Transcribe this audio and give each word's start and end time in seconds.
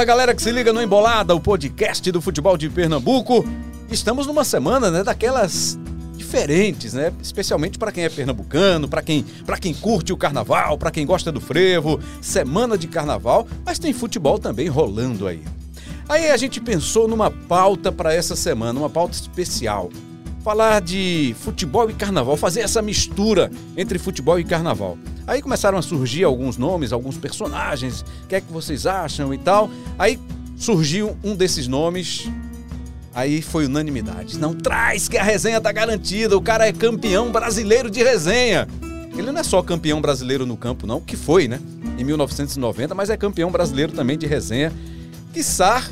Fala 0.00 0.06
galera 0.06 0.34
que 0.34 0.40
se 0.40 0.50
liga 0.50 0.72
no 0.72 0.80
Embolada, 0.80 1.34
o 1.34 1.40
podcast 1.40 2.10
do 2.10 2.22
futebol 2.22 2.56
de 2.56 2.70
Pernambuco. 2.70 3.44
Estamos 3.90 4.26
numa 4.26 4.44
semana, 4.44 4.90
né, 4.90 5.04
daquelas 5.04 5.78
diferentes, 6.16 6.94
né? 6.94 7.12
Especialmente 7.20 7.78
para 7.78 7.92
quem 7.92 8.04
é 8.04 8.08
pernambucano, 8.08 8.88
para 8.88 9.02
quem, 9.02 9.22
para 9.44 9.58
quem 9.58 9.74
curte 9.74 10.10
o 10.10 10.16
carnaval, 10.16 10.78
para 10.78 10.90
quem 10.90 11.04
gosta 11.04 11.30
do 11.30 11.38
frevo, 11.38 12.00
semana 12.18 12.78
de 12.78 12.88
carnaval, 12.88 13.46
mas 13.62 13.78
tem 13.78 13.92
futebol 13.92 14.38
também 14.38 14.68
rolando 14.68 15.26
aí. 15.26 15.42
Aí 16.08 16.30
a 16.30 16.36
gente 16.38 16.62
pensou 16.62 17.06
numa 17.06 17.30
pauta 17.30 17.92
para 17.92 18.14
essa 18.14 18.34
semana, 18.34 18.80
uma 18.80 18.88
pauta 18.88 19.12
especial. 19.12 19.90
Falar 20.42 20.80
de 20.80 21.34
futebol 21.38 21.90
e 21.90 21.94
carnaval, 21.94 22.36
fazer 22.36 22.60
essa 22.60 22.80
mistura 22.80 23.50
entre 23.76 23.98
futebol 23.98 24.38
e 24.38 24.44
carnaval. 24.44 24.96
Aí 25.26 25.42
começaram 25.42 25.76
a 25.76 25.82
surgir 25.82 26.24
alguns 26.24 26.56
nomes, 26.56 26.92
alguns 26.92 27.18
personagens, 27.18 28.00
o 28.24 28.26
que 28.26 28.34
é 28.34 28.40
que 28.40 28.52
vocês 28.52 28.86
acham 28.86 29.34
e 29.34 29.38
tal. 29.38 29.70
Aí 29.98 30.18
surgiu 30.56 31.16
um 31.22 31.36
desses 31.36 31.68
nomes, 31.68 32.28
Aí 33.12 33.42
foi 33.42 33.66
unanimidade. 33.66 34.38
Não 34.38 34.54
traz 34.54 35.08
que 35.08 35.18
a 35.18 35.22
resenha 35.22 35.60
tá 35.60 35.72
garantida. 35.72 36.36
O 36.36 36.40
cara 36.40 36.66
é 36.66 36.72
campeão 36.72 37.32
brasileiro 37.32 37.90
de 37.90 38.02
resenha. 38.02 38.68
Ele 39.12 39.32
não 39.32 39.40
é 39.40 39.42
só 39.42 39.60
campeão 39.62 40.00
brasileiro 40.00 40.46
no 40.46 40.56
campo, 40.56 40.86
não, 40.86 41.00
que 41.00 41.16
foi, 41.16 41.48
né? 41.48 41.60
Em 41.98 42.04
1990, 42.04 42.94
mas 42.94 43.10
é 43.10 43.16
campeão 43.16 43.50
brasileiro 43.50 43.92
também 43.92 44.16
de 44.16 44.26
resenha. 44.26 44.72
Quiçá 45.34 45.84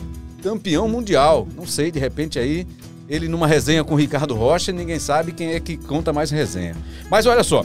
campeão 0.42 0.88
mundial. 0.88 1.46
Não 1.56 1.66
sei, 1.66 1.90
de 1.90 1.98
repente 1.98 2.38
aí, 2.38 2.66
ele 3.08 3.28
numa 3.28 3.46
resenha 3.46 3.82
com 3.82 3.94
o 3.94 3.96
Ricardo 3.96 4.34
Rocha, 4.34 4.72
ninguém 4.72 4.98
sabe 4.98 5.32
quem 5.32 5.52
é 5.52 5.60
que 5.60 5.76
conta 5.76 6.12
mais 6.12 6.30
resenha. 6.30 6.76
Mas 7.10 7.26
olha 7.26 7.42
só, 7.42 7.64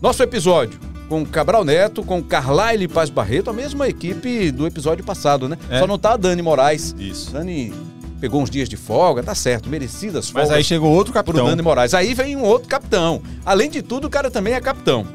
nosso 0.00 0.22
episódio 0.22 0.78
com 1.08 1.24
Cabral 1.24 1.64
Neto, 1.64 2.02
com 2.02 2.22
Carlyle 2.22 2.88
Paz 2.88 3.10
Barreto, 3.10 3.50
a 3.50 3.52
mesma 3.52 3.88
equipe 3.88 4.50
do 4.50 4.66
episódio 4.66 5.04
passado, 5.04 5.48
né? 5.48 5.56
É. 5.70 5.78
Só 5.78 5.86
não 5.86 5.98
tá 5.98 6.14
a 6.14 6.16
Dani 6.16 6.42
Moraes. 6.42 6.94
Isso. 6.98 7.32
Dani 7.32 7.72
pegou 8.20 8.42
uns 8.42 8.50
dias 8.50 8.68
de 8.68 8.76
folga, 8.76 9.22
tá 9.22 9.34
certo, 9.34 9.68
merecidas 9.68 10.28
folgas. 10.28 10.48
Mas 10.48 10.58
aí 10.58 10.64
chegou 10.64 10.90
outro 10.92 11.12
capitão. 11.12 11.44
Pro 11.44 11.50
Dani 11.50 11.62
Moraes. 11.62 11.94
Aí 11.94 12.12
vem 12.14 12.36
um 12.36 12.42
outro 12.42 12.68
capitão. 12.68 13.22
Além 13.44 13.70
de 13.70 13.82
tudo, 13.82 14.06
o 14.06 14.10
cara 14.10 14.30
também 14.30 14.54
é 14.54 14.60
capitão. 14.60 15.06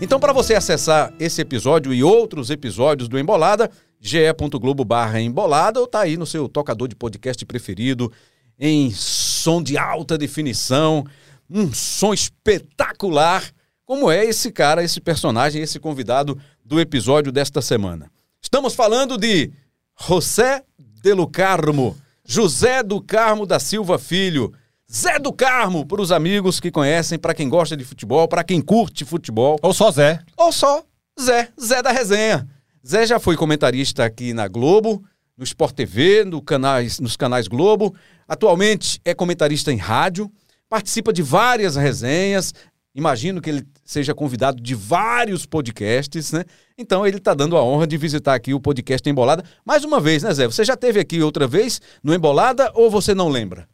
Então, 0.00 0.18
para 0.18 0.32
você 0.32 0.54
acessar 0.54 1.12
esse 1.20 1.40
episódio 1.40 1.92
e 1.92 2.02
outros 2.02 2.50
episódios 2.50 3.08
do 3.08 3.18
Embolada, 3.18 3.70
ge.globo 4.00 4.84
barra 4.84 5.20
embolada 5.20 5.80
ou 5.80 5.86
tá 5.86 6.00
aí 6.00 6.16
no 6.16 6.26
seu 6.26 6.48
tocador 6.48 6.88
de 6.88 6.94
podcast 6.94 7.44
preferido, 7.46 8.12
em 8.58 8.90
som 8.90 9.62
de 9.62 9.76
alta 9.76 10.16
definição, 10.16 11.04
um 11.50 11.72
som 11.72 12.14
espetacular, 12.14 13.44
como 13.84 14.10
é 14.10 14.24
esse 14.24 14.50
cara, 14.50 14.82
esse 14.82 15.00
personagem, 15.00 15.62
esse 15.62 15.78
convidado 15.78 16.38
do 16.64 16.80
episódio 16.80 17.30
desta 17.30 17.60
semana. 17.60 18.10
Estamos 18.40 18.74
falando 18.74 19.18
de 19.18 19.52
José 20.00 20.62
Delo 21.02 21.26
Carmo, 21.26 21.96
José 22.24 22.82
do 22.82 23.00
Carmo 23.00 23.44
da 23.44 23.58
Silva 23.58 23.98
Filho. 23.98 24.52
Zé 24.90 25.18
do 25.18 25.32
Carmo, 25.32 25.84
para 25.84 26.00
os 26.00 26.12
amigos 26.12 26.60
que 26.60 26.70
conhecem, 26.70 27.18
para 27.18 27.34
quem 27.34 27.48
gosta 27.48 27.76
de 27.76 27.84
futebol, 27.84 28.28
para 28.28 28.44
quem 28.44 28.60
curte 28.60 29.04
futebol. 29.04 29.58
Ou 29.62 29.74
só 29.74 29.90
Zé. 29.90 30.20
Ou 30.36 30.52
só 30.52 30.84
Zé, 31.20 31.48
Zé 31.60 31.82
da 31.82 31.90
resenha. 31.90 32.46
Zé 32.86 33.06
já 33.06 33.18
foi 33.18 33.36
comentarista 33.36 34.04
aqui 34.04 34.32
na 34.34 34.46
Globo, 34.46 35.02
no 35.36 35.44
Sport 35.44 35.74
TV, 35.74 36.24
no 36.24 36.40
canais, 36.40 37.00
nos 37.00 37.16
canais 37.16 37.48
Globo. 37.48 37.94
Atualmente 38.28 39.00
é 39.04 39.14
comentarista 39.14 39.72
em 39.72 39.76
rádio, 39.76 40.30
participa 40.68 41.12
de 41.12 41.22
várias 41.22 41.76
resenhas. 41.76 42.54
Imagino 42.94 43.40
que 43.40 43.50
ele 43.50 43.66
seja 43.84 44.14
convidado 44.14 44.62
de 44.62 44.74
vários 44.74 45.44
podcasts, 45.44 46.30
né? 46.32 46.44
Então 46.78 47.04
ele 47.04 47.16
está 47.16 47.34
dando 47.34 47.56
a 47.56 47.62
honra 47.62 47.86
de 47.86 47.96
visitar 47.96 48.34
aqui 48.34 48.54
o 48.54 48.60
podcast 48.60 49.08
Embolada. 49.08 49.44
Mais 49.64 49.84
uma 49.84 50.00
vez, 50.00 50.22
né, 50.22 50.32
Zé? 50.32 50.46
Você 50.46 50.64
já 50.64 50.76
teve 50.76 51.00
aqui 51.00 51.20
outra 51.20 51.46
vez 51.46 51.80
no 52.02 52.14
Embolada 52.14 52.70
ou 52.74 52.88
você 52.88 53.12
não 53.14 53.28
lembra? 53.28 53.68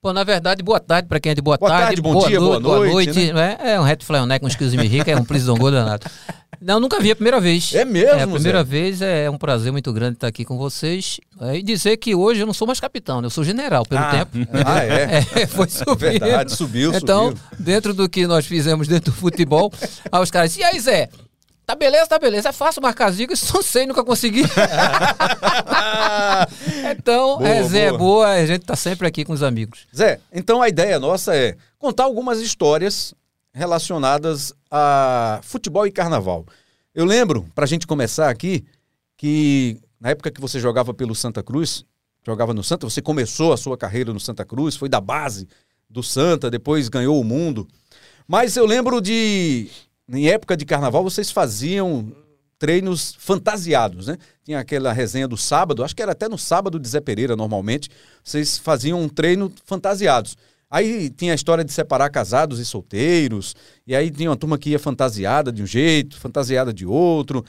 Pô, 0.00 0.12
na 0.12 0.22
verdade, 0.22 0.62
boa 0.62 0.78
tarde 0.78 1.08
para 1.08 1.18
quem 1.18 1.32
é 1.32 1.34
de 1.34 1.40
boa, 1.40 1.56
boa 1.56 1.70
tarde, 1.70 1.86
tarde, 1.86 2.02
bom 2.02 2.12
boa 2.12 2.28
dia, 2.28 2.38
noite, 2.38 2.62
boa 2.62 2.78
noite. 2.78 2.90
Boa 2.90 2.92
noite 2.92 3.32
né? 3.32 3.56
É, 3.58 3.70
é 3.70 3.80
um 3.80 3.82
reto 3.82 4.04
com 4.06 4.46
um 4.46 4.76
me 4.76 4.86
rica, 4.86 5.10
é 5.10 5.16
um 5.16 5.24
prison 5.24 5.56
gol 5.56 5.70
danado. 5.70 6.04
Não, 6.64 6.80
nunca 6.80 6.98
vi, 6.98 7.10
é 7.10 7.12
a 7.12 7.16
primeira 7.16 7.38
vez. 7.38 7.74
É 7.74 7.84
mesmo, 7.84 8.08
É 8.08 8.22
a 8.22 8.26
primeira 8.26 8.58
Zé? 8.60 8.64
vez, 8.64 9.02
é 9.02 9.28
um 9.28 9.36
prazer 9.36 9.70
muito 9.70 9.92
grande 9.92 10.14
estar 10.14 10.28
aqui 10.28 10.46
com 10.46 10.56
vocês. 10.56 11.20
É, 11.42 11.58
e 11.58 11.62
dizer 11.62 11.98
que 11.98 12.14
hoje 12.14 12.40
eu 12.40 12.46
não 12.46 12.54
sou 12.54 12.66
mais 12.66 12.80
capitão, 12.80 13.20
né? 13.20 13.26
eu 13.26 13.30
sou 13.30 13.44
general 13.44 13.84
pelo 13.84 14.00
ah, 14.00 14.10
tempo. 14.10 14.48
Ah, 14.64 14.82
é? 14.82 15.22
é 15.42 15.46
foi 15.46 15.68
subir. 15.68 16.18
Verdade, 16.18 16.56
subiu, 16.56 16.94
então, 16.94 17.28
subiu. 17.28 17.42
dentro 17.58 17.92
do 17.92 18.08
que 18.08 18.26
nós 18.26 18.46
fizemos 18.46 18.88
dentro 18.88 19.12
do 19.12 19.16
futebol, 19.16 19.70
aí 20.10 20.22
os 20.22 20.30
caras, 20.30 20.56
e 20.56 20.64
aí, 20.64 20.80
Zé? 20.80 21.10
Tá 21.66 21.74
beleza, 21.74 22.06
tá 22.06 22.18
beleza. 22.18 22.48
É 22.48 22.52
fácil 22.52 22.80
marcar 22.80 23.10
zica, 23.10 23.34
isso 23.34 23.52
não 23.54 23.62
sei, 23.62 23.84
nunca 23.86 24.02
consegui. 24.02 24.44
então, 26.98 27.38
boa, 27.38 27.48
é, 27.48 27.62
Zé, 27.62 27.88
boa. 27.88 27.98
boa, 27.98 28.28
a 28.28 28.46
gente 28.46 28.64
tá 28.64 28.76
sempre 28.76 29.06
aqui 29.06 29.22
com 29.22 29.34
os 29.34 29.42
amigos. 29.42 29.80
Zé, 29.94 30.18
então 30.32 30.62
a 30.62 30.68
ideia 30.68 30.98
nossa 30.98 31.36
é 31.36 31.56
contar 31.78 32.04
algumas 32.04 32.40
histórias 32.40 33.14
relacionadas 33.54 34.52
a 34.70 35.40
futebol 35.42 35.86
e 35.86 35.92
carnaval. 35.92 36.44
Eu 36.94 37.04
lembro, 37.04 37.46
pra 37.54 37.66
gente 37.66 37.86
começar 37.86 38.28
aqui, 38.28 38.64
que 39.16 39.80
na 40.00 40.10
época 40.10 40.30
que 40.30 40.40
você 40.40 40.58
jogava 40.58 40.92
pelo 40.92 41.14
Santa 41.14 41.42
Cruz, 41.42 41.84
jogava 42.26 42.52
no 42.52 42.64
Santa, 42.64 42.88
você 42.88 43.00
começou 43.00 43.52
a 43.52 43.56
sua 43.56 43.78
carreira 43.78 44.12
no 44.12 44.20
Santa 44.20 44.44
Cruz, 44.44 44.74
foi 44.74 44.88
da 44.88 45.00
base 45.00 45.48
do 45.88 46.02
Santa, 46.02 46.50
depois 46.50 46.88
ganhou 46.88 47.20
o 47.20 47.24
mundo. 47.24 47.66
Mas 48.26 48.56
eu 48.56 48.66
lembro 48.66 49.00
de 49.00 49.70
em 50.08 50.28
época 50.28 50.56
de 50.56 50.66
carnaval, 50.66 51.02
vocês 51.02 51.30
faziam 51.30 52.12
treinos 52.58 53.14
fantasiados, 53.18 54.06
né? 54.06 54.18
Tinha 54.42 54.58
aquela 54.58 54.92
resenha 54.92 55.28
do 55.28 55.36
sábado, 55.36 55.82
acho 55.82 55.94
que 55.94 56.02
era 56.02 56.12
até 56.12 56.28
no 56.28 56.38
sábado 56.38 56.78
de 56.78 56.88
Zé 56.88 57.00
Pereira, 57.00 57.36
normalmente, 57.36 57.90
vocês 58.22 58.58
faziam 58.58 59.00
um 59.00 59.08
treino 59.08 59.52
fantasiados. 59.64 60.36
Aí 60.70 61.10
tinha 61.10 61.32
a 61.32 61.34
história 61.34 61.64
de 61.64 61.72
separar 61.72 62.10
casados 62.10 62.58
e 62.58 62.64
solteiros, 62.64 63.54
e 63.86 63.94
aí 63.94 64.10
tinha 64.10 64.30
uma 64.30 64.36
turma 64.36 64.58
que 64.58 64.70
ia 64.70 64.78
fantasiada 64.78 65.52
de 65.52 65.62
um 65.62 65.66
jeito, 65.66 66.18
fantasiada 66.18 66.72
de 66.72 66.84
outro. 66.86 67.44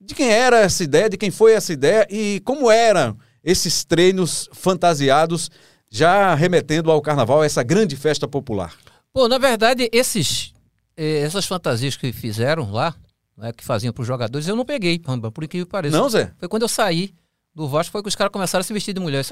De 0.00 0.14
quem 0.14 0.30
era 0.30 0.60
essa 0.60 0.82
ideia, 0.82 1.08
de 1.08 1.16
quem 1.16 1.30
foi 1.30 1.52
essa 1.52 1.72
ideia 1.72 2.06
e 2.10 2.40
como 2.44 2.70
eram 2.70 3.16
esses 3.42 3.84
treinos 3.84 4.48
fantasiados, 4.52 5.50
já 5.88 6.34
remetendo 6.34 6.90
ao 6.90 7.00
carnaval, 7.00 7.44
essa 7.44 7.62
grande 7.62 7.96
festa 7.96 8.26
popular? 8.26 8.74
Pô, 9.12 9.28
na 9.28 9.38
verdade, 9.38 9.88
esses 9.92 10.52
eh, 10.96 11.20
essas 11.20 11.46
fantasias 11.46 11.96
que 11.96 12.12
fizeram 12.12 12.70
lá, 12.70 12.94
né, 13.36 13.52
que 13.52 13.64
faziam 13.64 13.92
para 13.92 14.02
os 14.02 14.06
jogadores, 14.06 14.46
eu 14.46 14.56
não 14.56 14.64
peguei, 14.64 14.98
por 14.98 15.44
incrível 15.44 15.66
que 15.66 15.72
pareça. 15.72 15.96
Não, 15.96 16.08
Zé? 16.08 16.32
Foi 16.38 16.48
quando 16.48 16.62
eu 16.62 16.68
saí 16.68 17.14
do 17.54 17.68
Vasco, 17.68 17.92
foi 17.92 18.02
que 18.02 18.08
os 18.08 18.16
caras 18.16 18.32
começaram 18.32 18.60
a 18.60 18.64
se 18.64 18.72
vestir 18.72 18.92
de 18.92 19.00
mulher. 19.00 19.24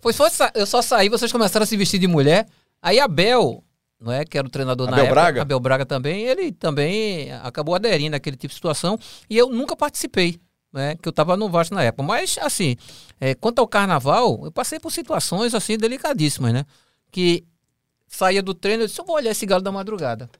Foi, 0.00 0.12
foi, 0.12 0.28
eu 0.54 0.66
só 0.66 0.82
saí, 0.82 1.08
vocês 1.08 1.30
começaram 1.30 1.64
a 1.64 1.66
se 1.66 1.76
vestir 1.76 1.98
de 1.98 2.06
mulher. 2.06 2.46
Aí 2.82 2.98
Abel, 2.98 3.62
não 4.00 4.12
é, 4.12 4.24
que 4.24 4.36
era 4.36 4.46
o 4.46 4.50
treinador 4.50 4.88
Abel 4.88 4.96
na 4.96 5.02
época, 5.04 5.14
Braga? 5.14 5.42
Abel 5.42 5.60
Braga 5.60 5.86
também, 5.86 6.24
ele 6.24 6.50
também 6.50 7.32
acabou 7.42 7.74
aderindo 7.74 8.16
àquele 8.16 8.36
tipo 8.36 8.50
de 8.50 8.56
situação 8.56 8.98
e 9.30 9.38
eu 9.38 9.48
nunca 9.48 9.76
participei. 9.76 10.40
Né, 10.74 10.96
que 10.96 11.06
eu 11.06 11.10
estava 11.10 11.36
no 11.36 11.50
Vasco 11.50 11.74
na 11.74 11.84
época. 11.84 12.02
Mas, 12.02 12.38
assim, 12.40 12.78
é, 13.20 13.34
quanto 13.34 13.58
ao 13.58 13.68
carnaval, 13.68 14.40
eu 14.42 14.50
passei 14.50 14.80
por 14.80 14.90
situações, 14.90 15.54
assim, 15.54 15.76
delicadíssimas, 15.76 16.50
né? 16.54 16.64
Que 17.10 17.44
saía 18.08 18.42
do 18.42 18.54
treino, 18.54 18.84
eu 18.84 18.86
disse, 18.86 18.98
eu 18.98 19.04
vou 19.04 19.16
olhar 19.16 19.32
esse 19.32 19.44
galo 19.44 19.62
da 19.62 19.70
madrugada. 19.70 20.30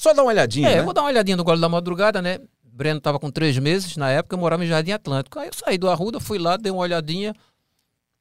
Só 0.00 0.14
dar 0.14 0.22
uma 0.22 0.28
olhadinha. 0.28 0.66
É, 0.68 0.74
né? 0.74 0.80
eu 0.80 0.84
vou 0.84 0.94
dar 0.94 1.02
uma 1.02 1.08
olhadinha 1.08 1.36
no 1.36 1.44
Golo 1.44 1.60
da 1.60 1.68
Madrugada, 1.68 2.22
né? 2.22 2.38
Breno 2.64 2.96
estava 2.96 3.18
com 3.18 3.30
três 3.30 3.58
meses, 3.58 3.98
na 3.98 4.10
época 4.10 4.34
eu 4.34 4.40
morava 4.40 4.64
em 4.64 4.66
Jardim 4.66 4.92
Atlântico. 4.92 5.38
Aí 5.38 5.48
eu 5.48 5.52
saí 5.52 5.76
do 5.76 5.90
Arruda, 5.90 6.18
fui 6.18 6.38
lá, 6.38 6.56
dei 6.56 6.72
uma 6.72 6.80
olhadinha. 6.80 7.34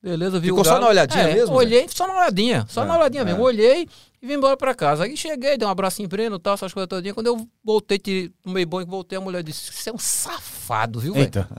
Beleza, 0.02 0.40
vi 0.40 0.48
Ficou 0.48 0.64
só 0.64 0.80
na 0.80 0.88
olhadinha 0.88 1.24
é, 1.24 1.34
mesmo? 1.34 1.56
Olhei, 1.56 1.86
só 1.90 2.08
na 2.08 2.14
olhadinha, 2.14 2.66
só 2.70 2.84
é, 2.84 2.86
na 2.86 2.98
olhadinha 2.98 3.22
é. 3.22 3.26
mesmo. 3.26 3.44
Olhei 3.44 3.88
e 4.22 4.28
vim 4.28 4.34
embora 4.34 4.56
pra 4.56 4.74
casa. 4.74 5.04
Aí 5.04 5.18
cheguei, 5.18 5.58
dei 5.58 5.68
um 5.68 5.72
abraço 5.72 6.02
em 6.02 6.08
Breno 6.08 6.38
e 6.38 6.40
tal, 6.40 6.54
essas 6.54 6.74
coisas 6.74 6.88
todinhas. 6.88 7.14
Quando 7.14 7.28
eu 7.28 7.48
voltei, 7.64 8.00
tirei, 8.00 8.32
tomei 8.42 8.66
banho, 8.66 8.88
voltei, 8.88 9.18
a 9.18 9.22
mulher 9.22 9.44
disse: 9.44 9.74
Você 9.74 9.90
é 9.90 9.94
um 9.94 10.00
safado, 10.00 11.00
viu, 11.00 11.14
velho? 11.14 11.26
Eita. 11.26 11.50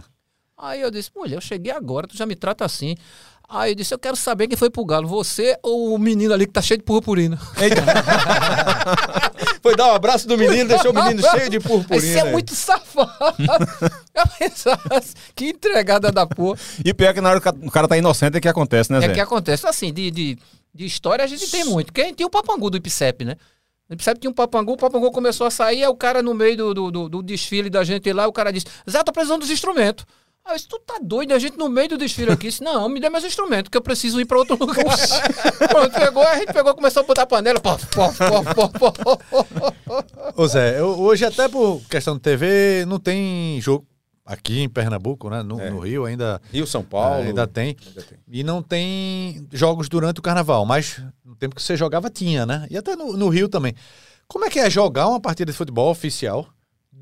Aí 0.56 0.80
eu 0.80 0.90
disse: 0.90 1.10
Mulher, 1.14 1.36
eu 1.36 1.40
cheguei 1.40 1.72
agora, 1.72 2.06
tu 2.06 2.16
já 2.16 2.24
me 2.24 2.34
trata 2.34 2.64
assim. 2.64 2.96
Aí 3.52 3.72
eu 3.72 3.74
disse, 3.74 3.92
eu 3.92 3.98
quero 3.98 4.14
saber 4.14 4.46
quem 4.46 4.56
foi 4.56 4.70
pro 4.70 4.84
galo, 4.84 5.08
você 5.08 5.58
ou 5.60 5.92
o 5.92 5.98
menino 5.98 6.32
ali 6.32 6.46
que 6.46 6.52
tá 6.52 6.62
cheio 6.62 6.78
de 6.78 6.84
purpurina? 6.84 7.36
Foi 9.62 9.76
dar 9.76 9.88
um 9.88 9.94
abraço 9.94 10.26
do 10.26 10.38
menino, 10.38 10.68
deixou 10.68 10.90
o 10.90 10.94
menino 10.94 11.22
cheio 11.22 11.50
de 11.50 11.60
purpurina. 11.60 12.06
Isso 12.06 12.18
é 12.18 12.30
muito 12.30 12.54
safado. 12.54 13.10
Que 15.34 15.50
entregada 15.50 16.10
da 16.10 16.26
porra. 16.26 16.58
E 16.84 16.92
pior 16.92 17.14
que 17.14 17.20
na 17.20 17.30
hora 17.30 17.40
que 17.40 17.48
o 17.48 17.70
cara 17.70 17.88
tá 17.88 17.96
inocente 17.96 18.36
é 18.36 18.40
que 18.40 18.48
acontece, 18.48 18.92
né, 18.92 19.00
Zé? 19.00 19.06
É 19.06 19.14
que 19.14 19.20
acontece. 19.20 19.66
Assim, 19.66 19.92
de, 19.92 20.10
de, 20.10 20.38
de 20.74 20.84
história 20.84 21.24
a 21.24 21.28
gente 21.28 21.50
tem 21.50 21.64
muito. 21.64 21.92
Quem 21.92 22.14
tem 22.14 22.26
o 22.26 22.30
papangu 22.30 22.70
do 22.70 22.76
IPCEP, 22.76 23.24
né? 23.24 23.36
O 23.88 23.94
IPCEP 23.94 24.20
tinha 24.20 24.30
um 24.30 24.34
papangu, 24.34 24.72
o 24.72 24.76
papangu 24.76 25.10
começou 25.10 25.46
a 25.46 25.50
sair, 25.50 25.82
aí 25.82 25.88
o 25.88 25.96
cara 25.96 26.22
no 26.22 26.32
meio 26.32 26.56
do, 26.56 26.74
do, 26.74 26.90
do, 26.90 27.08
do 27.08 27.22
desfile 27.22 27.68
da 27.68 27.82
gente 27.82 28.12
lá, 28.12 28.28
o 28.28 28.32
cara 28.32 28.52
disse, 28.52 28.66
Zé, 28.88 29.02
tô 29.02 29.12
precisando 29.12 29.40
dos 29.40 29.50
instrumentos. 29.50 30.04
Aí 30.44 30.52
eu 30.52 30.56
disse, 30.56 30.68
tu 30.68 30.78
tá 30.80 30.98
doido? 31.02 31.32
A 31.32 31.38
gente 31.38 31.56
no 31.58 31.68
meio 31.68 31.88
do 31.90 31.98
desfile 31.98 32.32
aqui 32.32 32.48
disse, 32.48 32.62
não, 32.64 32.88
me 32.88 32.98
dê 32.98 33.08
meus 33.10 33.24
instrumentos, 33.24 33.68
que 33.68 33.76
eu 33.76 33.82
preciso 33.82 34.20
ir 34.20 34.24
pra 34.24 34.38
outro 34.38 34.56
lugar. 34.58 34.84
Pronto, 35.68 35.92
pegou, 35.92 36.22
a 36.22 36.36
gente 36.38 36.52
pegou, 36.52 36.74
começou 36.74 37.02
a 37.02 37.06
botar 37.06 37.22
a 37.22 37.26
panela, 37.26 37.60
pof, 37.60 37.86
pof, 37.88 38.18
pof, 38.54 38.54
pof, 38.54 38.98
pof. 39.04 40.04
Ô 40.36 40.46
Zé, 40.48 40.80
eu- 40.80 40.98
hoje 40.98 41.24
até 41.24 41.48
por 41.48 41.80
questão 41.90 42.14
de 42.14 42.20
TV 42.20 42.84
não 42.86 42.98
tem 42.98 43.60
jogo. 43.60 43.86
aqui 44.24 44.60
em 44.60 44.68
Pernambuco, 44.68 45.28
né? 45.28 45.42
No, 45.42 45.60
É. 45.60 45.70
no 45.70 45.80
Rio 45.80 46.04
ainda, 46.04 46.40
Rio, 46.52 46.64
São 46.64 46.84
Paulo. 46.84 47.16
ainda 47.24 47.48
tem. 47.48 47.76
Ainda 47.84 48.02
tem. 48.02 48.18
E 48.30 48.44
não 48.44 48.62
tem 48.62 49.44
jogos 49.52 49.88
durante 49.88 50.20
o 50.20 50.22
carnaval, 50.22 50.64
mas 50.64 51.02
no 51.24 51.34
tempo 51.34 51.54
que 51.56 51.60
você 51.62 51.76
jogava 51.76 52.08
tinha, 52.08 52.46
né? 52.46 52.64
E 52.70 52.78
até 52.78 52.94
no, 52.94 53.12
no 53.16 53.28
Rio 53.28 53.48
também. 53.48 53.74
Como 54.28 54.44
é 54.44 54.48
que 54.50 54.60
é 54.60 54.70
jogar 54.70 55.08
uma 55.08 55.18
partida 55.20 55.50
de 55.50 55.58
futebol 55.58 55.90
oficial 55.90 56.46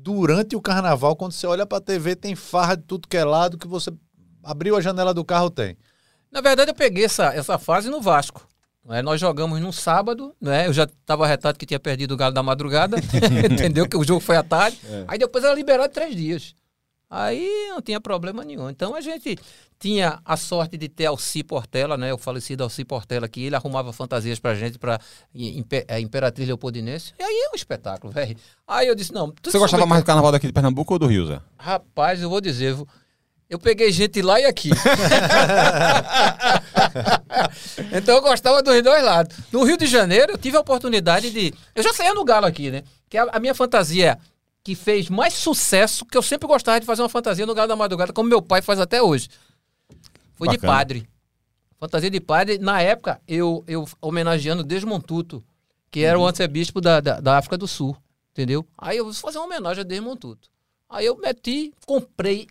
durante 0.01 0.55
o 0.55 0.61
carnaval, 0.61 1.15
quando 1.15 1.33
você 1.33 1.45
olha 1.45 1.65
pra 1.65 1.81
TV, 1.81 2.15
tem 2.15 2.35
farra 2.35 2.75
de 2.75 2.83
tudo 2.83 3.07
que 3.07 3.17
é 3.17 3.23
lado, 3.23 3.57
que 3.57 3.67
você 3.67 3.91
abriu 4.43 4.75
a 4.75 4.81
janela 4.81 5.13
do 5.13 5.25
carro, 5.25 5.49
tem. 5.49 5.77
Na 6.31 6.41
verdade, 6.41 6.71
eu 6.71 6.75
peguei 6.75 7.05
essa, 7.05 7.33
essa 7.33 7.57
fase 7.57 7.89
no 7.89 8.01
Vasco. 8.01 8.47
não 8.85 8.95
é? 8.95 9.01
Nós 9.01 9.19
jogamos 9.19 9.59
num 9.59 9.71
sábado, 9.71 10.35
né? 10.39 10.67
eu 10.67 10.73
já 10.73 10.83
estava 10.83 11.27
retado 11.27 11.57
que 11.57 11.65
tinha 11.65 11.79
perdido 11.79 12.13
o 12.13 12.17
Galo 12.17 12.33
da 12.33 12.43
madrugada, 12.43 12.97
entendeu? 13.51 13.87
Que 13.87 13.97
o 13.97 14.03
jogo 14.03 14.19
foi 14.19 14.37
à 14.37 14.43
tarde. 14.43 14.79
Aí 15.07 15.17
depois 15.17 15.43
era 15.43 15.53
liberado 15.53 15.93
três 15.93 16.15
dias. 16.15 16.55
Aí 17.09 17.49
não 17.69 17.81
tinha 17.81 17.99
problema 17.99 18.43
nenhum. 18.43 18.69
Então 18.69 18.93
a 18.93 19.01
gente 19.01 19.35
tinha 19.79 20.19
a 20.23 20.37
sorte 20.37 20.77
de 20.77 20.87
ter 20.87 21.07
Alci 21.07 21.43
Portela, 21.43 21.97
né? 21.97 22.13
O 22.13 22.17
falecido 22.19 22.63
Alci 22.63 22.85
Portela, 22.85 23.27
que 23.27 23.45
ele 23.45 23.55
arrumava 23.55 23.91
fantasias 23.91 24.37
pra 24.37 24.53
gente, 24.53 24.77
pra 24.77 24.99
a 25.87 25.99
Imperatriz 25.99 26.47
Leopoldinense. 26.47 27.13
E 27.17 27.23
aí 27.23 27.45
é 27.47 27.49
um 27.51 27.55
espetáculo, 27.55 28.13
velho. 28.13 28.37
Aí 28.67 28.87
eu 28.87 28.93
disse, 28.93 29.11
não... 29.11 29.33
Você 29.43 29.57
gostava 29.57 29.87
mais 29.87 30.03
do 30.03 30.05
carnaval 30.05 30.31
daqui 30.31 30.45
de 30.45 30.53
Pernambuco 30.53 30.93
ou 30.93 30.99
do 30.99 31.07
Rio, 31.07 31.25
Zé? 31.25 31.41
Rapaz, 31.57 32.21
eu 32.21 32.29
vou 32.29 32.39
dizer, 32.39 32.77
eu 33.49 33.57
peguei 33.57 33.91
gente 33.91 34.21
lá 34.21 34.39
e 34.39 34.45
aqui. 34.45 34.69
então 37.91 38.17
eu 38.17 38.21
gostava 38.21 38.61
dos 38.61 38.83
dois 38.83 39.03
lados. 39.03 39.35
No 39.51 39.63
Rio 39.63 39.77
de 39.77 39.87
Janeiro, 39.87 40.33
eu 40.33 40.37
tive 40.37 40.57
a 40.57 40.59
oportunidade 40.59 41.31
de. 41.31 41.51
Eu 41.73 41.81
já 41.81 41.91
saía 41.91 42.13
no 42.13 42.23
Galo 42.23 42.45
aqui, 42.45 42.69
né? 42.69 42.83
Que 43.09 43.17
a, 43.17 43.23
a 43.31 43.39
minha 43.39 43.55
fantasia 43.55 44.19
que 44.69 44.75
fez 44.75 45.09
mais 45.09 45.33
sucesso, 45.33 46.05
que 46.05 46.15
eu 46.15 46.21
sempre 46.21 46.47
gostava 46.47 46.79
de 46.79 46.85
fazer 46.85 47.01
uma 47.01 47.09
fantasia 47.09 47.43
no 47.43 47.55
Galo 47.55 47.69
da 47.69 47.75
Madrugada, 47.75 48.13
como 48.13 48.29
meu 48.29 48.39
pai 48.39 48.61
faz 48.61 48.79
até 48.79 49.01
hoje. 49.01 49.27
Foi 50.35 50.47
de 50.47 50.57
Bacana. 50.57 50.73
padre. 50.73 51.09
Fantasia 51.79 52.11
de 52.11 52.19
padre. 52.19 52.59
Na 52.59 52.79
época, 52.79 53.19
eu, 53.27 53.63
eu 53.65 53.87
homenageando 53.99 54.63
Desmontuto, 54.63 55.43
que 55.89 56.01
era 56.01 56.19
o 56.19 56.27
arcebispo 56.27 56.79
da, 56.79 56.99
da, 56.99 57.19
da 57.19 57.39
África 57.39 57.57
do 57.57 57.67
Sul. 57.67 57.97
Entendeu? 58.31 58.63
Aí 58.77 58.97
eu 58.97 59.05
vou 59.05 59.13
fazer 59.15 59.39
uma 59.39 59.47
homenagem 59.47 59.81
a 59.81 59.83
Desmontuto. 59.83 60.47
Aí 60.87 61.07
eu 61.07 61.17
meti, 61.17 61.73
comprei 61.87 62.45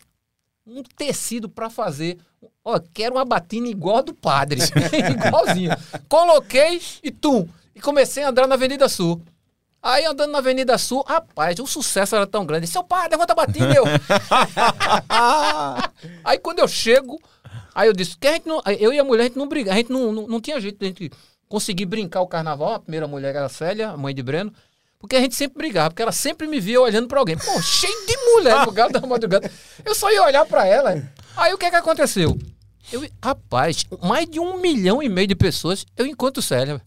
um 0.66 0.82
tecido 0.82 1.48
pra 1.48 1.70
fazer. 1.70 2.18
Ó, 2.64 2.80
quero 2.92 3.14
uma 3.14 3.24
batina 3.24 3.68
igual 3.68 3.98
a 3.98 4.02
do 4.02 4.12
padre. 4.12 4.60
Igualzinho. 5.24 5.70
Coloquei 6.08 6.82
e 7.00 7.12
tum. 7.12 7.48
E 7.76 7.80
comecei 7.80 8.24
a 8.24 8.30
andar 8.30 8.48
na 8.48 8.56
Avenida 8.56 8.88
Sul. 8.88 9.22
Aí 9.82 10.04
andando 10.04 10.32
na 10.32 10.38
Avenida 10.38 10.76
Sul, 10.76 11.04
rapaz, 11.06 11.58
o 11.60 11.66
sucesso 11.66 12.16
era 12.16 12.26
tão 12.26 12.44
grande. 12.44 12.66
Seu 12.66 12.82
pai, 12.82 13.08
levanta 13.08 13.32
a 13.32 13.36
batina, 13.36 13.72
eu. 13.72 13.84
aí 16.25 16.38
quando 16.38 16.58
eu 16.58 16.69
chego, 16.69 17.20
aí 17.75 17.88
eu 17.88 17.92
disse, 17.92 18.16
que 18.19 18.26
a 18.26 18.32
gente 18.32 18.46
não, 18.46 18.60
eu 18.78 18.92
e 18.92 18.98
a 18.98 19.04
mulher, 19.04 19.22
a 19.22 19.26
gente 19.26 19.38
não 19.38 19.48
briga, 19.48 19.72
a 19.72 19.76
gente 19.76 19.90
não, 19.90 20.12
não, 20.12 20.26
não 20.26 20.40
tinha 20.40 20.60
jeito 20.60 20.78
de 20.78 20.84
a 20.84 20.88
gente 20.88 21.10
conseguir 21.48 21.86
brincar 21.86 22.20
o 22.20 22.26
carnaval. 22.26 22.75
A 22.75 22.80
primeira 22.80 23.06
mulher 23.06 23.34
era 23.34 23.46
a 23.46 23.48
Célia, 23.48 23.90
a 23.90 23.96
mãe 23.96 24.14
de 24.14 24.22
Breno. 24.22 24.52
Porque 24.98 25.14
a 25.14 25.20
gente 25.20 25.36
sempre 25.36 25.58
brigava, 25.58 25.90
porque 25.90 26.02
ela 26.02 26.10
sempre 26.10 26.48
me 26.48 26.58
via 26.58 26.80
olhando 26.80 27.06
pra 27.06 27.20
alguém. 27.20 27.38
Pô, 27.38 27.62
cheio 27.62 28.06
de 28.06 28.16
mulher 28.16 28.66
no 28.66 28.72
galo 28.72 28.92
da 28.92 29.00
madrugada. 29.00 29.48
Eu 29.84 29.94
só 29.94 30.10
ia 30.10 30.25
olhar 30.25 30.44
pra 30.44 30.66
ela. 30.66 31.00
Aí 31.36 31.54
o 31.54 31.58
que 31.58 31.70
que 31.70 31.76
aconteceu? 31.76 32.36
Eu, 32.92 33.08
rapaz, 33.22 33.84
mais 34.02 34.28
de 34.28 34.40
um 34.40 34.60
milhão 34.60 35.00
e 35.00 35.08
meio 35.08 35.28
de 35.28 35.36
pessoas 35.36 35.86
eu 35.96 36.04
encontro 36.04 36.42
Célia. 36.42 36.82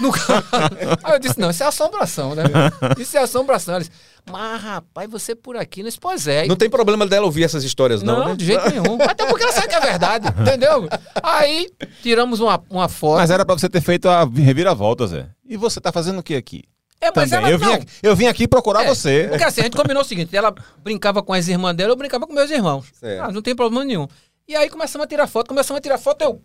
No 0.00 0.10
carro. 0.10 0.44
Aí 1.04 1.12
eu 1.14 1.18
disse, 1.18 1.38
não, 1.38 1.50
isso 1.50 1.62
é 1.62 1.66
assombração, 1.66 2.34
né? 2.34 2.44
Isso 2.98 3.16
é 3.16 3.20
assombração. 3.20 3.74
Ela 3.74 3.84
disse, 3.84 3.92
mas 4.30 4.62
rapaz, 4.62 5.10
você 5.10 5.34
por 5.34 5.56
aqui, 5.56 5.82
não 5.82 5.90
Pois 6.00 6.26
é. 6.26 6.46
Não 6.46 6.56
tem 6.56 6.70
problema 6.70 7.06
dela 7.06 7.26
ouvir 7.26 7.44
essas 7.44 7.64
histórias, 7.64 8.02
não, 8.02 8.20
Não, 8.20 8.28
né? 8.28 8.36
de 8.36 8.44
jeito 8.44 8.68
nenhum. 8.70 8.98
Até 9.02 9.26
porque 9.26 9.42
ela 9.42 9.52
sabe 9.52 9.68
que 9.68 9.74
é 9.74 9.80
verdade, 9.80 10.28
entendeu? 10.40 10.88
Aí 11.22 11.70
tiramos 12.02 12.40
uma, 12.40 12.62
uma 12.70 12.88
foto. 12.88 13.18
Mas 13.18 13.30
era 13.30 13.44
pra 13.44 13.54
você 13.54 13.68
ter 13.68 13.80
feito 13.80 14.08
a 14.08 14.24
reviravolta, 14.24 15.06
Zé. 15.06 15.28
E 15.46 15.56
você 15.56 15.80
tá 15.80 15.92
fazendo 15.92 16.18
o 16.20 16.22
que 16.22 16.34
aqui? 16.34 16.64
é, 17.00 17.10
mas 17.14 17.32
ela 17.32 17.50
eu, 17.50 17.58
vim 17.58 17.64
não. 17.66 17.74
aqui, 17.74 17.86
eu 18.02 18.16
vim 18.16 18.26
aqui 18.26 18.46
procurar 18.48 18.84
É, 18.84 18.88
você. 18.88 19.26
Porque 19.28 19.44
assim, 19.44 19.60
a 19.60 19.64
gente 19.64 19.76
combinou 19.76 20.02
o 20.02 20.06
seguinte: 20.06 20.34
ela 20.36 20.54
brincava 20.82 21.22
com 21.22 21.32
as 21.32 21.48
irmãs 21.48 21.74
dela, 21.74 21.92
eu 21.92 21.96
brincava 21.96 22.26
com 22.26 22.32
meus 22.32 22.50
irmãos. 22.50 22.86
Ah, 23.20 23.30
não 23.32 23.42
tem 23.42 23.54
problema 23.54 23.84
nenhum. 23.84 24.06
E 24.46 24.56
aí 24.56 24.68
começamos 24.68 25.04
a 25.04 25.08
tirar 25.08 25.26
foto, 25.26 25.48
começamos 25.48 25.78
a 25.78 25.80
tirar 25.80 25.98
foto, 25.98 26.22
eu. 26.22 26.40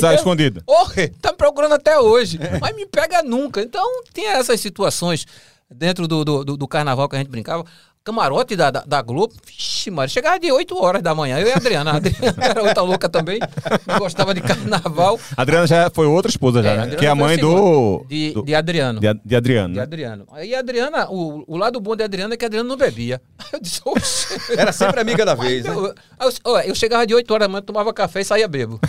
Sai 0.00 0.14
escondido. 0.14 0.62
Ô, 0.66 0.86
tá 1.20 1.32
me 1.32 1.36
procurando 1.36 1.74
até 1.74 1.98
hoje, 1.98 2.38
mas 2.60 2.74
me 2.74 2.86
pega 2.86 3.22
nunca. 3.22 3.60
Então, 3.62 3.84
tinha 4.12 4.32
essas 4.32 4.60
situações 4.60 5.26
dentro 5.70 6.06
do, 6.08 6.24
do- 6.24 6.56
do 6.56 6.68
carnaval 6.68 7.08
que 7.08 7.16
a 7.16 7.18
gente 7.18 7.30
brincava. 7.30 7.64
Camarote 8.12 8.56
da, 8.56 8.70
da, 8.70 8.82
da 8.86 9.02
Globo, 9.02 9.34
vixe, 9.46 9.90
mano, 9.90 10.08
chegava 10.08 10.40
de 10.40 10.50
8 10.50 10.82
horas 10.82 11.02
da 11.02 11.14
manhã. 11.14 11.38
Eu 11.38 11.46
e 11.48 11.52
a 11.52 11.56
Adriana. 11.56 11.90
A 11.90 11.96
Adriana 11.96 12.34
era 12.40 12.62
outra 12.62 12.80
louca 12.82 13.06
também, 13.06 13.38
gostava 13.98 14.32
de 14.32 14.40
carnaval. 14.40 15.20
A 15.36 15.42
Adriana 15.42 15.66
já 15.66 15.90
foi 15.90 16.06
outra 16.06 16.30
esposa 16.30 16.62
já, 16.62 16.70
É, 16.70 16.76
né? 16.76 16.82
Adriana 16.84 16.98
Que 17.00 17.04
é 17.06 17.10
a 17.10 17.14
mãe 17.14 17.36
do... 17.36 18.06
De, 18.08 18.32
do- 18.32 18.42
de 18.44 18.54
Adriano. 18.54 18.98
de, 18.98 19.12
de 19.22 19.36
Adriano, 19.36 19.68
De 19.74 19.76
né? 19.76 19.82
Adriano. 19.82 20.26
Aí 20.32 20.54
a 20.54 20.60
Adriana, 20.60 21.06
o, 21.10 21.44
o 21.46 21.58
lado 21.58 21.78
bom 21.80 21.94
de 21.94 22.02
Adriano 22.02 22.32
é 22.32 22.36
que 22.38 22.46
a 22.46 22.48
Adriana 22.48 22.66
não 22.66 22.78
bebia. 22.78 23.20
Aí 23.38 23.46
eu 23.52 23.60
disse, 23.60 23.82
oxe. 23.84 24.38
Era 24.56 24.72
sempre 24.72 25.00
amiga 25.00 25.26
da 25.26 25.34
vez, 25.34 25.64
né? 25.64 25.70
Eu, 25.70 25.94
eu, 26.46 26.58
eu 26.60 26.74
chegava 26.74 27.06
de 27.06 27.14
8 27.14 27.30
horas 27.34 27.46
da 27.46 27.52
manhã, 27.52 27.60
tomava 27.62 27.92
café 27.92 28.22
e 28.22 28.24
saía 28.24 28.48
bebo. 28.48 28.80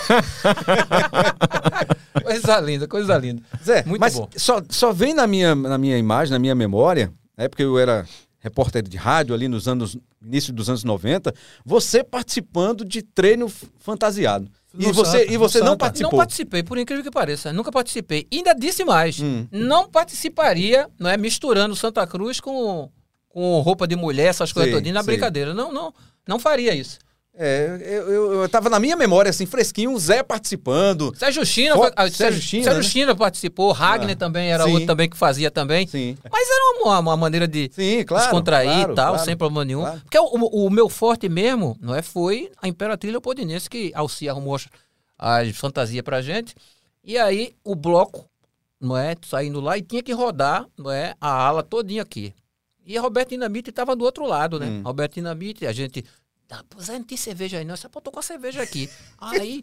coisa 2.24 2.60
linda, 2.62 2.88
coisa 2.88 3.18
linda. 3.18 3.42
Zé, 3.62 3.84
Muito 3.86 4.00
mas 4.00 4.16
bom. 4.16 4.30
Só, 4.38 4.62
só 4.70 4.94
vem 4.94 5.14
na 5.14 5.28
minha, 5.28 5.54
na 5.56 5.78
minha 5.78 5.98
imagem, 5.98 6.32
na 6.32 6.40
minha 6.40 6.56
memória, 6.56 7.12
na 7.38 7.44
época 7.44 7.62
eu 7.64 7.78
era 7.78 8.06
repórter 8.40 8.82
de 8.82 8.98
rádio 8.98 9.36
ali 9.36 9.48
nos 9.48 9.68
anos, 9.68 9.98
início 10.26 10.54
dos 10.54 10.70
anos 10.70 10.84
90, 10.84 11.34
você 11.66 12.04
participando 12.04 12.86
de 12.86 13.02
treino 13.02 13.52
fantasiado. 13.80 14.50
E 14.78 14.88
No 14.88 14.94
você, 14.94 15.20
Santa, 15.20 15.34
e 15.34 15.38
você 15.38 15.60
não 15.62 15.76
participou. 15.76 16.12
Não 16.12 16.18
participei, 16.18 16.64
por 16.64 16.78
incrível 16.78 17.04
que 17.04 17.12
pareça. 17.12 17.52
Nunca 17.52 17.72
participei. 17.72 18.28
E 18.32 18.38
ainda 18.38 18.54
disse 18.54 18.86
mais. 18.86 19.20
Hum. 19.20 19.48
Não 19.52 19.90
participaria, 19.90 20.88
não 20.98 21.10
é, 21.10 21.18
misturando 21.18 21.76
Santa 21.76 22.06
Cruz 22.06 22.40
com, 22.40 22.90
com 23.28 23.60
roupa 23.62 23.88
de 23.88 23.96
mulher, 23.96 24.28
essas 24.28 24.54
coisas 24.54 24.72
todinhas 24.72 24.94
na 24.94 25.04
sei. 25.04 25.16
brincadeira. 25.16 25.54
Não, 25.54 25.74
não, 25.74 25.94
não 26.28 26.40
faria 26.40 26.76
isso. 26.76 27.00
É, 27.42 27.78
eu, 27.82 28.10
eu, 28.12 28.42
eu 28.42 28.50
tava 28.50 28.70
na 28.70 28.82
minha 28.82 28.98
memória, 28.98 29.30
assim, 29.30 29.46
fresquinho, 29.46 29.94
o 29.94 29.98
Zé 30.00 30.22
participando. 30.22 31.14
Sérgio 31.16 31.46
China, 31.46 31.76
Fo- 31.76 31.86
ah, 31.96 32.02
Sérgio 32.04 32.16
Sérgio, 32.18 32.42
China, 32.42 32.64
Sérgio 32.66 32.84
né? 32.84 32.90
China 32.90 33.16
participou, 33.16 33.72
Ragner 33.72 34.12
Ah, 34.14 34.20
também 34.20 34.52
era 34.52 34.66
sim. 34.66 34.72
outro 34.74 34.86
também 34.86 35.10
que 35.10 35.16
fazia 35.16 35.50
também. 35.50 35.88
Sim. 35.88 36.18
Mas 36.30 36.50
era 36.50 36.84
uma, 36.84 37.00
uma 37.00 37.16
maneira 37.16 37.48
de 37.48 37.72
Sim, 37.74 38.04
claro. 38.04 38.24
descontrair 38.26 38.70
claro, 38.70 38.92
e 38.92 38.96
tal, 38.96 39.14
claro, 39.14 39.26
sem 39.26 39.38
problema 39.38 39.64
nenhum. 39.64 39.80
claro. 39.82 40.02
Porque 40.02 40.20
o, 40.20 40.26
o- 40.26 40.66
o 40.66 40.70
meu 40.70 40.90
forte 40.90 41.30
mesmo, 41.30 41.78
não 41.80 41.96
é, 41.96 42.02
foi 42.02 42.52
a 42.62 42.68
Imperatriz 42.68 43.10
Leopoldinense 43.14 43.70
que 43.70 43.90
Alci 43.96 44.28
arrumou 44.28 44.56
as, 44.56 44.68
as 45.18 45.56
fantasias 45.56 46.04
pra 46.04 46.22
gente. 46.22 46.54
E 47.02 47.18
aí 47.18 47.54
o 47.64 47.74
bloco, 47.74 48.26
não 48.82 48.98
é, 48.98 49.16
saindo 49.26 49.62
lá 49.62 49.78
e 49.78 49.82
tinha 49.82 50.04
que 50.04 50.12
rodar, 50.12 50.66
não 50.78 50.92
é, 50.92 51.14
a 51.22 51.30
ala 51.32 51.64
todinha 51.64 52.02
aqui. 52.02 52.34
E 52.86 52.98
a 52.98 53.02
Roberto 53.02 53.30
Dinamite 53.30 53.70
estava 53.70 53.96
do 53.96 54.04
outro 54.04 54.26
lado, 54.26 54.60
né? 54.60 54.66
Hum. 54.66 54.82
Roberto 54.84 55.14
Dinamite, 55.14 55.66
a 55.66 55.72
gente. 55.72 56.04
Zé, 56.82 56.94
não 56.94 57.04
tem 57.04 57.18
cerveja 57.18 57.58
aí, 57.58 57.66
não. 57.66 57.76
Você 57.76 57.88
botou 57.88 58.12
com 58.12 58.20
a 58.20 58.24
cerveja 58.24 58.62
aqui. 58.62 58.90
Aí 59.18 59.62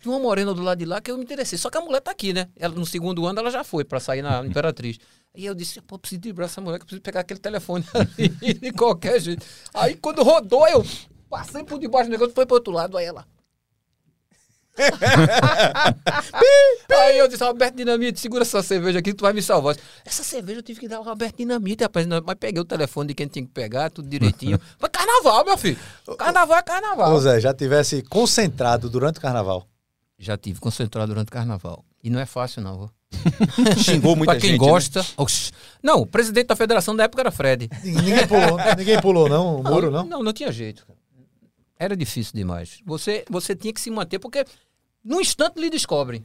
tinha 0.00 0.12
uma 0.12 0.20
morena 0.20 0.52
do 0.54 0.62
lado 0.62 0.78
de 0.78 0.84
lá 0.84 1.00
que 1.00 1.10
eu 1.10 1.16
me 1.16 1.24
interessei. 1.24 1.58
Só 1.58 1.70
que 1.70 1.78
a 1.78 1.80
mulher 1.80 2.00
tá 2.00 2.10
aqui, 2.10 2.32
né? 2.32 2.48
Ela, 2.56 2.74
no 2.74 2.86
segundo 2.86 3.26
ano 3.26 3.38
ela 3.38 3.50
já 3.50 3.64
foi 3.64 3.84
pra 3.84 4.00
sair 4.00 4.22
na 4.22 4.44
Imperatriz. 4.44 4.98
Aí 5.34 5.44
eu 5.46 5.54
disse, 5.54 5.80
pô, 5.80 5.98
preciso 5.98 6.20
driblar 6.20 6.46
essa 6.46 6.60
mulher, 6.60 6.78
que 6.78 6.82
eu 6.82 6.86
preciso 6.86 7.02
pegar 7.02 7.20
aquele 7.20 7.40
telefone 7.40 7.84
ali 7.94 8.54
de 8.54 8.72
qualquer 8.72 9.20
jeito. 9.20 9.46
Aí 9.72 9.96
quando 9.96 10.22
rodou, 10.22 10.66
eu 10.68 10.84
passei 11.28 11.62
por 11.64 11.78
debaixo 11.78 12.08
do 12.08 12.12
negócio, 12.12 12.34
foi 12.34 12.46
pro 12.46 12.56
outro 12.56 12.72
lado, 12.72 12.96
aí 12.96 13.06
ela. 13.06 13.26
aí 16.90 17.18
eu 17.18 17.28
disse, 17.28 17.44
Roberto 17.44 17.76
Dinamite, 17.76 18.20
segura 18.20 18.42
essa 18.42 18.62
cerveja 18.62 18.98
aqui 18.98 19.10
que 19.10 19.16
tu 19.16 19.22
vai 19.22 19.32
me 19.32 19.42
salvar. 19.42 19.76
Essa 20.04 20.22
cerveja 20.22 20.60
eu 20.60 20.62
tive 20.62 20.80
que 20.80 20.88
dar 20.88 20.98
ao 20.98 21.02
Roberto 21.02 21.36
Dinamite, 21.36 21.82
rapaz. 21.82 22.06
Mas 22.06 22.22
peguei 22.38 22.60
o 22.60 22.64
telefone 22.64 23.08
de 23.08 23.14
quem 23.14 23.26
tinha 23.26 23.44
que 23.44 23.52
pegar, 23.52 23.90
tudo 23.90 24.08
direitinho. 24.08 24.60
Mas 24.80 24.90
carnaval, 24.90 25.44
meu 25.44 25.58
filho. 25.58 25.78
Carnaval 26.18 26.58
é 26.58 26.62
carnaval. 26.62 27.12
Ô 27.12 27.20
Zé, 27.20 27.40
já 27.40 27.54
tivesse 27.54 28.02
concentrado 28.02 28.88
durante 28.88 29.18
o 29.18 29.20
carnaval. 29.20 29.66
Já 30.18 30.36
tive 30.36 30.60
concentrado 30.60 31.08
durante 31.08 31.28
o 31.28 31.32
carnaval. 31.32 31.84
E 32.02 32.10
não 32.10 32.20
é 32.20 32.26
fácil, 32.26 32.62
não. 32.62 32.78
viu? 32.78 32.90
Xingou 33.82 34.14
muita 34.14 34.32
pra 34.32 34.40
quem 34.40 34.50
gente. 34.50 34.60
né? 34.60 34.68
gosta. 34.68 35.04
Oxi. 35.16 35.50
Não, 35.82 36.02
o 36.02 36.06
presidente 36.06 36.46
da 36.46 36.56
federação 36.56 36.94
da 36.94 37.04
época 37.04 37.22
era 37.22 37.30
Fred. 37.30 37.68
Ninguém 37.82 38.26
pulou, 38.26 38.58
ninguém 38.76 39.00
pulou 39.00 39.28
não, 39.28 39.60
o 39.60 39.64
muro 39.64 39.90
não? 39.90 40.04
Não, 40.04 40.22
não 40.22 40.32
tinha 40.32 40.52
jeito. 40.52 40.86
cara. 40.86 40.98
Era 41.80 41.96
difícil 41.96 42.34
demais. 42.34 42.82
Você, 42.84 43.24
você 43.30 43.56
tinha 43.56 43.72
que 43.72 43.80
se 43.80 43.90
manter, 43.90 44.18
porque 44.18 44.44
num 45.02 45.18
instante 45.18 45.58
lhe 45.58 45.70
descobrem. 45.70 46.22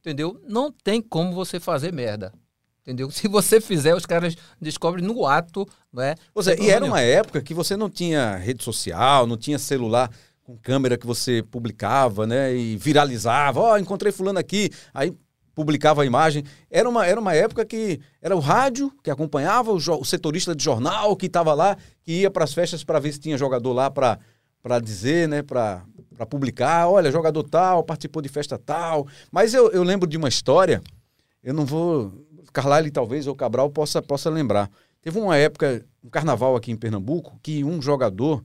Entendeu? 0.00 0.40
Não 0.48 0.72
tem 0.72 1.02
como 1.02 1.34
você 1.34 1.60
fazer 1.60 1.92
merda. 1.92 2.32
Entendeu? 2.80 3.10
Se 3.12 3.28
você 3.28 3.60
fizer, 3.60 3.94
os 3.94 4.06
caras 4.06 4.34
descobrem 4.58 5.04
no 5.04 5.26
ato, 5.26 5.68
é? 5.98 6.14
Ô, 6.34 6.40
Zé, 6.40 6.56
Sem 6.56 6.66
e 6.66 6.70
era 6.70 6.86
uma 6.86 7.02
época 7.02 7.42
que 7.42 7.52
você 7.52 7.76
não 7.76 7.90
tinha 7.90 8.36
rede 8.36 8.64
social, 8.64 9.26
não 9.26 9.36
tinha 9.36 9.58
celular 9.58 10.10
com 10.42 10.56
câmera 10.56 10.96
que 10.96 11.06
você 11.06 11.42
publicava, 11.42 12.26
né? 12.26 12.56
E 12.56 12.78
viralizava. 12.78 13.60
Ó, 13.60 13.76
encontrei 13.76 14.10
fulano 14.10 14.38
aqui. 14.38 14.70
Aí 14.94 15.14
publicava 15.54 16.02
a 16.02 16.06
imagem. 16.06 16.44
Era 16.70 16.88
uma, 16.88 17.06
era 17.06 17.20
uma 17.20 17.34
época 17.34 17.62
que 17.66 18.00
era 18.22 18.34
o 18.34 18.40
rádio 18.40 18.90
que 19.02 19.10
acompanhava, 19.10 19.70
o, 19.70 19.76
o 19.76 20.04
setorista 20.04 20.54
de 20.56 20.64
jornal 20.64 21.14
que 21.14 21.26
estava 21.26 21.52
lá, 21.52 21.76
que 22.02 22.22
ia 22.22 22.30
para 22.30 22.44
as 22.44 22.54
festas 22.54 22.82
para 22.82 22.98
ver 22.98 23.12
se 23.12 23.20
tinha 23.20 23.36
jogador 23.36 23.72
lá 23.74 23.90
para 23.90 24.18
dizer, 24.82 25.28
né, 25.28 25.42
para 25.42 25.82
publicar, 26.28 26.88
olha, 26.88 27.12
jogador 27.12 27.42
tal, 27.42 27.84
participou 27.84 28.22
de 28.22 28.28
festa 28.28 28.58
tal. 28.58 29.06
Mas 29.30 29.52
eu, 29.52 29.70
eu 29.70 29.82
lembro 29.82 30.08
de 30.08 30.16
uma 30.16 30.28
história, 30.28 30.82
eu 31.42 31.52
não 31.52 31.66
vou. 31.66 32.12
Carlyle 32.52 32.90
talvez 32.90 33.26
ou 33.26 33.34
Cabral 33.34 33.68
possa, 33.68 34.00
possa 34.00 34.30
lembrar. 34.30 34.70
Teve 35.02 35.18
uma 35.18 35.36
época, 35.36 35.84
um 36.02 36.08
carnaval 36.08 36.56
aqui 36.56 36.72
em 36.72 36.76
Pernambuco, 36.76 37.38
que 37.42 37.62
um 37.62 37.82
jogador. 37.82 38.42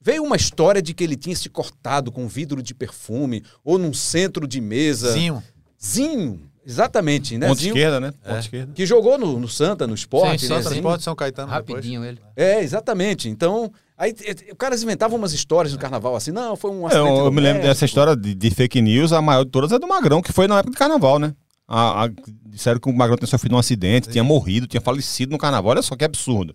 Veio 0.00 0.22
uma 0.22 0.36
história 0.36 0.82
de 0.82 0.92
que 0.92 1.04
ele 1.04 1.16
tinha 1.16 1.34
se 1.36 1.48
cortado 1.48 2.10
com 2.10 2.26
vidro 2.26 2.62
de 2.62 2.74
perfume 2.74 3.42
ou 3.64 3.78
num 3.78 3.94
centro 3.94 4.46
de 4.46 4.60
mesa. 4.60 5.12
Zinho. 5.12 5.42
Zinho, 5.82 6.40
exatamente, 6.66 7.38
né? 7.38 7.46
Ponta 7.46 7.60
Zinho, 7.60 7.74
esquerda, 7.74 8.00
né? 8.00 8.12
Ponta 8.22 8.38
esquerda. 8.38 8.72
que 8.74 8.84
jogou 8.84 9.16
no, 9.16 9.38
no 9.38 9.48
Santa, 9.48 9.86
no 9.86 9.94
esporte. 9.94 10.40
Sim, 10.40 10.48
né? 10.48 10.56
Santa 10.56 10.68
Zinho. 10.70 10.80
Esporte, 10.80 11.04
São 11.04 11.14
Caetano 11.14 11.52
depois. 11.52 11.76
Rapidinho 11.76 12.04
ele. 12.04 12.20
É, 12.34 12.60
exatamente. 12.60 13.28
Então, 13.28 13.72
aí 13.96 14.12
os 14.12 14.56
caras 14.58 14.82
inventavam 14.82 15.16
umas 15.18 15.32
histórias 15.32 15.72
no 15.72 15.78
carnaval 15.78 16.16
assim, 16.16 16.30
não, 16.32 16.56
foi 16.56 16.70
um 16.70 16.84
É, 16.84 16.86
acidente. 16.92 17.08
eu, 17.18 17.24
eu 17.26 17.32
me 17.32 17.40
lembro 17.40 17.62
dessa 17.62 17.84
história 17.84 18.16
de, 18.16 18.34
de 18.34 18.50
fake 18.50 18.80
news, 18.82 19.12
a 19.12 19.20
maior 19.22 19.44
de 19.44 19.50
todas 19.50 19.72
é 19.72 19.78
do 19.78 19.86
Magrão, 19.86 20.20
que 20.22 20.32
foi 20.32 20.46
na 20.48 20.58
época 20.58 20.72
do 20.72 20.78
carnaval, 20.78 21.18
né? 21.18 21.32
A- 21.66 22.04
a- 22.04 22.10
disseram 22.46 22.78
que 22.78 22.88
o 22.88 22.92
Magrão 22.92 23.16
tinha 23.16 23.26
sofrido 23.28 23.54
um 23.54 23.58
acidente, 23.58 24.08
tinha 24.10 24.22
morrido, 24.24 24.66
tinha 24.66 24.80
falecido 24.80 25.32
no 25.32 25.38
carnaval. 25.38 25.70
Olha 25.72 25.82
só 25.82 25.96
que 25.96 26.04
absurdo. 26.04 26.54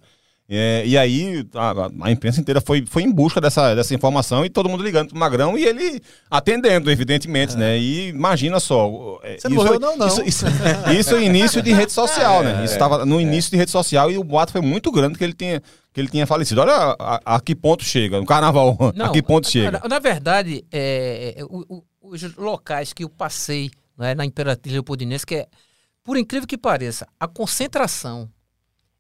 É, 0.52 0.84
e 0.84 0.98
aí 0.98 1.46
a, 1.54 1.90
a- 2.08 2.12
imprensa 2.12 2.40
inteira 2.42 2.60
foi, 2.60 2.84
foi 2.88 3.04
em 3.04 3.12
busca 3.12 3.40
dessa, 3.40 3.76
dessa 3.76 3.94
informação 3.94 4.44
e 4.44 4.50
todo 4.50 4.68
mundo 4.68 4.84
ligando 4.84 5.10
pro 5.10 5.18
Magrão 5.20 5.56
e 5.56 5.64
ele 5.64 6.02
atendendo, 6.30 6.90
evidentemente, 6.90 7.56
né? 7.56 7.78
E 7.78 8.10
imagina 8.10 8.60
só. 8.60 9.20
é, 9.24 9.38
Você 9.38 9.48
não 9.48 9.58
morreu, 9.58 9.80
não, 9.80 9.96
não. 9.96 10.08
Isso, 10.08 10.24
isso, 10.24 10.46
isso 11.00 11.16
é 11.16 11.24
início 11.24 11.62
de 11.62 11.72
rede 11.72 11.92
social, 11.92 12.44
né? 12.44 12.64
Isso 12.66 12.74
estava 12.74 13.06
no 13.06 13.22
início 13.22 13.52
de 13.52 13.58
rede 13.58 13.70
social 13.70 14.10
e 14.10 14.18
o 14.18 14.24
boato 14.24 14.52
foi 14.52 14.62
muito 14.62 14.92
grande 14.92 15.20
que 15.20 15.24
ele 15.24 15.34
tinha, 15.34 15.62
que 16.00 16.02
ele 16.02 16.10
tinha 16.10 16.26
falecido. 16.28 16.62
Olha 16.62 16.74
a, 16.74 17.16
a- 17.16 17.36
a 17.36 17.42
que 17.42 17.56
ponto 17.56 17.84
chega, 17.84 18.20
no 18.20 18.26
carnaval, 18.26 18.78
a 19.00 19.10
que 19.10 19.22
ponto 19.22 19.48
chega. 19.50 19.72
Na, 19.84 19.88
na 19.88 20.00
verdade, 20.00 20.64
é, 20.72 21.36
é, 21.38 21.44
o- 21.46 21.66
o- 21.70 21.84
os 22.02 22.22
locais 22.36 22.94
que 22.94 23.04
eu 23.04 23.10
passei 23.10 23.70
né, 23.98 24.16
na 24.16 24.26
Imperatriz 24.26 24.72
Leopoldinense, 24.74 25.26
que 25.26 25.36
é, 25.36 25.48
por 26.04 26.18
incrível 26.18 26.48
que 26.48 26.58
pareça, 26.58 27.08
a 27.20 27.28
concentração 27.28 28.30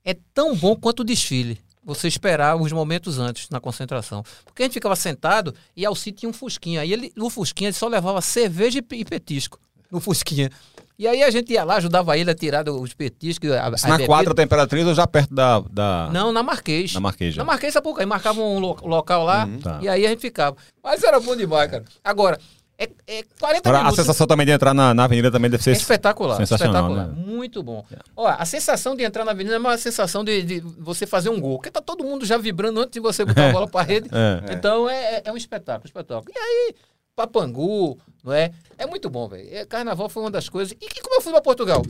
é 0.04 0.16
tão 0.34 0.56
bom 0.56 0.76
quanto 0.76 1.00
o 1.02 1.04
desfile. 1.04 1.60
Você 1.84 2.08
esperar 2.08 2.56
os 2.56 2.72
momentos 2.72 3.18
antes 3.18 3.50
na 3.50 3.60
concentração. 3.60 4.22
Porque 4.46 4.62
a 4.62 4.66
gente 4.66 4.74
ficava 4.74 4.96
sentado 4.96 5.56
e 5.76 5.86
Alci 5.86 6.12
tinha 6.12 6.30
um 6.30 6.34
Fusquinha. 6.34 6.82
Aí 6.82 6.92
ele, 6.94 7.12
no 7.16 7.30
Fusquinha 7.30 7.70
ele 7.70 7.76
só 7.78 7.88
levava 7.88 8.22
cerveja 8.22 8.80
e 8.80 8.96
e 8.96 9.06
petisco. 9.06 9.58
No 9.90 10.00
Fusquinha. 10.00 10.52
E 11.00 11.08
aí 11.08 11.24
a 11.24 11.32
gente 11.32 11.54
ia 11.54 11.64
lá, 11.64 11.78
ajudava 11.78 12.18
ele 12.18 12.30
a 12.30 12.36
tirar 12.36 12.68
os 12.70 12.94
petiscos. 12.94 13.50
A, 13.52 13.70
Isso 13.74 13.86
a 13.88 13.98
na 13.98 14.06
quadra 14.06 14.34
da 14.34 14.44
Imperatriz 14.44 14.86
ou 14.86 14.94
já 14.94 15.08
perto 15.08 15.34
da. 15.34 15.62
da... 15.72 16.10
Não, 16.12 16.34
na 16.34 16.44
Marquês. 16.44 16.94
Na 16.94 17.00
Marquês, 17.00 17.34
já. 17.34 17.42
Na 17.42 17.46
Marquês, 17.46 17.72
sabe 17.74 17.86
por 17.86 17.96
quê? 17.96 18.02
Aí 18.02 18.06
marcava 18.06 18.42
um 18.42 18.60
lo- 18.60 18.78
local 18.84 19.24
lá 19.24 19.48
tá. 19.64 19.80
e 19.82 19.88
aí 19.88 20.06
a 20.06 20.10
gente 20.10 20.20
ficava. 20.20 20.58
Mas 20.84 21.02
era 21.02 21.18
bom 21.22 21.38
demais, 21.38 21.72
cara. 21.72 21.86
Agora, 22.04 22.38
é, 22.78 22.90
é 23.08 23.24
40 23.40 23.60
Agora, 23.68 23.78
a 23.78 23.82
minutos. 23.84 23.96
sensação 23.96 24.28
também 24.28 24.46
de 24.46 24.52
entrar 24.52 24.74
na, 24.74 24.94
na 24.94 25.06
avenida 25.06 25.32
também 25.32 25.50
deve 25.50 25.64
ser. 25.64 25.70
É 25.72 25.74
espetacular. 25.74 26.36
sensacional, 26.36 26.90
espetacular. 26.92 27.08
né? 27.16 27.24
Muito 27.34 27.64
bom. 27.64 27.86
Ó, 28.16 28.28
a 28.28 28.44
sensação 28.46 28.94
de 28.96 29.04
entrar 29.04 29.24
na 29.24 29.32
avenida 29.32 29.56
é 29.56 29.60
uma 29.60 29.78
sensação 29.78 30.24
de, 30.24 30.42
de 30.44 30.60
você 30.78 31.06
fazer 31.08 31.30
um 31.30 31.40
gol. 31.40 31.58
Porque 31.60 31.72
tá 31.72 31.82
todo 31.82 32.04
mundo 32.04 32.26
já 32.26 32.38
vibrando 32.38 32.80
antes 32.82 32.92
de 32.92 33.00
você 33.00 33.24
botar 33.24 33.50
a 33.50 33.52
bola 33.54 33.68
pra 33.70 33.82
rede. 33.84 34.10
É. 34.16 34.54
Então 34.54 34.90
é, 34.90 35.16
é- 35.16 35.22
é 35.26 35.32
um 35.32 35.38
espetáculo, 35.38 35.86
espetáculo. 35.86 36.26
E 36.34 36.38
aí, 36.40 36.76
Papangu, 37.20 37.98
não 38.24 38.32
é? 38.32 38.52
É 38.78 38.86
muito 38.86 39.10
bom, 39.10 39.28
velho. 39.28 39.48
É, 39.52 39.66
Carnaval 39.66 40.08
foi 40.08 40.24
uma 40.24 40.32
das 40.32 40.48
coisas. 40.48 40.74
E 40.80 41.02
como 41.02 41.16
eu 41.16 41.22
fui 41.22 41.34
pra 41.34 41.42
Portugal? 41.42 41.84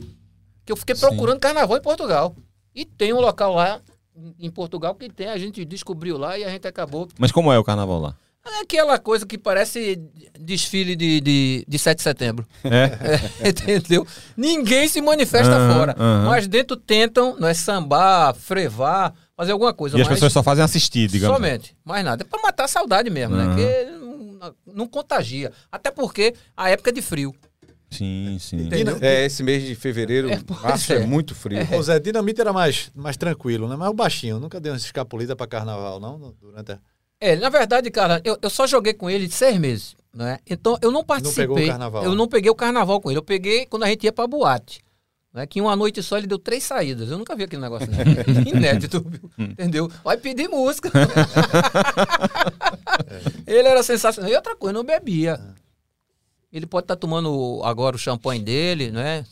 Que 0.66 0.72
eu 0.72 0.76
fiquei 0.76 0.94
procurando 0.96 1.38
carnaval 1.38 1.76
em 1.76 1.82
Portugal. 1.82 2.34
E 2.74 2.84
tem 2.84 3.12
um 3.12 3.20
local 3.20 3.54
lá 3.54 3.80
em- 4.38 4.50
Portugal 4.50 4.94
que 4.94 5.08
tem, 5.08 5.28
a 5.28 5.38
gente 5.38 5.64
descobriu 5.64 6.18
lá 6.18 6.36
e 6.36 6.44
a 6.44 6.48
gente 6.50 6.66
acabou 6.66 7.08
Mas 7.18 7.30
como 7.32 7.52
é 7.52 7.58
o 7.58 7.64
carnaval 7.64 8.00
lá? 8.00 8.16
é 8.44 8.60
aquela 8.62 8.98
coisa 8.98 9.24
que 9.24 9.38
parece 9.38 10.00
desfile 10.38 10.96
de, 10.96 11.20
de, 11.20 11.64
de 11.68 11.78
7 11.78 11.98
de 11.98 12.02
setembro. 12.02 12.46
É? 12.64 13.46
É, 13.46 13.48
entendeu? 13.50 14.04
Ninguém 14.36 14.88
se 14.88 15.00
manifesta 15.00 15.54
Aham, 15.54 15.74
fora. 15.74 15.96
aham. 15.98 16.26
Mas 16.26 16.48
dentro 16.48 16.76
tentam, 16.76 17.36
não 17.38 17.46
é 17.46 17.54
sambar, 17.54 18.34
frevar, 18.34 19.14
fazer 19.36 19.52
alguma 19.52 19.72
coisa. 19.72 19.96
E 19.96 20.02
as 20.02 20.08
pessoas 20.08 20.32
só 20.32 20.42
fazem 20.42 20.64
assistir, 20.64 21.08
digamos. 21.08 21.36
somente. 21.36 21.76
Mais 21.84 22.04
nada. 22.04 22.24
É 22.24 22.26
pra 22.26 22.40
matar 22.42 22.64
a 22.64 22.68
saudade 22.68 23.08
mesmo, 23.10 23.36
né? 23.36 23.44
Aham. 23.44 23.54
Porque 23.54 23.99
não, 24.40 24.54
não 24.74 24.86
contagia. 24.88 25.52
Até 25.70 25.90
porque 25.90 26.34
a 26.56 26.70
época 26.70 26.88
é 26.90 26.92
de 26.92 27.02
frio. 27.02 27.34
Sim, 27.90 28.38
sim. 28.40 28.66
Entendeu? 28.66 28.96
É, 29.00 29.26
esse 29.26 29.42
mês 29.42 29.62
de 29.64 29.74
fevereiro, 29.74 30.30
É, 30.30 30.40
março, 30.62 30.92
é. 30.92 30.96
é. 31.02 31.06
muito 31.06 31.34
frio. 31.34 31.58
O 31.76 31.82
Zé 31.82 31.98
Dinamite 31.98 32.40
era 32.40 32.52
mais, 32.52 32.90
mais 32.94 33.16
tranquilo, 33.16 33.68
né? 33.68 33.76
Mas 33.76 33.90
o 33.90 33.94
baixinho, 33.94 34.38
nunca 34.38 34.60
deu 34.60 34.72
uma 34.72 34.78
escapulida 34.78 35.34
pra 35.36 35.46
carnaval, 35.46 35.98
não? 36.00 36.34
Durante 36.40 36.72
a... 36.72 36.78
É, 37.20 37.36
na 37.36 37.50
verdade, 37.50 37.90
cara, 37.90 38.20
eu, 38.24 38.38
eu 38.40 38.48
só 38.48 38.66
joguei 38.66 38.94
com 38.94 39.10
ele 39.10 39.26
de 39.26 39.34
seis 39.34 39.58
meses, 39.58 39.94
né? 40.14 40.38
Então 40.48 40.78
eu 40.80 40.90
não 40.90 41.04
participei. 41.04 41.42
pegou 41.44 41.58
o 41.58 41.66
carnaval, 41.66 42.04
Eu 42.04 42.14
não 42.14 42.26
peguei 42.26 42.50
o 42.50 42.54
carnaval 42.54 43.00
com 43.00 43.10
ele. 43.10 43.18
Eu 43.18 43.22
peguei 43.24 43.66
quando 43.66 43.82
a 43.82 43.88
gente 43.88 44.04
ia 44.04 44.12
pra 44.12 44.26
boate. 44.26 44.80
Né? 45.32 45.46
Que 45.46 45.58
em 45.58 45.62
uma 45.62 45.76
noite 45.76 46.02
só 46.02 46.16
ele 46.18 46.26
deu 46.26 46.38
três 46.38 46.64
saídas. 46.64 47.10
Eu 47.10 47.18
nunca 47.18 47.36
vi 47.36 47.44
aquele 47.44 47.62
negócio, 47.62 47.88
né? 47.90 47.98
Inédito, 48.46 49.04
viu? 49.06 49.30
entendeu? 49.38 49.90
Vai 50.02 50.16
pedir 50.16 50.48
música. 50.48 50.90
ele 53.52 53.68
era 53.68 53.82
sensacional. 53.82 54.30
E 54.30 54.34
outra 54.36 54.54
coisa, 54.56 54.72
não 54.72 54.84
bebia. 54.84 55.38
Ele 56.52 56.66
pode 56.66 56.84
estar 56.84 56.96
tomando 56.96 57.60
agora 57.64 57.94
o 57.96 57.98
champanhe 57.98 58.42
dele, 58.42 58.90
né? 58.90 59.24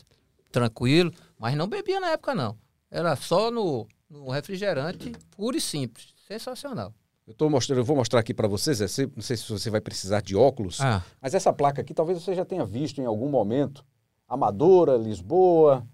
Tranquilo, 0.51 1.11
mas 1.37 1.55
não 1.55 1.67
bebia 1.67 1.99
na 1.99 2.11
época, 2.11 2.33
não. 2.33 2.57
Era 2.89 3.15
só 3.15 3.51
no, 3.51 3.87
no 4.09 4.29
refrigerante, 4.29 5.11
puro 5.31 5.57
e 5.57 5.61
simples. 5.61 6.07
Sensacional. 6.27 6.93
Eu, 7.27 7.33
tô 7.33 7.47
mostrando, 7.49 7.79
eu 7.79 7.85
vou 7.85 7.95
mostrar 7.95 8.19
aqui 8.21 8.33
para 8.33 8.47
vocês, 8.47 8.79
você- 8.79 9.07
não 9.15 9.21
sei 9.21 9.37
se 9.37 9.47
você 9.51 9.69
vai 9.69 9.79
precisar 9.81 10.21
de 10.21 10.35
óculos, 10.35 10.81
Ah. 10.81 11.03
mas 11.21 11.35
essa 11.35 11.53
placa 11.53 11.81
aqui 11.81 11.93
talvez 11.93 12.19
você 12.23 12.33
já 12.33 12.43
tenha 12.43 12.65
visto 12.65 12.99
em 13.01 13.05
algum 13.05 13.29
momento. 13.29 13.85
Amadora, 14.27 14.95
Lisboa, 14.97 15.85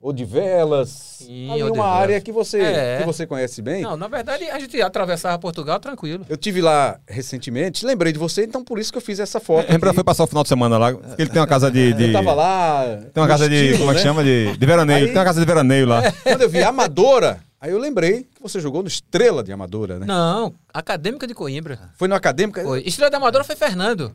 Odivelas. 0.00 0.88
Sim, 0.90 1.50
ali 1.50 1.62
uma 1.62 1.86
área 1.86 2.20
que 2.20 2.30
você, 2.30 2.60
É. 2.60 2.98
que 2.98 3.04
você 3.06 3.26
conhece 3.26 3.60
bem. 3.62 3.82
Não, 3.82 3.96
na 3.96 4.06
verdade, 4.08 4.44
a 4.44 4.58
gente 4.58 4.80
atravessava 4.80 5.38
Portugal 5.38 5.80
tranquilo. 5.80 6.24
Eu 6.28 6.36
tive 6.36 6.60
lá 6.60 6.98
recentemente, 7.08 7.84
lembrei 7.84 8.12
de 8.12 8.18
você, 8.18 8.44
então 8.44 8.62
por 8.62 8.78
isso 8.78 8.92
que 8.92 8.98
eu 8.98 9.02
fiz 9.02 9.18
essa 9.18 9.40
foto. 9.40 9.70
Lembra, 9.70 9.92
foi 9.94 10.04
passar 10.04 10.24
o 10.24 10.26
final 10.26 10.42
de 10.42 10.48
semana 10.48 10.76
lá. 10.78 10.92
porque 10.92 11.22
Ele 11.22 11.30
tem 11.30 11.40
uma 11.40 11.46
casa 11.48 11.70
de. 11.70 11.92
de- 11.94 12.04
Eu 12.08 12.12
tava 12.12 12.34
lá. 12.34 12.84
Tem 13.12 13.22
uma 13.22 13.26
casa 13.28 13.48
de. 13.48 13.54
estilo, 13.54 13.78
Como 13.78 13.90
é 13.90 13.94
que 13.94 14.00
né? 14.00 14.04
chama? 14.06 14.22
De, 14.22 14.56
de 14.56 14.66
veraneio. 14.66 14.98
Aí- 14.98 15.06
Tem 15.06 15.16
uma 15.18 15.24
casa 15.24 15.40
de 15.40 15.46
veraneio 15.46 15.86
lá. 15.86 16.02
Quando 16.22 16.42
eu 16.42 16.48
vi 16.50 16.62
Amadora, 16.62 17.40
aí 17.60 17.72
eu 17.72 17.78
lembrei 17.78 18.24
que 18.34 18.42
você 18.42 18.60
jogou 18.60 18.82
no 18.82 18.88
Estrela 18.88 19.42
de 19.42 19.50
Amadora, 19.50 19.98
né? 19.98 20.06
Não, 20.06 20.54
Acadêmica 20.72 21.26
de 21.26 21.34
Coimbra. 21.34 21.78
Foi 21.96 22.06
no 22.06 22.14
Acadêmica. 22.14 22.62
Foi. 22.62 22.82
Estrela 22.86 23.10
da 23.10 23.16
Amadora 23.16 23.44
foi 23.44 23.56
Fernando. 23.56 24.14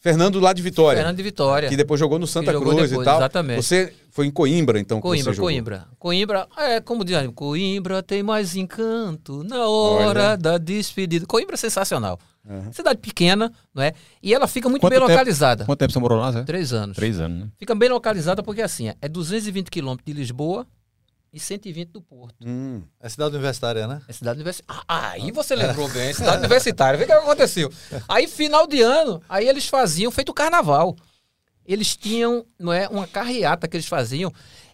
Fernando 0.00 0.38
lá 0.38 0.52
de 0.52 0.62
Vitória. 0.62 0.98
Fernando 0.98 1.16
de 1.16 1.22
Vitória. 1.24 1.68
Que 1.68 1.76
depois 1.76 1.98
jogou 1.98 2.20
no 2.20 2.26
Santa 2.26 2.52
jogou 2.52 2.72
Cruz 2.72 2.88
depois, 2.88 3.04
e 3.04 3.10
tal. 3.10 3.18
exatamente. 3.18 3.60
Você 3.60 3.92
foi 4.18 4.26
em 4.26 4.32
Coimbra, 4.32 4.80
então, 4.80 4.98
que 4.98 5.02
Coimbra, 5.02 5.32
jogou. 5.32 5.48
Coimbra. 5.48 5.86
Coimbra, 5.96 6.48
é 6.56 6.80
como 6.80 7.04
dizem, 7.04 7.30
Coimbra 7.30 8.02
tem 8.02 8.20
mais 8.20 8.56
encanto 8.56 9.44
na 9.44 9.68
hora 9.68 10.30
Olha. 10.30 10.36
da 10.36 10.58
despedida. 10.58 11.24
Coimbra 11.24 11.54
é 11.54 11.56
sensacional. 11.56 12.18
Uhum. 12.44 12.72
Cidade 12.72 12.98
pequena, 12.98 13.52
não 13.72 13.80
é? 13.80 13.92
E 14.20 14.34
ela 14.34 14.48
fica 14.48 14.68
muito 14.68 14.80
Quanto 14.80 14.90
bem 14.90 14.98
tempo? 14.98 15.12
localizada. 15.12 15.64
Quanto 15.64 15.78
tempo 15.78 15.92
você 15.92 15.98
morou 16.00 16.18
lá, 16.18 16.32
Zé? 16.32 16.42
Três 16.42 16.72
anos. 16.72 16.96
Três 16.96 17.20
anos, 17.20 17.44
né? 17.44 17.48
Fica 17.56 17.76
bem 17.76 17.88
localizada 17.88 18.42
porque 18.42 18.60
assim, 18.60 18.92
é 19.00 19.08
220 19.08 19.70
quilômetros 19.70 20.04
de 20.04 20.12
Lisboa 20.12 20.66
e 21.32 21.38
120 21.38 21.90
do 21.90 22.02
Porto. 22.02 22.44
Hum. 22.44 22.82
É 22.98 23.08
cidade 23.08 23.36
universitária, 23.36 23.86
né? 23.86 24.02
É 24.08 24.12
cidade 24.12 24.38
universitária. 24.38 24.82
Ah, 24.88 25.10
aí 25.10 25.30
você 25.30 25.54
lembrou 25.54 25.88
bem, 25.90 26.10
cidade 26.12 26.38
universitária. 26.38 26.98
Vê 26.98 27.04
o 27.04 27.06
que 27.06 27.12
aconteceu. 27.12 27.70
Aí, 28.08 28.26
final 28.26 28.66
de 28.66 28.82
ano, 28.82 29.22
aí 29.28 29.46
eles 29.46 29.68
faziam 29.68 30.10
feito 30.10 30.34
carnaval. 30.34 30.96
Eles 31.68 31.94
tinham, 31.94 32.46
não 32.58 32.72
é, 32.72 32.88
uma 32.88 33.06
carreata 33.06 33.68
que 33.68 33.76
eles 33.76 33.86
faziam. 33.86 34.32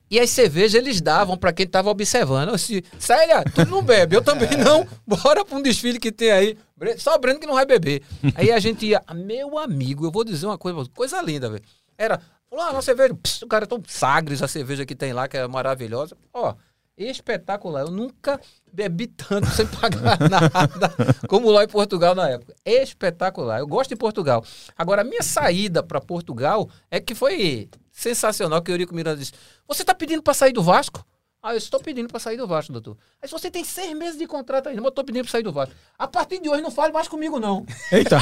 E 0.08 0.20
as 0.20 0.30
cervejas 0.30 0.74
eles 0.74 1.00
davam 1.00 1.36
para 1.36 1.52
quem 1.52 1.66
estava 1.66 1.90
observando. 1.90 2.52
Disse, 2.52 2.84
Célia, 3.00 3.42
tu 3.42 3.66
não 3.66 3.82
bebe, 3.82 4.14
eu 4.14 4.22
também 4.22 4.56
não. 4.56 4.86
Bora 5.04 5.44
para 5.44 5.58
um 5.58 5.62
desfile 5.62 5.98
que 5.98 6.12
tem 6.12 6.30
aí. 6.30 6.58
Só 6.98 7.16
o 7.16 7.18
Breno 7.18 7.40
que 7.40 7.46
não 7.46 7.54
vai 7.54 7.66
beber. 7.66 8.02
Aí 8.36 8.52
a 8.52 8.60
gente 8.60 8.86
ia, 8.86 9.02
meu 9.12 9.58
amigo, 9.58 10.06
eu 10.06 10.12
vou 10.12 10.22
dizer 10.22 10.46
uma 10.46 10.56
coisa, 10.56 10.88
coisa 10.94 11.20
linda, 11.20 11.50
velho. 11.50 11.64
Era, 11.98 12.20
falou, 12.48 12.64
ah, 12.64 12.70
uma 12.70 12.82
cerveja, 12.82 13.14
pss, 13.14 13.44
o 13.44 13.48
cara 13.48 13.66
tão 13.66 13.82
Sagres, 13.88 14.40
a 14.40 14.46
cerveja 14.46 14.86
que 14.86 14.94
tem 14.94 15.12
lá, 15.12 15.26
que 15.26 15.36
é 15.36 15.48
maravilhosa. 15.48 16.16
Ó, 16.32 16.54
espetacular. 16.96 17.80
Eu 17.80 17.90
nunca 17.90 18.40
bebi 18.74 19.06
tanto 19.06 19.46
sem 19.50 19.66
pagar 19.66 20.18
nada 20.28 20.92
como 21.28 21.50
lá 21.50 21.62
em 21.64 21.68
Portugal 21.68 22.14
na 22.14 22.28
época. 22.28 22.54
Espetacular. 22.64 23.60
Eu 23.60 23.66
gosto 23.66 23.90
de 23.90 23.96
Portugal. 23.96 24.44
Agora, 24.76 25.02
a 25.02 25.04
minha 25.04 25.22
saída 25.22 25.82
para 25.82 26.00
Portugal 26.00 26.68
é 26.90 27.00
que 27.00 27.14
foi 27.14 27.68
sensacional, 27.92 28.60
que 28.60 28.70
o 28.70 28.74
Eurico 28.74 28.94
Miranda 28.94 29.18
disse, 29.18 29.32
você 29.68 29.84
tá 29.84 29.94
pedindo 29.94 30.22
para 30.22 30.34
sair 30.34 30.52
do 30.52 30.62
Vasco? 30.62 31.06
Aí 31.44 31.56
eu 31.56 31.58
estou 31.58 31.78
pedindo 31.78 32.08
para 32.08 32.18
sair 32.18 32.38
do 32.38 32.46
Vasco, 32.46 32.72
doutor. 32.72 32.96
Aí 33.20 33.28
se 33.28 33.32
você 33.32 33.50
tem 33.50 33.62
seis 33.62 33.94
meses 33.94 34.18
de 34.18 34.26
contrato 34.26 34.70
ainda, 34.70 34.80
mas 34.80 34.86
eu 34.86 34.88
estou 34.88 35.04
pedindo 35.04 35.24
para 35.24 35.30
sair 35.32 35.42
do 35.42 35.52
Vasco. 35.52 35.74
A 35.98 36.08
partir 36.08 36.40
de 36.40 36.48
hoje 36.48 36.62
não 36.62 36.70
fale 36.70 36.90
mais 36.90 37.06
comigo, 37.06 37.38
não. 37.38 37.66
Eita. 37.92 38.18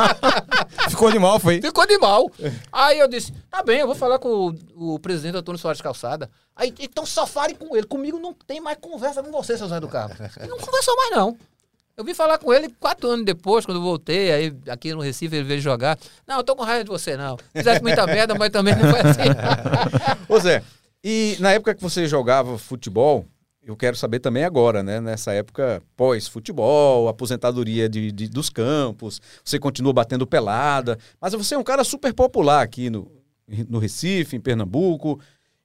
Ficou 0.88 1.12
de 1.12 1.18
mal, 1.18 1.38
foi. 1.38 1.60
Ficou 1.60 1.86
de 1.86 1.98
mal. 1.98 2.32
Aí 2.72 2.98
eu 2.98 3.06
disse, 3.06 3.34
tá 3.50 3.62
bem, 3.62 3.80
eu 3.80 3.86
vou 3.86 3.94
falar 3.94 4.18
com 4.18 4.56
o, 4.74 4.94
o 4.94 4.98
presidente 4.98 5.36
Antônio 5.36 5.58
Soares 5.58 5.82
Calçada. 5.82 6.30
Aí, 6.56 6.72
então 6.80 7.04
só 7.04 7.26
fale 7.26 7.52
com 7.52 7.76
ele. 7.76 7.86
Comigo 7.86 8.18
não 8.18 8.32
tem 8.32 8.62
mais 8.62 8.78
conversa 8.80 9.22
com 9.22 9.30
você, 9.30 9.58
seu 9.58 9.68
Zé 9.68 9.78
do 9.78 9.86
Carmo. 9.88 10.14
Ele 10.40 10.48
não 10.48 10.56
conversou 10.56 10.96
mais, 10.96 11.10
não. 11.10 11.36
Eu 11.94 12.02
vim 12.02 12.14
falar 12.14 12.38
com 12.38 12.50
ele 12.50 12.74
quatro 12.80 13.10
anos 13.10 13.26
depois, 13.26 13.66
quando 13.66 13.76
eu 13.76 13.82
voltei, 13.82 14.32
aí 14.32 14.56
aqui 14.70 14.94
no 14.94 15.02
Recife 15.02 15.36
ele 15.36 15.44
veio 15.44 15.60
jogar. 15.60 15.98
Não, 16.26 16.38
eu 16.38 16.42
tô 16.42 16.56
com 16.56 16.64
raiva 16.64 16.82
de 16.82 16.88
você, 16.88 17.14
não. 17.14 17.36
Fizeste 17.54 17.82
muita 17.82 18.06
merda, 18.06 18.34
mas 18.34 18.48
também 18.48 18.74
não 18.74 18.90
foi 18.90 19.00
assim. 19.00 20.24
Ô 20.26 20.40
Zé, 20.40 20.62
e 21.04 21.36
na 21.40 21.52
época 21.52 21.74
que 21.74 21.82
você 21.82 22.06
jogava 22.06 22.56
futebol, 22.58 23.26
eu 23.64 23.76
quero 23.76 23.96
saber 23.96 24.18
também 24.20 24.44
agora, 24.44 24.82
né? 24.82 25.00
Nessa 25.00 25.32
época 25.32 25.82
pós-futebol, 25.96 27.08
aposentadoria 27.08 27.88
de, 27.88 28.10
de- 28.10 28.28
dos 28.28 28.50
campos, 28.50 29.20
você 29.44 29.58
continua 29.58 29.92
batendo 29.92 30.26
pelada, 30.26 30.98
mas 31.20 31.32
você 31.32 31.54
é 31.54 31.58
um 31.58 31.62
cara 31.64 31.84
super 31.84 32.12
popular 32.12 32.62
aqui 32.62 32.90
no, 32.90 33.10
no 33.68 33.78
Recife, 33.78 34.36
em 34.36 34.40
Pernambuco. 34.40 35.20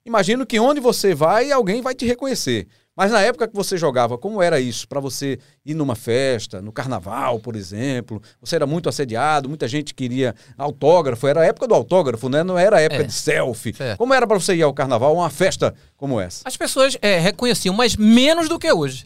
Imagino 0.06 0.46
que 0.46 0.60
onde 0.60 0.79
você 0.79 1.13
vai, 1.15 1.51
alguém 1.51 1.82
vai 1.82 1.94
te 1.96 2.06
reconhecer. 2.06 2.67
Mas 2.98 3.12
na 3.12 3.22
época 3.22 3.48
que 3.48 3.54
você 3.56 3.77
jogava, 3.77 4.18
como 4.18 4.42
era 4.42 4.60
isso? 4.60 4.88
Para 4.88 5.00
você 5.00 5.38
ir 5.63 5.75
numa 5.75 5.94
festa, 5.96 6.60
no 6.63 6.72
carnaval, 6.72 7.39
por 7.39 7.56
exemplo, 7.56 8.20
você 8.42 8.56
era 8.56 8.66
muito 8.66 8.89
assediado, 8.89 9.48
muita 9.48 9.68
gente 9.68 9.94
queria 9.94 10.34
autógrafo, 10.58 11.27
era 11.27 11.42
a 11.42 11.46
época 11.46 11.68
do 11.68 11.75
autógrafo, 11.75 12.27
né? 12.27 12.44
Não 12.44 12.58
era 12.58 12.77
a 12.77 12.82
época 12.82 13.04
É. 13.04 13.06
de 13.06 13.13
selfie. 13.13 13.75
Certo. 13.75 14.00
Como 14.00 14.16
era 14.16 14.25
para 14.25 14.39
você 14.39 14.56
ir 14.56 14.63
ao 14.63 14.74
carnaval, 14.74 15.13
uma 15.16 15.30
festa 15.30 15.75
como 15.96 16.20
essa? 16.20 16.42
As 16.44 16.58
pessoas 16.58 16.98
é, 17.00 17.20
reconheciam, 17.20 17.75
mas 17.75 17.96
menos 17.96 18.50
do 18.50 18.58
que 18.58 18.74
hoje. 18.74 19.06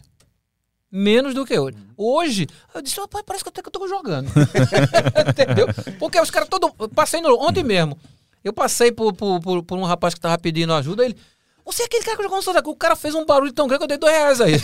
Menos 0.90 1.34
do 1.34 1.44
que 1.44 1.58
hoje. 1.58 1.76
Hoje, 1.96 2.46
eu 2.74 2.80
disse, 2.80 2.98
rapaz, 2.98 3.22
parece 3.26 3.44
que 3.44 3.50
até 3.50 3.60
que 3.62 3.68
eu 3.68 3.72
tô 3.72 3.86
jogando. 3.88 4.28
Entendeu? 5.28 5.66
Porque 5.98 6.20
os 6.20 6.30
caras 6.30 6.48
todo. 6.48 6.70
Passei 6.94 7.20
no, 7.20 7.34
ontem 7.40 7.62
mesmo. 7.64 7.96
Eu 8.44 8.52
passei 8.52 8.90
por, 8.90 9.12
por, 9.14 9.40
por, 9.40 9.62
por 9.62 9.78
um 9.78 9.84
rapaz 9.84 10.14
que 10.14 10.20
tava 10.20 10.36
pedindo 10.38 10.72
ajuda, 10.72 11.04
ele. 11.04 11.16
Você 11.64 11.82
é 11.82 11.86
aquele 11.86 12.04
cara 12.04 12.16
que 12.16 12.22
jogou 12.24 12.38
no 12.38 12.42
Santa 12.42 12.60
Cruz. 12.62 12.74
O 12.74 12.78
cara 12.78 12.96
fez 12.96 13.14
um 13.14 13.24
barulho 13.24 13.52
tão 13.52 13.66
grande 13.66 13.78
que 13.80 13.84
eu 13.84 13.88
dei 13.88 13.98
dois 13.98 14.12
reais 14.12 14.40
aí. 14.42 14.54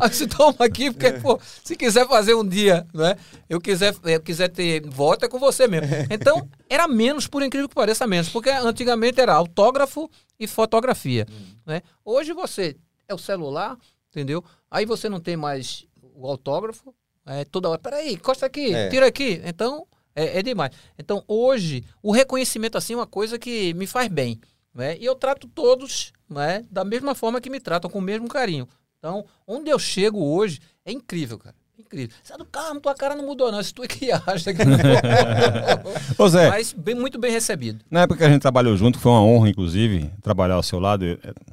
aí 0.00 0.12
se 0.12 0.26
toma 0.26 0.56
aqui, 0.64 0.90
porque, 0.90 1.12
pô, 1.14 1.38
se 1.64 1.76
quiser 1.76 2.06
fazer 2.06 2.34
um 2.34 2.46
dia, 2.46 2.86
né? 2.92 3.16
Eu 3.48 3.60
quiser, 3.60 3.94
eu 4.04 4.20
quiser 4.20 4.48
ter 4.48 4.86
voto, 4.88 5.24
é 5.24 5.28
com 5.28 5.38
você 5.38 5.66
mesmo. 5.66 5.88
Então, 6.10 6.48
era 6.68 6.86
menos, 6.88 7.26
por 7.26 7.42
incrível 7.42 7.68
que 7.68 7.74
pareça, 7.74 8.06
menos. 8.06 8.28
Porque 8.28 8.50
antigamente 8.50 9.20
era 9.20 9.34
autógrafo 9.34 10.10
e 10.38 10.46
fotografia. 10.46 11.26
Né? 11.66 11.82
Hoje 12.04 12.32
você 12.32 12.76
é 13.08 13.14
o 13.14 13.18
celular, 13.18 13.76
entendeu? 14.10 14.44
Aí 14.70 14.86
você 14.86 15.08
não 15.08 15.20
tem 15.20 15.36
mais 15.36 15.86
o 16.14 16.26
autógrafo. 16.26 16.94
É, 17.26 17.44
toda 17.44 17.68
hora, 17.70 17.78
peraí, 17.78 18.12
encosta 18.14 18.44
aqui, 18.46 18.74
É. 18.74 18.88
tira 18.90 19.06
aqui. 19.06 19.40
Então, 19.44 19.86
é, 20.14 20.38
é 20.38 20.42
demais. 20.42 20.70
Então, 20.98 21.24
hoje, 21.26 21.82
o 22.02 22.12
reconhecimento 22.12 22.76
assim 22.76 22.92
é 22.92 22.96
uma 22.96 23.06
coisa 23.06 23.38
que 23.38 23.72
me 23.74 23.86
faz 23.86 24.08
bem. 24.08 24.38
Né? 24.74 24.96
E 24.98 25.04
eu 25.04 25.14
trato 25.14 25.46
todos 25.46 26.12
né, 26.28 26.64
da 26.70 26.84
mesma 26.84 27.14
forma 27.14 27.40
que 27.40 27.48
me 27.48 27.60
tratam, 27.60 27.90
com 27.90 27.98
o 27.98 28.02
mesmo 28.02 28.28
carinho. 28.28 28.68
Então, 28.98 29.24
onde 29.46 29.70
eu 29.70 29.78
chego 29.78 30.18
hoje 30.24 30.60
é 30.84 30.90
incrível, 30.90 31.38
cara. 31.38 31.54
Incrível. 31.78 32.16
Sai 32.22 32.38
do 32.38 32.44
carro, 32.44 32.80
tua 32.80 32.94
cara 32.94 33.14
não 33.14 33.26
mudou, 33.26 33.50
não. 33.52 33.60
Isso 33.60 33.74
tu 33.74 33.82
é 33.82 33.88
que 33.88 34.10
acha 34.10 34.54
que 34.54 34.62
Ô 36.16 36.28
Zé, 36.28 36.48
Mas 36.48 36.72
bem, 36.72 36.94
muito 36.94 37.18
bem 37.18 37.30
recebido. 37.30 37.84
na 37.90 38.02
época 38.02 38.18
que 38.18 38.24
a 38.24 38.28
gente 38.30 38.40
trabalhou 38.40 38.76
junto, 38.76 38.98
foi 38.98 39.10
uma 39.12 39.22
honra, 39.22 39.48
inclusive, 39.48 40.10
trabalhar 40.22 40.54
ao 40.54 40.62
seu 40.62 40.78
lado. 40.78 41.04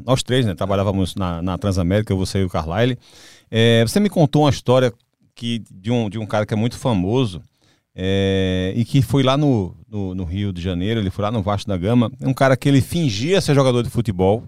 Nós 0.06 0.24
três, 0.24 0.46
né? 0.46 0.54
Trabalhávamos 0.54 1.16
na, 1.16 1.42
na 1.42 1.58
Transamérica, 1.58 2.16
você 2.16 2.40
e 2.40 2.44
o 2.44 2.50
Carlyle. 2.50 2.98
Eh, 3.50 3.84
você 3.86 4.00
me 4.00 4.10
contou 4.10 4.44
uma 4.44 4.52
história 4.52 4.94
que, 5.36 5.64
de, 5.72 5.92
um, 5.92 6.10
de 6.10 6.20
um 6.20 6.26
cara 6.26 6.46
que 6.46 6.54
é 6.54 6.58
muito 6.58 6.78
famoso 6.78 7.42
eh, 7.96 8.74
e 8.76 8.86
que 8.86 9.02
foi 9.02 9.24
lá 9.24 9.38
no, 9.38 9.76
no, 9.90 10.16
no 10.16 10.24
Rio 10.24 10.52
de 10.54 10.62
Janeiro, 10.62 11.00
ele 11.00 11.10
foi 11.10 11.24
lá 11.24 11.32
no 11.32 11.42
Vasco 11.42 11.68
da 11.70 11.78
Gama. 11.78 12.12
É 12.22 12.28
um 12.28 12.34
cara 12.34 12.56
que 12.56 12.68
ele 12.70 12.82
fingia 12.82 13.42
ser 13.42 13.54
jogador 13.56 13.84
de 13.84 13.90
futebol. 13.90 14.44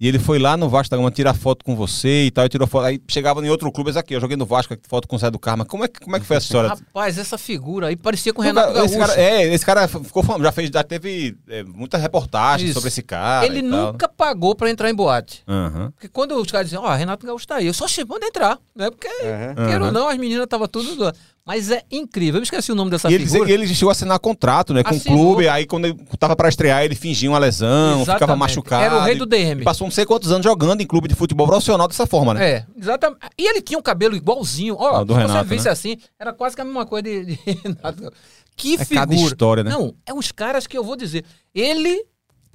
E 0.00 0.06
ele 0.06 0.20
foi 0.20 0.38
lá 0.38 0.56
no 0.56 0.68
Vasco 0.68 0.92
da 0.92 0.96
Gama 0.96 1.10
tirar 1.10 1.34
foto 1.34 1.64
com 1.64 1.74
você 1.74 2.26
e 2.26 2.30
tal, 2.30 2.46
e 2.46 2.48
tirou 2.48 2.68
foto. 2.68 2.84
Aí 2.84 3.02
chegava 3.08 3.44
em 3.44 3.50
outro 3.50 3.72
clube, 3.72 3.90
esse 3.90 3.98
aqui, 3.98 4.14
eu 4.14 4.20
joguei 4.20 4.36
no 4.36 4.46
Vasco, 4.46 4.76
foto 4.88 5.08
com 5.08 5.16
o 5.16 5.18
Zé 5.18 5.28
do 5.28 5.40
Carmo. 5.40 5.66
Como 5.66 5.82
é, 5.84 5.88
que- 5.88 5.98
como 5.98 6.14
é 6.14 6.20
que 6.20 6.24
foi 6.24 6.36
essa 6.36 6.46
história? 6.46 6.68
Rapaz, 6.70 7.18
essa 7.18 7.36
figura 7.36 7.88
aí 7.88 7.96
parecia 7.96 8.32
com 8.32 8.40
o 8.40 8.44
Renato 8.44 8.74
cara- 8.74 8.84
esse 8.84 8.96
Gaúcho. 8.96 9.10
cara, 9.16 9.20
é, 9.20 9.52
esse 9.52 9.66
cara 9.66 9.88
ficou 9.88 10.22
famoso, 10.22 10.44
já 10.44 10.52
fez, 10.52 10.70
já 10.72 10.84
teve 10.84 11.36
é, 11.48 11.64
muita 11.64 11.98
reportagem 11.98 12.66
Isso. 12.66 12.74
sobre 12.74 12.86
esse 12.90 13.02
cara. 13.02 13.44
Ele 13.44 13.58
e 13.58 13.68
tal. 13.68 13.92
nunca 13.92 14.08
pagou 14.08 14.54
pra 14.54 14.70
entrar 14.70 14.88
em 14.88 14.94
boate. 14.94 15.42
Aham. 15.48 15.90
Porque 15.90 16.06
quando 16.08 16.36
os 16.40 16.48
caras 16.48 16.68
diziam, 16.68 16.84
ó, 16.84 16.94
Renato 16.94 17.26
Gaúcho 17.26 17.48
tá 17.48 17.56
aí, 17.56 17.66
eu 17.66 17.74
só 17.74 17.88
chamei 17.88 18.08
manda 18.08 18.24
entrar. 18.24 18.56
Né? 18.76 18.88
Porque, 18.92 19.08
Aham. 19.08 19.66
queira 19.66 19.84
ou 19.86 19.90
não, 19.90 20.08
as 20.08 20.16
meninas 20.16 20.44
estavam 20.44 20.68
tudo. 20.68 21.12
Mas 21.48 21.70
é 21.70 21.82
incrível. 21.90 22.38
Eu 22.38 22.42
esqueci 22.42 22.70
o 22.70 22.74
nome 22.74 22.90
dessa 22.90 23.10
E 23.10 23.14
ele, 23.14 23.26
figura. 23.26 23.50
ele 23.50 23.66
chegou 23.74 23.88
a 23.88 23.92
assinar 23.92 24.18
contrato, 24.18 24.74
né, 24.74 24.82
com 24.84 24.94
o 24.94 25.00
clube, 25.00 25.48
aí 25.48 25.64
quando 25.64 25.86
ele 25.86 25.98
tava 26.18 26.36
pra 26.36 26.46
estrear, 26.46 26.84
ele 26.84 26.94
fingia 26.94 27.30
uma 27.30 27.38
lesão, 27.38 28.00
ficava 28.00 28.16
Exatamente. 28.18 28.38
machucado. 28.38 28.84
Era 28.84 28.96
o 28.98 29.00
rei 29.00 29.14
do 29.14 29.24
DM. 29.24 29.64
Passou 29.64 29.86
não 29.86 29.90
sei 29.90 30.04
quantos 30.04 30.30
anos 30.30 30.44
jogando 30.44 30.82
em 30.82 30.86
clube 30.86 31.08
de 31.08 31.14
futebol 31.14 31.46
profissional 31.46 31.88
dessa 31.88 32.06
forma, 32.06 32.34
né? 32.34 32.50
É, 32.50 32.66
exatamente. 32.78 33.20
E 33.38 33.48
ele 33.48 33.62
tinha 33.62 33.78
um 33.78 33.82
cabelo 33.82 34.14
igualzinho. 34.14 34.76
Ó, 34.78 35.02
do 35.02 35.14
se 35.14 35.20
Renato, 35.20 35.48
você 35.48 35.54
visse 35.54 35.64
né? 35.64 35.70
assim, 35.70 35.96
era 36.20 36.34
quase 36.34 36.54
que 36.54 36.60
a 36.60 36.64
mesma 36.66 36.84
coisa 36.84 37.02
de, 37.04 37.24
de 37.24 37.38
Renato. 37.64 38.12
Que 38.54 38.74
É 38.74 38.78
figura. 38.84 39.00
cada 39.06 39.14
história, 39.14 39.64
né? 39.64 39.70
Não, 39.70 39.94
é 40.04 40.12
uns 40.12 40.30
caras 40.30 40.66
que 40.66 40.76
eu 40.76 40.84
vou 40.84 40.96
dizer. 40.96 41.24
Ele, 41.54 42.04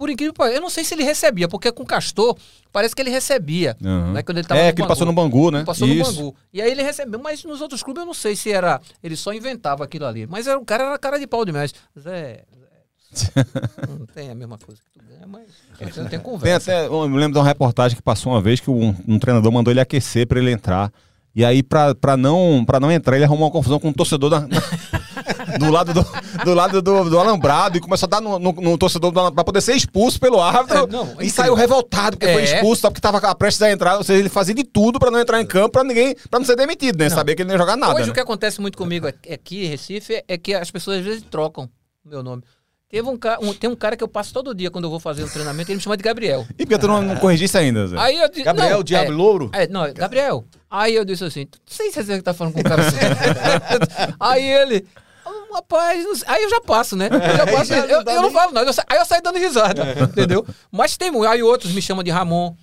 por 0.04 0.10
incrível 0.10 0.34
que 0.34 0.42
eu 0.42 0.60
não 0.60 0.70
sei 0.70 0.84
se 0.84 0.94
ele 0.94 1.04
recebia, 1.06 1.48
porque 1.48 1.72
com 1.72 1.84
o 1.84 1.86
Castor, 1.86 2.36
parece 2.74 2.94
que 2.94 3.02
ele 3.02 3.10
recebia. 3.10 3.78
Aham. 3.82 4.12
Né, 4.12 4.22
quando 4.22 4.40
ele 4.40 4.46
tava 4.46 4.60
é, 4.60 4.74
que 4.74 4.82
ele 4.82 4.88
passou 4.90 5.06
no 5.08 5.14
Bangu. 5.14 5.50
Né? 5.50 5.60
Ele 5.60 5.66
passou 5.66 5.88
Isso. 5.88 6.12
no 6.12 6.18
Bangu. 6.18 6.36
E 6.52 6.62
aí 6.62 6.70
ele 6.70 6.84
recebeu, 6.84 7.22
mas 7.24 7.42
nos 7.46 7.62
outros 7.62 7.82
clubes 7.82 8.02
eu 8.02 8.06
não 8.06 8.14
sei 8.14 8.36
se 8.36 8.52
era. 8.52 8.82
Ele 9.02 9.16
só 9.16 9.32
inventava 9.32 9.86
aquilo 9.86 10.06
ali. 10.06 10.28
Mas 10.28 10.46
era, 10.46 10.60
o 10.60 10.66
cara 10.66 10.84
era 10.84 11.00
cara 11.00 11.18
de 11.18 11.26
pau 11.26 11.46
demais. 11.46 11.74
Zé. 11.98 12.44
Zé 13.16 13.32
não 13.98 14.06
tem 14.08 14.30
a 14.30 14.36
mesma 14.36 14.58
coisa 14.58 14.82
que 14.82 15.00
tu 15.00 15.06
ganha, 15.08 15.26
mas 15.26 15.44
você 15.78 15.86
não 16.02 16.10
tem 16.10 16.10
Tem 16.10 16.20
conversa. 16.20 16.72
até, 16.74 16.86
eu 16.88 17.08
me 17.08 17.16
lembro 17.18 17.32
de 17.32 17.40
uma 17.40 17.46
reportagem 17.46 17.96
que 17.96 18.04
passou 18.04 18.34
uma 18.34 18.42
vez 18.42 18.60
que 18.60 18.70
um, 18.70 18.94
um 19.08 19.18
treinador 19.18 19.54
mandou 19.54 19.72
ele 19.72 19.80
aquecer 19.80 20.28
pra 20.28 20.38
ele 20.38 20.52
entrar. 20.52 20.92
E 21.34 21.46
aí, 21.46 21.64
pra, 21.64 21.96
pra, 21.96 22.18
não, 22.18 22.64
pra 22.66 22.80
não 22.80 22.92
entrar, 22.92 23.16
ele 23.16 23.24
arrumou 23.26 23.46
uma 23.48 23.52
confusão 23.52 23.80
com 23.80 23.88
um 23.88 23.94
torcedor 23.94 24.30
da- 24.30 24.42
na- 24.42 24.48
do 25.60 25.70
lado, 25.72 25.94
do, 25.94 26.06
do, 26.46 26.54
lado 26.54 26.82
do, 26.82 27.10
do 27.10 27.20
alambrado 27.20 27.78
e 27.78 27.82
começou 27.82 28.08
a 28.08 28.10
dar 28.10 28.22
no, 28.22 28.38
no, 28.40 28.52
no 28.52 28.78
torcedor 28.78 29.12
do 29.12 29.20
alambrado 29.20 29.36
pra 29.36 29.44
poder 29.44 29.62
ser 29.62 29.76
expulso 29.76 30.20
pelo 30.20 30.42
árbitro. 30.42 30.84
É, 30.86 30.88
não, 30.88 31.16
é 31.20 31.26
e 31.26 31.30
saiu 31.30 31.54
revoltado 31.54 32.18
porque 32.18 32.32
foi 32.32 32.42
É. 32.42 32.46
expulso, 32.46 32.82
só 32.82 32.90
porque 32.90 33.02
tava 33.02 33.34
prestes 33.36 33.62
a 33.62 33.72
entrar. 33.72 33.98
Ou 33.98 34.04
seja, 34.04 34.20
ele 34.20 34.30
fazia 34.30 34.54
de 34.56 34.64
tudo 34.64 35.00
pra 35.00 35.10
não 35.12 35.20
entrar 35.20 35.42
em 35.42 35.46
campo, 35.46 35.70
pra 35.72 35.84
ninguém, 35.84 36.16
pra 36.30 36.40
não 36.40 36.46
ser 36.46 36.56
demitido, 36.56 36.98
né? 36.98 37.10
Saber 37.10 37.36
que 37.36 37.42
ele 37.42 37.48
não 37.48 37.56
ia 37.56 37.60
jogar 37.60 37.78
nada. 37.78 37.94
Hoje 37.96 38.06
né? 38.06 38.12
o 38.12 38.14
que 38.14 38.20
acontece 38.20 38.60
muito 38.62 38.78
comigo 38.78 39.08
aqui 39.08 39.34
aqui 39.34 39.66
em 39.66 39.68
Recife 39.68 40.24
é 40.28 40.38
que 40.38 40.54
as 40.54 40.70
pessoas 40.72 41.00
às 41.00 41.06
vezes 41.06 41.24
trocam 41.30 41.70
o 42.06 42.10
meu 42.10 42.22
nome. 42.24 42.44
Teve 42.90 43.10
um, 43.10 43.18
ca- 43.18 43.40
um- 43.42 43.54
tem 43.56 43.68
um 43.68 43.76
cara 43.76 43.98
que 43.98 44.04
eu 44.04 44.08
passo 44.08 44.32
todo 44.32 44.54
dia 44.54 44.70
quando 44.70 44.84
eu 44.84 44.90
vou 44.92 45.00
fazer 45.00 45.24
um 45.24 45.28
treinamento, 45.28 45.72
ele 45.72 45.78
me 45.78 45.82
chama 45.82 45.98
de 45.98 46.04
Gabriel. 46.04 46.46
E 46.60 46.64
porque 46.64 46.78
tu 46.78 46.88
não, 46.88 47.02
não 47.02 47.16
corrigisse 47.16 47.58
ainda, 47.58 47.88
Zé? 47.88 47.98
Aí 47.98 48.18
eu 48.20 48.30
disse, 48.30 48.44
Gabriel 48.44 48.70
não, 48.78 48.84
Diabo 48.84 49.12
é, 49.12 49.16
Louro? 49.16 49.50
É, 49.52 49.68
não, 49.68 49.84
é 49.86 49.92
Gabriel. 49.94 50.46
Aí 50.70 50.94
eu 50.94 51.04
disse 51.04 51.24
assim, 51.24 51.42
não 51.52 51.60
sei 51.66 51.92
se 51.92 52.04
você 52.04 52.22
tá 52.22 52.36
falando 52.36 52.54
com 52.54 52.60
um 52.60 52.64
cara 52.64 52.84
assim. 52.88 52.98
aí 54.20 54.44
ele, 54.44 54.86
"Ah, 54.96 55.02
rapaz, 55.54 56.04
não 56.04 56.16
sei." 56.16 56.28
aí 56.28 56.44
eu 56.44 56.50
já 56.50 56.62
passo, 56.62 56.96
né? 56.96 57.08
Eu 57.08 57.38
já 57.38 57.46
passo, 57.48 57.72
não 57.72 57.86
eu, 57.86 58.02
eu 58.02 58.22
não 58.22 58.32
falo 58.32 58.52
nada, 58.52 58.68
eu 58.70 58.74
sa- 58.74 58.86
aí 58.88 58.98
eu 58.98 59.06
saio 59.06 59.22
dando 59.22 59.38
risada, 59.38 59.84
entendeu? 60.02 60.46
Mas 60.72 60.98
tem 60.98 61.12
muito, 61.12 61.28
aí 61.28 61.42
outros 61.44 61.72
me 61.74 61.82
chamam 61.82 62.04
de 62.04 62.12
Ramon, 62.12 62.56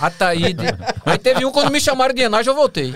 Ataíde. 0.00 0.64
Aí 1.04 1.18
teve 1.18 1.44
um 1.44 1.50
quando 1.50 1.70
me 1.72 1.80
chamaram 1.80 2.14
de 2.14 2.22
Enage, 2.22 2.48
eu 2.48 2.54
voltei. 2.54 2.94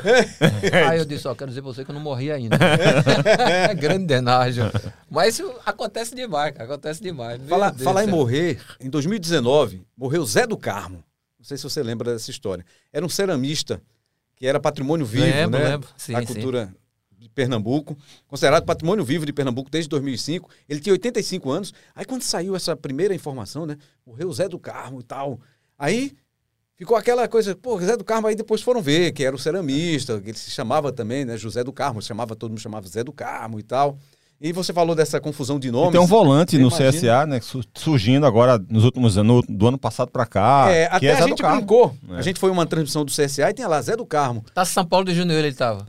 Aí 0.89 0.99
eu 0.99 1.05
disse, 1.05 1.27
ó, 1.27 1.35
quero 1.35 1.49
dizer 1.51 1.61
pra 1.61 1.73
você 1.73 1.85
que 1.85 1.91
eu 1.91 1.95
não 1.95 2.01
morri 2.01 2.31
ainda. 2.31 2.57
Grande 3.77 4.07
Denagem. 4.07 4.65
Mas 5.11 5.35
isso 5.35 5.53
acontece 5.67 6.15
demais, 6.15 6.53
cara, 6.53 6.65
acontece 6.65 7.03
demais. 7.03 7.41
Meu 7.41 7.49
Falar, 7.83 8.05
em 8.05 8.07
morrer, 8.07 8.61
em 8.81 8.89
2019, 8.89 9.83
morreu 9.97 10.25
Zé 10.25 10.47
do 10.47 10.57
Carmo. 10.57 11.03
Não 11.39 11.45
sei 11.45 11.57
se 11.57 11.65
você 11.65 11.83
lembra 11.83 12.13
dessa 12.13 12.31
história. 12.31 12.65
Era 12.93 13.05
um 13.05 13.09
ceramista 13.09 13.83
que 14.37 14.47
era 14.47 14.61
patrimônio 14.61 15.05
vivo, 15.05 15.25
Lembro, 15.25 15.59
né? 15.59 15.69
lembro. 15.71 15.89
Sim, 15.97 16.17
sim. 16.17 16.25
cultura 16.27 16.67
de 16.67 16.82
Pernambuco. 17.35 17.97
Considerado 18.29 18.64
patrimônio 18.64 19.05
vivo 19.05 19.25
de 19.27 19.33
Pernambuco 19.33 19.71
desde 19.71 19.88
2005. 19.88 20.49
Ele 20.68 20.81
tinha 20.81 20.92
85 20.92 21.51
anos. 21.51 21.73
Aí 21.95 22.05
quando 22.05 22.23
saiu 22.23 22.55
essa 22.57 22.77
primeira 22.77 23.14
informação, 23.14 23.66
né? 23.66 23.77
Morreu 24.07 24.33
Zé 24.33 24.49
do 24.49 24.59
Carmo 24.59 25.01
e 25.01 25.03
tal. 25.03 25.40
Aí 25.79 26.12
ficou 26.77 26.97
aquela 26.97 27.27
coisa, 27.29 27.55
pô, 27.55 27.79
Zé 27.81 27.97
do 27.97 28.05
Carmo, 28.05 28.27
aí 28.27 28.35
depois 28.35 28.61
foram 28.62 28.83
ver 28.83 29.12
que 29.12 29.25
era 29.25 29.35
o 29.35 29.38
ceramista, 29.38 30.21
que 30.21 30.31
ele 30.31 30.38
se 30.38 30.51
chamava 30.51 30.92
também, 30.92 31.25
né? 31.25 31.37
José 31.37 31.62
do 31.64 31.73
Carmo, 31.73 32.01
se 32.03 32.09
chamava, 32.09 32.35
todo 32.37 32.51
mundo 32.51 32.61
chamava 32.61 32.87
Zé 32.88 33.05
do 33.05 33.12
Carmo 33.12 33.59
e 33.59 33.62
tal. 33.62 33.97
E 34.45 34.53
você 34.53 34.73
falou 34.73 34.97
dessa 34.97 35.21
confusão 35.21 35.57
de 35.57 35.68
E 35.68 35.71
nomes. 35.71 35.92
tem 35.92 36.01
um 36.01 36.07
volante 36.07 36.59
no 36.59 36.66
imagina? 36.66 36.90
CSA, 36.90 37.27
né? 37.27 37.40
su- 37.40 37.62
Surgindo 37.77 38.27
agora 38.27 38.59
nos 38.68 38.83
últimos 38.83 39.16
anos, 39.16 39.45
do 39.49 39.68
ano 39.68 39.79
passado 39.79 40.11
pra 40.11 40.27
cá. 40.27 40.66
É, 40.68 40.88
que 40.88 40.95
até 40.97 41.07
é 41.07 41.12
a 41.23 41.29
gente 41.29 41.40
brincou. 41.40 41.95
É. 42.11 42.16
A 42.16 42.23
gente 42.23 42.40
foi 42.40 42.51
uma 42.51 42.66
transmissão 42.66 43.05
do 43.05 43.12
CSA 43.12 43.51
e 43.51 43.55
tem 43.55 43.64
lá 43.64 43.81
Zé 43.81 43.97
do 43.97 44.05
Carmo. 44.05 44.45
Tá 44.53 44.64
São 44.64 44.85
Paulo 44.85 45.07
de 45.07 45.14
Júnior 45.14 45.38
ele 45.45 45.55
tava. 45.55 45.87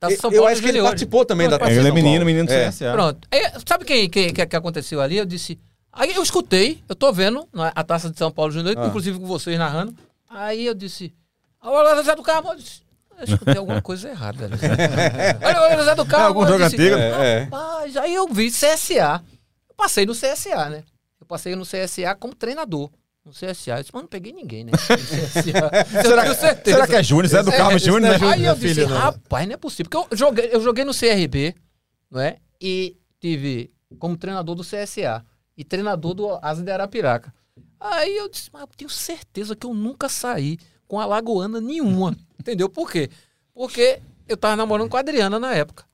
Tá 0.00 0.10
Eu- 0.10 0.16
São 0.16 0.30
eu 0.30 0.36
Paulo 0.42 0.52
acho 0.52 0.62
que 0.62 0.68
ele 0.68 0.80
participou 0.82 1.24
também 1.24 1.48
da 1.48 1.58
Não, 1.58 1.66
É, 1.66 1.74
ele 1.74 1.88
é 1.88 1.92
menino, 1.92 2.24
menino 2.24 2.46
do 2.46 2.52
É. 2.52 2.68
CSA. 2.70 2.92
Pronto. 2.92 3.26
É, 3.30 3.52
sabe 3.66 3.84
quem, 3.84 4.08
quem, 4.08 4.32
que, 4.32 4.46
que 4.46 4.56
aconteceu 4.56 5.00
ali? 5.00 5.16
Eu 5.16 5.24
disse, 5.26 5.58
Aí 5.92 6.14
eu 6.14 6.22
escutei, 6.22 6.80
eu 6.88 6.94
tô 6.94 7.12
vendo 7.12 7.48
né, 7.52 7.72
a 7.74 7.82
taça 7.82 8.08
de 8.10 8.16
São 8.16 8.30
Paulo 8.30 8.52
Júnior, 8.52 8.76
Ah. 8.78 8.86
inclusive 8.86 9.18
com 9.18 9.26
vocês 9.26 9.58
narrando. 9.58 9.92
Aí 10.28 10.64
eu 10.66 10.74
disse, 10.74 11.12
olha 11.60 11.98
o 12.00 12.04
Zé 12.04 12.14
do 12.14 12.22
Carmo. 12.22 12.50
Eu 12.52 12.56
disse, 12.56 12.82
eu 13.18 13.24
escutei 13.24 13.56
alguma 13.58 13.82
coisa 13.82 14.08
errada. 14.08 14.44
ali. 14.44 14.54
Olha 15.42 15.80
o 15.80 15.84
Zé 15.84 15.94
do 15.96 16.06
Carmo. 16.06 16.26
algum 16.26 16.42
eu 16.42 16.48
jogo 16.48 16.64
antigo, 16.64 16.94
né? 16.96 17.08
É, 17.10 17.38
é. 17.38 17.42
Rapaz, 17.44 17.96
aí 17.96 18.14
eu 18.14 18.28
vi 18.28 18.48
CSA. 18.50 19.20
Eu 19.68 19.74
passei 19.76 20.06
no 20.06 20.12
CSA, 20.14 20.68
né? 20.68 20.84
Eu 21.20 21.26
passei 21.26 21.56
no 21.56 21.64
CSA 21.64 22.14
como 22.14 22.32
treinador. 22.34 22.90
No 23.28 23.32
CSA. 23.34 23.72
Eu 23.72 23.80
disse, 23.82 23.90
mas 23.92 24.02
não 24.02 24.08
peguei 24.08 24.32
ninguém, 24.32 24.64
né? 24.64 24.72
Certeza. 24.78 25.70
Será 26.64 26.86
que 26.86 26.96
é 26.96 27.02
Júnior? 27.02 27.26
Zé 27.28 27.42
do 27.42 27.50
É, 27.50 27.76
isso 27.76 27.86
Júnior, 27.86 28.12
né? 28.12 28.18
não 28.18 28.30
é 28.30 28.32
Aí 28.34 28.44
eu 28.44 28.56
filho, 28.56 28.74
disse, 28.74 28.86
não. 28.86 28.96
rapaz, 28.98 29.46
não 29.46 29.54
é 29.54 29.56
possível. 29.56 29.90
Porque 29.90 30.14
eu 30.14 30.16
joguei, 30.16 30.48
eu 30.52 30.60
joguei 30.62 30.84
no 30.84 30.92
CRB, 30.94 31.54
não 32.10 32.20
é? 32.20 32.38
E 32.60 32.96
tive 33.20 33.70
como 33.98 34.16
treinador 34.16 34.54
do 34.54 34.62
CSA 34.64 35.24
e 35.56 35.62
treinador 35.64 36.14
do 36.14 36.38
Asa 36.42 36.62
de 36.62 36.70
Arapiraca. 36.70 37.32
Aí 37.78 38.16
eu 38.16 38.28
disse, 38.30 38.48
mas 38.52 38.62
eu 38.62 38.68
tenho 38.76 38.90
certeza 38.90 39.54
que 39.54 39.66
eu 39.66 39.74
nunca 39.74 40.08
saí 40.08 40.58
com 40.86 40.98
a 40.98 41.04
Lagoana 41.06 41.60
nenhuma. 41.60 42.16
Entendeu? 42.40 42.68
Por 42.68 42.90
quê? 42.90 43.10
Porque 43.54 44.00
eu 44.26 44.36
tava 44.38 44.56
namorando 44.56 44.88
com 44.88 44.96
a 44.96 45.00
Adriana 45.00 45.38
na 45.38 45.52
época. 45.54 45.84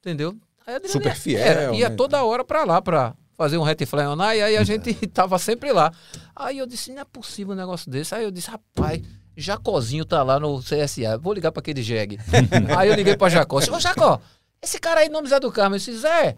Entendeu? 0.00 0.36
Aí 0.66 0.74
a 0.74 0.76
Adriana 0.76 0.92
Super 0.92 1.08
ia- 1.08 1.14
fiel, 1.16 1.40
era, 1.40 1.74
ia 1.74 1.88
né? 1.88 1.96
toda 1.96 2.22
hora 2.22 2.44
pra 2.44 2.64
lá 2.64 2.82
pra 2.82 3.14
fazer 3.36 3.58
um 3.58 3.62
retifly 3.62 4.02
on 4.02 4.16
e 4.32 4.42
aí 4.42 4.56
a 4.56 4.64
gente 4.64 4.94
tava 5.08 5.38
sempre 5.38 5.72
lá. 5.72 5.92
Aí 6.34 6.58
eu 6.58 6.66
disse, 6.66 6.92
não 6.92 7.02
é 7.02 7.04
possível 7.04 7.54
um 7.54 7.56
negócio 7.56 7.90
desse. 7.90 8.14
Aí 8.14 8.24
eu 8.24 8.30
disse, 8.30 8.50
rapaz, 8.50 9.02
Jacozinho 9.36 10.04
tá 10.04 10.22
lá 10.22 10.38
no 10.38 10.60
CSA, 10.60 11.18
vou 11.18 11.32
ligar 11.32 11.52
pra 11.52 11.60
aquele 11.60 11.82
jegue. 11.82 12.18
aí 12.76 12.88
eu 12.88 12.94
liguei 12.94 13.16
pra 13.16 13.28
Jacó, 13.28 13.58
disse, 13.58 13.70
ô 13.70 13.80
Jacó, 13.80 14.20
esse 14.62 14.78
cara 14.78 15.00
aí, 15.00 15.08
nome 15.08 15.28
Zé 15.28 15.38
do 15.38 15.50
Carmo, 15.52 15.74
eu 15.74 15.78
disse, 15.78 15.96
Zé, 15.96 16.36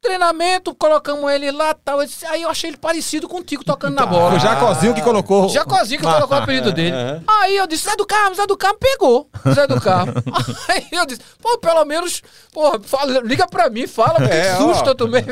treinamento, 0.00 0.74
colocamos 0.74 1.30
ele 1.32 1.50
lá 1.50 1.74
tal. 1.74 1.98
Aí 2.00 2.42
eu 2.42 2.48
achei 2.50 2.70
ele 2.70 2.76
parecido 2.76 3.28
contigo 3.28 3.64
tocando 3.64 3.94
na 3.94 4.06
bola. 4.06 4.36
O 4.36 4.38
Jacozinho 4.38 4.94
que 4.94 5.02
colocou. 5.02 5.48
Jacozinho 5.48 6.00
que 6.00 6.06
colocou 6.06 6.36
o 6.38 6.40
apelido 6.40 6.70
dele. 6.72 6.94
Aham. 6.94 7.22
Aí 7.26 7.56
eu 7.56 7.66
disse, 7.66 7.84
Zé 7.88 7.96
do 7.96 8.06
Carmo, 8.06 8.34
Zé 8.36 8.46
do 8.46 8.56
Carmo 8.56 8.78
pegou. 8.78 9.28
Zé 9.52 9.66
do 9.66 9.80
Carmo. 9.80 10.12
Aí 10.68 10.86
eu 10.92 11.04
disse, 11.04 11.20
pô, 11.42 11.58
pelo 11.58 11.84
menos, 11.84 12.22
pô, 12.52 12.78
fala- 12.80 13.20
liga 13.20 13.46
pra 13.48 13.68
mim, 13.68 13.86
fala, 13.86 14.16
que 14.26 14.32
É, 14.32 14.54
susto 14.56 14.84
ó. 14.86 14.88
eu 14.90 14.94
tomei. 14.94 15.24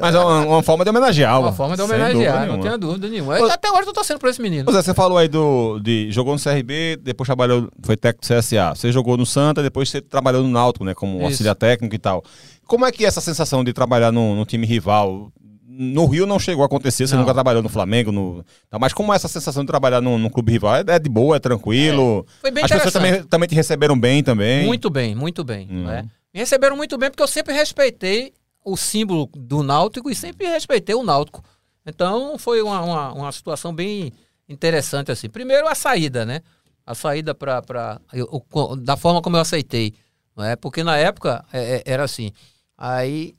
Mas 0.00 0.14
é 0.14 0.18
uma, 0.18 0.40
uma 0.46 0.62
forma 0.62 0.84
de 0.84 0.90
homenagear. 0.90 1.40
Uma 1.40 1.52
forma 1.52 1.76
de 1.76 1.82
homenagear, 1.82 2.46
não 2.46 2.60
tenho 2.60 2.78
dúvida 2.78 3.08
nenhuma. 3.08 3.38
Eu- 3.38 3.50
Até 3.50 3.68
hoje 3.70 3.80
eu 3.80 3.86
tô 3.86 3.92
torcendo 3.92 4.18
por 4.18 4.28
esse 4.28 4.40
menino. 4.40 4.64
Pois 4.64 4.76
é, 4.76 4.82
você 4.82 4.94
falou 4.94 5.18
aí 5.18 5.28
do. 5.28 5.78
De, 5.80 6.10
jogou 6.12 6.32
no 6.34 6.40
CRB, 6.40 6.96
depois 7.02 7.26
trabalhou, 7.26 7.68
foi 7.82 7.96
técnico 7.96 8.26
do 8.26 8.38
CSA. 8.40 8.72
Você 8.74 8.92
jogou 8.92 9.16
no 9.16 9.26
Santa, 9.26 9.62
depois 9.62 9.88
você 9.90 10.00
trabalhou 10.00 10.42
no 10.42 10.48
Náutico, 10.48 10.84
né? 10.84 10.94
Como 10.94 11.16
Isso. 11.18 11.24
auxiliar 11.26 11.54
técnico 11.56 11.94
e 11.94 11.98
tal. 11.98 12.22
Como 12.70 12.86
é 12.86 12.92
que 12.92 13.04
é 13.04 13.08
essa 13.08 13.20
sensação 13.20 13.64
de 13.64 13.72
trabalhar 13.72 14.12
no, 14.12 14.36
no 14.36 14.46
time 14.46 14.64
rival? 14.64 15.32
No 15.66 16.06
Rio 16.06 16.24
não 16.24 16.38
chegou 16.38 16.62
a 16.62 16.66
acontecer, 16.66 17.04
você 17.04 17.16
Não. 17.16 17.22
nunca 17.22 17.34
trabalhou 17.34 17.64
no 17.64 17.68
Flamengo, 17.68 18.12
no, 18.12 18.44
tá, 18.68 18.78
mas 18.78 18.92
como 18.92 19.12
é 19.12 19.16
essa 19.16 19.26
sensação 19.26 19.64
de 19.64 19.66
trabalhar 19.66 20.00
num, 20.00 20.28
clube 20.30 20.52
rival? 20.52 20.76
É, 20.76 20.84
é 20.86 20.98
de 21.00 21.10
boa, 21.10 21.34
é 21.34 21.40
tranquilo? 21.40 22.24
Foi 22.40 22.52
bem 22.52 22.62
As 22.62 22.70
pessoas 22.70 22.92
também, 22.92 23.24
também 23.24 23.48
te 23.48 23.56
receberam 23.56 23.98
bem 23.98 24.22
também? 24.22 24.64
Muito 24.66 24.88
bem, 24.88 25.16
muito 25.16 25.42
bem. 25.42 25.66
Uhum. 25.68 25.84
né? 25.84 26.02
Me 26.32 26.38
receberam 26.38 26.76
muito 26.76 26.96
bem 26.96 27.10
porque 27.10 27.24
eu 27.24 27.26
sempre 27.26 27.52
respeitei 27.52 28.32
o 28.64 28.76
símbolo 28.76 29.28
do 29.34 29.64
Náutico 29.64 30.08
e 30.08 30.14
sempre 30.14 30.46
respeitei 30.46 30.94
o 30.94 31.02
Náutico. 31.02 31.42
Então 31.84 32.38
foi 32.38 32.62
uma, 32.62 32.82
uma, 32.82 33.12
uma 33.14 33.32
situação 33.32 33.74
bem 33.74 34.12
interessante 34.48 35.10
assim. 35.10 35.28
Primeiro 35.28 35.66
a 35.66 35.74
saída, 35.74 36.24
né? 36.24 36.40
A 36.86 36.94
saída 36.94 37.34
para 37.34 38.00
da 38.78 38.96
forma 38.96 39.20
como 39.20 39.36
eu 39.36 39.40
aceitei, 39.40 39.92
não 40.36 40.44
é? 40.44 40.54
Porque 40.54 40.84
na 40.84 40.96
época 40.96 41.44
é, 41.52 41.76
é, 41.78 41.82
era 41.84 42.04
assim. 42.04 42.30
Aí 42.82 43.36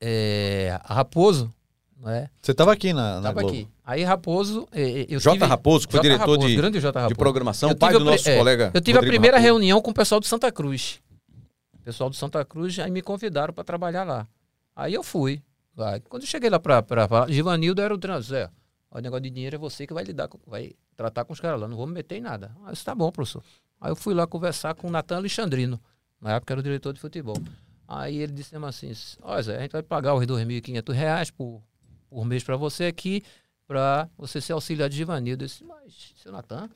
é, 0.00 0.78
a 0.82 0.94
Raposo, 0.94 1.54
não 1.96 2.10
é? 2.10 2.28
Você 2.42 2.52
tava 2.52 2.72
aqui 2.72 2.92
na, 2.92 3.16
na 3.20 3.28
Tava 3.28 3.40
Globo. 3.42 3.48
aqui. 3.56 3.68
Aí 3.84 4.02
Raposo, 4.02 4.66
é, 4.72 5.06
eu 5.08 5.20
J. 5.20 5.32
tive- 5.34 5.44
Raposo, 5.46 5.86
que 5.86 5.92
foi 5.92 6.00
J. 6.02 6.08
diretor 6.08 6.32
Raposo, 6.32 6.48
de, 6.48 6.56
grande 6.56 6.80
J. 6.80 6.90
de 6.92 6.98
Raposo. 7.02 7.16
programação, 7.18 7.70
Eu 7.70 7.76
pai 7.76 7.92
tive 7.92 8.02
do 8.04 8.08
a 8.10 8.12
nosso 8.12 8.28
é, 8.28 8.36
colega. 8.36 8.70
Eu 8.74 8.80
tive 8.80 8.98
a 8.98 9.00
Rodrigo 9.00 9.12
primeira 9.12 9.36
Raposo. 9.36 9.46
reunião 9.52 9.80
com 9.80 9.90
o 9.90 9.94
pessoal 9.94 10.20
do 10.20 10.26
Santa 10.26 10.50
Cruz. 10.50 11.00
O 11.72 11.78
pessoal 11.84 12.10
do 12.10 12.16
Santa 12.16 12.44
Cruz 12.44 12.78
aí 12.80 12.90
me 12.90 13.00
convidaram 13.02 13.54
para 13.54 13.62
trabalhar 13.62 14.04
lá. 14.04 14.26
Aí 14.74 14.92
eu 14.92 15.02
fui. 15.04 15.40
lá. 15.76 16.00
Quando 16.00 16.22
eu 16.22 16.26
cheguei 16.28 16.50
lá 16.50 16.58
para 16.58 16.82
falar, 17.06 17.30
Givanildo 17.30 17.80
era 17.80 17.94
o 17.94 17.98
treinador. 17.98 18.26
Zé, 18.26 18.50
o 18.90 18.98
negócio 18.98 19.22
de 19.22 19.30
dinheiro 19.30 19.54
é 19.56 19.58
você 19.58 19.86
que 19.86 19.94
vai 19.94 20.02
lidar, 20.02 20.26
com, 20.28 20.38
vai 20.46 20.72
tratar 20.96 21.24
com 21.24 21.32
os 21.32 21.40
caras 21.40 21.60
lá. 21.60 21.68
Não 21.68 21.76
vou 21.76 21.86
me 21.86 21.92
meter 21.92 22.16
em 22.16 22.20
nada. 22.22 22.52
Aí 22.62 22.68
eu 22.68 22.72
disse, 22.72 22.84
tá 22.84 22.94
bom, 22.94 23.10
professor. 23.12 23.42
Aí 23.80 23.90
eu 23.90 23.96
fui 23.96 24.14
lá 24.14 24.26
conversar 24.26 24.74
com 24.74 24.88
o 24.88 24.90
Natan 24.90 25.16
Alexandrino. 25.16 25.80
Na 26.20 26.32
época 26.36 26.54
era 26.54 26.60
o 26.60 26.62
diretor 26.62 26.92
de 26.94 27.00
futebol. 27.00 27.36
Aí 27.96 28.18
ele 28.18 28.32
disse 28.32 28.56
assim, 28.56 28.92
ó 29.22 29.40
Zé, 29.40 29.56
a 29.56 29.60
gente 29.60 29.72
vai 29.72 29.82
pagar 29.82 30.14
os 30.14 30.26
2.500 30.26 30.92
reais 30.92 31.30
por, 31.30 31.62
por 32.08 32.24
mês 32.24 32.42
para 32.42 32.56
você 32.56 32.84
aqui, 32.84 33.22
para 33.66 34.08
você 34.16 34.40
ser 34.40 34.52
auxiliar 34.52 34.88
de 34.88 34.96
Givanildo. 34.96 35.44
Eu 35.44 35.48
disse, 35.48 35.64
mas, 35.64 36.12
seu 36.16 36.32
Natan, 36.32 36.68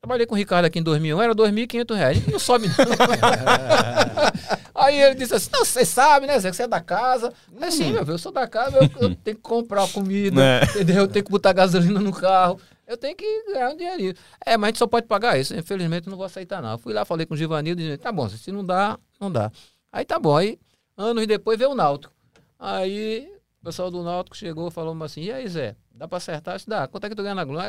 Trabalhei 0.00 0.24
com 0.24 0.34
o 0.34 0.38
Ricardo 0.38 0.64
aqui 0.64 0.78
em 0.78 0.82
2001, 0.82 1.20
era 1.20 1.34
2.500 1.34 1.94
reais. 1.94 2.26
Não 2.26 2.38
sobe, 2.38 2.68
não. 2.68 2.74
Aí 4.74 4.98
ele 4.98 5.14
disse 5.14 5.34
assim: 5.34 5.50
Não, 5.52 5.62
você 5.62 5.84
sabe, 5.84 6.26
né, 6.26 6.38
Zé, 6.38 6.48
que 6.48 6.56
você 6.56 6.62
é 6.62 6.68
da 6.68 6.80
casa. 6.80 7.34
Hum. 7.52 7.70
sim, 7.70 7.92
meu 7.92 8.00
filho, 8.00 8.14
eu 8.14 8.18
sou 8.18 8.32
da 8.32 8.46
casa, 8.46 8.78
eu, 8.78 9.08
eu 9.08 9.14
tenho 9.14 9.36
que 9.36 9.42
comprar 9.42 9.86
comida, 9.92 10.40
Né? 10.40 10.62
entendeu? 10.70 10.96
Eu 11.02 11.08
tenho 11.08 11.22
que 11.22 11.30
botar 11.30 11.52
gasolina 11.52 12.00
no 12.00 12.12
carro. 12.12 12.58
Eu 12.86 12.96
tenho 12.96 13.14
que 13.14 13.44
ganhar 13.52 13.68
um 13.70 13.76
dinheirinho. 13.76 14.14
É, 14.44 14.56
mas 14.56 14.68
a 14.68 14.70
gente 14.70 14.78
só 14.78 14.86
pode 14.86 15.06
pagar 15.06 15.38
isso. 15.38 15.54
Infelizmente, 15.54 16.06
eu 16.06 16.10
não 16.10 16.16
vou 16.16 16.24
aceitar, 16.24 16.62
não. 16.62 16.72
Eu 16.72 16.78
fui 16.78 16.94
lá, 16.94 17.04
falei 17.04 17.26
com 17.26 17.34
o 17.34 17.36
Givanildo 17.36 17.82
e 17.82 17.84
disse: 17.84 17.98
Tá 17.98 18.10
bom, 18.10 18.26
se 18.26 18.50
não 18.50 18.64
dá, 18.64 18.98
não 19.20 19.30
dá. 19.30 19.52
Aí 19.92 20.04
tá 20.04 20.18
bom. 20.18 20.36
Aí, 20.36 20.58
anos 20.96 21.26
depois, 21.26 21.58
veio 21.58 21.70
o 21.70 21.74
Náutico. 21.74 22.12
Aí, 22.58 23.32
o 23.60 23.64
pessoal 23.64 23.90
do 23.90 24.02
Náutico 24.02 24.36
chegou 24.36 24.68
e 24.68 24.70
falou 24.70 24.96
assim: 25.02 25.22
E 25.22 25.32
aí, 25.32 25.48
Zé, 25.48 25.74
dá 25.92 26.06
pra 26.06 26.18
acertar? 26.18 26.56
Isso 26.56 26.68
dá. 26.68 26.86
Quanto 26.86 27.04
é 27.04 27.08
que 27.08 27.14
tu 27.14 27.22
ganha 27.22 27.34
na 27.34 27.44
Globo? 27.44 27.62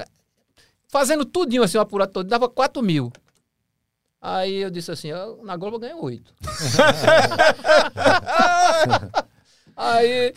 Fazendo 0.88 1.24
tudinho 1.24 1.64
assim, 1.64 1.78
o 1.78 1.82
apurado 1.82 2.12
todo, 2.12 2.28
dava 2.28 2.50
4 2.50 2.82
mil. 2.82 3.12
Aí 4.22 4.58
eu 4.58 4.70
disse 4.70 4.92
assim, 4.92 5.08
eu, 5.08 5.40
na 5.44 5.58
Globo 5.58 5.78
eu 5.78 5.80
ganho 5.80 6.04
8. 6.04 6.34
Aí 9.76 10.34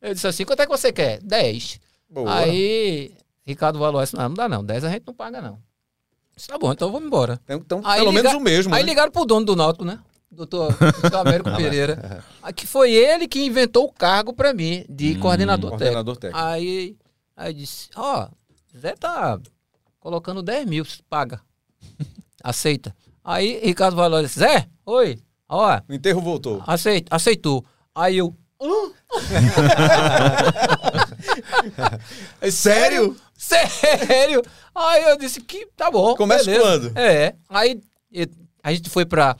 eu 0.00 0.14
disse 0.14 0.26
assim, 0.26 0.46
quanto 0.46 0.60
é 0.60 0.66
que 0.66 0.72
você 0.72 0.92
quer? 0.92 1.20
10. 1.20 1.80
Boa. 2.08 2.34
Aí 2.34 3.14
Ricardo 3.44 3.78
falou 3.78 4.00
assim, 4.00 4.16
não, 4.16 4.28
não 4.28 4.34
dá 4.34 4.48
não, 4.48 4.64
10 4.64 4.84
a 4.84 4.90
gente 4.90 5.06
não 5.06 5.12
paga 5.12 5.42
não. 5.42 5.58
Disse, 6.34 6.48
tá 6.48 6.56
bom, 6.56 6.72
então 6.72 6.90
vamos 6.90 7.08
embora. 7.08 7.38
Então, 7.44 7.58
então, 7.58 7.82
Aí 7.84 7.98
pelo 7.98 8.12
menos 8.12 8.32
o 8.32 8.40
mesmo. 8.40 8.74
Aí 8.74 8.82
né? 8.82 8.88
ligaram 8.88 9.10
pro 9.10 9.26
dono 9.26 9.44
do 9.44 9.56
Náutico, 9.56 9.84
né? 9.84 9.98
Doutor, 10.30 10.74
doutor 11.00 11.16
Américo 11.20 11.50
Pereira. 11.56 12.24
Aí 12.42 12.52
Que 12.52 12.66
foi 12.66 12.92
ele 12.92 13.26
que 13.28 13.44
inventou 13.44 13.84
o 13.84 13.92
cargo 13.92 14.32
pra 14.32 14.52
mim 14.52 14.84
de 14.88 15.14
coordenador 15.18 15.70
técnico. 15.70 15.84
Coordenador 15.94 16.16
técnico. 16.16 16.44
Aí, 16.46 16.96
aí 17.36 17.54
disse, 17.54 17.88
ó, 17.96 18.28
Zé 18.78 18.94
tá 18.94 19.38
colocando 20.00 20.42
10 20.42 20.66
mil, 20.66 20.84
paga. 21.08 21.40
Aceita. 22.42 22.94
Aí 23.24 23.60
Ricardo 23.64 23.96
falou 23.96 24.18
assim, 24.20 24.40
Zé, 24.40 24.68
oi, 24.84 25.18
ó, 25.48 25.80
O 25.88 25.92
enterro 25.94 26.20
voltou. 26.20 26.62
aceita, 26.66 27.14
aceitou. 27.14 27.64
Aí 27.94 28.18
eu, 28.18 28.34
É 32.40 32.50
sério? 32.50 33.16
sério? 33.36 34.42
Aí 34.74 35.04
eu 35.04 35.16
disse 35.18 35.40
que 35.40 35.66
tá 35.76 35.90
bom. 35.90 36.14
Começa 36.16 36.44
beleza. 36.44 36.90
quando? 36.90 36.98
É. 36.98 37.34
Aí 37.48 37.80
a 38.62 38.72
gente 38.72 38.88
foi 38.90 39.04
para 39.04 39.36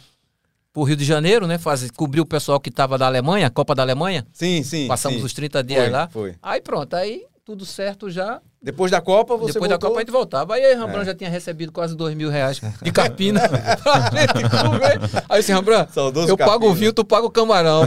o 0.77 0.85
Rio 0.85 0.97
de 0.97 1.05
Janeiro, 1.05 1.47
né? 1.47 1.59
Fazer, 1.59 1.91
cobrir 1.93 2.21
o 2.21 2.27
pessoal 2.27 2.61
que 2.61 2.71
tava 2.71 2.99
da 2.99 3.07
Alemanha, 3.07 3.51
Copa 3.51 3.75
da 3.75 3.83
Alemanha. 3.83 4.27
Sim, 4.33 4.63
sim. 4.63 4.87
Passamos 4.87 5.19
sim. 5.19 5.25
os 5.25 5.33
30 5.33 5.65
dias 5.65 5.83
Foi, 5.83 5.91
lá. 5.91 6.09
Foi. 6.09 6.35
Aí 6.43 6.61
pronto, 6.61 6.95
aí 6.95 7.25
tudo 7.47 7.65
certo 7.65 8.11
já. 8.11 8.41
Depois 8.61 8.91
da 8.91 9.01
Copa, 9.01 9.37
você 9.37 9.53
Depois 9.53 9.71
da 9.71 9.77
voltou? 9.77 9.91
Copa 9.91 10.01
a 10.01 10.03
gente 10.03 10.11
voltava. 10.11 10.55
Aí 10.55 10.75
Rambran 10.75 11.05
já 11.05 11.15
tinha 11.15 11.31
recebido 11.31 11.71
quase 11.71 11.97
dois 11.97 12.15
mil 12.15 12.29
reais 12.29 12.61
de 12.83 12.91
capina 12.91 13.41
gente 14.13 14.51
comer. 14.51 15.25
Aí 15.29 15.41
assim, 15.41 15.53
Rambran, 15.53 15.87
Saudoso 15.89 16.29
eu 16.29 16.37
pago 16.37 16.53
capina. 16.53 16.73
o 16.73 16.75
vinho, 16.75 16.93
tu 16.93 17.05
paga 17.05 17.25
o 17.25 17.31
camarão. 17.31 17.85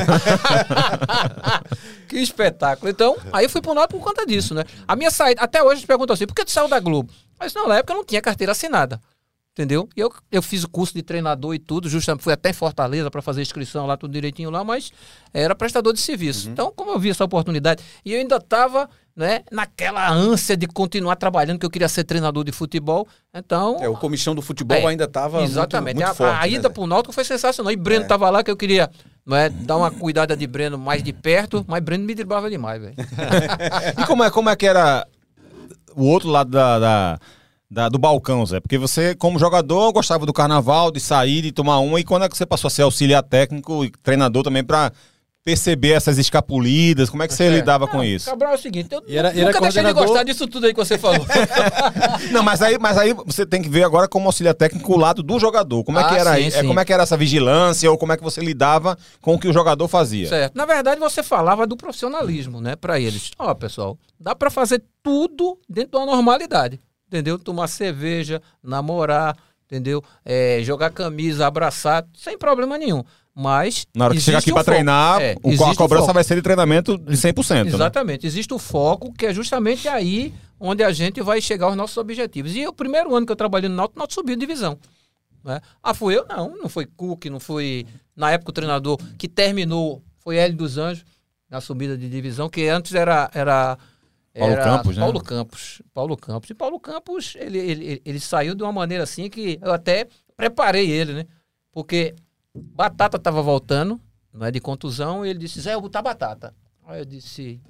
que 2.08 2.18
espetáculo. 2.18 2.90
Então, 2.90 3.18
aí 3.32 3.46
eu 3.46 3.50
fui 3.50 3.62
pro 3.62 3.74
Náutico 3.74 4.00
por 4.00 4.06
conta 4.06 4.26
disso, 4.26 4.56
né? 4.56 4.64
A 4.88 4.96
minha 4.96 5.12
saída, 5.12 5.42
até 5.42 5.62
hoje 5.62 5.76
eles 5.76 5.86
perguntam 5.86 6.14
assim, 6.14 6.26
por 6.26 6.34
que 6.34 6.46
tu 6.46 6.52
saiu 6.52 6.70
da 6.70 6.80
Globo? 6.80 7.12
Mas 7.38 7.54
não, 7.54 7.68
na 7.68 7.78
época 7.78 7.94
eu 7.94 7.98
não 7.98 8.06
tinha 8.06 8.22
carteira 8.22 8.54
assinada. 8.54 9.00
Entendeu? 9.60 9.90
E 9.94 10.00
eu, 10.00 10.10
eu 10.32 10.42
fiz 10.42 10.64
o 10.64 10.70
curso 10.70 10.94
de 10.94 11.04
treinador 11.04 11.54
e 11.54 11.60
tudo, 11.60 11.90
justamente 11.90 12.24
fui 12.24 12.32
até 12.32 12.52
em 12.52 12.54
Fortaleza 12.54 13.12
para 13.12 13.22
fazer 13.22 13.42
inscrição 13.42 13.86
lá, 13.86 13.98
tudo 13.98 14.14
direitinho 14.14 14.50
lá, 14.50 14.64
mas 14.64 14.90
era 15.34 15.54
prestador 15.54 15.92
de 15.92 16.00
serviço. 16.00 16.46
Uhum. 16.48 16.54
Então, 16.54 16.74
como 16.74 16.92
eu 16.92 16.98
vi 17.00 17.10
essa 17.10 17.26
oportunidade, 17.26 17.84
e 18.06 18.14
eu 18.14 18.20
ainda 18.22 18.38
estava 18.38 18.90
né, 19.14 19.42
naquela 19.52 20.10
ânsia 20.10 20.56
de 20.56 20.66
continuar 20.66 21.18
trabalhando, 21.18 21.60
que 21.60 21.66
eu 21.66 21.70
queria 21.70 21.90
ser 21.90 22.06
treinador 22.06 22.46
de 22.46 22.54
futebol. 22.54 23.06
Então. 23.34 23.76
É, 23.82 23.90
o 23.90 23.98
comichão 23.98 24.34
do 24.34 24.42
futebol 24.42 24.78
É, 24.78 24.86
ainda 24.86 25.04
estava 25.04 25.44
Exatamente. 25.44 25.96
muito, 25.96 26.08
muito 26.08 26.22
a, 26.24 26.26
forte. 26.30 26.42
a 26.42 26.48
ida 26.48 26.70
né? 26.70 26.74
pro 26.74 26.88
Náutico 26.88 27.14
foi 27.14 27.26
sensacional. 27.26 27.74
E 27.74 27.76
Breno 27.76 28.06
É. 28.06 28.08
tava 28.08 28.30
lá 28.30 28.42
que 28.42 28.50
eu 28.50 28.56
queria 28.56 28.90
não 29.26 29.36
é, 29.36 29.50
dar 29.50 29.76
uma 29.76 29.92
cuidada 29.92 30.38
de 30.38 30.48
Breno 30.48 30.78
mais 30.78 31.04
de 31.04 31.12
perto, 31.12 31.66
mas 31.68 31.84
Breno 31.84 32.06
me 32.06 32.16
driblava 32.16 32.50
demais, 32.50 32.82
velho. 32.82 32.96
E 34.02 34.06
como 34.06 34.24
é, 34.24 34.32
como 34.32 34.50
é 34.50 34.56
que 34.56 34.66
era 34.66 35.06
o 35.94 36.06
outro 36.06 36.30
lado 36.30 36.50
da, 36.50 36.80
da- 36.80 37.20
da- 37.70 37.90
do 37.90 37.98
balcão, 38.00 38.46
Zé? 38.46 38.60
Porque 38.60 38.78
você, 38.78 39.14
como 39.16 39.38
jogador, 39.40 39.92
gostava 39.92 40.26
do 40.26 40.34
carnaval, 40.34 40.92
de 40.92 41.00
sair, 41.00 41.42
de 41.42 41.52
tomar 41.52 41.80
uma, 41.80 42.00
e 42.00 42.04
quando 42.04 42.24
é 42.26 42.30
que 42.30 42.38
você 42.38 42.46
passou 42.46 42.68
a 42.68 42.72
ser 42.72 42.82
auxiliar 42.84 43.24
técnico 43.24 43.86
e 43.86 43.92
treinador 44.04 44.44
também 44.44 44.64
pra 44.64 44.92
perceber 45.44 45.92
essas 45.92 46.18
escapulidas? 46.18 47.10
Como 47.10 47.24
é 47.24 47.28
que 47.28 47.34
você 47.34 47.46
É. 47.46 47.50
lidava 47.50 47.88
com 47.88 48.04
isso? 48.04 48.26
Cabral 48.30 48.52
é 48.52 48.56
o 48.56 48.58
seguinte, 48.60 48.90
eu 48.92 49.02
era- 49.08 49.34
e 49.34 49.40
era 49.40 49.48
nunca 49.48 49.62
deixei 49.62 49.84
de 49.84 49.94
gostar 49.94 50.24
disso 50.24 50.46
tudo 50.48 50.66
aí 50.66 50.74
que 50.74 50.80
você 50.84 50.98
falou. 50.98 51.26
Não, 52.32 52.44
mas 52.44 52.62
aí, 52.62 52.78
mas 52.80 52.98
aí 52.98 53.14
você 53.14 53.46
tem 53.46 53.62
que 53.62 53.70
ver 53.70 53.84
agora 53.84 54.08
como 54.08 54.28
auxiliar 54.28 54.54
técnico 54.54 54.94
o 54.94 54.98
lado 54.98 55.24
do 55.24 55.40
jogador. 55.40 55.84
Como 55.84 55.98
é 56.00 56.04
que 56.08 56.16
Ah, 56.16 56.18
era 56.20 56.36
sim? 56.36 56.44
É, 56.48 56.52
sim. 56.52 56.68
como 56.68 56.80
é 56.80 56.86
que 56.86 56.94
era 56.94 57.04
essa 57.04 57.16
vigilância 57.18 57.90
ou 57.90 57.98
como 57.98 58.12
é 58.12 58.18
que 58.18 58.24
você 58.24 58.42
lidava 58.42 58.98
com 59.22 59.36
o 59.36 59.40
que 59.40 59.48
o 59.48 59.54
jogador 59.54 59.88
fazia? 59.88 60.28
Certo. 60.28 60.56
Na 60.56 60.66
verdade, 60.66 61.00
você 61.00 61.24
falava 61.24 61.66
do 61.66 61.78
profissionalismo, 61.78 62.60
né, 62.62 62.76
Pra 62.76 63.00
eles. 63.00 63.32
Ó, 63.40 63.54
pessoal, 63.56 63.98
dá 64.20 64.36
pra 64.36 64.50
fazer 64.50 64.84
tudo 65.02 65.58
dentro 65.68 66.00
da 66.00 66.06
normalidade, 66.06 66.80
entendeu? 67.10 67.38
Tomar 67.40 67.68
cerveja, 67.68 68.42
namorar, 68.64 69.36
entendeu? 69.66 70.04
É, 70.24 70.60
jogar 70.64 70.92
camisa, 70.92 71.48
abraçar, 71.48 72.06
sem 72.16 72.38
problema 72.38 72.78
nenhum. 72.78 73.04
Mas 73.36 73.86
Na 73.96 74.06
hora 74.06 74.14
que 74.14 74.20
chegar 74.22 74.40
aqui 74.40 74.50
foco. 74.52 74.64
treinar, 74.64 75.22
É, 75.22 75.36
o- 75.42 75.64
a 75.66 75.76
cobrança 75.76 76.12
vai 76.14 76.24
ser 76.24 76.36
de 76.36 76.42
treinamento 76.42 76.98
de 76.98 77.16
100%. 77.16 77.66
Né? 77.70 77.72
Exatamente. 77.76 78.28
Existe 78.28 78.54
o 78.54 78.60
foco, 78.60 79.14
que 79.14 79.26
é 79.26 79.34
justamente 79.34 79.88
aí 79.88 80.34
onde 80.60 80.84
a 80.84 80.92
gente 80.92 81.22
vai 81.22 81.40
chegar 81.42 81.68
aos 81.68 81.76
nossos 81.76 81.96
objetivos. 81.98 82.54
E 82.56 82.68
o 82.68 82.74
primeiro 82.74 83.16
ano 83.16 83.26
que 83.26 83.32
eu 83.32 83.36
trabalhei 83.38 83.70
no 83.70 83.76
Náutico, 83.76 83.98
o 83.98 84.00
Náutico 84.00 84.20
subiu 84.22 84.36
de 84.36 84.46
divisão. 84.46 84.78
Né? 85.44 85.62
Ah, 85.82 85.94
fui 85.94 86.18
eu? 86.18 86.26
Não, 86.28 86.58
não 86.58 86.68
foi 86.70 86.86
Cook, 86.86 87.26
não 87.28 87.40
foi... 87.40 87.86
Na 88.14 88.30
época 88.32 88.50
o 88.50 88.54
treinador 88.54 88.98
que 89.18 89.30
terminou 89.30 90.04
foi 90.22 90.36
Hélio 90.36 90.58
dos 90.58 90.78
Anjos, 90.78 91.06
na 91.50 91.62
subida 91.62 91.98
de 91.98 92.10
divisão, 92.10 92.50
que 92.50 92.68
antes 92.68 92.94
era... 92.94 93.30
era 93.34 93.78
Paulo 94.40 94.56
Campos, 94.56 94.98
né? 94.98 95.02
Paulo 95.04 95.24
Campos. 95.24 95.82
Paulo 95.94 96.18
Campos. 96.18 96.50
E 96.50 96.54
Paulo 96.54 96.80
Campos, 96.80 97.36
ele, 97.40 97.58
ele, 97.60 98.02
ele- 98.06 98.20
saiu 98.20 98.56
de 98.56 98.64
uma 98.64 98.72
maneira 98.72 99.04
assim 99.04 99.30
que 99.30 99.60
eu 99.62 99.72
até 99.72 100.08
preparei 100.36 100.90
ele, 100.90 101.14
né? 101.14 101.26
Porque 101.72 102.16
Batata 102.56 103.18
estava 103.18 103.42
voltando, 103.42 104.00
não 104.34 104.46
é 104.46 104.52
de 104.52 104.60
contusão, 104.60 105.26
e 105.26 105.30
ele 105.30 105.40
disse, 105.40 105.62
Zé, 105.62 105.72
eu 105.72 105.82
vou 105.82 105.84
botar 105.84 106.02
batata. 106.02 106.54
Aí 106.86 107.00
eu 107.00 107.06
disse, 107.06 107.62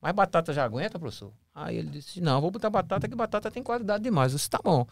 mas 0.00 0.12
batata 0.12 0.52
já 0.52 0.64
aguenta, 0.64 0.98
professor? 0.98 1.32
Aí 1.54 1.76
ele 1.76 1.88
disse, 1.90 2.20
não, 2.20 2.40
vou 2.40 2.50
botar 2.50 2.70
batata, 2.70 3.06
que 3.08 3.14
batata 3.14 3.50
tem 3.50 3.62
qualidade 3.62 4.02
demais. 4.02 4.32
Eu 4.32 4.36
disse, 4.36 4.48
tá 4.50 4.58
bom. 4.64 4.86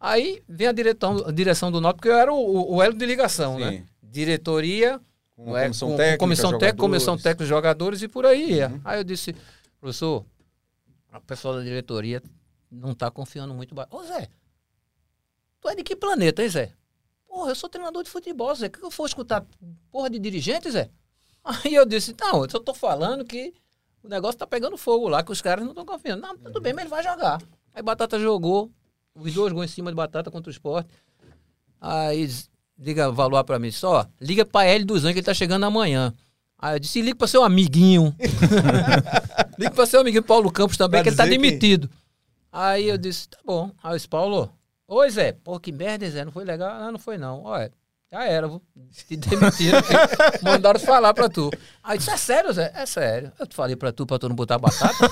Aí 0.00 0.42
vem 0.48 0.66
a, 0.68 0.72
diretão, 0.72 1.24
a 1.26 1.30
direção 1.32 1.70
do 1.70 1.80
Náutico, 1.80 1.98
porque 2.02 2.08
eu 2.08 2.16
era 2.18 2.32
o, 2.32 2.74
o, 2.76 2.82
elo 2.82 2.94
de 2.94 3.04
ligação, 3.04 3.56
Sim. 3.56 3.60
né? 3.64 3.84
Diretoria, 4.02 5.00
Com 5.36 5.56
é, 5.56 5.64
comissão 5.64 5.88
com- 5.88 5.92
com 5.94 5.98
técnica, 5.98 6.18
comissão 6.18 6.50
técnica, 6.50 6.66
jogadores. 6.68 6.80
comissão 6.80 7.16
técnica, 7.18 7.44
jogadores 7.46 8.02
e 8.02 8.08
por 8.08 8.24
aí 8.26 8.52
ia. 8.54 8.80
Aí 8.84 8.98
eu 9.00 9.04
disse, 9.04 9.34
professor, 9.80 10.24
a 11.18 11.26
pessoa 11.26 11.56
da 11.58 11.62
diretoria 11.62 12.22
não 12.70 12.94
tá 12.94 13.10
confiando 13.10 13.54
muito. 13.54 13.74
Ô 13.90 14.02
Zé, 14.04 14.28
tu 15.60 15.68
é 15.68 15.74
de 15.74 15.82
que 15.82 15.94
planeta, 15.94 16.42
hein, 16.42 16.48
Zé? 16.48 16.72
Porra, 17.26 17.50
eu 17.50 17.54
sou 17.54 17.68
treinador 17.68 18.02
de 18.02 18.10
futebol, 18.10 18.54
Zé. 18.54 18.66
O 18.66 18.70
que 18.70 18.82
eu 18.82 18.90
for 18.90 19.06
escutar 19.06 19.44
porra 19.90 20.08
de 20.10 20.18
dirigente, 20.18 20.70
Zé? 20.70 20.90
Aí 21.44 21.74
eu 21.74 21.86
disse, 21.86 22.14
não, 22.20 22.44
eu 22.44 22.50
só 22.50 22.58
tô 22.58 22.74
falando 22.74 23.24
que 23.24 23.54
o 24.02 24.08
negócio 24.08 24.38
tá 24.38 24.46
pegando 24.46 24.76
fogo 24.76 25.08
lá, 25.08 25.22
que 25.22 25.32
os 25.32 25.40
caras 25.40 25.64
não 25.64 25.72
estão 25.72 25.84
confiando. 25.84 26.22
Não, 26.22 26.36
tudo 26.36 26.60
bem, 26.60 26.72
mas 26.72 26.82
ele 26.82 26.90
vai 26.90 27.02
jogar. 27.02 27.40
Aí 27.74 27.82
Batata 27.82 28.18
jogou, 28.18 28.70
os 29.14 29.34
dois 29.34 29.52
gols 29.52 29.66
em 29.66 29.74
cima 29.74 29.90
de 29.90 29.96
Batata 29.96 30.30
contra 30.30 30.50
o 30.50 30.52
esporte. 30.52 30.90
Aí 31.80 32.28
liga 32.78 33.10
valor 33.10 33.42
pra 33.44 33.58
mim, 33.58 33.70
só, 33.70 34.06
liga 34.20 34.44
pra 34.44 34.64
L 34.64 34.84
dos 34.84 35.04
Anjos 35.04 35.12
que 35.12 35.18
ele 35.18 35.26
tá 35.26 35.34
chegando 35.34 35.64
amanhã. 35.64 36.14
Aí 36.60 36.74
eu 36.74 36.78
disse, 36.80 37.00
liga 37.00 37.16
pra 37.16 37.28
seu 37.28 37.44
amiguinho. 37.44 38.14
liga 39.58 39.70
pra 39.70 39.86
seu 39.86 40.00
amiguinho 40.00 40.22
Paulo 40.22 40.50
Campos 40.50 40.76
também, 40.76 40.98
Pra 40.98 41.04
que 41.04 41.08
ele 41.10 41.16
tá 41.16 41.24
dizer 41.24 41.36
que- 41.36 41.42
demitido. 41.42 41.90
Aí 42.50 42.88
eu 42.88 42.98
disse, 42.98 43.28
tá 43.28 43.38
bom. 43.44 43.70
Aí 43.82 43.92
eu 43.92 43.96
disse, 43.96 44.08
Paulo, 44.08 44.50
oi 44.88 45.10
Zé, 45.10 45.32
pô, 45.32 45.58
que 45.60 45.70
merda, 45.70 46.08
Zé, 46.10 46.24
não 46.24 46.32
foi 46.32 46.44
legal? 46.44 46.70
Ah, 46.70 46.90
não 46.90 46.98
foi 46.98 47.16
não. 47.18 47.42
Olha, 47.44 47.70
já 48.10 48.24
era, 48.24 48.48
vou 48.48 48.62
te 48.90 49.16
demitiram. 49.16 49.80
Mandaram 50.42 50.80
falar 50.80 51.12
pra 51.12 51.28
tu. 51.28 51.50
Aí 51.84 51.96
eu 51.96 51.98
disse, 51.98 52.10
é 52.10 52.16
sério, 52.16 52.52
Zé? 52.54 52.72
É 52.74 52.86
sério. 52.86 53.30
Eu 53.38 53.46
te 53.46 53.54
falei 53.54 53.76
pra 53.76 53.92
tu, 53.92 54.06
pra 54.06 54.18
tu 54.18 54.30
não 54.30 54.34
botar 54.34 54.58
batata. 54.58 55.10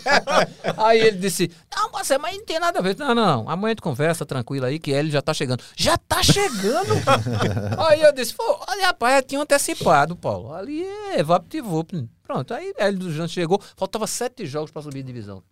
aí 0.78 1.00
ele 1.00 1.18
disse, 1.18 1.50
não, 1.74 1.90
mas, 1.92 2.08
mas 2.18 2.36
não 2.36 2.44
tem 2.46 2.58
nada 2.58 2.78
a 2.78 2.82
ver. 2.82 2.96
Não, 2.96 3.14
não. 3.14 3.48
Amanhã 3.48 3.74
tu 3.74 3.82
conversa 3.82 4.24
tranquilo 4.24 4.64
aí, 4.64 4.78
que 4.78 4.90
ele 4.90 5.10
já 5.10 5.20
tá 5.20 5.34
chegando. 5.34 5.62
Já 5.76 5.98
tá 5.98 6.22
chegando? 6.22 6.94
aí 7.86 8.00
eu 8.00 8.12
disse, 8.12 8.32
pô, 8.32 8.64
olha, 8.66 8.86
rapaz, 8.86 9.16
já 9.16 9.22
tinha 9.22 9.40
antecipado, 9.42 10.16
Paulo. 10.16 10.54
Ali 10.54 10.82
é 11.12 11.22
VaptVup. 11.22 12.08
Pronto, 12.22 12.54
aí 12.54 12.72
ele 12.78 12.96
do 12.96 13.12
Janto 13.12 13.32
chegou. 13.32 13.60
Faltava 13.76 14.06
sete 14.06 14.46
jogos 14.46 14.70
pra 14.70 14.80
subir 14.80 15.02
de 15.02 15.12
divisão. 15.12 15.42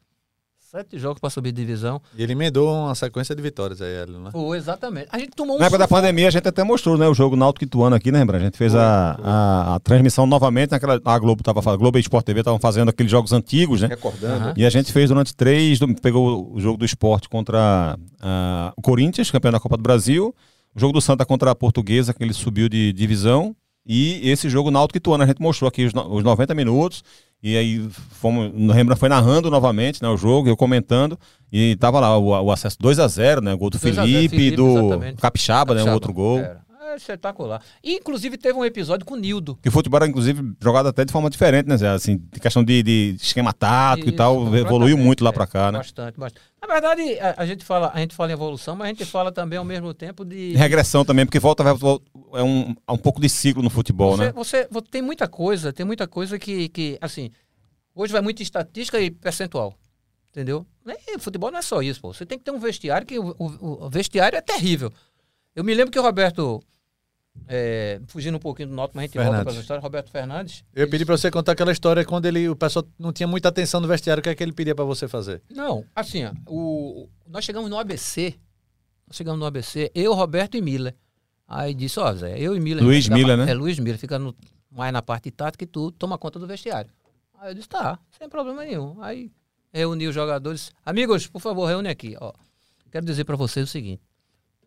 Sete 0.70 0.98
jogos 0.98 1.18
pra 1.18 1.30
subir 1.30 1.50
de 1.50 1.64
divisão. 1.64 1.98
E 2.14 2.22
ele 2.22 2.32
emendou 2.32 2.70
uma 2.70 2.94
sequência 2.94 3.34
de 3.34 3.40
vitórias 3.40 3.80
aí, 3.80 4.04
né? 4.06 4.30
Foi, 4.30 4.58
exatamente. 4.58 5.08
A 5.10 5.18
gente 5.18 5.30
tomou 5.30 5.56
um 5.56 5.58
Na 5.58 5.64
época 5.64 5.78
da 5.78 5.88
pandemia, 5.88 6.28
a 6.28 6.30
gente 6.30 6.46
até 6.46 6.62
mostrou, 6.62 6.98
né? 6.98 7.08
O 7.08 7.14
jogo 7.14 7.36
Náutico 7.36 7.64
Ituano 7.64 7.96
aqui, 7.96 8.12
né, 8.12 8.18
Rembrandt? 8.18 8.42
A 8.42 8.44
gente 8.44 8.58
fez 8.58 8.74
a, 8.74 9.18
a, 9.22 9.74
a 9.76 9.80
transmissão 9.80 10.26
novamente 10.26 10.72
naquela. 10.72 11.00
A 11.02 11.18
Globo 11.18 11.42
tava 11.42 11.62
fazendo, 11.62 11.80
Globo 11.80 11.96
e 11.96 12.02
Sport 12.02 12.22
TV 12.26 12.40
estavam 12.40 12.60
fazendo 12.60 12.90
aqueles 12.90 13.10
jogos 13.10 13.32
antigos, 13.32 13.80
né? 13.80 13.88
Recordando. 13.88 14.34
Aham. 14.44 14.54
E 14.58 14.66
a 14.66 14.68
gente 14.68 14.92
fez 14.92 15.08
durante 15.08 15.34
três. 15.34 15.78
do- 15.78 15.94
Pegou 15.94 16.52
o 16.54 16.60
jogo 16.60 16.76
do 16.76 16.84
esporte 16.84 17.30
contra 17.30 17.98
ah, 18.20 18.74
o 18.76 18.82
Corinthians, 18.82 19.30
campeão 19.30 19.52
da 19.52 19.58
Copa 19.60 19.78
do 19.78 19.82
Brasil. 19.82 20.34
O 20.76 20.78
jogo 20.78 20.92
do 20.92 21.00
Santa 21.00 21.24
contra 21.24 21.50
a 21.50 21.54
Portuguesa, 21.54 22.12
que 22.12 22.22
ele 22.22 22.34
subiu 22.34 22.68
de 22.68 22.92
divisão. 22.92 23.56
E 23.86 24.20
esse 24.28 24.50
jogo 24.50 24.70
Náutico 24.70 24.98
Ituano. 24.98 25.24
A 25.24 25.26
gente 25.26 25.40
mostrou 25.40 25.66
aqui 25.66 25.86
os, 25.86 25.94
os 25.94 26.22
90 26.22 26.54
minutos. 26.54 27.02
E 27.42 27.56
aí 27.56 27.88
fomos, 28.10 28.52
o 28.52 28.72
Rembrandt 28.72 28.98
foi 28.98 29.08
narrando 29.08 29.50
novamente 29.50 30.02
né, 30.02 30.08
o 30.08 30.16
jogo, 30.16 30.48
eu 30.48 30.56
comentando. 30.56 31.18
E 31.52 31.76
tava 31.76 32.00
lá 32.00 32.16
o, 32.18 32.26
o 32.26 32.52
acesso 32.52 32.76
2 32.80 32.98
a 32.98 33.06
0 33.06 33.40
né? 33.40 33.54
Gol 33.54 33.70
do 33.70 33.78
2 33.78 33.98
a 33.98 34.02
0, 34.02 34.12
Felipe, 34.12 34.36
Felipe, 34.36 34.56
do 34.56 34.78
exatamente. 34.78 35.20
Capixaba, 35.20 35.74
né? 35.74 35.82
Um 35.82 35.84
Capixaba. 35.84 35.94
outro 35.94 36.12
gol. 36.12 36.38
Era. 36.38 36.67
É 36.88 36.96
espetacular. 36.96 37.62
E, 37.82 37.94
inclusive, 37.94 38.36
teve 38.38 38.58
um 38.58 38.64
episódio 38.64 39.04
com 39.04 39.14
o 39.14 39.16
Nildo. 39.16 39.56
Que 39.62 39.68
o 39.68 39.72
futebol 39.72 39.98
era, 39.98 40.06
inclusive, 40.08 40.54
jogado 40.62 40.88
até 40.88 41.04
de 41.04 41.12
forma 41.12 41.28
diferente, 41.28 41.66
né, 41.68 41.76
Zé? 41.76 41.88
Assim, 41.88 42.16
de 42.32 42.40
questão 42.40 42.64
de, 42.64 42.82
de 42.82 43.16
esquema 43.20 43.52
tático 43.52 44.08
e 44.08 44.10
Isso, 44.10 44.16
tal, 44.16 44.54
evoluiu 44.56 44.96
muito 44.96 45.22
lá 45.22 45.30
é, 45.30 45.32
pra 45.32 45.46
cá, 45.46 45.70
né? 45.72 45.78
Bastante, 45.78 46.18
bastante. 46.18 46.42
Na 46.60 46.66
verdade, 46.66 47.18
a, 47.20 47.34
a 47.42 47.46
gente 47.46 47.64
fala, 47.64 47.90
a 47.94 47.98
gente 48.00 48.14
fala 48.14 48.30
em 48.30 48.32
evolução, 48.32 48.74
mas 48.74 48.86
a 48.86 48.88
gente 48.88 49.04
fala 49.04 49.30
também 49.30 49.58
ao 49.58 49.64
mesmo 49.64 49.92
tempo 49.92 50.24
de. 50.24 50.54
Regressão 50.54 51.04
também, 51.04 51.24
porque 51.26 51.38
volta, 51.38 51.62
volta 51.74 52.04
é 52.34 52.42
um, 52.42 52.74
é 52.86 52.92
um 52.92 52.98
pouco 52.98 53.20
de 53.20 53.28
ciclo 53.28 53.62
no 53.62 53.70
futebol, 53.70 54.16
você, 54.16 54.24
né? 54.24 54.32
você, 54.32 54.68
vo- 54.70 54.82
tem 54.82 55.02
muita 55.02 55.28
coisa, 55.28 55.72
tem 55.72 55.84
muita 55.86 56.06
coisa 56.08 56.38
que, 56.38 56.68
que, 56.68 56.98
assim, 57.00 57.30
hoje 57.94 58.12
vai 58.12 58.22
muito 58.22 58.42
estatística 58.42 58.98
e 59.00 59.10
percentual. 59.10 59.74
Entendeu? 60.30 60.64
E 61.08 61.18
futebol 61.18 61.50
não 61.50 61.58
é 61.58 61.62
só 61.62 61.82
isso, 61.82 62.00
pô. 62.00 62.12
Você 62.12 62.24
tem 62.26 62.38
que 62.38 62.44
ter 62.44 62.50
um 62.50 62.58
vestiário 62.60 63.06
que 63.06 63.18
o, 63.18 63.34
o- 63.38 63.86
o 63.86 63.90
vestiário 63.90 64.36
é 64.36 64.40
terrível. 64.40 64.92
Eu 65.56 65.64
me 65.64 65.74
lembro 65.74 65.90
que 65.90 65.98
o 65.98 66.02
Roberto, 66.02 66.62
é, 67.46 68.00
fugindo 68.06 68.36
um 68.36 68.40
pouquinho 68.40 68.68
do 68.68 68.74
Noto, 68.74 68.92
mas 68.94 69.04
a 69.04 69.06
gente 69.06 69.14
volta 69.14 69.24
Fernandes. 69.30 69.44
para 69.44 69.52
essa 69.52 69.60
história, 69.62 69.82
Roberto 69.82 70.10
Fernandes. 70.10 70.64
Eu 70.74 70.88
pedi 70.90 71.04
pra 71.04 71.16
você 71.16 71.30
contar 71.30 71.52
aquela 71.52 71.72
história 71.72 72.04
quando 72.04 72.26
ele, 72.26 72.48
o 72.48 72.56
pessoal 72.56 72.84
não 72.98 73.12
tinha 73.12 73.26
muita 73.26 73.48
atenção 73.48 73.80
no 73.80 73.86
vestiário, 73.88 74.20
o 74.20 74.24
que 74.24 74.28
é 74.28 74.34
que 74.34 74.42
ele 74.42 74.52
pedia 74.52 74.74
pra 74.74 74.84
você 74.84 75.06
fazer? 75.08 75.42
Não, 75.50 75.84
assim, 75.94 76.24
ó, 76.24 76.32
o, 76.46 77.08
nós 77.26 77.44
chegamos 77.44 77.68
no 77.70 77.78
ABC. 77.78 78.34
Nós 79.06 79.16
chegamos 79.16 79.38
no 79.40 79.46
ABC, 79.46 79.90
eu, 79.94 80.12
Roberto 80.14 80.56
e 80.56 80.60
Miller. 80.60 80.94
Aí 81.46 81.72
disse, 81.72 81.98
ó, 81.98 82.12
Zé, 82.12 82.38
eu 82.38 82.54
e 82.54 82.60
Miller. 82.60 82.84
Luiz 82.84 83.08
Miller, 83.08 83.36
né? 83.38 83.50
É, 83.50 83.54
Luiz 83.54 83.78
Miller, 83.78 83.98
fica 83.98 84.18
no- 84.18 84.34
mais 84.70 84.92
na 84.92 85.00
parte 85.00 85.30
tática 85.30 85.64
e 85.64 85.66
tu 85.66 85.90
toma 85.92 86.18
conta 86.18 86.38
do 86.38 86.46
vestiário. 86.46 86.90
Aí 87.40 87.50
eu 87.52 87.54
disse, 87.54 87.68
tá, 87.68 87.98
sem 88.18 88.28
problema 88.28 88.62
nenhum. 88.64 89.00
Aí 89.02 89.30
reuni 89.72 90.06
os 90.08 90.14
jogadores. 90.14 90.72
Amigos, 90.84 91.26
por 91.26 91.40
favor, 91.40 91.64
reúne 91.66 91.88
aqui, 91.88 92.16
ó. 92.20 92.32
Quero 92.90 93.06
dizer 93.06 93.24
pra 93.24 93.36
vocês 93.36 93.66
o 93.66 93.70
seguinte. 93.70 94.02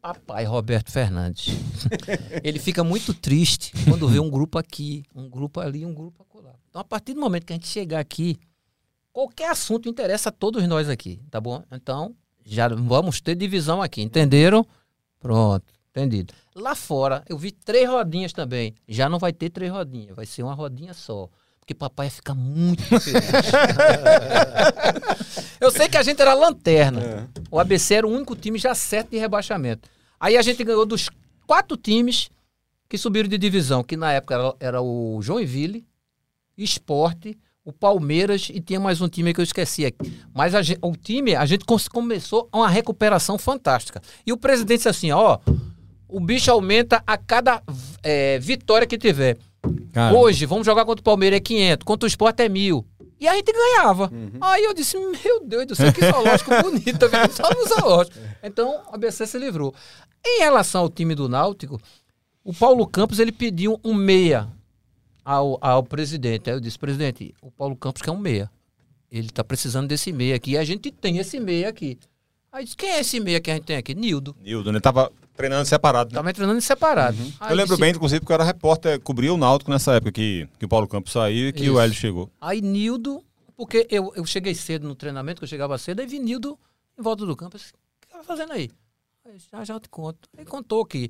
Papai 0.01 0.45
Roberto 0.45 0.91
Fernandes, 0.91 1.49
ele 2.43 2.57
fica 2.57 2.83
muito 2.83 3.13
triste 3.13 3.71
quando 3.87 4.07
vê 4.07 4.19
um 4.19 4.31
grupo 4.31 4.57
aqui, 4.57 5.03
um 5.13 5.29
grupo 5.29 5.59
ali, 5.59 5.85
um 5.85 5.93
grupo 5.93 6.23
acolá. 6.23 6.55
Então, 6.69 6.81
a 6.81 6.83
partir 6.83 7.13
do 7.13 7.21
momento 7.21 7.45
que 7.45 7.53
a 7.53 7.55
gente 7.55 7.67
chegar 7.67 7.99
aqui, 7.99 8.39
qualquer 9.13 9.51
assunto 9.51 9.87
interessa 9.87 10.29
a 10.29 10.31
todos 10.31 10.67
nós 10.67 10.89
aqui, 10.89 11.21
tá 11.29 11.39
bom? 11.39 11.63
Então, 11.71 12.15
já 12.43 12.67
vamos 12.67 13.21
ter 13.21 13.35
divisão 13.35 13.79
aqui, 13.79 14.01
entenderam? 14.01 14.65
Pronto, 15.19 15.71
entendido. 15.91 16.33
Lá 16.55 16.73
fora, 16.73 17.23
eu 17.29 17.37
vi 17.37 17.51
três 17.51 17.87
rodinhas 17.87 18.33
também. 18.33 18.73
Já 18.87 19.07
não 19.07 19.19
vai 19.19 19.31
ter 19.31 19.51
três 19.51 19.71
rodinhas, 19.71 20.15
vai 20.15 20.25
ser 20.25 20.41
uma 20.41 20.55
rodinha 20.55 20.95
só. 20.95 21.29
Porque 21.61 21.73
papai 21.75 22.07
ia 22.07 22.11
ficar 22.11 22.33
muito 22.33 22.81
feliz. 22.83 23.05
eu 25.61 25.71
sei 25.71 25.87
que 25.87 25.97
a 25.97 26.03
gente 26.03 26.21
era 26.21 26.33
lanterna. 26.33 27.29
O 27.49 27.59
ABC 27.59 27.95
era 27.95 28.07
o 28.07 28.11
único 28.11 28.35
time 28.35 28.57
já 28.57 28.73
certo 28.75 29.11
de 29.11 29.17
rebaixamento. 29.17 29.89
Aí 30.19 30.37
a 30.37 30.41
gente 30.41 30.63
ganhou 30.63 30.85
dos 30.85 31.09
quatro 31.45 31.77
times 31.77 32.29
que 32.89 32.97
subiram 32.97 33.29
de 33.29 33.37
divisão, 33.37 33.83
que 33.83 33.95
na 33.95 34.11
época 34.11 34.33
era, 34.35 34.53
era 34.59 34.81
o 34.81 35.19
Joinville, 35.21 35.85
Esporte, 36.57 37.37
o 37.63 37.71
Palmeiras 37.71 38.49
e 38.51 38.59
tinha 38.59 38.79
mais 38.79 38.99
um 38.99 39.07
time 39.07 39.33
que 39.33 39.39
eu 39.39 39.43
esqueci 39.43 39.85
aqui. 39.85 40.19
Mas 40.33 40.53
a 40.55 40.61
gen- 40.61 40.77
o 40.81 40.95
time, 40.95 41.35
a 41.35 41.45
gente 41.45 41.63
começou 41.91 42.49
uma 42.51 42.67
recuperação 42.67 43.37
fantástica. 43.37 44.01
E 44.25 44.33
o 44.33 44.37
presidente 44.37 44.79
disse 44.79 44.89
assim: 44.89 45.11
ó, 45.11 45.37
o 46.07 46.19
bicho 46.19 46.51
aumenta 46.51 47.01
a 47.05 47.17
cada 47.17 47.61
é, 48.03 48.39
vitória 48.39 48.87
que 48.87 48.97
tiver. 48.97 49.37
Cara, 49.93 50.15
Hoje, 50.17 50.45
vamos 50.45 50.65
jogar 50.65 50.85
contra 50.85 51.01
o 51.01 51.03
Palmeiras 51.03 51.37
é 51.37 51.41
500, 51.41 51.85
contra 51.85 52.05
o 52.05 52.07
Sport 52.07 52.39
é 52.39 52.49
mil. 52.49 52.85
E 53.19 53.27
a 53.27 53.35
gente 53.35 53.51
ganhava. 53.51 54.11
Aí 54.41 54.63
eu 54.63 54.73
disse, 54.73 54.97
meu 54.97 55.43
Deus 55.45 55.67
do 55.67 55.75
céu, 55.75 55.93
que 55.93 56.01
zoológico 56.03 56.49
bonito, 56.63 56.97
tá 56.97 57.07
vendo? 57.07 57.31
Só 57.31 57.43
no 57.53 57.67
zoológico. 57.67 58.17
Então, 58.41 58.81
a 58.91 58.95
ABC 58.95 59.27
se 59.27 59.37
livrou. 59.37 59.73
Em 60.25 60.39
relação 60.39 60.81
ao 60.81 60.89
time 60.89 61.13
do 61.13 61.29
Náutico, 61.29 61.79
o 62.43 62.51
Paulo 62.53 62.87
Campos, 62.87 63.19
ele 63.19 63.31
pediu 63.31 63.79
um 63.83 63.93
meia. 63.93 64.47
ao, 65.23 65.59
ao 65.61 65.83
presidente. 65.83 66.49
Aí 66.49 66.55
eu 66.55 66.59
disse, 66.59 66.79
presidente, 66.79 67.33
o 67.41 67.51
Paulo 67.51 67.75
Campos 67.75 68.01
quer 68.01 68.09
um 68.11 68.17
meia. 68.17 68.49
Ele 69.11 69.29
tá 69.29 69.43
precisando 69.43 69.87
desse 69.87 70.11
meia 70.11 70.35
aqui. 70.35 70.51
E 70.51 70.57
a 70.57 70.63
gente 70.63 70.89
tem 70.89 71.17
esse 71.19 71.39
meia 71.39 71.69
aqui. 71.69 71.99
Aí 72.51 72.63
disse, 72.65 72.75
quem 72.75 72.89
é 72.89 72.99
esse 72.99 73.19
meia 73.19 73.39
que 73.39 73.49
a 73.49 73.53
gente 73.55 73.63
tem 73.65 73.77
aqui? 73.77 73.95
Nildo. 73.95 74.35
Nildo, 74.41 74.71
né? 74.71 74.79
Tava 74.79 75.11
treinando 75.35 75.65
separado. 75.65 76.09
Né? 76.09 76.15
Tava 76.15 76.33
treinando 76.33 76.57
em 76.57 76.61
separado. 76.61 77.17
Aí 77.39 77.51
Eu 77.51 77.55
lembro 77.55 77.69
disse- 77.75 77.81
bem, 77.81 77.91
inclusive, 77.91 78.19
porque 78.19 78.33
eu 78.33 78.35
era 78.35 78.43
repórter, 78.43 78.99
cobria 78.99 79.33
o 79.33 79.37
Náutico 79.37 79.71
nessa 79.71 79.93
época 79.93 80.11
que, 80.11 80.47
que 80.59 80.65
o 80.65 80.67
Paulo 80.69 80.87
Campos 80.87 81.13
saiu 81.13 81.47
e 81.49 81.53
que 81.53 81.63
Isso. 81.63 81.73
o 81.73 81.79
Hélio 81.79 81.95
chegou. 81.95 82.29
Aí 82.41 82.61
Nildo, 82.61 83.23
porque 83.55 83.87
eu, 83.89 84.11
eu 84.15 84.25
cheguei 84.25 84.53
cedo 84.53 84.85
no 84.87 84.95
treinamento, 84.95 85.39
que 85.39 85.45
eu 85.45 85.47
chegava 85.47 85.77
cedo, 85.77 86.01
aí 86.01 86.05
vi 86.07 86.19
Nildo 86.19 86.59
em 86.99 87.01
volta 87.01 87.25
do 87.25 87.35
campo. 87.35 87.55
Eu 87.55 87.59
disse, 87.59 87.71
o 87.71 87.75
que 88.01 88.07
tá 88.09 88.21
fazendo 88.23 88.51
aí? 88.51 88.69
Aí, 89.25 89.37
já 89.51 89.63
já 89.63 89.73
eu 89.75 89.79
te 89.79 89.87
conto. 89.87 90.27
Aí 90.37 90.43
contou 90.43 90.85
que 90.85 91.09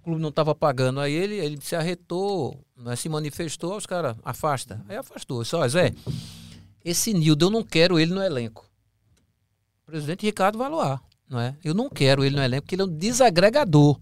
o 0.00 0.04
clube 0.04 0.20
não 0.20 0.30
estava 0.30 0.54
pagando 0.56 0.98
a 0.98 1.08
ele, 1.08 1.36
ele 1.36 1.58
se 1.62 1.76
arretou, 1.76 2.58
né, 2.76 2.96
se 2.96 3.08
manifestou, 3.08 3.76
os 3.76 3.86
caras, 3.86 4.16
afasta. 4.24 4.82
Aí 4.88 4.96
afastou. 4.96 5.44
Só, 5.44 5.66
Zé, 5.68 5.92
esse 6.84 7.14
Nildo 7.14 7.46
eu 7.46 7.50
não 7.50 7.62
quero 7.62 7.98
ele 7.98 8.12
no 8.12 8.22
elenco. 8.22 8.68
Presidente 9.90 10.24
Ricardo 10.24 10.56
Valoar, 10.56 11.02
não 11.28 11.40
é? 11.40 11.56
Eu 11.64 11.74
não 11.74 11.90
quero 11.90 12.24
ele 12.24 12.36
no 12.36 12.42
elenco 12.42 12.62
porque 12.62 12.76
ele 12.76 12.82
é 12.82 12.84
um 12.84 12.96
desagregador. 12.96 13.98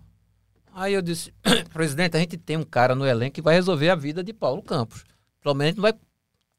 Aí 0.75 0.93
eu 0.93 1.01
disse, 1.01 1.33
presidente, 1.73 2.15
a 2.15 2.21
gente 2.21 2.37
tem 2.37 2.59
um 2.59 2.63
cara 2.63 2.95
no 2.95 3.07
elenco 3.07 3.35
que 3.35 3.43
vai 3.43 3.55
resolver 3.55 3.89
a 3.89 3.95
vida 3.95 4.23
de 4.23 4.35
Paulo 4.35 4.63
Campos. 4.63 5.03
Pelo 5.41 5.55
menos 5.55 5.77
não 5.77 5.83
vai 5.83 5.95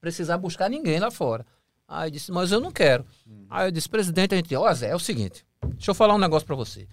precisar 0.01 0.37
buscar 0.39 0.67
ninguém 0.67 0.99
lá 0.99 1.11
fora. 1.11 1.45
Aí 1.87 2.07
eu 2.07 2.11
disse, 2.11 2.31
mas 2.31 2.51
eu 2.51 2.59
não 2.59 2.71
quero. 2.71 3.05
Aí 3.49 3.67
eu 3.67 3.71
disse, 3.71 3.87
presidente, 3.87 4.33
a 4.33 4.37
gente, 4.37 4.55
ó 4.55 4.73
Zé, 4.73 4.89
é 4.89 4.95
o 4.95 4.99
seguinte, 4.99 5.45
deixa 5.75 5.91
eu 5.91 5.95
falar 5.95 6.15
um 6.15 6.19
negócio 6.19 6.45
pra 6.45 6.55
você. 6.55 6.87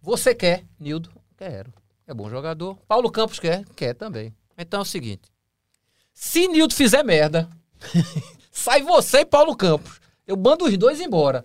Você 0.00 0.32
quer, 0.32 0.64
Nildo? 0.78 1.10
Quero. 1.36 1.72
É 2.06 2.14
bom 2.14 2.30
jogador. 2.30 2.76
Paulo 2.86 3.10
Campos 3.10 3.40
quer? 3.40 3.64
Quer 3.74 3.94
também. 3.94 4.32
Então 4.56 4.78
é 4.78 4.82
o 4.82 4.86
seguinte, 4.86 5.28
se 6.12 6.46
Nildo 6.46 6.72
fizer 6.72 7.02
merda, 7.02 7.50
sai 8.52 8.82
você 8.82 9.18
e 9.18 9.26
Paulo 9.26 9.56
Campos. 9.56 10.00
Eu 10.26 10.36
mando 10.36 10.64
os 10.64 10.78
dois 10.78 11.00
embora. 11.00 11.44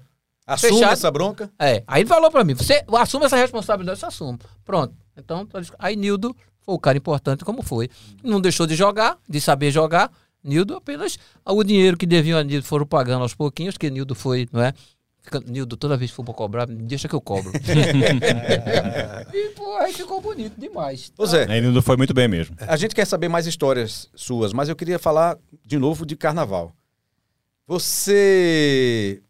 Assume 0.50 0.74
Fechado. 0.74 0.94
essa 0.94 1.12
bronca. 1.12 1.52
É, 1.60 1.84
aí 1.86 2.02
ele 2.02 2.10
falou 2.10 2.32
pra 2.32 2.44
mim, 2.44 2.56
você 2.56 2.84
assume 2.98 3.26
essa 3.26 3.38
responsabilidade, 3.38 4.00
você 4.00 4.08
assume. 4.08 4.40
Pronto. 4.66 4.96
Então, 5.16 5.48
aí 5.78 5.96
Nildo 5.96 6.36
foi 6.62 6.74
o 6.74 6.80
cara 6.80 6.98
importante 6.98 7.46
como 7.46 7.62
foi. 7.62 7.88
Não 8.24 8.42
deixou 8.42 8.66
de 8.66 8.76
jogar, 8.76 9.20
de 9.30 9.40
saber 9.40 9.70
jogar. 9.70 10.12
Nildo 10.44 10.76
apenas 10.76 11.20
o 11.46 11.64
dinheiro 11.64 11.96
que 11.96 12.08
deviam 12.08 12.40
a 12.40 12.44
Nildo 12.44 12.66
foram 12.66 12.84
pagando 12.86 13.22
aos 13.22 13.36
pouquinhos, 13.36 13.78
que 13.78 13.92
Nildo 13.92 14.16
foi, 14.16 14.50
não 14.52 14.64
é? 14.64 14.74
Fica, 15.22 15.40
Nildo, 15.46 15.78
toda 15.78 15.96
vez 15.96 16.10
que 16.10 16.16
for 16.16 16.24
pra 16.24 16.34
cobrar, 16.34 16.66
deixa 16.66 17.08
que 17.08 17.14
eu 17.14 17.22
cobro. 17.22 17.52
e, 19.32 19.50
pô, 19.50 19.78
aí 19.78 19.94
ficou 19.94 20.20
bonito 20.20 20.60
demais. 20.60 21.14
Ô 21.16 21.28
Zé, 21.28 21.46
Aí 21.48 21.62
Nildo 21.62 21.84
foi 21.84 21.96
muito 21.96 22.14
bem 22.16 22.28
mesmo. 22.28 22.56
a 22.60 22.76
gente 22.76 22.96
quer 22.96 23.06
saber 23.06 23.28
mais 23.30 23.46
histórias 23.46 24.10
suas, 24.16 24.52
mas 24.52 24.68
eu 24.68 24.76
queria 24.76 24.98
falar 24.98 25.38
de 25.64 25.78
novo 25.78 26.08
de 26.08 26.16
carnaval. 26.16 26.74
Você 27.68 29.22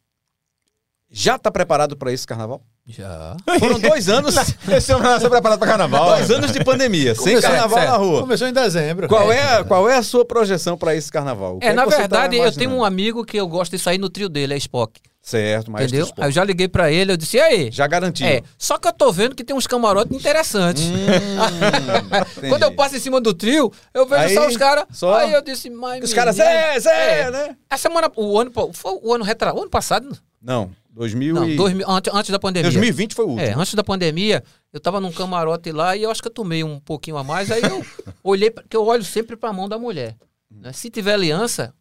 já 1.12 1.36
está 1.36 1.50
preparado 1.52 1.96
para 1.98 2.12
esse 2.14 2.26
carnaval? 2.28 2.62
Já. 2.88 3.36
Foram 3.60 3.80
dois 3.80 4.10
anos, 4.10 4.36
Esse 4.68 4.92
homem 4.94 5.08
nasceu 5.10 5.30
preparado 5.30 5.60
pra 5.60 5.68
carnaval. 5.68 6.08
dois 6.16 6.32
anos 6.32 6.52
de 6.52 6.64
pandemia, 6.64 7.14
sem 7.14 7.24
Começou- 7.36 7.42
carnaval 7.50 7.78
certo. 7.80 7.92
na 7.92 7.98
rua. 7.98 8.22
Começou 8.22 8.48
em 8.48 8.54
dezembro. 8.54 9.08
Qual 9.08 9.32
é, 9.32 9.58
a- 9.58 9.64
qual 9.64 9.88
é 9.90 9.96
a 9.98 10.02
sua 10.04 10.26
projeção 10.26 10.76
para 10.78 10.96
esse 10.96 11.12
carnaval? 11.12 11.56
O 11.56 11.60
É, 11.62 11.68
que 11.70 11.74
na 11.74 11.86
tá 11.86 11.98
verdade, 11.98 12.38
eu 12.38 12.52
tenho 12.52 12.72
um 12.72 12.84
amigo 12.84 13.24
que 13.24 13.38
eu 13.38 13.48
gosto 13.48 13.72
de 13.74 13.80
sair 13.80 13.98
no 14.00 14.10
trio 14.10 14.28
dele, 14.28 14.56
é 14.56 14.58
Spock. 14.58 15.00
Certo, 15.22 15.70
mas 15.70 15.84
entendeu? 15.86 16.08
Aí 16.18 16.30
eu 16.30 16.32
já 16.32 16.44
liguei 16.44 16.68
pra 16.68 16.92
ele, 16.92 17.12
eu 17.12 17.18
disse, 17.18 17.38
e 17.38 17.42
aí? 17.42 17.70
já 17.72 17.86
garantiu. 17.86 18.26
É, 18.26 18.42
só 18.58 18.78
que 18.80 18.88
eu 18.88 18.94
tô 18.94 19.12
vendo 19.12 19.36
que 19.36 19.44
tem 19.44 19.56
uns 19.56 19.68
camarotes 19.68 20.16
interessantes. 20.18 20.82
Hum, 20.84 22.50
Quando 22.50 22.64
eu 22.64 22.72
passo 22.74 22.96
em 22.96 23.00
cima 23.00 23.20
do 23.22 23.34
trio, 23.34 23.72
eu 23.94 24.08
vejo 24.08 24.22
Aí, 24.24 24.34
só 24.34 24.48
os 24.48 24.58
caras. 24.58 24.86
só- 24.92 25.14
Aí 25.16 25.34
eu 25.34 25.42
disse, 25.42 25.70
mas. 25.70 26.04
Os 26.04 26.14
caras, 26.14 26.38
Zé, 26.38 26.78
é. 26.78 27.32
né? 27.32 27.56
A 27.70 27.78
semana. 27.78 28.10
O 28.16 28.40
ano. 28.40 28.52
Foi 28.74 28.98
o 29.04 29.14
ano 29.14 29.24
retra, 29.24 29.54
o 29.54 29.62
ano 29.62 29.70
passado? 29.70 30.18
Não, 30.42 30.72
2000 30.92 31.36
Não, 31.36 31.50
e... 31.50 31.56
2000, 31.56 31.90
antes, 31.90 32.14
antes 32.14 32.32
da 32.32 32.40
pandemia. 32.40 32.72
2020 32.72 33.14
foi 33.16 33.26
o 33.26 33.30
último. 33.30 33.48
É, 33.48 33.54
antes 33.54 33.74
da 33.74 33.84
pandemia, 33.84 34.44
eu 34.72 34.80
tava 34.80 35.00
num 35.02 35.12
camarote 35.12 35.72
lá 35.72 35.96
e 35.96 36.04
eu 36.04 36.12
acho 36.12 36.22
que 36.22 36.28
eu 36.28 36.34
tomei 36.34 36.64
um 36.64 36.80
pouquinho 36.80 37.18
a 37.18 37.24
mais. 37.24 37.52
Aí 37.52 37.62
eu 37.62 37.86
olhei, 38.24 38.50
porque 38.50 38.76
eu 38.76 38.86
olho 38.86 39.04
sempre 39.04 39.36
pra 39.36 39.52
mão 39.54 39.68
da 39.68 39.78
mulher. 39.78 40.16
né? 40.50 40.72
Se 40.74 40.90
tiver 40.90 41.14
aliança, 41.14 41.74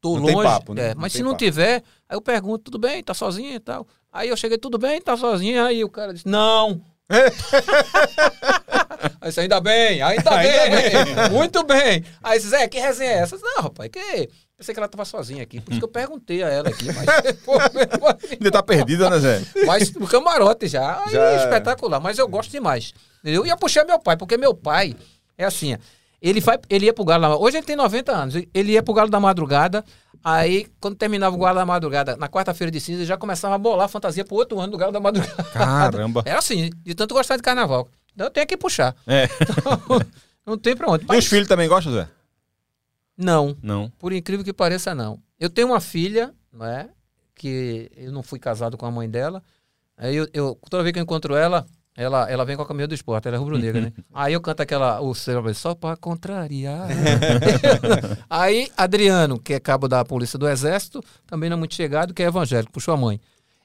tô 0.00 0.16
Não 0.18 0.26
longe. 0.26 0.42
papo, 0.42 0.74
né? 0.74 0.90
é, 0.90 0.94
mas 0.94 1.12
se 1.12 1.22
não 1.22 1.30
papo. 1.32 1.44
tiver, 1.44 1.82
aí 2.08 2.16
eu 2.16 2.20
pergunto, 2.20 2.64
tudo 2.64 2.78
bem? 2.78 3.02
Tá 3.02 3.14
sozinha 3.14 3.54
e 3.54 3.60
tal? 3.60 3.86
Aí 4.12 4.28
eu 4.28 4.36
cheguei, 4.36 4.58
tudo 4.58 4.76
bem? 4.78 5.00
Tá 5.00 5.16
sozinha? 5.16 5.64
Aí 5.64 5.82
o 5.82 5.88
cara 5.88 6.12
disse, 6.12 6.28
não. 6.28 6.80
Aí 9.20 9.28
disse, 9.28 9.40
ainda 9.40 9.60
bem, 9.60 10.00
ainda, 10.02 10.30
bem, 10.38 10.50
muito 11.30 11.62
bem. 11.64 12.04
Aí 12.22 12.38
disse, 12.38 12.50
Zé, 12.50 12.66
que 12.68 12.78
resenha 12.78 13.10
é 13.10 13.14
essa? 13.18 13.36
Disse, 13.36 13.48
Não, 13.54 13.62
rapaz, 13.64 13.90
que... 13.90 14.28
Pensei 14.56 14.74
que 14.74 14.78
ela 14.78 14.88
tava 14.88 15.04
sozinha 15.04 15.42
aqui, 15.42 15.60
por 15.60 15.72
isso 15.72 15.80
que 15.80 15.84
eu 15.84 15.88
perguntei 15.88 16.42
a 16.42 16.48
ela 16.48 16.68
aqui, 16.68 16.86
mas... 16.92 17.06
pô, 17.44 17.58
assim, 17.58 18.34
Ainda 18.34 18.50
tá 18.50 18.62
perdida, 18.62 19.10
né, 19.10 19.18
Zé? 19.18 19.42
mas 19.66 19.92
no 19.92 20.06
camarote 20.06 20.68
já. 20.68 21.04
Já 21.08 21.20
é 21.30 21.36
espetacular. 21.36 22.00
Mas 22.00 22.18
eu 22.18 22.28
gosto 22.28 22.50
demais. 22.50 22.92
Eu 23.24 23.44
ia 23.44 23.56
puxar 23.56 23.84
meu 23.84 23.98
pai, 23.98 24.16
porque 24.16 24.36
meu 24.36 24.54
pai 24.54 24.94
é 25.36 25.44
assim. 25.44 25.76
Ele, 26.20 26.40
vai, 26.40 26.56
ele 26.70 26.86
ia 26.86 26.92
pro 26.92 27.04
Galo 27.04 27.22
da 27.22 27.36
Hoje 27.36 27.56
ele 27.56 27.66
tem 27.66 27.74
90 27.74 28.12
anos. 28.12 28.34
Ele 28.54 28.72
ia 28.72 28.82
pro 28.82 28.94
Galo 28.94 29.10
da 29.10 29.18
Madrugada. 29.18 29.84
Aí, 30.22 30.68
quando 30.80 30.94
terminava 30.94 31.34
o 31.34 31.38
Galo 31.38 31.56
da 31.56 31.66
Madrugada, 31.66 32.16
na 32.16 32.28
quarta-feira 32.28 32.70
de 32.70 32.78
cinza, 32.80 33.04
já 33.04 33.16
começava 33.16 33.56
a 33.56 33.58
bolar 33.58 33.86
a 33.86 33.88
fantasia 33.88 34.24
pro 34.24 34.36
outro 34.36 34.60
ano 34.60 34.70
do 34.70 34.78
Galo 34.78 34.92
da 34.92 35.00
Madrugada. 35.00 35.42
Caramba. 35.52 36.22
Era 36.24 36.38
assim, 36.38 36.70
de 36.84 36.94
tanto 36.94 37.12
gostar 37.12 37.36
de 37.36 37.42
carnaval. 37.42 37.88
Então 38.14 38.28
eu 38.28 38.30
tenho 38.30 38.46
que 38.46 38.56
puxar. 38.56 38.94
É. 39.04 39.28
Não 40.46 40.56
tem 40.56 40.76
pra 40.76 40.88
onde. 40.88 41.04
E 41.10 41.16
os 41.16 41.26
filhos 41.26 41.48
também 41.48 41.68
gostam, 41.68 41.92
Zé? 41.92 42.08
Não. 43.22 43.56
Não. 43.62 43.90
Por 43.98 44.12
incrível 44.12 44.44
que 44.44 44.52
pareça, 44.52 44.94
não. 44.94 45.18
Eu 45.38 45.48
tenho 45.50 45.68
uma 45.68 45.80
filha, 45.80 46.32
não 46.52 46.66
é? 46.66 46.88
Que 47.34 47.90
eu 47.96 48.12
não 48.12 48.22
fui 48.22 48.38
casado 48.38 48.76
com 48.76 48.86
a 48.86 48.90
mãe 48.90 49.08
dela. 49.08 49.42
Aí 49.96 50.14
eu, 50.16 50.28
eu- 50.32 50.58
toda 50.70 50.82
vez 50.82 50.92
que 50.92 50.98
eu 50.98 51.02
encontro 51.02 51.34
ela, 51.34 51.66
ela, 51.94 52.30
ela 52.30 52.44
vem 52.44 52.56
com 52.56 52.62
a 52.62 52.66
camisa 52.66 52.88
do 52.88 52.94
esporte, 52.94 53.28
ela 53.28 53.36
é 53.36 53.40
rubro-negra, 53.40 53.80
né? 53.82 53.92
Aí 54.12 54.32
eu 54.32 54.40
canto 54.40 54.60
aquela, 54.62 55.00
o 55.00 55.14
cérebro, 55.14 55.54
só 55.54 55.74
pra 55.74 55.96
contrariar. 55.96 56.88
Aí 58.28 58.70
Adriano, 58.76 59.38
que 59.38 59.54
é 59.54 59.60
cabo 59.60 59.88
da 59.88 60.04
Polícia 60.04 60.38
do 60.38 60.48
Exército, 60.48 61.02
também 61.26 61.50
não 61.50 61.56
é 61.56 61.58
muito 61.58 61.74
chegado, 61.74 62.14
que 62.14 62.22
é 62.22 62.26
evangélico, 62.26 62.72
puxou 62.72 62.94
a 62.94 62.96
mãe. 62.96 63.20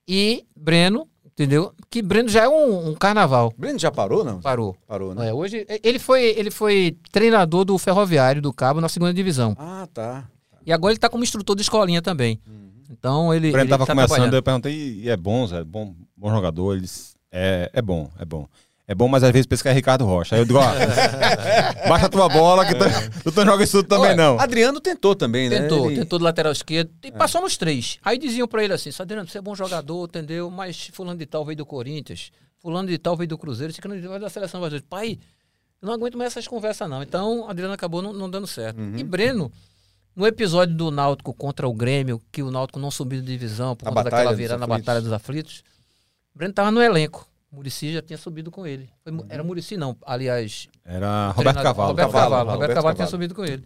E 0.07 0.45
Breno, 0.55 1.07
entendeu? 1.37 1.71
Que 1.87 2.01
Breno 2.01 2.27
já 2.27 2.45
é 2.45 2.49
um, 2.49 2.89
um 2.89 2.95
carnaval. 2.95 3.53
Breno 3.55 3.77
já 3.77 3.91
parou, 3.91 4.23
não? 4.23 4.41
Parou. 4.41 4.75
Parou, 4.87 5.13
né? 5.13 5.29
É, 5.29 5.33
hoje, 5.33 5.67
ele 5.83 5.99
foi, 5.99 6.23
ele 6.35 6.49
foi 6.49 6.97
treinador 7.11 7.63
do 7.63 7.77
Ferroviário 7.77 8.41
do 8.41 8.51
Cabo 8.51 8.81
na 8.81 8.89
segunda 8.89 9.13
divisão. 9.13 9.55
Ah, 9.59 9.87
tá. 9.93 10.27
E 10.65 10.73
agora 10.73 10.91
ele 10.91 10.99
tá 10.99 11.07
como 11.07 11.23
instrutor 11.23 11.55
de 11.55 11.61
escolinha 11.61 12.01
também. 12.01 12.41
Então 12.89 13.33
ele. 13.33 13.49
O 13.49 13.51
Breno 13.51 13.65
ele 13.65 13.69
tava 13.69 13.85
tá 13.85 13.93
começando, 13.93 14.33
eu 14.33 14.41
perguntei, 14.41 14.73
e 14.73 15.09
é 15.09 15.15
bom, 15.15 15.45
Zé? 15.45 15.63
Bom, 15.63 15.93
bom 16.15 16.29
jogador? 16.31 16.75
Eles. 16.75 17.15
É, 17.31 17.69
é 17.71 17.81
bom, 17.81 18.09
é 18.17 18.25
bom. 18.25 18.47
É 18.89 18.95
bom, 18.95 19.07
mas 19.09 19.21
às 19.21 19.31
vezes 19.31 19.45
pensa 19.45 19.63
que 19.63 19.67
é 19.69 19.73
Ricardo 19.73 20.05
Rocha. 20.05 20.35
Aí 20.35 20.41
eu 20.41 20.45
digo, 20.45 20.59
ó, 20.59 20.63
baixa 21.89 22.05
a 22.05 22.09
tua 22.09 22.29
bola, 22.29 22.65
que 22.65 22.73
tu, 22.73 23.31
tu 23.31 23.35
não 23.43 23.45
joga 23.51 23.63
isso 23.65 23.77
tudo 23.83 23.89
também, 23.89 24.11
Olha, 24.11 24.15
não. 24.15 24.39
Adriano 24.39 24.79
tentou 24.79 25.13
também, 25.13 25.49
né? 25.49 25.59
Tentou, 25.61 25.87
Ele- 25.91 25.99
tentou 25.99 26.17
do 26.19 26.23
lateral 26.23 26.53
esquerdo. 26.53 26.89
É. 27.03 27.07
E 27.09 27.11
passou 27.11 27.41
nos 27.41 27.57
três. 27.57 27.97
Aí 28.01 28.17
diziam 28.17 28.47
pra 28.47 28.63
ele 28.63 28.71
assim: 28.73 28.89
Adriano, 28.97 29.27
você 29.27 29.39
é 29.39 29.41
bom 29.41 29.53
jogador, 29.53 30.05
entendeu? 30.05 30.49
Mas 30.49 30.89
Fulano 30.93 31.19
de 31.19 31.25
Tal 31.25 31.43
veio 31.43 31.57
do 31.57 31.65
Corinthians, 31.65 32.31
Fulano 32.61 32.87
de 32.87 32.97
Tal 32.97 33.17
veio 33.17 33.27
do 33.27 33.37
Cruzeiro, 33.37 33.73
de 33.73 33.81
Tal 33.81 33.91
veio 33.91 34.19
da 34.19 34.29
seleção 34.29 34.61
brasileira. 34.61 34.85
Pai, 34.89 35.19
eu 35.81 35.85
não 35.85 35.93
aguento 35.93 36.17
mais 36.17 36.31
essas 36.31 36.47
conversas, 36.47 36.89
não. 36.89 37.03
Então, 37.03 37.49
Adriano 37.49 37.73
acabou 37.73 38.01
não, 38.01 38.13
não 38.13 38.29
dando 38.29 38.47
certo. 38.47 38.79
Uhum. 38.79 38.97
E 38.97 39.03
Breno, 39.03 39.51
no 40.15 40.25
episódio 40.25 40.73
do 40.73 40.89
Náutico 40.91 41.33
contra 41.33 41.67
o 41.67 41.73
Grêmio, 41.73 42.21
que 42.31 42.41
o 42.41 42.49
Náutico 42.49 42.79
não 42.79 42.89
subiu 42.89 43.19
de 43.19 43.27
divisão 43.27 43.75
por 43.75 43.85
A 43.85 43.91
conta 43.91 44.03
daquela 44.05 44.33
virada 44.33 44.59
na. 44.61 44.67
Batalha 44.67 45.01
dos 45.01 45.11
Aflitos, 45.11 45.61
Breno 46.33 46.53
tava 46.53 46.71
no 46.71 46.81
elenco. 46.81 47.27
Murici 47.57 47.91
já 47.91 48.01
tinha 48.03 48.17
subido 48.17 48.51
com 48.51 48.67
ele. 48.67 48.87
Foi 49.03 49.11
Uhum. 49.11 49.25
Era 49.29 49.43
Murici, 49.43 49.75
não. 49.77 49.97
Aliás, 50.05 50.67
Era 50.85 51.31
Roberto 51.31 51.63
Cavalo. 51.63 51.89
Roberto 51.89 52.11
Cavalo. 52.11 52.51
Roberto 52.51 52.73
Cavalo 52.75 52.95
tinha 52.95 53.07
subido 53.07 53.33
com 53.33 53.43
ele. 53.43 53.65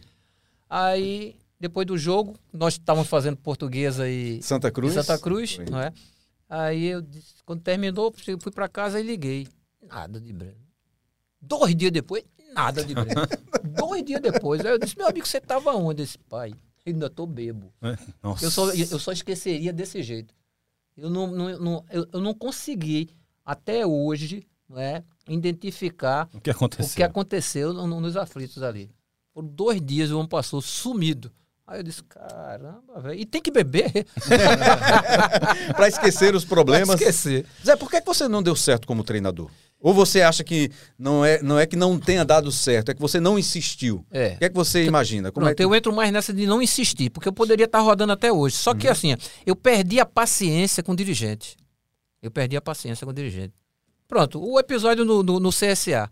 Aí, 0.70 1.36
depois 1.60 1.86
do 1.86 1.98
jogo, 1.98 2.38
nós 2.54 2.76
estávamos 2.76 3.10
fazendo 3.10 3.36
portuguesa 3.38 4.08
e 4.10 4.42
Santa 4.42 4.72
Cruz. 4.72 4.94
e 4.96 5.04
Santa 5.04 5.20
Cruz, 5.20 5.56
Foi. 5.56 5.66
não 5.66 5.80
é? 5.82 5.92
Aí 6.50 6.86
eu 6.86 7.02
disse, 7.02 7.36
quando 7.46 7.62
terminou, 7.62 8.14
fui 8.14 8.38
fui 8.40 8.52
pra 8.52 8.70
casa 8.70 9.00
e 9.00 9.04
liguei. 9.04 9.48
Nada 9.86 10.20
de 10.20 10.32
Breno. 10.32 10.56
Dois 11.42 11.76
dias 11.76 11.92
depois, 11.92 12.24
nada 12.54 12.84
de 12.84 12.94
Breno. 12.94 13.22
Dois 13.64 14.04
dias 14.06 14.22
depois, 14.22 14.62
aí 14.66 14.72
eu 14.72 14.78
disse, 14.80 14.98
meu 14.98 15.08
amigo, 15.08 15.28
você 15.28 15.40
tava 15.42 15.74
onde? 15.76 16.04
Esse 16.04 16.18
pai, 16.18 16.54
ainda 16.86 17.10
tô 17.10 17.26
bebo. 17.26 17.74
Nossa. 18.24 18.46
Eu 18.46 18.52
só, 18.52 18.72
eu 18.74 19.00
só 19.00 19.12
esqueceria 19.12 19.74
desse 19.74 20.02
jeito. 20.02 20.34
Eu 20.98 21.10
não, 21.10 21.28
não, 21.28 21.60
não- 21.60 21.86
eu, 21.90 22.06
eu 22.14 22.20
não 22.22 22.34
consegui, 22.34 23.10
até 23.52 23.86
hoje, 23.86 24.46
não 24.70 24.80
é, 24.80 25.04
identificar 25.28 26.28
O 26.34 26.40
que 26.42 26.50
aconteceu? 26.50 26.92
o 26.92 26.96
que 26.96 27.04
aconteceu 27.04 27.74
no- 27.74 27.88
no- 27.88 28.00
nos 28.02 28.16
aflitos 28.18 28.64
ali. 28.64 28.90
Por 29.34 29.44
dois 29.44 29.82
dias 29.82 30.12
o 30.12 30.18
homem 30.18 30.28
passou 30.30 30.62
sumido. 30.62 31.32
Aí 31.68 31.80
eu 31.80 31.84
disse, 31.84 32.04
caramba, 32.04 33.00
velho. 33.02 33.20
E 33.20 33.26
tem 33.26 33.42
que 33.42 33.50
beber 33.52 34.06
Pra 35.76 35.88
esquecer 35.88 36.36
os 36.36 36.44
pra 36.44 36.56
problemas. 36.56 37.00
esquecer. 37.00 37.46
Zé, 37.66 37.76
por 37.76 37.90
que 37.90 38.02
você 38.02 38.28
não 38.28 38.44
deu 38.44 38.56
certo 38.56 38.88
como 38.88 39.04
treinador? 39.04 39.50
Ou 39.80 39.94
você 39.94 40.22
acha 40.22 40.44
que 40.44 40.70
não 40.98 41.26
é, 41.26 41.42
não 41.42 41.58
é 41.58 41.66
que 41.66 41.76
não 41.76 41.98
tenha 42.00 42.24
dado 42.24 42.52
certo, 42.52 42.90
é 42.90 42.94
que 42.94 43.02
você 43.02 43.20
não 43.20 43.40
insistiu? 43.40 44.06
É. 44.12 44.34
O 44.36 44.38
que 44.40 44.46
é 44.46 44.50
que 44.50 44.56
você 44.56 44.84
imagina? 44.86 45.32
Como 45.32 45.46
Pronto, 45.46 45.54
é 45.54 45.56
que... 45.56 45.64
eu 45.64 45.74
entro 45.74 45.94
mais 45.96 46.12
nessa 46.12 46.32
de 46.34 46.46
não 46.46 46.62
insistir, 46.62 47.10
porque 47.10 47.28
eu 47.28 47.34
poderia 47.34 47.66
estar 47.66 47.80
rodando 47.80 48.14
até 48.14 48.32
hoje. 48.32 48.56
Só 48.58 48.72
Uhum. 48.72 48.78
que 48.78 48.88
assim, 48.88 49.16
eu 49.46 49.56
perdi 49.56 50.00
a 50.00 50.06
paciência 50.06 50.84
com 50.84 50.92
o 50.92 50.96
dirigente. 50.96 51.56
Eu 52.22 52.30
perdi 52.32 52.56
a 52.56 52.62
paciência 52.62 53.06
com 53.06 53.12
o 53.12 53.14
dirigente. 53.16 53.54
Pronto, 54.08 54.42
o 54.44 54.60
episódio 54.60 55.04
no, 55.06 55.24
no- 55.24 55.40
no 55.40 55.50
CSA. 55.50 56.12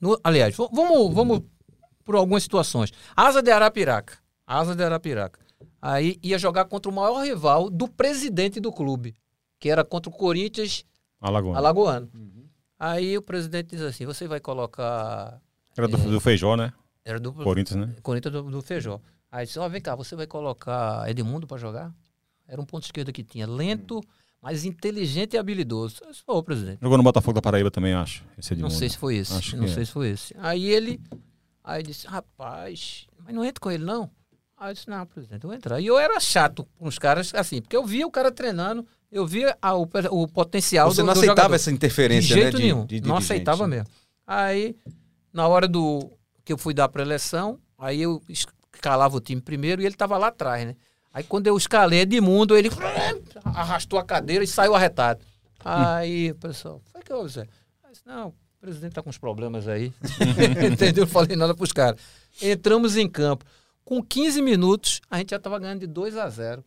No- 0.00 0.18
aliás, 0.24 0.56
vamos, 0.56 1.12
vamos 1.14 1.42
por 2.04 2.14
algumas 2.16 2.42
situações. 2.42 2.92
Asa 3.14 3.42
de 3.42 3.50
Arapiraca. 3.50 4.18
Asa 4.46 4.74
de 4.74 4.82
Arapiraca. 4.82 5.38
Aí 5.82 6.18
ia 6.22 6.38
jogar 6.38 6.64
contra 6.66 6.90
o 6.90 6.94
maior 6.94 7.22
rival 7.24 7.68
do 7.70 7.88
presidente 7.88 8.60
do 8.60 8.72
clube, 8.72 9.14
que 9.58 9.68
era 9.68 9.84
contra 9.84 10.10
o 10.10 10.14
Corinthians 10.14 10.84
Alagoas. 11.20 11.56
Alagoano. 11.56 12.10
Uhum. 12.14 12.44
Aí 12.78 13.16
o 13.18 13.22
presidente 13.22 13.70
diz 13.70 13.82
assim: 13.82 14.06
você 14.06 14.26
vai 14.26 14.40
colocar. 14.40 15.40
Era 15.76 15.86
do, 15.86 15.96
do 15.96 16.20
Feijó, 16.20 16.56
né? 16.56 16.72
Era 17.04 17.18
do, 17.20 17.32
Corinthians, 17.32 17.76
né? 17.88 17.94
Corinthians 18.02 18.32
do, 18.32 18.42
do 18.50 18.62
Feijó. 18.62 19.00
Aí 19.30 19.46
disse, 19.46 19.58
ó, 19.58 19.68
vem 19.68 19.80
cá, 19.80 19.94
você 19.94 20.16
vai 20.16 20.26
colocar 20.26 21.08
Edmundo 21.08 21.46
pra 21.46 21.56
jogar? 21.56 21.92
Era 22.48 22.60
um 22.60 22.64
ponto 22.64 22.84
esquerdo 22.84 23.12
que 23.12 23.22
tinha, 23.22 23.46
lento, 23.46 24.02
mas 24.42 24.64
inteligente 24.64 25.34
e 25.34 25.38
habilidoso. 25.38 25.96
Eu 26.02 26.10
disse, 26.10 26.22
ô, 26.26 26.42
presidente, 26.42 26.78
Jogou 26.80 26.96
no 26.96 27.04
Botafogo 27.04 27.34
da 27.34 27.42
Paraíba 27.42 27.70
também, 27.70 27.92
acho. 27.94 28.24
Esse 28.38 28.54
não 28.56 28.70
sei 28.70 28.88
se 28.88 28.96
foi 28.96 29.16
esse, 29.16 29.32
Acho 29.34 29.56
não 29.56 29.64
que 29.64 29.70
sei 29.72 29.82
é. 29.82 29.86
se 29.86 29.92
foi 29.92 30.08
esse. 30.10 30.34
Aí 30.38 30.66
ele, 30.66 31.00
aí 31.62 31.82
disse, 31.82 32.06
rapaz, 32.06 33.06
mas 33.24 33.34
não 33.34 33.44
entra 33.44 33.60
com 33.60 33.70
ele 33.70 33.84
não? 33.84 34.10
Aí 34.56 34.70
eu 34.70 34.74
disse, 34.74 34.88
não, 34.88 35.06
presidente, 35.06 35.44
eu 35.44 35.48
vou 35.48 35.56
entrar. 35.56 35.80
E 35.80 35.86
eu 35.86 35.98
era 35.98 36.18
chato 36.20 36.66
com 36.78 36.86
os 36.86 36.98
caras, 36.98 37.32
assim, 37.34 37.60
porque 37.62 37.74
eu 37.76 37.84
via 37.84 38.06
o 38.06 38.10
cara 38.10 38.30
treinando, 38.30 38.86
eu 39.10 39.26
via 39.26 39.56
a- 39.60 39.74
o, 39.74 39.88
o 40.10 40.28
potencial 40.28 40.90
Você 40.90 41.00
do, 41.02 41.06
não 41.06 41.14
do 41.14 41.18
aceitava 41.18 41.36
jogador. 41.42 41.54
essa 41.54 41.70
De 41.70 41.76
interferência, 41.76 42.34
jeito 42.36 42.56
né? 42.58 42.62
nenhum. 42.64 42.84
de 42.86 42.96
não 43.00 43.00
dirigente. 43.16 43.22
aceitava 43.24 43.66
mesmo. 43.66 43.86
Aí, 44.26 44.76
na 45.32 45.48
hora 45.48 45.66
do 45.66 46.10
que 46.44 46.52
eu 46.52 46.58
fui 46.58 46.74
dar 46.74 46.88
para 46.88 47.02
eleição, 47.02 47.58
aí 47.78 48.02
eu 48.02 48.22
escalava 48.28 49.16
o 49.16 49.20
time 49.20 49.40
primeiro 49.40 49.80
e 49.82 49.86
ele 49.86 49.94
tava 49.94 50.16
lá 50.18 50.28
atrás, 50.28 50.66
né? 50.66 50.76
Aí 51.12 51.24
quando 51.24 51.46
eu 51.46 51.56
escalei 51.56 52.00
Edmundo, 52.00 52.56
ele 52.56 52.70
arrastou 53.44 53.98
a 53.98 54.04
cadeira 54.04 54.44
e 54.44 54.46
saiu 54.46 54.74
arretado. 54.74 55.24
Aí, 55.62 56.30
o 56.30 56.34
pessoal, 56.36 56.80
foi 56.90 57.02
que 57.02 57.12
houve, 57.12 57.30
Zé? 57.30 57.46
Aí, 57.84 57.92
disse, 57.92 58.02
não, 58.06 58.28
o 58.28 58.34
presidente 58.60 58.94
tá 58.94 59.02
com 59.02 59.10
uns 59.10 59.18
problemas 59.18 59.68
aí. 59.68 59.92
Entendeu? 60.72 61.04
Não 61.04 61.12
falei 61.12 61.36
nada 61.36 61.54
pros 61.54 61.72
caras. 61.72 62.00
Entramos 62.40 62.96
em 62.96 63.08
campo. 63.08 63.44
Com 63.84 64.02
15 64.02 64.40
minutos, 64.40 65.00
a 65.10 65.18
gente 65.18 65.30
já 65.30 65.38
tava 65.38 65.58
ganhando 65.58 65.80
de 65.80 65.86
2 65.86 66.16
a 66.16 66.28
0. 66.28 66.64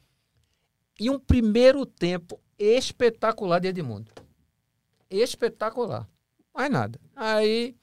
E 1.00 1.10
um 1.10 1.18
primeiro 1.18 1.86
tempo 1.86 2.39
espetacular 2.60 3.60
de 3.60 3.70
Edmundo 3.70 4.12
espetacular. 5.22 6.08
Mais 6.54 6.72
nada. 6.72 7.00
Aí, 7.16 7.76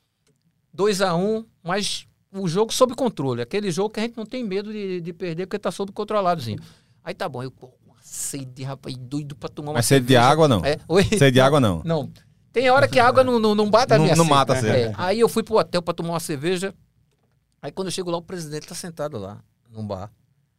2 0.72 1.00
a 1.00 1.14
1 1.14 1.38
um, 1.38 1.46
mas 1.62 2.06
o 2.32 2.46
jogo 2.48 2.72
sob 2.72 2.94
controle. 2.94 3.42
Aquele 3.42 3.70
jogo 3.70 3.90
que 3.90 4.00
a 4.00 4.02
gente 4.02 4.16
não 4.16 4.26
tem 4.26 4.44
medo 4.44 4.72
de, 4.72 5.00
de 5.00 5.12
perder 5.12 5.46
porque 5.46 5.58
tá 5.58 5.70
sob 5.70 5.92
controladozinho. 5.92 6.58
Aí 7.04 7.14
tá 7.14 7.28
bom, 7.28 7.42
eu 7.42 7.50
com 7.50 7.66
uma 7.86 7.96
sede, 8.02 8.62
rapaz, 8.62 8.96
doido 8.96 9.34
pra 9.34 9.48
tomar 9.48 9.70
uma 9.70 9.74
Mas 9.78 9.86
sede 9.86 10.06
de 10.06 10.16
água, 10.16 10.46
não. 10.48 10.64
É, 10.64 10.76
oi? 10.88 11.04
Sede 11.04 11.32
de 11.32 11.40
água, 11.40 11.58
não. 11.60 11.82
Não. 11.84 12.10
Tem 12.52 12.68
hora 12.68 12.88
que 12.88 12.98
a 12.98 13.06
água 13.06 13.22
não, 13.22 13.38
não, 13.38 13.54
não 13.54 13.70
bate 13.70 13.92
a 13.92 13.96
Não- 13.96 14.04
minha 14.04 14.16
não 14.16 14.24
sede. 14.24 14.34
mata 14.36 14.52
a 14.54 14.56
sede. 14.56 14.76
É, 14.88 14.92
Aí 14.96 15.20
eu 15.20 15.28
fui 15.28 15.42
pro 15.44 15.54
hotel 15.56 15.80
pra 15.80 15.94
tomar 15.94 16.10
uma 16.14 16.20
cerveja. 16.20 16.74
Aí 17.62 17.70
quando 17.70 17.86
eu 17.88 17.92
chego 17.92 18.10
lá, 18.10 18.18
o 18.18 18.22
presidente 18.22 18.66
tá 18.66 18.74
sentado 18.74 19.18
lá, 19.18 19.40
num 19.70 19.86
bar. 19.86 20.10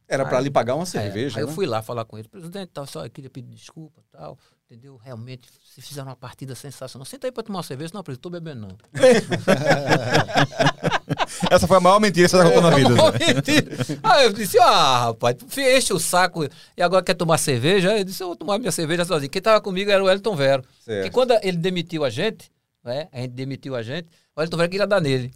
Era 0.08 0.26
pra 0.26 0.38
Aí- 0.38 0.44
lhe 0.46 0.50
pagar 0.50 0.76
uma 0.76 0.84
É, 0.84 0.86
cerveja, 0.86 1.38
aí 1.40 1.44
eu 1.44 1.48
né? 1.48 1.54
fui 1.54 1.66
lá 1.66 1.82
falar 1.82 2.06
com 2.06 2.18
ele, 2.18 2.28
presidente, 2.30 2.70
tal, 2.74 2.86
só 2.88 3.06
eu 3.06 3.10
queria 3.10 3.30
pedir 3.30 3.50
desculpa, 3.54 4.02
tal, 4.12 4.38
entendeu? 4.72 4.96
Realmente, 5.04 5.50
vocês 5.66 5.86
fizeram 5.86 6.08
uma 6.08 6.16
partida 6.16 6.56
sensacional. 6.56 7.06
Senta 7.06 7.28
aí 7.28 7.32
pra 7.32 7.44
tomar 7.44 7.58
uma 7.58 7.64
cerveja, 7.64 7.92
não, 7.94 8.02
presidente, 8.02 8.24
tô 8.24 8.30
bebendo 8.30 8.62
não. 8.62 8.78
Essa 11.52 11.68
foi 11.68 11.76
a 11.78 11.82
maior 11.82 12.00
mentira 12.00 12.26
que 12.26 12.32
você 12.32 12.38
já 12.38 12.44
contou 12.46 12.62
na 12.62 12.70
vida. 12.78 12.88
Não, 12.90 13.12
mentira. 13.12 13.76
Aí 14.04 14.26
eu 14.26 14.32
disse, 14.34 14.58
ah, 14.60 15.06
rapaz, 15.08 15.36
enche 15.58 15.92
o 15.94 16.00
saco 16.00 16.46
e 16.78 16.82
agora 16.82 17.04
quer 17.04 17.16
tomar 17.16 17.38
cerveja? 17.38 17.98
Eu 17.98 18.04
disse, 18.06 18.24
eu 18.24 18.28
vou 18.28 18.36
tomar 18.36 18.58
minha 18.60 18.72
cerveja 18.72 19.04
sozinho. 19.04 19.30
Quem 19.30 19.42
tava 19.42 19.60
comigo 19.60 19.92
era 19.92 20.02
o 20.04 20.10
Elton 20.10 20.36
Vero. 20.36 20.64
Certo. 20.86 21.08
E 21.08 21.10
quando 21.10 21.32
ele 21.42 21.58
demitiu 21.58 22.06
a 22.06 22.10
gente, 22.10 22.50
né, 22.84 23.08
a 23.12 23.20
gente 23.22 23.32
demitiu 23.32 23.76
a 23.76 23.82
gente, 23.84 24.08
o 24.36 24.42
Elton 24.42 24.58
Vero 24.58 24.70
queria 24.70 24.88
dar 24.88 25.02
nele. 25.02 25.34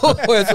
Sou- 0.00 0.10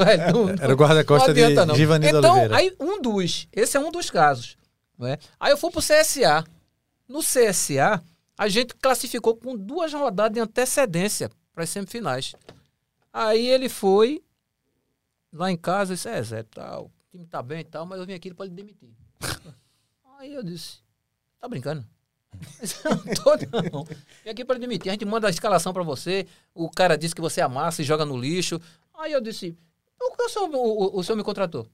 é, 0.07 0.31
não- 0.31 0.49
Era 0.49 0.73
o 0.73 0.77
guarda-costa 0.77 1.33
de 1.33 1.49
não. 1.65 1.75
Givanildo 1.75 2.19
Então, 2.19 2.31
Oliveira. 2.31 2.55
aí 2.57 2.73
um 2.79 3.01
dos, 3.01 3.47
esse 3.51 3.75
é 3.75 3.79
um 3.79 3.91
dos 3.91 4.09
casos. 4.09 4.55
Não 4.97 5.07
é? 5.07 5.17
Aí 5.39 5.51
eu 5.51 5.57
fui 5.57 5.71
pro 5.71 5.81
CSA. 5.81 6.43
No 7.07 7.19
CSA, 7.19 8.01
a 8.37 8.47
gente 8.47 8.73
classificou 8.75 9.35
com 9.35 9.55
duas 9.57 9.93
rodadas 9.93 10.33
de 10.33 10.39
antecedência 10.39 11.29
para 11.53 11.63
as 11.63 11.69
semifinais. 11.69 12.33
Aí 13.11 13.45
ele 13.47 13.69
foi 13.69 14.23
lá 15.31 15.51
em 15.51 15.57
casa 15.57 15.93
e 15.93 15.95
disse, 15.95 16.09
é 16.09 16.21
Zé, 16.21 16.43
tal, 16.43 16.85
o 16.85 16.91
time 17.11 17.25
tá 17.25 17.41
bem 17.43 17.59
e 17.61 17.63
tal, 17.63 17.85
mas 17.85 17.99
eu 17.99 18.05
vim 18.05 18.13
aqui 18.13 18.33
para 18.33 18.45
lhe 18.45 18.51
demitir. 18.51 18.89
Aí 20.19 20.33
eu 20.33 20.43
disse, 20.43 20.79
tá 21.39 21.47
brincando? 21.47 21.85
Não 22.83 23.13
tô 23.13 23.35
não. 23.71 23.83
Vim 23.83 24.29
aqui 24.29 24.43
para 24.43 24.57
demitir. 24.57 24.89
A 24.89 24.93
gente 24.93 25.05
manda 25.05 25.27
a 25.27 25.29
escalação 25.29 25.71
para 25.73 25.83
você, 25.83 26.25
o 26.53 26.69
cara 26.69 26.97
disse 26.97 27.13
que 27.13 27.21
você 27.21 27.41
amassa 27.41 27.81
e 27.81 27.85
joga 27.85 28.05
no 28.05 28.17
lixo. 28.17 28.59
Aí 28.95 29.11
eu 29.11 29.21
disse, 29.21 29.55
por 29.99 30.15
que 30.17 30.23
o 30.23 30.29
senhor, 30.29 30.49
o, 30.49 30.57
o- 30.57 30.99
o 30.99 31.03
senhor 31.03 31.15
me 31.15 31.23
contratou? 31.23 31.67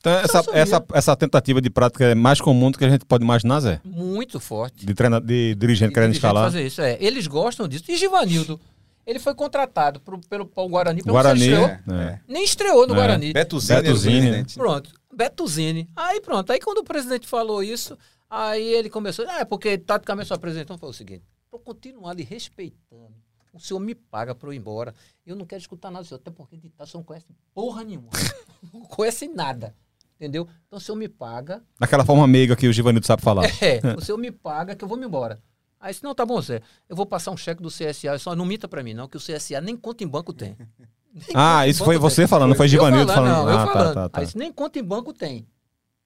Então, 0.00 0.12
essa, 0.12 0.44
essa, 0.52 0.84
essa 0.94 1.16
tentativa 1.16 1.60
de 1.60 1.68
prática 1.68 2.04
é 2.06 2.14
mais 2.14 2.40
comum 2.40 2.70
do 2.70 2.78
que 2.78 2.84
a 2.84 2.88
gente 2.88 3.04
pode 3.04 3.22
imaginar, 3.22 3.60
Zé. 3.60 3.80
Muito 3.84 4.40
forte. 4.40 4.86
De, 4.86 4.94
treina, 4.94 5.20
de 5.20 5.54
dirigente 5.54 5.92
querendo 5.92 6.12
dirigente 6.12 6.16
escalar. 6.16 6.44
fazer 6.44 6.66
isso, 6.66 6.80
é. 6.80 6.96
Eles 6.98 7.26
gostam 7.26 7.68
disso. 7.68 7.84
E 7.88 7.96
Givanildo? 7.96 8.58
Ele 9.06 9.18
foi 9.18 9.34
contratado 9.34 10.00
pro, 10.00 10.18
pelo, 10.20 10.46
pelo 10.46 10.68
Guarani. 10.68 11.02
pelo 11.02 11.12
Guarani. 11.12 11.40
Estreou. 11.40 11.66
É. 11.66 12.20
Nem 12.26 12.44
estreou 12.44 12.86
no 12.86 12.94
É. 12.94 12.96
Guarani. 12.96 13.32
Betuzini, 13.32 13.78
o 13.78 13.82
Betuzini. 13.82 14.44
Pronto. 14.54 14.90
Betuzini. 15.14 15.88
Aí 15.94 16.20
pronto. 16.20 16.50
Aí 16.50 16.60
quando 16.60 16.78
o 16.78 16.84
presidente 16.84 17.26
falou 17.26 17.62
isso, 17.62 17.98
aí 18.28 18.72
ele 18.72 18.88
começou. 18.88 19.26
Ah, 19.28 19.40
é 19.40 19.44
porque 19.44 19.76
taticamente 19.76 20.28
só 20.28 20.34
apresentou. 20.34 20.62
Então 20.62 20.78
foi 20.78 20.88
o 20.88 20.92
seguinte: 20.94 21.24
eu 21.52 21.58
continuar 21.58 22.14
lhe 22.14 22.22
respeitando, 22.22 23.12
o 23.52 23.58
senhor 23.58 23.80
me 23.80 23.94
paga 23.94 24.34
pra 24.34 24.48
eu 24.48 24.52
ir 24.54 24.58
embora. 24.58 24.94
Eu 25.26 25.34
não 25.34 25.44
quero 25.44 25.60
escutar 25.60 25.90
nada 25.90 26.04
do 26.04 26.08
senhor, 26.08 26.20
até 26.20 26.30
porque 26.30 26.56
de 26.56 26.68
tal, 26.70 26.86
o 26.86 26.88
senhor 26.88 27.00
não 27.00 27.04
conhece 27.04 27.26
porra 27.52 27.82
nenhuma. 27.82 28.10
não 28.72 28.82
conhece 28.82 29.28
nada. 29.28 29.74
Entendeu? 30.20 30.46
Então 30.66 30.78
o 30.78 30.80
senhor 30.80 30.96
me 30.96 31.08
paga. 31.08 31.62
Daquela 31.78 32.04
forma 32.04 32.26
meiga 32.26 32.54
que 32.54 32.68
o 32.68 32.72
Givanildo 32.72 33.06
sabe 33.06 33.22
falar. 33.22 33.44
É, 33.62 33.80
o 33.96 34.02
senhor 34.02 34.18
me 34.18 34.30
paga 34.30 34.74
que 34.76 34.84
eu 34.84 34.88
vou 34.88 34.98
me 34.98 35.06
embora. 35.06 35.40
Aí 35.80 35.92
disse, 35.92 36.04
não, 36.04 36.14
tá 36.14 36.26
bom, 36.26 36.38
Zé. 36.42 36.60
Eu 36.86 36.94
vou 36.94 37.06
passar 37.06 37.30
um 37.30 37.38
cheque 37.38 37.62
do 37.62 37.70
CSA. 37.70 38.18
Só 38.18 38.36
não 38.36 38.44
minta 38.44 38.68
pra 38.68 38.82
mim, 38.82 38.92
não, 38.92 39.08
que 39.08 39.16
o 39.16 39.20
CSA 39.20 39.62
nem 39.62 39.74
conta 39.74 40.04
em 40.04 40.06
banco 40.06 40.34
tem. 40.34 40.54
Nem 41.12 41.26
Ah, 41.34 41.66
isso 41.66 41.84
foi 41.84 41.98
você 41.98 42.22
tem. 42.22 42.28
falando, 42.28 42.50
não 42.50 42.56
foi 42.56 42.68
Givanildo 42.68 43.12
falando, 43.12 43.32
falando. 43.32 43.46
Não, 43.46 43.52
eu 43.52 43.58
ah, 43.58 43.66
falando. 43.66 43.94
tá, 43.94 43.94
tá, 44.02 44.08
tá. 44.10 44.20
Aí 44.20 44.26
disse, 44.26 44.38
nem 44.38 44.52
conta 44.52 44.78
em 44.78 44.84
banco 44.84 45.12
tem. 45.12 45.44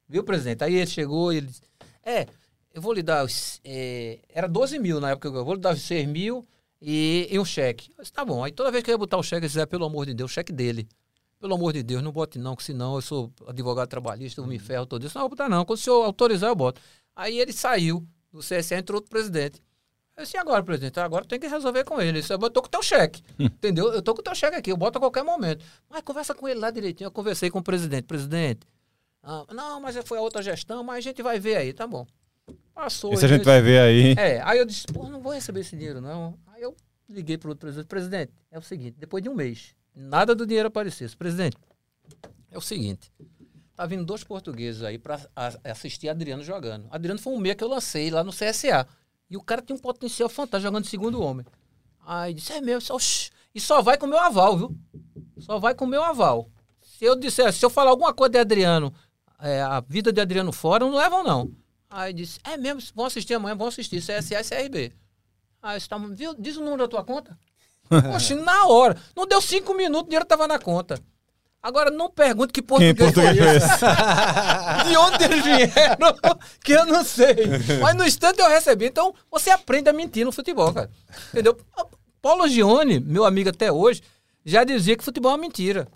Viu, 0.09 0.25
presidente? 0.25 0.65
Aí 0.65 0.77
ele 0.77 0.87
chegou 0.87 1.31
e 1.31 1.37
ele 1.37 1.47
disse, 1.49 1.61
é, 2.03 2.27
eu 2.73 2.81
vou 2.81 2.91
lhe 2.95 3.03
dar, 3.03 3.27
é, 3.65 4.21
era 4.33 4.49
12 4.49 4.79
mil 4.79 5.01
na 5.01 5.11
época, 5.11 5.29
eu 5.29 5.45
vou 5.45 5.55
lhe 5.57 5.61
dar 5.61 5.75
os 5.75 5.83
6 5.83 6.09
mil 6.09 6.47
e, 6.81 7.29
e 7.31 7.39
um 7.39 7.45
cheque. 7.45 7.91
Eu 7.99 8.03
disse, 8.03 8.15
tá 8.15 8.25
bom. 8.25 8.43
Aí 8.43 8.51
toda 8.51 8.71
vez 8.71 8.83
que 8.83 8.91
eu 8.91 8.95
ia 8.95 8.99
botar 8.99 9.19
o 9.19 9.23
cheque, 9.23 9.45
eu 9.45 9.49
disse, 9.49 9.59
"Zé, 9.59 9.67
pelo 9.67 9.85
amor 9.85 10.07
de 10.07 10.15
Deus, 10.15 10.31
cheque 10.31 10.53
dele. 10.53 10.89
Pelo 11.45 11.57
amor 11.57 11.75
de 11.75 11.83
Deus, 11.83 12.03
não 12.03 12.11
bote 12.11 12.39
não, 12.39 12.57
que 12.57 12.65
senão 12.65 12.95
eu 12.95 13.03
sou 13.03 13.31
advogado 13.47 13.87
trabalhista, 13.87 14.41
eu 14.41 14.47
me 14.47 14.59
ferro 14.59 14.87
todo 14.87 15.05
isso. 15.05 15.15
Não, 15.15 15.25
vou 15.25 15.29
botar 15.29 15.47
não. 15.47 15.63
Quando 15.63 15.79
o 15.79 15.83
senhor 15.83 16.03
autorizar, 16.03 16.49
eu 16.49 16.57
boto. 16.57 16.81
Aí 17.15 17.39
ele 17.39 17.53
saiu 17.53 18.03
do 18.33 18.39
CSA, 18.39 18.77
entrou 18.77 18.97
outro 18.97 19.11
presidente. 19.11 19.63
Eu 20.17 20.25
disse, 20.25 20.39
e 20.39 20.41
agora, 20.41 20.63
presidente? 20.63 20.99
Agora 20.99 21.23
tem 21.27 21.39
que 21.39 21.47
resolver 21.47 21.85
com 21.85 22.01
ele. 22.01 22.21
Isso, 22.21 22.33
Eu 22.33 22.39
tô 22.49 22.63
com 22.63 22.69
o 22.69 22.71
teu 22.71 22.83
cheque. 22.83 23.23
entendeu? 23.39 23.93
Eu 23.93 24.01
tô 24.01 24.15
com 24.15 24.23
o 24.23 24.25
teu 24.25 24.35
cheque 24.35 24.57
aqui, 24.57 24.73
eu 24.73 24.77
boto 24.79 24.97
a 24.97 25.01
qualquer 25.03 25.23
momento. 25.23 25.63
Mas 25.91 26.01
conversa 26.01 26.35
com 26.35 26.49
ele 26.49 26.59
lá 26.59 26.71
direitinho. 26.71 27.09
Eu 27.09 27.13
conversei 27.13 27.51
com 27.51 27.59
o 27.59 27.63
presidente. 27.63 28.05
Presidente, 28.05 28.67
ah, 29.23 29.45
não, 29.53 29.83
mas 29.83 29.99
foi 29.99 30.17
a 30.17 30.23
outra 30.23 30.41
gestão, 30.41 30.83
mas 30.83 30.97
a 30.97 31.01
gente 31.03 31.23
vai 31.23 31.39
ver 31.39 31.57
aí, 31.57 31.75
tá 31.75 31.87
bom. 31.87 32.07
Passou. 32.73 33.13
Isso 33.13 33.27
a 33.27 33.29
gente 33.29 33.45
vai 33.45 33.61
ver 33.61 33.81
aí. 33.81 34.15
é, 34.17 34.41
aí 34.43 34.59
eu 34.59 34.65
disse, 34.65 34.87
pô, 34.87 35.11
não 35.11 35.21
vou 35.21 35.35
receber 35.35 35.61
esse 35.61 35.77
dinheiro, 35.77 36.01
não. 36.01 36.39
Aí 36.47 36.63
eu 36.63 36.75
liguei 37.07 37.37
pro 37.37 37.51
outro 37.51 37.67
presidente, 37.67 37.87
presidente, 37.87 38.33
é 38.51 38.59
o 38.59 38.63
seguinte, 38.63 38.97
depois 38.99 39.23
de 39.23 39.29
um 39.29 39.35
mês, 39.35 39.75
nada 39.95 40.35
do 40.35 40.47
dinheiro 40.47 40.69
apareceu. 40.69 41.07
Disse, 41.07 41.17
Presidente, 41.17 41.57
é 42.51 42.59
o 42.59 42.61
seguinte, 42.61 43.13
tá 43.75 43.87
vindo 43.87 44.05
dois 44.05 44.25
portugueses 44.25 44.83
aí 44.83 44.99
pra 44.99 45.21
a- 45.35 45.59
assistir 45.71 46.09
Adriano 46.09 46.43
jogando. 46.43 46.87
Adriano 46.91 47.21
foi 47.21 47.33
um 47.33 47.39
meia 47.39 47.55
que 47.55 47.65
eu 47.65 47.69
lancei 47.69 48.11
lá 48.11 48.23
no 48.25 48.33
CSA. 48.33 48.87
E 49.31 49.37
o 49.37 49.43
cara 49.43 49.63
tem 49.63 49.75
um 49.75 49.79
potencial 49.79 50.29
fantástico 50.29 50.69
jogando 50.69 50.85
de 50.85 50.91
segundo 50.91 51.21
homem. 51.21 51.47
Aí 52.07 52.35
disse, 52.35 52.53
é 52.53 52.61
meu, 52.61 52.79
e 53.55 53.61
só 53.61 53.81
vai 53.81 53.97
com 53.97 54.07
o 54.07 54.09
meu 54.09 54.19
aval, 54.19 54.57
viu? 54.59 54.77
Só 55.39 55.59
vai 55.59 55.75
com 55.75 55.85
o 55.85 55.89
meu 55.89 56.03
aval. 56.03 56.51
Se 56.83 57.05
eu 57.05 57.17
disser, 57.17 57.53
se 57.53 57.65
eu 57.65 57.71
falar 57.71 57.91
alguma 57.91 58.13
coisa 58.13 58.33
de 58.33 58.39
Adriano, 58.39 58.93
é, 59.41 59.63
a 59.63 59.81
vida 59.81 60.13
de 60.13 60.21
Adriano 60.21 60.53
fora, 60.53 60.85
não 60.85 60.95
levam, 60.95 61.25
não. 61.25 61.51
Aí 61.89 62.13
disse, 62.13 62.39
é 62.45 62.57
mesmo, 62.57 62.83
vão 62.95 63.07
assistir 63.07 63.35
amanhã, 63.35 63.57
vão 63.57 63.69
assistir, 63.69 64.01
CSA 64.01 64.41
e 64.41 64.45
CRB. 64.45 64.93
Aí 65.63 65.81
você 65.81 65.89
tá, 65.89 65.97
viu, 65.99 66.35
diz 66.39 66.57
o 66.57 66.61
número 66.61 66.83
da 66.83 66.89
tua 66.89 67.03
conta. 67.05 67.39
Poxa, 68.13 68.35
na 68.37 68.67
hora. 68.67 68.97
Não 69.17 69.27
deu 69.27 69.41
cinco 69.41 69.75
minutos, 69.75 70.03
o 70.03 70.09
dinheiro 70.09 70.25
tava 70.25 70.47
na 70.49 70.59
conta. 70.59 70.99
Agora 71.63 71.91
não 71.91 72.11
pergunte 72.11 72.53
que 72.53 72.61
Quem 72.61 72.95
português, 72.95 72.99
português 72.99 73.39
foi 73.39 73.47
é 73.47 73.57
esse. 73.57 73.69
De 74.87 74.97
onde 74.99 75.25
eles 75.25 75.43
vieram, 75.43 76.15
que 76.63 76.73
eu 76.73 76.85
não 76.85 77.03
sei. 77.03 77.37
Mas 77.81 77.97
no 77.97 78.05
instante 78.05 78.39
eu 78.39 78.49
recebi. 78.49 78.85
Então, 78.85 79.15
você 79.31 79.49
aprende 79.49 79.89
a 79.89 79.93
mentir 79.93 80.27
no 80.27 80.33
futebol, 80.33 80.71
cara. 80.75 80.91
Entendeu? 81.33 81.57
Paulo 82.21 82.47
Gione, 82.49 83.01
meu 83.01 83.25
amigo 83.25 83.49
até 83.49 83.73
hoje, 83.73 84.03
já 84.45 84.63
dizia 84.63 84.95
que 84.95 85.03
futebol 85.03 85.33
é 85.33 85.35
uma 85.37 85.41
mentira. 85.41 85.89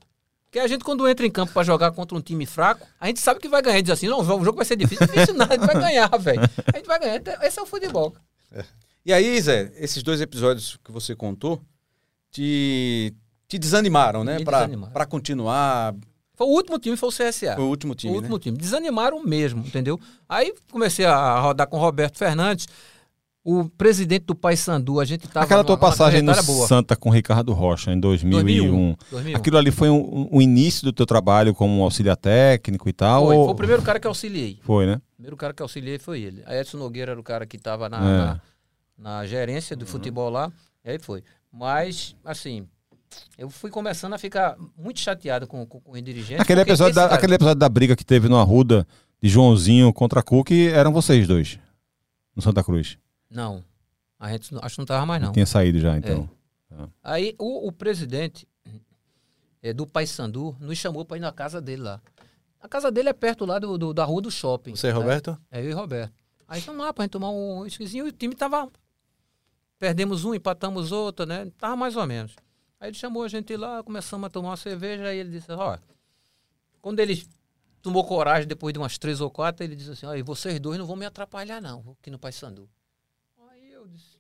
Porque 0.46 0.58
a 0.58 0.66
gente, 0.66 0.82
quando 0.82 1.06
entra 1.06 1.26
em 1.26 1.30
campo 1.30 1.52
pra 1.52 1.62
jogar 1.62 1.92
contra 1.92 2.16
um 2.16 2.20
time 2.22 2.46
fraco, 2.46 2.86
a 2.98 3.06
gente 3.06 3.20
sabe 3.20 3.38
que 3.38 3.48
vai 3.48 3.60
ganhar. 3.60 3.82
Diz 3.82 3.90
assim, 3.90 4.08
não, 4.08 4.20
o 4.20 4.24
jogo 4.24 4.54
vai 4.56 4.64
ser 4.64 4.76
difícil. 4.76 5.06
Difícil 5.06 5.34
nada, 5.34 5.54
a 5.54 5.58
gente 5.58 5.66
vai 5.66 5.78
ganhar, 5.78 6.08
velho. 6.18 6.40
A 6.72 6.76
gente 6.78 6.86
vai 6.86 6.98
ganhar. 6.98 7.16
Então, 7.16 7.34
Esse 7.42 7.58
é 7.58 7.62
o 7.62 7.66
futebol. 7.66 8.16
E 9.04 9.12
aí, 9.12 9.38
Zé, 9.38 9.70
esses 9.76 10.02
dois 10.02 10.22
episódios 10.22 10.78
que 10.82 10.90
você 10.90 11.14
contou 11.14 11.60
te, 12.30 13.14
te 13.46 13.58
desanimaram, 13.58 14.24
né? 14.24 14.38
Pra 14.92 15.06
continuar. 15.06 15.94
Foi 16.34 16.46
o 16.46 16.50
último 16.50 16.78
time, 16.78 16.96
foi 16.96 17.08
o 17.08 17.12
CSA. 17.12 17.54
Foi 17.56 17.64
o 17.64 17.68
último 17.68 17.94
time, 17.94 18.12
o 18.12 18.14
né? 18.14 18.18
último 18.20 18.38
time. 18.38 18.56
Desanimaram 18.56 19.22
mesmo, 19.24 19.60
entendeu? 19.66 19.98
Aí 20.28 20.54
comecei 20.70 21.04
a 21.04 21.40
rodar 21.40 21.66
com 21.66 21.76
o 21.76 21.80
Roberto 21.80 22.16
Fernandes, 22.16 22.68
o 23.42 23.64
presidente 23.70 24.26
do 24.26 24.36
Paysandu. 24.36 25.00
A 25.00 25.04
gente 25.04 25.26
tava 25.26 25.44
Aquela 25.44 25.64
tua 25.64 25.74
numa- 25.74 25.80
numa 25.86 25.90
passagem 25.90 26.22
no 26.22 26.32
boa. 26.44 26.66
Santa 26.68 26.94
com 26.94 27.10
Ricardo 27.10 27.52
Rocha 27.52 27.90
em 27.92 27.98
2001. 27.98 28.94
2001. 29.10 29.36
Aquilo 29.36 29.58
ali 29.58 29.72
foi 29.72 29.90
um- 29.90 30.28
o 30.30 30.40
início 30.40 30.84
do 30.84 30.92
teu 30.92 31.06
trabalho 31.06 31.52
como 31.52 31.82
auxiliar 31.82 32.16
técnico 32.16 32.88
e 32.88 32.92
tal? 32.92 33.26
Foi, 33.26 33.34
ou- 33.36 33.44
foi 33.46 33.54
o 33.54 33.56
primeiro 33.56 33.82
cara 33.82 33.98
que 33.98 34.06
eu 34.06 34.10
auxiliei. 34.10 34.60
Foi, 34.62 34.86
né? 34.86 34.94
O 34.94 35.14
primeiro 35.16 35.36
cara 35.36 35.52
que 35.52 35.60
eu 35.60 35.64
auxiliei 35.64 35.98
foi 35.98 36.20
ele. 36.20 36.44
A 36.46 36.54
Edson 36.56 36.76
Nogueira 36.78 37.12
era 37.12 37.20
o 37.20 37.24
cara 37.24 37.44
que 37.46 37.56
estava 37.56 37.88
na, 37.88 37.98
É. 37.98 38.00
na, 38.02 38.40
na 39.20 39.26
gerência 39.26 39.74
do 39.74 39.86
futebol 39.86 40.30
lá. 40.30 40.52
E 40.84 40.90
aí 40.90 40.98
foi. 41.00 41.24
Mas, 41.52 42.14
assim, 42.24 42.66
eu 43.36 43.48
fui 43.48 43.70
começando 43.70 44.12
a 44.14 44.18
ficar 44.18 44.56
muito 44.76 45.00
chateado 45.00 45.46
com, 45.46 45.66
com, 45.66 45.80
com 45.80 45.92
o 45.92 46.00
dirigente. 46.02 46.40
Aquele 46.40 46.60
episódio, 46.60 46.94
da, 46.94 47.02
cara- 47.02 47.14
aquele 47.14 47.34
episódio 47.34 47.58
da 47.58 47.68
briga 47.68 47.96
que 47.96 48.04
teve 48.04 48.28
no 48.28 48.36
Arruda 48.36 48.86
de 49.22 49.28
Joãozinho 49.28 49.92
contra 49.92 50.22
Cook 50.22 50.50
eram 50.72 50.92
vocês 50.92 51.26
dois. 51.26 51.58
No 52.36 52.42
Santa 52.42 52.62
Cruz. 52.62 52.98
Não. 53.30 53.64
A 54.18 54.30
gente 54.30 54.52
não- 54.54 54.60
acho 54.62 54.74
que 54.76 54.80
não 54.80 54.86
tava 54.86 55.06
mais, 55.06 55.22
não. 55.22 55.32
Tinha 55.32 55.46
saído 55.46 55.78
já, 55.80 55.96
então. 55.96 56.28
Aí 57.02 57.34
o, 57.38 57.66
o 57.68 57.72
presidente 57.72 58.46
eh, 59.62 59.72
do 59.72 59.86
Paysandu 59.86 60.54
nos 60.60 60.76
chamou 60.78 61.04
para 61.04 61.16
ir 61.16 61.20
na 61.20 61.32
casa 61.32 61.60
dele 61.60 61.82
lá. 61.82 62.00
A 62.60 62.68
casa 62.68 62.90
dele 62.90 63.08
é 63.08 63.12
perto 63.12 63.44
lá 63.46 63.58
do, 63.58 63.78
do- 63.78 63.94
da 63.94 64.04
rua 64.04 64.20
do 64.20 64.30
shopping. 64.30 64.76
Você, 64.76 64.88
né? 64.88 64.92
Roberto? 64.92 65.38
É, 65.50 65.60
eu 65.64 65.70
e 65.70 65.72
Roberto. 65.72 66.12
Aí 66.46 66.60
fomos 66.60 66.80
lá 66.84 66.92
pra 66.92 67.04
gente 67.04 67.12
tomar 67.12 67.30
um 67.30 67.64
esquisinho 67.66 68.06
e 68.06 68.08
o 68.10 68.12
time 68.12 68.34
tava. 68.34 68.68
Perdemos 69.78 70.24
um, 70.24 70.34
empatamos 70.34 70.90
outro, 70.92 71.24
né? 71.24 71.50
Tava 71.56 71.76
mais 71.76 71.96
ou 71.96 72.06
menos. 72.06 72.34
Aí 72.80 72.90
ele 72.90 72.96
chamou 72.96 73.22
a 73.22 73.28
gente 73.28 73.56
lá, 73.56 73.82
começamos 73.82 74.26
a 74.26 74.30
tomar 74.30 74.50
uma 74.50 74.56
cerveja, 74.56 75.04
aí 75.04 75.18
ele 75.18 75.30
disse, 75.30 75.50
ó. 75.52 75.78
Quando 76.80 77.00
ele 77.00 77.26
tomou 77.82 78.04
coragem, 78.04 78.46
depois 78.46 78.72
de 78.72 78.78
umas 78.78 78.98
três 78.98 79.20
ou 79.20 79.30
quatro, 79.30 79.64
ele 79.64 79.76
disse 79.76 79.90
assim, 79.90 80.06
ó, 80.06 80.14
e 80.14 80.22
vocês 80.22 80.58
dois 80.60 80.78
não 80.78 80.86
vão 80.86 80.96
me 80.96 81.06
atrapalhar, 81.06 81.60
não, 81.60 81.96
aqui 82.00 82.10
no 82.10 82.18
Paysandu. 82.18 82.68
Aí 83.50 83.72
eu 83.72 83.86
disse, 83.86 84.18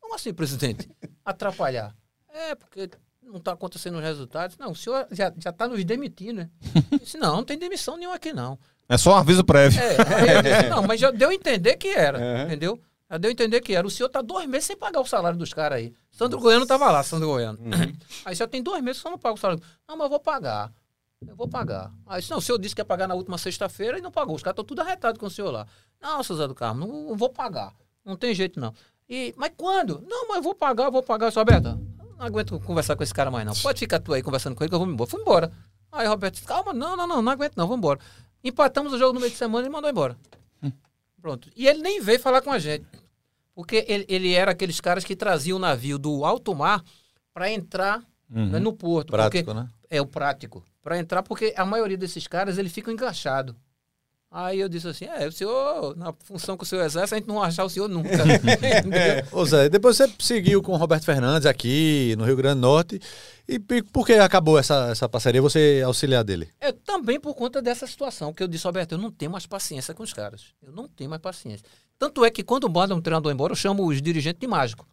como 0.00 0.14
assim, 0.14 0.32
presidente? 0.32 0.88
Atrapalhar? 1.24 1.94
É, 2.32 2.54
porque 2.54 2.90
não 3.22 3.36
está 3.36 3.52
acontecendo 3.52 3.96
os 3.96 4.02
resultados. 4.02 4.56
Não, 4.58 4.72
o 4.72 4.76
senhor 4.76 5.06
já, 5.10 5.32
já 5.36 5.52
tá 5.52 5.68
nos 5.68 5.84
demitindo, 5.84 6.40
né? 6.40 6.50
Eu 6.90 6.98
disse, 6.98 7.18
não, 7.18 7.36
não 7.36 7.44
tem 7.44 7.58
demissão 7.58 7.96
nenhuma 7.96 8.16
aqui, 8.16 8.32
não. 8.32 8.58
É 8.88 8.98
só 8.98 9.12
um 9.12 9.16
aviso 9.16 9.44
prévio. 9.44 9.80
É, 9.80 10.42
disse, 10.42 10.68
não, 10.68 10.82
mas 10.82 11.00
já 11.00 11.10
deu 11.10 11.30
a 11.30 11.34
entender 11.34 11.76
que 11.76 11.88
era, 11.88 12.44
entendeu? 12.44 12.80
Já 13.10 13.18
deu 13.18 13.28
a 13.28 13.32
entender 13.32 13.60
que 13.60 13.74
era. 13.74 13.84
O 13.84 13.90
senhor 13.90 14.08
tá 14.08 14.22
dois 14.22 14.48
meses 14.48 14.66
sem 14.66 14.76
pagar 14.76 15.00
o 15.00 15.06
salário 15.06 15.36
dos 15.36 15.52
caras 15.52 15.78
aí. 15.78 15.92
Sandro 16.12 16.38
Goiano 16.38 16.64
tava 16.64 16.90
lá, 16.90 17.02
Sandro 17.02 17.28
Goiano. 17.28 17.58
Aí 18.24 18.34
já 18.34 18.46
tem 18.46 18.62
dois 18.62 18.80
meses 18.82 18.98
que 18.98 19.00
o 19.00 19.02
senhor 19.08 19.12
não 19.12 19.18
paga 19.18 19.34
o 19.34 19.38
salário. 19.38 19.62
Não, 19.88 19.96
mas 19.96 20.04
eu 20.04 20.10
vou 20.10 20.20
pagar. 20.20 20.72
Eu 21.26 21.34
vou 21.34 21.48
pagar. 21.48 21.92
Aí 22.06 22.20
disse, 22.20 22.30
não, 22.30 22.38
o 22.38 22.40
senhor 22.40 22.58
disse 22.58 22.74
que 22.74 22.80
ia 22.80 22.84
pagar 22.84 23.08
na 23.08 23.14
última 23.14 23.36
sexta-feira 23.36 23.98
e 23.98 24.00
não 24.00 24.12
pagou. 24.12 24.36
Os 24.36 24.42
caras 24.42 24.54
estão 24.54 24.64
tudo 24.64 24.80
arretados 24.80 25.18
com 25.18 25.26
o 25.26 25.30
senhor 25.30 25.50
lá. 25.50 25.66
Não, 26.00 26.22
seu 26.22 26.36
Zé 26.36 26.46
do 26.46 26.54
Carmo, 26.54 26.86
não, 26.86 27.08
não 27.08 27.16
vou 27.16 27.28
pagar. 27.28 27.74
Não 28.04 28.16
tem 28.16 28.32
jeito, 28.34 28.60
não. 28.60 28.72
E, 29.08 29.34
mas 29.36 29.52
quando? 29.56 30.00
Não, 30.08 30.28
mas 30.28 30.36
eu 30.36 30.42
vou 30.42 30.54
pagar, 30.54 30.84
eu 30.84 30.92
vou 30.92 31.02
pagar. 31.02 31.26
Eu 31.26 31.30
disse, 31.30 31.38
Roberto, 31.38 31.64
não 31.64 32.26
aguento 32.26 32.60
conversar 32.60 32.94
com 32.94 33.02
esse 33.02 33.12
cara 33.12 33.30
mais, 33.30 33.44
não. 33.44 33.54
Pode 33.54 33.80
ficar 33.80 33.98
tu 33.98 34.14
aí 34.14 34.22
conversando 34.22 34.54
com 34.54 34.62
ele 34.62 34.68
que 34.68 34.74
eu 34.74 34.78
vou 34.78 34.88
embora. 34.88 35.10
Fui 35.10 35.20
embora. 35.20 35.52
Aí 35.90 36.06
o 36.06 36.10
Roberto 36.10 36.34
disse, 36.34 36.46
calma, 36.46 36.72
não, 36.72 36.96
não, 36.96 37.06
não, 37.06 37.20
não 37.20 37.32
aguento 37.32 37.56
não, 37.56 37.66
vamos 37.66 37.78
embora. 37.78 37.98
Empatamos 38.42 38.92
o 38.92 38.98
jogo 38.98 39.14
no 39.14 39.20
meio 39.20 39.32
de 39.32 39.36
semana 39.36 39.66
e 39.66 39.70
mandou 39.70 39.90
embora. 39.90 40.16
Pronto. 41.20 41.50
E 41.54 41.66
ele 41.66 41.80
nem 41.80 42.00
veio 42.00 42.18
falar 42.18 42.40
com 42.40 42.50
a 42.50 42.58
gente. 42.58 42.86
Porque 43.54 43.84
ele, 43.88 44.06
ele 44.08 44.32
era 44.32 44.52
aqueles 44.52 44.80
caras 44.80 45.04
que 45.04 45.14
traziam 45.14 45.56
o 45.56 45.60
navio 45.60 45.98
do 45.98 46.24
alto 46.24 46.54
mar 46.54 46.82
para 47.34 47.50
entrar 47.50 48.02
né, 48.28 48.58
no 48.58 48.72
porto. 48.72 49.10
Prático, 49.10 49.44
porque, 49.44 49.60
né? 49.60 49.68
É 49.90 50.00
o 50.00 50.06
prático. 50.06 50.64
Para 50.82 50.98
entrar, 50.98 51.22
porque 51.22 51.52
a 51.56 51.64
maioria 51.66 51.96
desses 51.96 52.26
caras, 52.26 52.56
eles 52.58 52.72
ficam 52.72 52.92
engachados. 52.92 53.54
Aí 54.32 54.60
eu 54.60 54.68
disse 54.68 54.86
assim, 54.86 55.06
é, 55.06 55.26
o 55.26 55.32
senhor, 55.32 55.96
na 55.96 56.12
função 56.22 56.56
que 56.56 56.62
o 56.62 56.66
senhor 56.66 56.84
exerce, 56.84 57.14
a 57.14 57.18
gente 57.18 57.26
não 57.26 57.40
vai 57.40 57.48
achar 57.48 57.64
o 57.64 57.68
senhor 57.68 57.88
nunca. 57.88 58.10
Entendeu? 58.22 59.24
Ô 59.32 59.44
Zé, 59.44 59.68
depois 59.68 59.96
você 59.96 60.08
seguiu 60.20 60.62
com 60.62 60.70
o 60.70 60.76
Roberto 60.76 61.04
Fernandes 61.04 61.46
aqui 61.46 62.14
no 62.16 62.24
Rio 62.24 62.36
Grande 62.36 62.60
do 62.60 62.60
Norte. 62.60 63.00
E 63.48 63.58
p- 63.58 63.82
por 63.82 64.06
que 64.06 64.12
acabou 64.12 64.56
essa, 64.56 64.88
essa 64.92 65.08
parceria? 65.08 65.42
Você 65.42 65.78
é 65.80 65.82
auxiliar 65.82 66.22
dele? 66.22 66.48
É, 66.60 66.70
também 66.70 67.18
por 67.18 67.34
conta 67.34 67.60
dessa 67.60 67.88
situação, 67.88 68.32
que 68.32 68.40
eu 68.40 68.46
disse, 68.46 68.64
Roberto, 68.66 68.92
eu 68.92 68.98
não 68.98 69.10
tenho 69.10 69.32
mais 69.32 69.46
paciência 69.46 69.92
com 69.92 70.04
os 70.04 70.12
caras. 70.12 70.54
Eu 70.62 70.70
não 70.70 70.86
tenho 70.86 71.10
mais 71.10 71.20
paciência. 71.20 71.66
Tanto 71.98 72.24
é 72.24 72.30
que 72.30 72.44
quando 72.44 72.70
mandam 72.70 72.98
um 72.98 73.02
treinador 73.02 73.32
embora, 73.32 73.50
eu 73.52 73.56
chamo 73.56 73.84
os 73.84 74.00
dirigentes 74.00 74.38
de 74.40 74.46
mágico. 74.46 74.86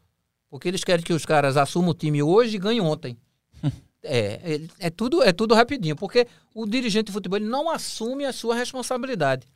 Porque 0.50 0.68
eles 0.68 0.84
querem 0.84 1.06
que 1.06 1.14
os 1.14 1.28
caras 1.28 1.58
assumam 1.58 1.92
o 1.92 1.94
time 1.94 2.24
hoje 2.24 2.56
e 2.56 2.60
ganhem 2.60 2.82
ontem. 2.82 3.16
é, 4.08 4.62
é, 4.80 4.90
tudo, 4.90 5.22
é 5.24 5.32
tudo 5.32 5.54
rapidinho. 5.54 5.96
Porque 5.96 6.28
o 6.54 6.66
dirigente 6.66 7.08
de 7.08 7.12
futebol 7.12 7.40
não 7.40 7.70
assume 7.70 8.26
a 8.26 8.34
sua 8.34 8.56
responsabilidade. 8.56 9.48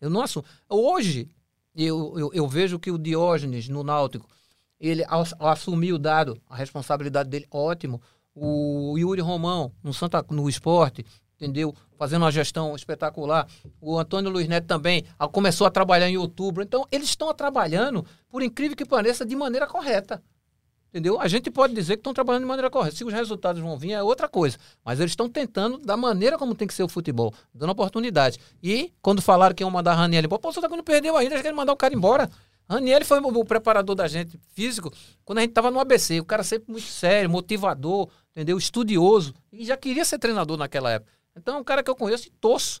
Eu 0.00 0.10
não 0.10 0.22
assumo. 0.22 0.44
Hoje, 0.68 1.28
eu, 1.74 2.18
eu, 2.18 2.30
eu 2.32 2.48
vejo 2.48 2.78
que 2.78 2.90
o 2.90 2.98
Diógenes, 2.98 3.68
no 3.68 3.82
Náutico, 3.84 4.28
ele 4.80 5.04
o 5.92 5.98
dado, 5.98 6.40
a 6.48 6.56
responsabilidade 6.56 7.28
dele, 7.28 7.46
ótimo. 7.50 8.00
O 8.34 8.96
Yuri 8.96 9.20
Romão, 9.20 9.72
no, 9.82 9.92
Santa, 9.92 10.24
no 10.30 10.48
esporte, 10.48 11.04
entendeu? 11.36 11.74
Fazendo 11.98 12.22
uma 12.22 12.32
gestão 12.32 12.74
espetacular. 12.74 13.46
O 13.80 13.98
Antônio 13.98 14.30
Luiz 14.30 14.48
Neto 14.48 14.66
também 14.66 15.04
começou 15.32 15.66
a 15.66 15.70
trabalhar 15.70 16.08
em 16.08 16.16
outubro. 16.16 16.62
Então, 16.62 16.86
eles 16.90 17.08
estão 17.08 17.32
trabalhando, 17.34 18.06
por 18.28 18.42
incrível 18.42 18.76
que 18.76 18.86
pareça, 18.86 19.24
de 19.24 19.36
maneira 19.36 19.66
correta. 19.66 20.22
Entendeu? 20.90 21.20
A 21.20 21.28
gente 21.28 21.50
pode 21.50 21.72
dizer 21.72 21.94
que 21.94 22.00
estão 22.00 22.12
trabalhando 22.12 22.42
de 22.42 22.48
maneira 22.48 22.68
correta. 22.68 22.96
Se 22.96 23.04
os 23.04 23.12
resultados 23.12 23.62
vão 23.62 23.78
vir, 23.78 23.92
é 23.92 24.02
outra 24.02 24.28
coisa. 24.28 24.58
Mas 24.84 24.98
eles 24.98 25.12
estão 25.12 25.28
tentando 25.28 25.78
da 25.78 25.96
maneira 25.96 26.36
como 26.36 26.54
tem 26.54 26.66
que 26.66 26.74
ser 26.74 26.82
o 26.82 26.88
futebol, 26.88 27.32
dando 27.54 27.70
oportunidade. 27.70 28.38
E 28.62 28.92
quando 29.00 29.22
falaram 29.22 29.54
que 29.54 29.62
iam 29.62 29.70
mandar 29.70 29.92
a 29.92 29.94
Raniel 29.94 30.24
embora, 30.24 30.40
pô, 30.40 30.48
o 30.48 30.52
Santa 30.52 30.66
Cruz 30.66 30.78
não 30.78 30.84
perdeu 30.84 31.16
ainda, 31.16 31.34
eles 31.34 31.42
querem 31.42 31.56
mandar 31.56 31.72
o 31.72 31.76
cara 31.76 31.94
embora. 31.94 32.28
Raniel 32.68 33.04
foi 33.04 33.18
o, 33.20 33.44
preparador 33.44 33.96
da 33.96 34.06
gente 34.06 34.38
físico 34.52 34.92
quando 35.24 35.38
a 35.38 35.40
gente 35.40 35.50
estava 35.50 35.70
no 35.70 35.80
ABC. 35.80 36.20
O 36.20 36.24
cara 36.24 36.44
sempre 36.44 36.70
muito 36.70 36.86
sério, 36.86 37.28
motivador, 37.28 38.08
entendeu? 38.30 38.58
Estudioso. 38.58 39.34
E 39.52 39.64
já 39.64 39.76
queria 39.76 40.04
ser 40.04 40.18
treinador 40.18 40.56
naquela 40.56 40.90
época. 40.90 41.10
Então 41.36 41.56
é 41.56 41.58
um 41.58 41.64
cara 41.64 41.82
que 41.82 41.90
eu 41.90 41.96
conheço 41.96 42.28
e 42.28 42.30
torço 42.30 42.80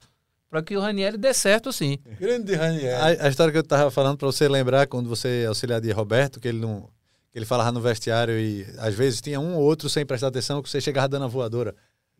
para 0.50 0.62
que 0.62 0.76
o 0.76 0.80
Raniel 0.80 1.16
dê 1.16 1.32
certo, 1.32 1.72
sim. 1.72 1.98
Grande 2.18 2.54
Raniel. 2.54 2.98
A, 3.00 3.06
a 3.26 3.28
história 3.28 3.52
que 3.52 3.58
eu 3.58 3.62
tava 3.62 3.90
falando 3.90 4.16
para 4.16 4.26
você 4.26 4.48
lembrar, 4.48 4.86
quando 4.88 5.08
você 5.08 5.42
é 5.44 5.46
auxiliar 5.46 5.80
de 5.80 5.90
Roberto, 5.92 6.40
que 6.40 6.48
ele 6.48 6.58
não. 6.58 6.88
Que 7.32 7.38
ele 7.38 7.46
falava 7.46 7.70
no 7.72 7.80
vestiário 7.80 8.38
e 8.38 8.66
às 8.78 8.94
vezes 8.94 9.20
tinha 9.20 9.38
um 9.38 9.54
ou 9.54 9.62
outro 9.62 9.88
sem 9.88 10.04
prestar 10.04 10.28
atenção 10.28 10.62
que 10.62 10.68
você 10.68 10.80
chegava 10.80 11.08
dando 11.08 11.24
a 11.24 11.28
voadora. 11.28 11.74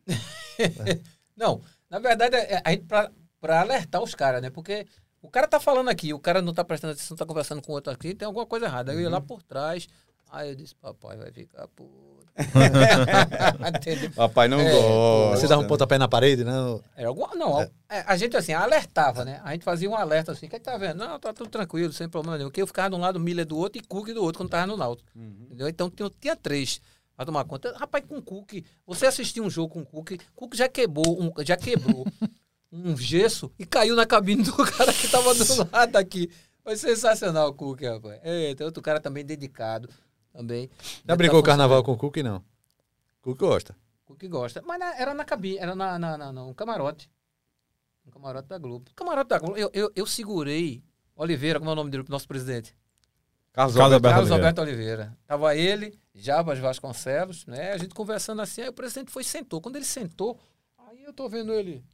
Não, 1.36 1.60
na 1.88 1.98
verdade, 1.98 2.36
é, 2.36 2.62
a 2.64 2.70
gente 2.70 2.84
pra, 2.84 3.10
pra 3.40 3.60
alertar 3.60 4.02
os 4.02 4.14
caras, 4.14 4.40
né? 4.40 4.50
Porque 4.50 4.86
o 5.22 5.28
cara 5.28 5.48
tá 5.48 5.58
falando 5.58 5.88
aqui, 5.88 6.14
o 6.14 6.18
cara 6.18 6.40
não 6.40 6.54
tá 6.54 6.64
prestando 6.64 6.92
atenção, 6.92 7.16
tá 7.16 7.26
conversando 7.26 7.62
com 7.62 7.72
outro 7.72 7.92
aqui, 7.92 8.14
tem 8.14 8.26
alguma 8.26 8.46
coisa 8.46 8.66
errada. 8.66 8.92
Aí 8.92 8.98
eu 8.98 9.02
ia 9.02 9.10
lá 9.10 9.20
por 9.20 9.42
trás, 9.42 9.88
aí 10.30 10.50
eu 10.50 10.54
disse, 10.54 10.74
papai 10.74 11.16
vai 11.16 11.32
ficar 11.32 11.66
puto. 11.68 12.19
Papai 14.14 14.48
não 14.48 14.60
É, 14.60 14.72
gosta. 14.72 15.36
Você 15.36 15.48
dava 15.48 15.62
um 15.62 15.66
pontapé 15.66 15.98
na 15.98 16.08
parede, 16.08 16.44
né? 16.44 16.52
Era 16.96 17.08
alguma, 17.08 17.34
não, 17.34 17.60
é, 17.60 17.70
a 17.88 18.16
gente 18.16 18.36
assim, 18.36 18.52
alertava, 18.52 19.24
né? 19.24 19.40
A 19.44 19.52
gente 19.52 19.64
fazia 19.64 19.88
um 19.88 19.94
alerta 19.94 20.32
assim, 20.32 20.48
que 20.48 20.58
tá 20.58 20.76
vendo? 20.76 20.98
Não, 20.98 21.18
tá 21.18 21.32
tudo 21.32 21.50
tranquilo, 21.50 21.92
sem 21.92 22.08
problema 22.08 22.36
nenhum. 22.38 22.48
Porque 22.50 22.62
eu 22.62 22.66
ficava 22.66 22.90
de 22.90 22.96
um 22.96 23.00
lado, 23.00 23.20
Miller 23.20 23.46
do 23.46 23.56
outro 23.56 23.80
e 23.80 23.84
Cook 23.84 24.08
do 24.08 24.22
outro, 24.22 24.38
quando 24.42 24.50
tava 24.50 24.66
no 24.66 24.76
Náutico. 24.76 25.08
Entendeu? 25.16 25.68
Então 25.68 25.90
tinha, 25.90 26.10
tinha 26.20 26.36
três 26.36 26.80
pra 27.16 27.26
tomar 27.26 27.44
conta. 27.44 27.76
Rapaz, 27.76 28.04
com 28.08 28.20
Cook, 28.22 28.64
você 28.86 29.06
assistiu 29.06 29.44
um 29.44 29.50
jogo 29.50 29.74
com 29.74 29.84
Cook, 29.84 30.18
Cook 30.34 30.54
já 30.54 30.68
quebrou, 30.68 31.20
um, 31.20 31.32
já 31.44 31.56
quebrou 31.56 32.06
um 32.72 32.96
gesso 32.96 33.50
e 33.58 33.66
caiu 33.66 33.94
na 33.94 34.06
cabine 34.06 34.42
do 34.42 34.52
cara 34.64 34.92
que 34.92 35.08
tava 35.08 35.34
do 35.34 35.70
lado 35.70 35.96
aqui. 35.96 36.30
Foi 36.62 36.76
sensacional 36.76 37.48
o 37.48 37.54
Cook, 37.54 37.82
rapaz. 37.82 38.20
Eita, 38.22 38.64
outro 38.64 38.82
cara 38.82 39.00
também 39.00 39.24
dedicado, 39.24 39.88
também. 40.32 40.70
Já 41.06 41.16
brigou 41.16 41.40
o 41.40 41.42
carnaval 41.42 41.82
com 41.82 41.92
o 41.92 41.96
Cook, 41.96 42.16
não? 42.18 42.42
Cook 43.22 43.38
gosta. 43.38 43.76
Cook 44.06 44.22
gosta. 44.28 44.62
Mas 44.62 44.78
na- 44.78 44.96
era 44.98 45.14
na 45.14 45.24
cabine, 45.24 45.58
era 45.58 45.74
na, 45.74 45.98
na, 45.98 46.16
na- 46.18 46.32
no 46.32 46.54
camarote. 46.54 47.10
No 48.04 48.12
camarote 48.12 48.48
da 48.48 48.58
Globo. 48.58 48.90
Camarote 48.94 49.28
da 49.28 49.38
Globo, 49.38 49.56
eu, 49.56 49.70
eu, 49.72 49.92
eu 49.94 50.06
segurei 50.06 50.82
Oliveira, 51.14 51.58
como 51.58 51.70
é 51.70 51.72
o 51.72 51.76
nome 51.76 51.90
dele, 51.90 52.04
nosso 52.08 52.26
presidente? 52.26 52.74
Carlos 53.52 53.74
Carlos 53.76 53.94
Alberto. 53.94 54.14
Carlos 54.14 54.30
Oliveira. 54.30 54.48
Alberto 54.48 54.62
Oliveira. 54.62 55.18
Tava 55.26 55.56
ele, 55.56 55.98
Jabas 56.14 56.58
Vasconcelos, 56.58 57.44
né? 57.46 57.72
A 57.72 57.78
gente 57.78 57.94
conversando 57.94 58.40
assim, 58.42 58.62
aí 58.62 58.68
o 58.68 58.72
presidente 58.72 59.10
foi 59.10 59.22
e 59.22 59.24
sentou. 59.24 59.60
Quando 59.60 59.76
ele 59.76 59.84
sentou, 59.84 60.38
Aí 60.88 61.04
eu 61.04 61.12
tô 61.12 61.28
vendo 61.28 61.52
ele. 61.52 61.84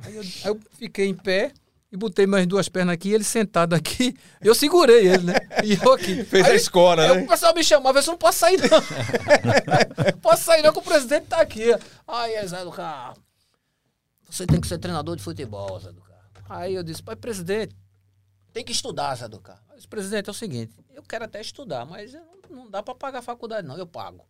Aí 0.00 0.14
eu, 0.14 0.20
aí 0.22 0.46
eu 0.46 0.60
fiquei 0.72 1.06
em 1.06 1.14
pé 1.14 1.52
e 1.90 1.96
botei 1.96 2.26
mais 2.26 2.46
duas 2.46 2.68
pernas 2.68 2.94
aqui, 2.94 3.12
ele 3.12 3.24
sentado 3.24 3.74
aqui. 3.74 4.16
Eu 4.40 4.54
segurei 4.54 5.06
ele, 5.06 5.24
né? 5.24 5.34
E 5.64 5.74
eu 5.74 5.92
aqui. 5.92 6.24
Fez 6.24 6.44
Aí 6.44 6.52
a 6.52 6.54
escora, 6.54 7.02
Aí 7.02 7.16
né? 7.18 7.22
o 7.24 7.28
pessoal 7.28 7.54
me 7.54 7.62
chamava, 7.62 7.98
eu 7.98 8.00
disse, 8.00 8.10
não 8.10 8.18
posso 8.18 8.38
sair 8.38 8.58
não. 8.58 8.68
não 10.12 10.20
posso 10.20 10.44
sair 10.44 10.62
não, 10.62 10.72
que 10.72 10.78
o 10.78 10.82
presidente 10.82 11.26
tá 11.26 11.40
aqui. 11.40 11.64
Aí, 12.06 12.46
Zé 12.46 12.64
do 12.64 12.72
Carro, 12.72 13.16
você 14.28 14.46
tem 14.46 14.60
que 14.60 14.66
ser 14.66 14.78
treinador 14.78 15.16
de 15.16 15.22
futebol, 15.22 15.78
Zé 15.78 15.92
do 15.92 16.02
Carro. 16.02 16.16
Aí 16.48 16.74
eu 16.74 16.82
disse, 16.82 17.02
pai, 17.02 17.16
presidente, 17.16 17.76
tem 18.52 18.64
que 18.64 18.72
estudar, 18.72 19.14
Zé 19.14 19.28
do 19.28 19.40
Carro. 19.40 19.60
Eu 19.70 19.76
disse, 19.76 19.88
presidente, 19.88 20.28
é 20.28 20.30
o 20.30 20.34
seguinte, 20.34 20.74
eu 20.92 21.02
quero 21.02 21.24
até 21.24 21.40
estudar, 21.40 21.86
mas 21.86 22.12
não, 22.50 22.68
dá 22.68 22.82
pra 22.82 22.94
pagar 22.94 23.20
a 23.20 23.22
faculdade 23.22 23.66
não, 23.66 23.76
eu 23.76 23.86
pago. 23.86 24.26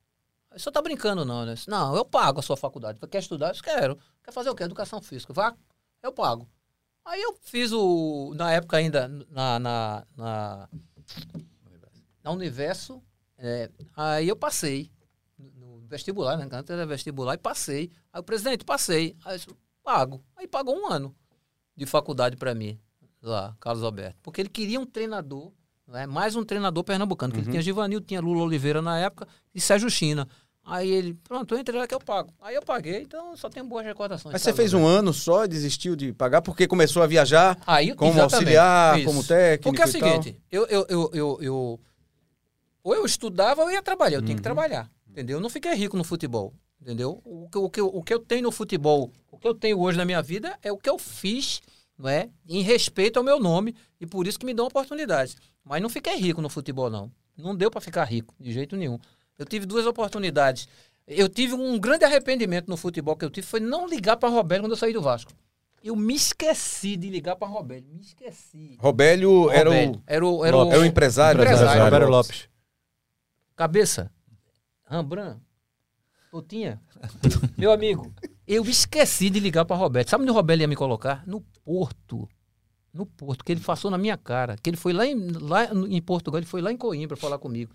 Aí, 0.50 0.58
Você 0.60 0.70
tá 0.70 0.82
brincando 0.82 1.24
não, 1.24 1.44
né? 1.44 1.52
Eu 1.52 1.54
disse, 1.54 1.68
Não, 1.68 1.96
eu 1.96 2.04
pago 2.04 2.40
a 2.40 2.42
sua 2.42 2.56
faculdade. 2.56 3.00
Quer 3.10 3.18
estudar? 3.18 3.48
Eu 3.48 3.52
disse, 3.52 3.62
quero. 3.62 3.98
Quer 4.22 4.32
fazer 4.32 4.50
o 4.50 4.54
quê? 4.54 4.64
Educação 4.64 5.00
física. 5.00 5.32
Vá, 5.32 5.54
eu 6.02 6.12
pago. 6.12 6.48
Aí 7.06 7.22
eu 7.22 7.36
fiz 7.40 7.72
o. 7.72 8.34
Na 8.34 8.52
época 8.52 8.76
ainda, 8.76 9.06
na. 9.30 9.60
Na, 9.60 10.06
na, 10.16 10.68
na 12.22 12.30
Universo. 12.32 13.00
é, 13.38 13.70
aí 13.96 14.28
eu 14.28 14.34
passei. 14.34 14.90
No 15.38 15.78
vestibular, 15.86 16.36
né? 16.36 16.48
Antes 16.50 16.70
era 16.70 16.84
vestibular, 16.84 17.34
e 17.34 17.38
passei. 17.38 17.92
Aí 18.12 18.20
o 18.20 18.24
presidente, 18.24 18.64
passei. 18.64 19.16
Aí 19.24 19.38
eu 19.46 19.56
pago. 19.84 20.20
Aí 20.36 20.48
pagou 20.48 20.76
um 20.76 20.90
ano 20.90 21.14
de 21.76 21.86
faculdade 21.86 22.36
para 22.36 22.54
mim, 22.54 22.76
lá, 23.22 23.56
Carlos 23.60 23.84
Alberto. 23.84 24.18
Porque 24.20 24.40
ele 24.40 24.48
queria 24.48 24.80
um 24.80 24.86
treinador, 24.86 25.52
né? 25.86 26.06
mais 26.06 26.34
um 26.34 26.44
treinador 26.44 26.82
pernambucano. 26.82 27.32
Que 27.32 27.38
ele 27.38 27.50
tinha 27.50 27.62
Givanil, 27.62 28.00
tinha 28.00 28.20
Lula 28.20 28.42
Oliveira 28.42 28.82
na 28.82 28.98
época 28.98 29.28
e 29.54 29.60
Sérgio 29.60 29.88
China. 29.88 30.26
Aí 30.68 30.90
ele, 30.90 31.14
pronto, 31.22 31.54
eu 31.54 31.60
entrei 31.60 31.78
lá 31.78 31.86
que 31.86 31.94
eu 31.94 32.00
pago. 32.00 32.32
Aí 32.40 32.56
eu 32.56 32.62
paguei, 32.62 33.00
então 33.02 33.36
só 33.36 33.48
tenho 33.48 33.64
boas 33.66 33.86
recordações. 33.86 34.32
Mas 34.32 34.42
você 34.42 34.52
fez 34.52 34.74
um 34.74 34.84
ano 34.84 35.12
só 35.14 35.44
e 35.44 35.48
desistiu 35.48 35.94
de 35.94 36.12
pagar 36.12 36.42
porque 36.42 36.66
começou 36.66 37.04
a 37.04 37.06
viajar 37.06 37.56
Aí, 37.64 37.94
como 37.94 38.20
auxiliar, 38.20 38.96
como 39.04 39.22
técnico 39.22 39.62
Porque 39.62 39.82
é 39.82 39.84
o 39.84 39.88
seguinte, 39.88 40.40
eu, 40.50 40.66
eu, 40.66 40.86
eu, 40.88 41.10
eu, 41.14 41.38
eu- 41.40 41.80
ou 42.82 42.94
eu 42.94 43.04
estudava 43.06 43.62
ou 43.62 43.68
eu 43.70 43.74
ia 43.74 43.82
trabalhar. 43.82 44.16
Eu 44.18 44.22
tinha 44.22 44.36
que 44.36 44.42
trabalhar, 44.42 44.90
entendeu? 45.08 45.36
Eu 45.38 45.40
não 45.40 45.50
fiquei 45.50 45.72
rico 45.74 45.96
no 45.96 46.02
futebol, 46.04 46.52
entendeu? 46.80 47.20
O 47.24 47.48
que, 47.48 47.58
o, 47.58 47.70
que, 47.70 47.80
eu- 47.80 47.86
o 47.88 48.02
que 48.02 48.12
eu 48.14 48.18
tenho 48.20 48.42
no 48.42 48.52
futebol, 48.52 49.12
o 49.30 49.38
que 49.38 49.46
eu 49.46 49.54
tenho 49.54 49.78
hoje 49.80 49.96
na 49.98 50.04
minha 50.04 50.20
vida 50.22 50.58
é 50.62 50.72
o 50.72 50.76
que 50.76 50.90
eu 50.90 50.98
fiz, 50.98 51.60
não 51.98 52.08
é? 52.08 52.28
Em 52.48 52.62
respeito 52.62 53.18
ao 53.18 53.24
meu 53.24 53.38
nome 53.38 53.74
e 54.00 54.06
por 54.06 54.26
isso 54.26 54.38
que 54.38 54.46
me 54.46 54.52
dão 54.54 54.66
oportunidades. 54.66 55.36
Mas 55.64 55.80
não 55.80 55.88
fiquei 55.88 56.16
rico 56.16 56.40
no 56.42 56.48
futebol, 56.48 56.90
não. 56.90 57.10
Não 57.36 57.54
deu 57.54 57.70
para 57.70 57.80
ficar 57.80 58.04
rico, 58.04 58.34
de 58.40 58.50
jeito 58.52 58.76
nenhum. 58.76 58.98
Eu 59.38 59.44
tive 59.46 59.66
duas 59.66 59.86
oportunidades. 59.86 60.68
Eu 61.06 61.28
tive 61.28 61.54
um 61.54 61.78
grande 61.78 62.04
arrependimento 62.04 62.68
no 62.68 62.76
futebol 62.76 63.16
que 63.16 63.24
eu 63.24 63.30
tive, 63.30 63.46
foi 63.46 63.60
não 63.60 63.86
ligar 63.86 64.16
para 64.16 64.28
Roberto 64.28 64.62
quando 64.62 64.72
eu 64.72 64.76
saí 64.76 64.92
do 64.92 65.00
Vasco. 65.00 65.32
Eu 65.84 65.94
me 65.94 66.14
esqueci 66.14 66.96
de 66.96 67.08
ligar 67.08 67.36
para 67.36 67.46
Roberto, 67.46 67.86
me 67.92 68.00
esqueci. 68.00 68.76
Robélio 68.80 69.48
era 69.50 69.70
o, 69.70 69.72
Roberto. 69.72 70.02
Era 70.04 70.26
o, 70.26 70.44
era 70.44 70.56
o, 70.56 70.72
é 70.72 70.78
o 70.78 70.84
empresário. 70.84 71.40
Empresário. 71.40 71.84
Roberto 71.84 72.08
Lopes. 72.08 72.48
Cabeça. 73.54 74.10
Rambran. 74.84 75.38
Totinha. 76.30 76.80
Meu 77.56 77.70
amigo, 77.70 78.12
eu 78.46 78.64
esqueci 78.64 79.30
de 79.30 79.38
ligar 79.38 79.64
para 79.64 79.76
Roberto. 79.76 80.10
Sabe 80.10 80.22
onde 80.22 80.32
o 80.32 80.34
Roberto 80.34 80.60
ia 80.60 80.66
me 80.66 80.74
colocar? 80.74 81.22
No 81.26 81.40
Porto. 81.64 82.28
No 82.92 83.06
Porto, 83.06 83.44
que 83.44 83.52
ele 83.52 83.60
passou 83.60 83.90
na 83.90 83.98
minha 83.98 84.16
cara. 84.16 84.56
Que 84.60 84.70
ele 84.70 84.76
foi 84.76 84.92
lá 84.92 85.06
em, 85.06 85.28
lá 85.40 85.68
em 85.88 86.02
Portugal, 86.02 86.38
ele 86.38 86.46
foi 86.46 86.60
lá 86.60 86.72
em 86.72 86.76
Coimbra 86.76 87.16
falar 87.16 87.38
comigo. 87.38 87.72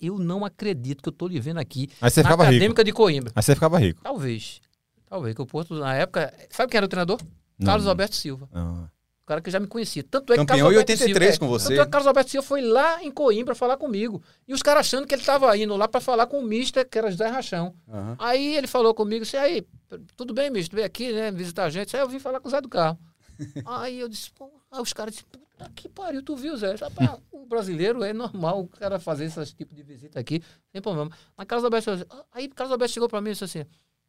Eu 0.00 0.18
não 0.18 0.44
acredito 0.44 1.02
que 1.02 1.08
eu 1.08 1.12
tô 1.12 1.26
lhe 1.26 1.40
vendo 1.40 1.58
aqui. 1.58 1.88
Aí 2.00 2.10
você 2.10 2.22
na 2.22 2.28
ficava 2.28 2.44
rico. 2.44 2.56
Acadêmica 2.56 2.84
de 2.84 2.92
Coimbra. 2.92 3.32
Aí 3.34 3.42
você 3.42 3.54
ficava 3.54 3.78
rico. 3.78 4.02
Talvez. 4.02 4.60
Talvez, 5.08 5.34
que 5.34 5.42
o 5.42 5.46
Porto, 5.46 5.74
na 5.74 5.94
época. 5.94 6.32
Sabe 6.50 6.70
quem 6.70 6.78
era 6.78 6.86
o 6.86 6.88
treinador? 6.88 7.20
Não. 7.58 7.66
Carlos 7.66 7.86
Alberto 7.86 8.16
Silva. 8.16 8.48
Ah. 8.52 8.88
O 9.22 9.26
cara 9.26 9.40
que 9.40 9.50
já 9.50 9.58
me 9.58 9.66
conhecia. 9.66 10.02
Tanto 10.02 10.32
é 10.32 10.36
que 10.36 10.42
Campeão 10.42 10.58
Carlos 10.58 10.74
em 10.74 10.78
Alberto 10.80 10.92
83 10.92 11.34
Silva, 11.34 11.46
com 11.46 11.48
você. 11.48 11.68
Tanto 11.68 11.80
é 11.80 11.84
que 11.84 11.90
Carlos 11.90 12.06
Alberto 12.06 12.30
Silva 12.30 12.46
foi 12.46 12.60
lá 12.60 13.02
em 13.02 13.10
Coimbra 13.10 13.54
falar 13.54 13.76
comigo. 13.78 14.22
E 14.46 14.52
os 14.52 14.62
caras 14.62 14.80
achando 14.80 15.06
que 15.06 15.14
ele 15.14 15.22
estava 15.22 15.56
indo 15.56 15.74
lá 15.76 15.88
para 15.88 16.00
falar 16.00 16.26
com 16.26 16.38
o 16.38 16.42
mister, 16.42 16.86
que 16.86 16.98
era 16.98 17.10
José 17.10 17.26
Rachão. 17.26 17.74
Aham. 17.88 18.16
Aí 18.18 18.56
ele 18.56 18.66
falou 18.66 18.92
comigo, 18.92 19.24
disse, 19.24 19.36
aí, 19.36 19.66
tudo 20.14 20.34
bem, 20.34 20.50
mister, 20.50 20.76
vem 20.76 20.84
aqui, 20.84 21.12
né, 21.12 21.30
visitar 21.30 21.64
a 21.64 21.70
gente. 21.70 21.96
Aí 21.96 22.02
eu 22.02 22.08
vim 22.08 22.18
falar 22.18 22.38
com 22.38 22.48
o 22.48 22.50
Zé 22.50 22.60
do 22.60 22.68
Carro. 22.68 22.98
aí 23.64 23.98
eu 23.98 24.08
disse, 24.08 24.30
pô, 24.30 24.50
aí 24.70 24.82
os 24.82 24.92
caras 24.92 25.14
disseram, 25.14 25.43
puta 25.56 25.70
que 25.74 25.88
pariu, 25.88 26.22
tu 26.22 26.36
viu, 26.36 26.56
Zé? 26.56 26.74
Rapaz, 26.74 27.18
o 27.32 27.46
brasileiro 27.46 28.02
é 28.02 28.12
normal 28.12 28.60
o 28.60 28.68
cara 28.68 28.98
fazer 28.98 29.24
esse 29.26 29.54
tipo 29.54 29.74
de 29.74 29.82
visita 29.82 30.18
aqui, 30.18 30.42
sem 30.72 30.80
problema. 30.82 31.10
Mas 31.36 31.46
Carlos 31.46 31.64
Alberto, 31.64 31.90
aí 32.32 32.48
Carlos 32.48 32.72
Alberto 32.72 32.92
chegou 32.92 33.08
para 33.08 33.20
mim 33.20 33.30
e 33.30 33.32
disse 33.32 33.44
assim, 33.44 33.64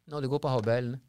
não, 0.06 0.18
ligou 0.20 0.38
para 0.40 0.50
Roberto, 0.50 0.86
né? 0.86 1.00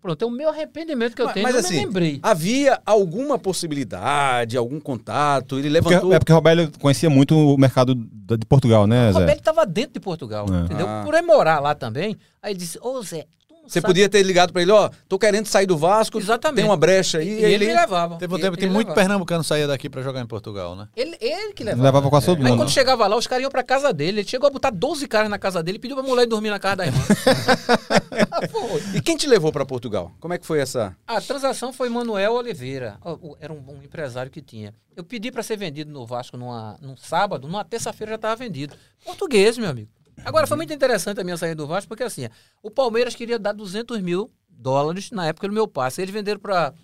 Pronto, 0.00 0.22
é 0.22 0.26
o 0.26 0.30
meu 0.30 0.50
arrependimento 0.50 1.14
que 1.16 1.22
eu 1.22 1.24
Mas- 1.24 1.34
tenho, 1.34 1.44
mas 1.46 1.54
eu 1.54 1.60
assim, 1.60 1.76
nem 1.76 1.86
lembrei. 1.86 2.20
Havia 2.22 2.78
alguma 2.84 3.38
possibilidade, 3.38 4.54
algum 4.54 4.78
contato? 4.78 5.58
Ele 5.58 5.80
Porque, 5.80 5.88
levantou. 5.94 6.12
é 6.12 6.18
porque 6.18 6.32
o 6.32 6.34
Roberto 6.34 6.78
conhecia 6.78 7.08
muito 7.08 7.34
o 7.34 7.56
mercado 7.56 7.94
de 7.94 8.44
Portugal, 8.46 8.86
né, 8.86 9.08
O 9.08 9.12
Zé? 9.14 9.18
Roberto 9.20 9.38
estava 9.38 9.64
dentro 9.64 9.94
de 9.94 10.00
Portugal, 10.00 10.44
É. 10.52 10.64
entendeu? 10.64 10.86
Ah. 10.86 11.02
Por 11.06 11.14
ele 11.14 11.22
morar 11.26 11.58
lá 11.58 11.74
também, 11.74 12.18
aí 12.42 12.52
ele 12.52 12.58
disse, 12.58 12.78
ô 12.82 13.00
Zé, 13.02 13.22
tu 13.22 13.43
não 13.43 13.43
Você 13.66 13.80
sabe- 13.80 13.86
podia 13.86 14.08
ter 14.08 14.22
ligado 14.22 14.52
pra 14.52 14.60
ele, 14.62 14.70
ó, 14.70 14.90
tô 15.08 15.18
querendo 15.18 15.46
sair 15.46 15.66
do 15.66 15.76
Vasco, 15.76 16.18
Exatamente. 16.18 16.56
tem 16.56 16.64
uma 16.64 16.76
brecha 16.76 17.18
aí. 17.18 17.28
E, 17.28 17.40
e 17.40 17.44
ele, 17.44 17.66
me 17.66 17.72
levava. 17.74 18.16
Teve 18.16 18.32
um 18.32 18.36
Ele- 18.36 18.44
tempo 18.44 18.56
que 18.58 18.64
ele 18.64 18.72
muito 18.72 18.88
levava. 18.88 19.00
pernambucano 19.00 19.42
saía 19.44 19.66
daqui 19.66 19.88
pra 19.88 20.02
jogar 20.02 20.20
em 20.20 20.26
Portugal, 20.26 20.76
né? 20.76 20.88
Ele, 20.96 21.16
ele 21.20 21.52
que 21.54 21.64
levava. 21.64 21.82
Levava 21.82 22.10
quase 22.10 22.26
todo 22.26 22.38
Aí 22.38 22.44
mundo. 22.44 22.56
quando 22.58 22.70
chegava 22.70 23.06
lá, 23.06 23.16
os 23.16 23.26
caras 23.26 23.42
iam 23.42 23.50
pra 23.50 23.62
casa 23.62 23.92
dele. 23.92 24.20
Ele 24.20 24.28
chegou 24.28 24.46
a 24.46 24.50
botar 24.50 24.70
12 24.70 25.08
caras 25.08 25.30
na 25.30 25.38
casa 25.38 25.62
dele 25.62 25.76
e 25.78 25.80
pediu 25.80 25.96
pra 25.96 26.04
mulher 26.06 26.26
dormir 26.26 26.50
na 26.50 26.58
casa 26.58 26.76
da 26.76 26.86
irmã. 26.86 27.00
E 28.94 29.00
quem 29.00 29.16
te 29.16 29.26
levou 29.26 29.50
pra 29.52 29.64
Portugal? 29.64 30.12
Como 30.20 30.34
é 30.34 30.38
que 30.38 30.46
foi 30.46 30.60
essa? 30.60 30.96
A 31.06 31.20
transação 31.20 31.72
foi 31.72 31.88
Manuel 31.88 32.34
Oliveira. 32.34 32.98
Era 33.40 33.52
um, 33.52 33.56
um 33.68 33.82
empresário 33.82 34.30
que 34.30 34.40
tinha. 34.42 34.74
Eu 34.96 35.02
pedi 35.04 35.30
para 35.32 35.42
ser 35.42 35.56
vendido 35.56 35.90
no 35.92 36.06
Vasco 36.06 36.36
numa, 36.36 36.76
num 36.80 36.96
sábado, 36.96 37.46
numa 37.48 37.64
terça-feira 37.64 38.10
já 38.12 38.16
estava 38.16 38.36
vendido. 38.36 38.74
Português, 39.04 39.58
meu 39.58 39.68
amigo. 39.70 39.88
Agora, 40.24 40.46
foi 40.46 40.56
muito 40.56 40.72
interessante 40.72 41.20
a 41.20 41.24
minha 41.24 41.36
saída 41.36 41.56
do 41.56 41.66
Vasco, 41.66 41.88
porque 41.88 42.02
assim, 42.02 42.28
o 42.62 42.70
Palmeiras 42.70 43.14
queria 43.14 43.38
dar 43.38 43.52
200 43.52 44.00
mil 44.00 44.30
dólares 44.48 45.10
na 45.10 45.26
época 45.26 45.48
do 45.48 45.54
meu 45.54 45.66
passe. 45.66 46.02
Eles 46.02 46.12
venderam 46.12 46.40
para 46.40 46.74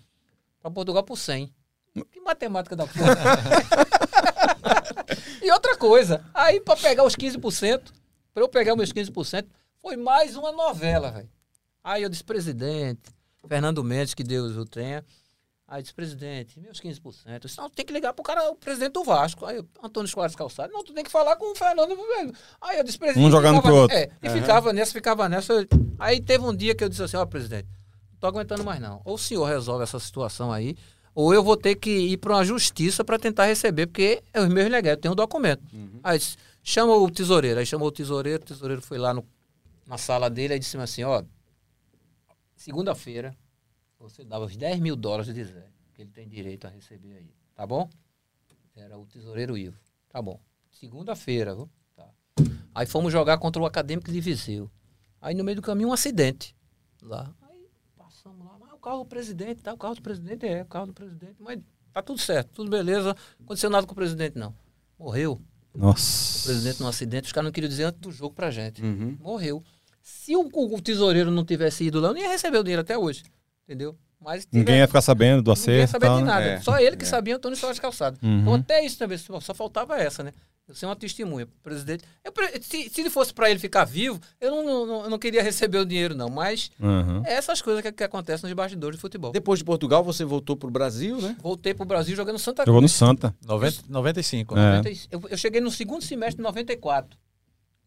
Portugal 0.74 1.02
por 1.02 1.16
100. 1.16 1.52
Que 2.10 2.20
matemática 2.20 2.76
da 2.76 2.86
porra. 2.86 3.16
e 5.42 5.50
outra 5.50 5.76
coisa, 5.76 6.24
aí 6.32 6.60
para 6.60 6.76
pegar 6.76 7.04
os 7.04 7.16
15%, 7.16 7.92
para 8.32 8.42
eu 8.42 8.48
pegar 8.48 8.76
meus 8.76 8.92
15%, 8.92 9.46
foi 9.82 9.96
mais 9.96 10.36
uma 10.36 10.52
novela, 10.52 11.10
velho. 11.10 11.28
Aí 11.82 12.02
eu 12.02 12.08
disse, 12.08 12.22
presidente, 12.22 13.10
Fernando 13.48 13.82
Mendes, 13.82 14.14
que 14.14 14.22
Deus 14.22 14.56
o 14.56 14.64
tenha. 14.64 15.04
Aí 15.70 15.82
disse, 15.82 15.94
presidente, 15.94 16.58
meus 16.58 16.80
15%. 16.80 17.00
Eu 17.26 17.38
disse, 17.38 17.56
não, 17.56 17.70
tem 17.70 17.86
que 17.86 17.92
ligar 17.92 18.12
pro 18.12 18.24
cara, 18.24 18.50
o 18.50 18.56
presidente 18.56 18.94
do 18.94 19.04
Vasco. 19.04 19.46
Aí, 19.46 19.64
Antônio 19.80 20.08
Soares 20.08 20.34
Calçado, 20.34 20.72
não, 20.72 20.82
tu 20.82 20.92
tem 20.92 21.04
que 21.04 21.10
falar 21.10 21.36
com 21.36 21.52
o 21.52 21.54
Fernando. 21.54 21.94
velho. 21.94 22.34
Aí 22.60 22.78
eu 22.78 22.82
disse, 22.82 22.98
presidente. 22.98 23.24
Um 23.24 23.30
jogando 23.30 23.62
pro 23.62 23.72
outro. 23.76 23.96
É, 23.96 24.10
e 24.20 24.28
ficava 24.30 24.72
nessa, 24.72 24.92
ficava 24.92 25.28
nessa. 25.28 25.64
Aí 25.96 26.20
teve 26.20 26.42
um 26.42 26.52
dia 26.52 26.74
que 26.74 26.82
eu 26.82 26.88
disse 26.88 27.04
assim, 27.04 27.16
ó, 27.16 27.24
presidente, 27.24 27.68
não 28.12 28.18
tô 28.18 28.26
aguentando 28.26 28.64
mais 28.64 28.80
não. 28.80 29.00
Ou 29.04 29.14
o 29.14 29.18
senhor 29.18 29.44
resolve 29.44 29.84
essa 29.84 30.00
situação 30.00 30.50
aí, 30.50 30.76
ou 31.14 31.32
eu 31.32 31.40
vou 31.40 31.56
ter 31.56 31.76
que 31.76 31.88
ir 31.88 32.16
para 32.16 32.34
uma 32.34 32.44
justiça 32.44 33.04
para 33.04 33.16
tentar 33.16 33.46
receber, 33.46 33.86
porque 33.86 34.24
é 34.34 34.40
os 34.40 34.48
meus 34.48 34.68
legais, 34.68 34.96
eu 34.96 35.00
tenho 35.00 35.12
um 35.12 35.16
documento. 35.16 35.62
Aí 36.02 36.18
disse, 36.18 36.36
chama 36.64 36.96
o 36.96 37.08
tesoureiro. 37.08 37.60
Aí 37.60 37.66
chamou 37.66 37.86
o 37.86 37.92
tesoureiro, 37.92 38.42
o 38.42 38.46
tesoureiro 38.46 38.82
foi 38.82 38.98
lá 38.98 39.14
no, 39.14 39.24
na 39.86 39.96
sala 39.96 40.28
dele, 40.28 40.54
aí 40.54 40.58
disse 40.58 40.76
assim, 40.76 41.04
ó, 41.04 41.22
segunda-feira, 42.56 43.36
você 44.00 44.24
dava 44.24 44.46
os 44.46 44.56
10 44.56 44.80
mil 44.80 44.96
dólares 44.96 45.32
de 45.32 45.44
Zé, 45.44 45.68
que 45.94 46.02
ele 46.02 46.10
tem 46.10 46.26
direito 46.26 46.66
a 46.66 46.70
receber 46.70 47.16
aí, 47.16 47.30
tá 47.54 47.66
bom? 47.66 47.88
Era 48.74 48.98
o 48.98 49.04
tesoureiro 49.06 49.58
Ivo, 49.58 49.78
tá 50.08 50.22
bom. 50.22 50.40
Segunda-feira, 50.70 51.54
viu? 51.54 51.68
Tá. 51.94 52.08
Aí 52.74 52.86
fomos 52.86 53.12
jogar 53.12 53.36
contra 53.38 53.60
o 53.60 53.66
Acadêmico 53.66 54.10
de 54.10 54.20
Viseu. 54.20 54.70
Aí 55.20 55.34
no 55.34 55.44
meio 55.44 55.56
do 55.56 55.62
caminho 55.62 55.90
um 55.90 55.92
acidente 55.92 56.56
lá. 57.02 57.30
Aí 57.42 57.68
passamos 57.96 58.46
lá, 58.46 58.56
mas 58.58 58.72
o 58.72 58.78
carro 58.78 59.00
do 59.00 59.06
presidente, 59.06 59.62
tá? 59.62 59.74
O 59.74 59.78
carro 59.78 59.96
do 59.96 60.02
presidente 60.02 60.46
é, 60.46 60.62
o 60.62 60.66
carro 60.66 60.86
do 60.86 60.94
presidente, 60.94 61.36
mas 61.38 61.60
tá 61.92 62.00
tudo 62.00 62.18
certo, 62.20 62.52
tudo 62.54 62.70
beleza. 62.70 63.14
Aconteceu 63.38 63.68
nada 63.68 63.86
com 63.86 63.92
o 63.92 63.96
presidente, 63.96 64.38
não. 64.38 64.54
Morreu. 64.98 65.40
O 65.74 65.78
Nossa. 65.78 66.48
presidente 66.48 66.80
num 66.80 66.88
acidente, 66.88 67.26
os 67.26 67.32
caras 67.32 67.46
não 67.46 67.52
queriam 67.52 67.68
dizer 67.68 67.84
antes 67.84 68.00
do 68.00 68.10
jogo 68.10 68.34
pra 68.34 68.50
gente. 68.50 68.82
Uhum. 68.82 69.16
Morreu. 69.20 69.62
Se 70.00 70.34
o, 70.34 70.48
o 70.52 70.80
tesoureiro 70.80 71.30
não 71.30 71.44
tivesse 71.44 71.84
ido 71.84 72.00
lá, 72.00 72.08
eu 72.08 72.14
não 72.14 72.20
ia 72.20 72.28
receber 72.28 72.58
o 72.58 72.62
dinheiro 72.62 72.80
até 72.80 72.96
hoje. 72.96 73.22
Entendeu? 73.68 73.96
Mas 74.20 74.46
Ninguém 74.52 74.64
tiver- 74.66 74.78
ia 74.80 74.86
ficar 74.86 75.00
sabendo 75.00 75.42
do 75.42 75.50
Ninguém 75.54 75.76
ia 75.76 75.84
acerto 75.84 75.92
saber 75.92 76.06
tal, 76.06 76.18
de 76.18 76.24
né? 76.24 76.30
nada. 76.30 76.44
É, 76.44 76.60
Só 76.60 76.78
ele 76.78 76.96
que 76.96 77.04
é. 77.04 77.06
sabia 77.06 77.36
Antônio 77.36 77.56
Soares 77.56 77.78
Calçado. 77.78 78.18
Uhum. 78.22 78.40
Então 78.40 78.54
até 78.54 78.84
isso 78.84 78.98
também, 78.98 79.16
só 79.16 79.54
faltava 79.54 79.96
essa, 79.96 80.22
né? 80.22 80.32
Eu 80.68 80.74
ser 80.74 80.86
uma 80.86 80.94
testemunha. 80.94 81.46
O 81.46 81.62
presidente. 81.64 82.04
eu 82.24 82.32
se, 82.62 82.88
se 82.90 83.00
ele 83.00 83.10
fosse 83.10 83.32
para 83.34 83.50
ele 83.50 83.58
ficar 83.58 83.84
vivo, 83.84 84.20
eu 84.40 84.50
não, 84.52 84.86
não, 84.86 85.02
eu 85.04 85.10
não 85.10 85.18
queria 85.18 85.42
receber 85.42 85.78
o 85.78 85.86
dinheiro, 85.86 86.14
não. 86.14 86.28
Mas 86.28 86.70
Uhum. 86.78 87.22
é 87.24 87.32
essas 87.32 87.60
coisas 87.62 87.82
que, 87.82 87.90
que 87.90 88.04
acontecem 88.04 88.46
nos 88.48 88.54
bastidores 88.54 88.96
de 88.96 89.00
futebol. 89.00 89.32
Depois 89.32 89.58
de 89.58 89.64
Portugal, 89.64 90.04
você 90.04 90.24
voltou 90.24 90.54
pro 90.56 90.70
Brasil, 90.70 91.20
né? 91.20 91.34
Voltei 91.42 91.72
pro 91.74 91.84
Brasil 91.86 92.14
jogando 92.14 92.38
Santa 92.38 92.62
Jogou 92.64 92.80
no 92.80 92.86
Cruz. 92.86 92.92
Santa. 92.92 93.34
90, 93.44 93.82
95. 93.88 94.56
É. 94.56 94.76
90 94.76 94.90
Eu, 95.10 95.22
eu 95.30 95.36
cheguei 95.38 95.60
no 95.60 95.70
segundo 95.72 96.04
semestre 96.04 96.36
de 96.36 96.42
94. 96.42 97.18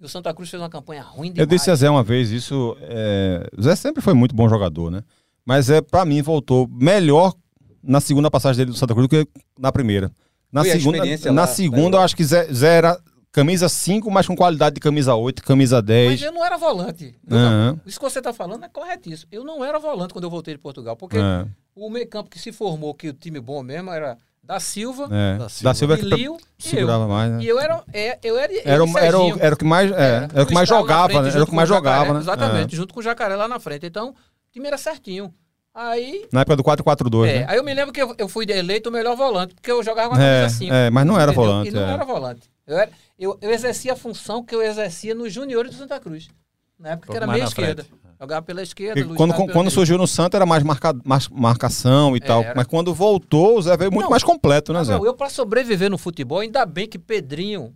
E 0.01 0.05
o 0.05 0.09
Santa 0.09 0.34
Cruz 0.34 0.49
fez 0.49 0.61
uma 0.61 0.69
campanha 0.69 1.03
ruim 1.03 1.32
demais. 1.32 1.39
Eu 1.39 1.45
disse 1.45 1.71
a 1.71 1.76
Zé 1.76 1.89
uma 1.89 2.03
vez, 2.03 2.32
isso. 2.32 2.76
É... 2.82 3.47
O 3.57 3.61
Zé 3.61 3.76
sempre 3.78 4.01
foi 4.01 4.13
muito 4.13 4.36
bom 4.36 4.49
jogador, 4.49 4.89
né? 4.91 5.03
Mas 5.46 5.70
é, 5.70 5.82
para 5.82 6.06
mim, 6.06 6.22
voltou 6.22 6.68
melhor 6.70 7.34
na 7.82 8.00
segunda 8.00 8.32
passagem 8.32 8.58
dele 8.60 8.72
do 8.72 8.78
Santa 8.78 8.94
Cruz 8.94 9.08
do 9.08 9.10
que 9.10 9.28
na 9.60 9.72
primeira. 9.72 10.12
Na 10.52 10.62
Foi 10.64 10.72
segunda, 10.72 11.04
na 11.32 11.41
lá, 11.41 11.48
segunda 11.48 11.89
né? 11.91 11.98
eu 11.98 12.02
acho 12.02 12.16
que 12.16 12.24
Zé, 12.24 12.46
Zé 12.54 12.78
era 12.78 13.00
camisa 13.32 13.68
5, 13.68 14.10
mas 14.12 14.28
com 14.28 14.36
qualidade 14.36 14.76
de 14.76 14.80
camisa 14.80 15.16
8, 15.16 15.41
camisa 15.44 15.78
Mas 15.78 15.86
10. 15.86 16.22
eu 16.22 16.32
não 16.32 16.46
era 16.46 16.58
volante. 16.58 17.16
Eu 17.28 17.38
Aham. 17.38 17.72
não- 17.74 17.82
Isso 17.86 18.00
que 18.00 18.06
você 18.10 18.20
está 18.20 18.32
falando 18.32 18.64
é 18.64 18.70
corretíssimo. 18.70 19.28
Eu 19.32 19.44
não 19.44 19.66
era 19.66 19.80
volante 19.80 20.14
quando 20.14 20.26
eu 20.26 20.30
voltei 20.30 20.54
de 20.54 20.60
Portugal, 20.62 20.96
porque 20.96 21.18
É, 21.18 21.46
o 21.76 21.89
meio 21.89 22.08
campo 22.08 22.30
que 22.30 22.38
se 22.39 22.52
formou, 22.52 22.94
que 22.94 23.10
o 23.10 23.14
time 23.14 23.39
bom 23.39 23.64
mesmo, 23.64 23.89
era 23.91 24.16
da 24.44 24.60
Silva, 24.60 25.06
é. 25.12 25.38
Da 25.38 25.44
Da 25.46 25.50
Silva. 25.50 25.74
Silva 25.74 25.94
é 25.96 25.98
que 25.98 26.04
Lio 26.06 26.18
e 26.18 26.26
eu. 26.26 26.38
segurava 26.60 27.08
mais, 27.08 27.32
né? 27.32 27.39
E 27.41 27.48
eu 27.48 27.60
era, 27.60 27.84
é, 27.91 28.20
eu 28.24 28.38
era, 28.38 28.54
Era, 28.64 28.84
o- 28.84 28.88
ele, 28.88 28.98
era, 29.00 29.20
o, 29.20 29.39
era 29.39 29.56
o 29.56 29.58
que 29.58 29.66
mais, 29.66 29.91
é, 29.91 30.28
era 30.32 30.44
o 30.44 30.46
que 30.46 30.54
mais 30.54 30.70
jogava, 30.70 31.06
frente, 31.10 31.24
né? 31.24 31.30
Era 31.32 31.44
o 31.44 31.48
que 31.48 31.56
mais 31.56 31.68
Jacaré, 31.70 31.96
jogava, 31.98 32.14
né? 32.14 32.20
Exatamente, 32.20 32.76
junto 32.76 32.94
com 32.94 33.00
o 33.00 33.04
Jacaré 33.04 33.36
lá 33.36 33.48
na 33.48 33.60
frente. 33.60 33.86
Então, 33.88 34.14
time 34.54 34.68
era 34.68 34.78
certinho. 34.78 35.34
Aí, 35.76 36.24
É. 36.26 36.28
Na 36.32 36.41
época 36.41 36.56
do 36.56 36.64
4-4-2, 36.64 37.28
é, 37.28 37.39
né? 37.39 37.45
aí 37.49 37.58
eu 37.58 37.64
me 37.64 37.74
lembro 37.74 37.91
que 37.91 37.99
eu, 38.01 38.14
eu 38.20 38.28
fui 38.30 38.45
eleito 38.47 38.89
o 38.89 38.91
melhor 38.93 39.16
volante, 39.18 39.56
porque 39.56 39.72
eu 39.72 39.82
jogava 39.84 40.10
com 40.10 40.16
a 40.16 40.24
É, 40.24 40.41
camisa 40.41 40.58
5. 40.60 40.74
é, 40.74 40.89
mas 40.91 41.06
não 41.06 41.16
era 41.20 41.32
entendeu? 41.32 41.43
volante, 41.49 41.70
E 41.70 41.74
não 41.74 41.82
é. 41.82 41.93
era 41.93 42.06
volante. 42.06 42.51
Eu, 42.68 42.78
era, 42.78 42.91
eu, 43.18 43.38
eu 43.41 43.51
exercia 43.51 43.93
a 43.93 43.95
função 43.95 44.43
que 44.43 44.54
eu 44.54 44.62
exercia 44.62 45.16
nos 45.16 45.34
juniores 45.34 45.72
do 45.72 45.78
Santa 45.78 45.99
Cruz. 45.99 46.30
Na 46.78 46.89
época 46.91 47.10
que 47.12 47.18
era 47.18 47.26
meia 47.26 47.43
esquerda. 47.43 47.84
frente. 47.84 48.04
Jogava 48.22 48.41
pela 48.45 48.62
esquerda. 48.62 48.99
E 48.99 49.04
Luiz 49.04 49.18
quando, 49.18 49.32
Carlos 49.32 49.51
quando 49.51 49.72
surgiu 49.72 49.97
no 49.97 50.08
Santa 50.08 50.38
era 50.38 50.45
mais, 50.45 50.64
marca, 50.64 50.95
mais 51.04 51.28
marcação 51.28 52.16
e 52.16 52.20
tal. 52.22 52.41
Era. 52.43 52.54
Mas 52.56 52.68
quando 52.68 52.93
voltou, 52.93 53.58
o 53.58 53.62
Zé 53.62 53.76
veio 53.76 53.91
muito 53.91 54.04
Não. 54.06 54.12
mais 54.12 54.24
completo, 54.24 54.72
né, 54.72 54.84
Zé? 54.84 54.93
Não, 54.93 55.04
eu, 55.06 55.14
para 55.16 55.30
sobreviver 55.30 55.89
no 55.89 55.97
futebol, 55.97 56.39
ainda 56.39 56.66
bem 56.66 56.88
que 56.88 56.99
Pedrinho 56.99 57.74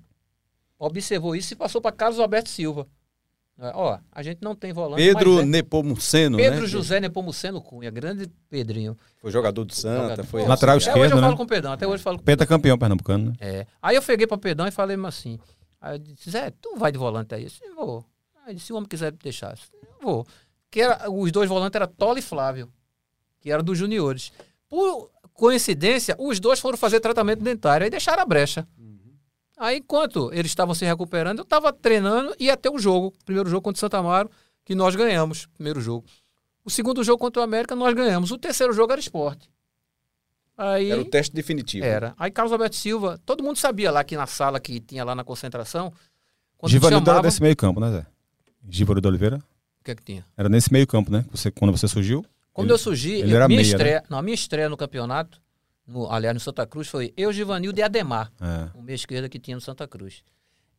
observou 0.79 1.35
isso 1.35 1.53
e 1.53 1.55
passou 1.55 1.81
para 1.81 1.91
Carlos 1.91 2.19
Alberto 2.19 2.49
Silva. 2.49 2.87
É, 3.59 3.71
Ó, 3.73 3.97
a 4.11 4.21
gente 4.21 4.39
não 4.41 4.55
tem 4.55 4.71
volante. 4.71 5.01
Pedro 5.01 5.39
é 5.39 5.45
Nepomuceno, 5.45 6.37
Pedro 6.37 6.61
né? 6.61 6.67
José 6.67 6.99
Nepomuceno 6.99 7.59
Cunha, 7.59 7.89
grande 7.89 8.29
Pedrinho. 8.49 8.95
Foi 9.19 9.31
jogador 9.31 9.65
do 9.65 9.73
Santa, 9.73 10.01
Jogador. 10.03 10.25
foi 10.25 10.41
Pô, 10.43 10.47
Lateral 10.47 10.75
até 10.75 10.85
esquerdo, 10.85 11.01
hoje 11.01 11.11
eu 11.11 11.15
né? 11.15 11.23
falo 11.23 11.37
com 11.37 11.43
o 11.43 11.47
Pedrão, 11.47 11.71
até 11.71 11.87
hoje 11.87 11.95
eu 11.95 12.03
falo 12.03 12.17
com 12.19 12.23
Pentacampeão 12.23 12.77
pernambucano, 12.77 13.31
né? 13.31 13.35
É. 13.39 13.67
Aí 13.81 13.95
eu 13.95 14.01
peguei 14.03 14.27
pra 14.27 14.37
Pedrão 14.37 14.67
e 14.67 14.71
falei 14.71 14.95
assim. 15.05 15.39
Aí 15.81 15.95
eu 15.95 15.99
disse, 15.99 16.29
Zé, 16.29 16.51
tu 16.61 16.75
vai 16.77 16.91
de 16.91 16.99
volante 16.99 17.33
aí? 17.33 17.43
Eu 17.43 17.47
disse, 17.49 17.69
vou. 17.75 18.05
Aí 18.45 18.53
disse, 18.53 18.67
se 18.67 18.73
o 18.73 18.75
homem 18.75 18.87
quiser 18.87 19.11
deixar, 19.11 19.51
eu 19.51 19.55
disse, 19.55 19.69
eu 19.73 20.07
vou. 20.07 20.27
Que 20.69 20.81
era, 20.81 21.09
os 21.09 21.31
dois 21.31 21.49
volantes 21.49 21.75
eram 21.75 21.87
Tola 21.87 22.19
e 22.19 22.21
Flávio, 22.21 22.69
que 23.39 23.51
era 23.51 23.63
dos 23.63 23.77
juniores. 23.77 24.31
Por 24.69 25.09
coincidência, 25.33 26.15
os 26.19 26.39
dois 26.39 26.59
foram 26.59 26.77
fazer 26.77 26.99
tratamento 26.99 27.41
dentário 27.41 27.85
aí 27.85 27.89
deixaram 27.89 28.21
a 28.21 28.25
brecha. 28.25 28.67
Aí, 29.57 29.77
enquanto 29.77 30.31
eles 30.33 30.51
estavam 30.51 30.75
se 30.75 30.85
recuperando, 30.85 31.39
eu 31.39 31.43
estava 31.43 31.73
treinando 31.73 32.35
e 32.39 32.45
ia 32.45 32.55
ter 32.57 32.69
o 32.69 32.77
jogo. 32.77 33.11
Primeiro 33.25 33.49
jogo 33.49 33.61
contra 33.63 33.77
o 33.77 33.79
Santa 33.79 33.97
Amaro, 33.97 34.29
que 34.63 34.75
nós 34.75 34.95
ganhamos. 34.95 35.47
Primeiro 35.47 35.81
jogo. 35.81 36.05
O 36.63 36.69
segundo 36.69 37.03
jogo 37.03 37.17
contra 37.17 37.41
o 37.41 37.43
América, 37.43 37.75
nós 37.75 37.93
ganhamos. 37.95 38.29
O 38.31 38.37
terceiro 38.37 38.71
jogo 38.73 38.91
era 38.91 38.99
esporte. 39.01 39.49
Aí, 40.57 40.91
Era 40.91 41.01
o 41.01 41.05
teste 41.05 41.35
definitivo. 41.35 41.85
era. 41.85 42.13
Aí 42.17 42.31
Carlos 42.31 42.51
Alberto 42.51 42.75
Silva, 42.75 43.19
todo 43.25 43.43
mundo 43.43 43.57
sabia 43.57 43.91
lá 43.91 44.03
que 44.03 44.17
na 44.17 44.25
sala 44.25 44.59
que 44.59 44.79
tinha 44.79 45.03
lá 45.03 45.13
na 45.13 45.23
concentração, 45.23 45.93
Givanildo 46.65 47.05
chamava, 47.05 47.19
era 47.19 47.27
nesse 47.27 47.41
meio 47.41 47.55
campo, 47.55 47.79
né, 47.79 47.91
Zé? 47.91 48.05
Givanildo 48.67 49.07
Oliveira 49.07 49.37
o 49.37 49.83
que 49.83 49.91
é 49.91 49.95
que 49.95 50.03
tinha? 50.03 50.25
era 50.35 50.49
nesse 50.49 50.73
meio 50.73 50.87
campo, 50.87 51.11
né? 51.11 51.23
Você, 51.31 51.51
quando 51.51 51.71
você 51.71 51.87
surgiu. 51.87 52.25
Quando 52.51 52.67
Ele- 52.67 52.73
eu 52.73 52.77
surgi, 52.79 53.11
ele 53.13 53.31
eu- 53.33 53.35
era 53.37 53.47
minha 53.47 53.61
meia, 53.61 53.69
né? 53.69 53.75
estreia, 53.77 54.03
não, 54.09 54.17
a 54.17 54.21
minha 54.23 54.33
estreia 54.33 54.67
no 54.67 54.75
campeonato, 54.75 55.39
no, 55.87 56.11
aliás, 56.11 56.33
no 56.33 56.39
Santa 56.39 56.67
Cruz, 56.67 56.87
foi 56.87 57.13
eu, 57.15 57.31
Givanildo 57.31 57.79
e 57.79 57.83
Ademar, 57.83 58.31
É. 58.41 58.77
o 58.77 58.81
meia 58.81 58.95
esquerda 58.95 59.29
que 59.29 59.39
tinha 59.39 59.55
no 59.55 59.61
Santa 59.61 59.87
Cruz. 59.87 60.23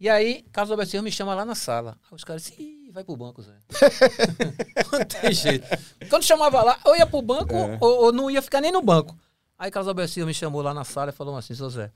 E 0.00 0.09
aí, 0.09 0.42
Carlos 0.52 0.70
Alberto 0.70 0.90
Silva 0.92 1.02
me 1.02 1.11
chama 1.11 1.34
lá 1.34 1.44
na 1.44 1.54
sala. 1.56 1.98
Aí 2.09 2.14
os 2.14 2.22
caras 2.22 2.48
Ih, 2.59 2.90
vai 2.92 3.02
pro 3.02 3.16
banco, 3.16 3.42
Zé. 3.42 3.52
não 4.92 5.04
tem 5.04 5.32
jeito. 5.32 5.66
Quando 6.09 6.22
chamava 6.22 6.62
lá, 6.62 6.78
eu 6.84 6.94
ia 6.96 7.06
pro 7.06 7.20
banco 7.22 7.52
É. 7.54 7.78
ou, 7.80 8.04
ou 8.04 8.12
não 8.12 8.30
ia 8.30 8.40
ficar 8.42 8.61
nem 8.61 8.70
no 8.70 8.80
banco. 8.82 9.18
Aí 9.59 9.70
Carlos 9.72 9.88
Alberto 9.88 10.12
Silva 10.12 10.26
me 10.28 10.34
chamou 10.34 10.62
lá 10.62 10.72
na 10.72 10.84
sala 10.84 11.11
e 11.11 11.12
falou 11.12 11.36
assim, 11.36 11.52
seu 11.54 11.68
Zé, 11.68 11.90